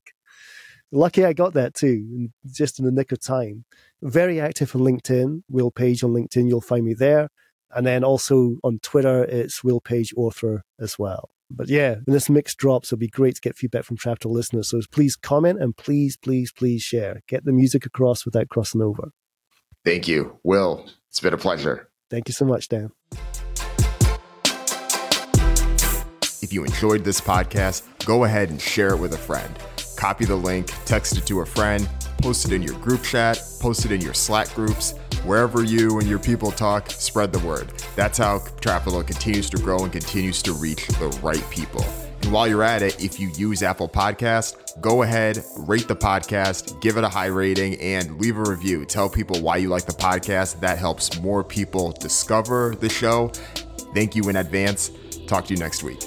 Lucky 0.92 1.26
I 1.26 1.34
got 1.34 1.54
that 1.54 1.74
too, 1.74 2.30
just 2.46 2.80
in 2.80 2.86
the 2.86 2.92
nick 2.92 3.12
of 3.12 3.20
time. 3.20 3.66
Very 4.02 4.40
active 4.40 4.76
on 4.76 4.82
LinkedIn. 4.82 5.44
Will 5.50 5.72
Page 5.72 6.04
on 6.04 6.12
LinkedIn. 6.12 6.48
You'll 6.48 6.62
find 6.62 6.86
me 6.86 6.94
there. 6.94 7.30
And 7.76 7.86
then 7.86 8.04
also 8.04 8.58
on 8.64 8.80
Twitter, 8.82 9.24
it's 9.24 9.64
Will 9.64 9.82
Page 9.82 10.14
Author 10.16 10.64
as 10.80 11.00
well. 11.00 11.30
But 11.50 11.70
yeah, 11.70 11.96
when 12.06 12.14
this 12.14 12.30
mix 12.30 12.56
drops, 12.56 12.90
it'll 12.90 13.00
be 13.00 13.08
great 13.08 13.36
to 13.36 13.42
get 13.42 13.56
feedback 13.56 13.84
from 13.84 13.98
chapter 13.98 14.28
listeners. 14.28 14.70
So 14.70 14.82
please 14.92 15.16
comment 15.16 15.62
and 15.62 15.76
please, 15.76 16.18
please, 16.18 16.52
please 16.52 16.82
share. 16.82 17.22
Get 17.28 17.46
the 17.46 17.52
music 17.52 17.86
across 17.86 18.26
without 18.26 18.50
crossing 18.50 18.82
over. 18.82 19.12
Thank 19.86 20.08
you, 20.08 20.40
Will. 20.44 20.88
It's 21.10 21.20
been 21.20 21.34
a 21.34 21.38
pleasure. 21.38 21.90
Thank 22.10 22.28
you 22.28 22.34
so 22.34 22.46
much, 22.46 22.70
Dan. 22.70 22.92
If 26.42 26.52
you 26.52 26.64
enjoyed 26.64 27.04
this 27.04 27.22
podcast, 27.22 27.84
go 28.06 28.24
ahead 28.24 28.50
and 28.50 28.60
share 28.60 28.90
it 28.90 28.98
with 28.98 29.14
a 29.14 29.18
friend. 29.18 29.54
Copy 29.96 30.26
the 30.26 30.36
link, 30.36 30.68
text 30.86 31.18
it 31.18 31.26
to 31.28 31.42
a 31.42 31.46
friend, 31.46 31.88
post 32.22 32.46
it 32.46 32.54
in 32.54 32.62
your 32.62 32.78
group 32.80 33.04
chat, 33.04 33.42
post 33.60 33.86
it 33.86 33.92
in 33.92 34.02
your 34.02 34.14
Slack 34.14 34.54
groups. 34.54 34.96
Wherever 35.24 35.64
you 35.64 36.00
and 36.00 36.08
your 36.10 36.20
people 36.20 36.52
talk, 36.52 36.92
spread 36.92 37.32
the 37.32 37.40
word. 37.48 37.72
That's 37.96 38.18
how 38.18 38.40
Trapital 38.40 39.08
continues 39.08 39.50
to 39.52 39.58
grow 39.58 39.80
and 39.80 39.92
continues 39.92 40.42
to 40.44 40.52
reach 40.52 40.86
the 40.88 41.08
right 41.24 41.44
people. 41.50 41.86
And 42.24 42.32
while 42.34 42.46
you're 42.46 42.64
at 42.64 42.82
it, 42.82 43.02
if 43.02 43.22
you 43.22 43.30
use 43.30 43.64
Apple 43.64 43.88
Podcast, 43.88 44.82
go 44.82 45.04
ahead, 45.04 45.42
rate 45.60 45.88
the 45.88 45.96
podcast, 45.96 46.82
give 46.82 46.98
it 46.98 47.06
a 47.06 47.10
high 47.10 47.28
rating, 47.28 47.80
and 47.80 48.20
leave 48.20 48.38
a 48.38 48.42
review. 48.42 48.84
Tell 48.84 49.10
people 49.10 49.42
why 49.42 49.58
you 49.58 49.70
like 49.70 49.86
the 49.86 49.94
podcast. 49.94 50.60
That 50.60 50.78
helps 50.78 51.18
more 51.22 51.42
people 51.42 51.94
discover 51.94 52.76
the 52.76 52.90
show. 52.90 53.30
Thank 53.94 54.18
you 54.18 54.28
in 54.28 54.36
advance. 54.36 54.92
Talk 55.28 55.46
to 55.46 55.54
you 55.54 55.60
next 55.60 55.84
week. 55.84 56.02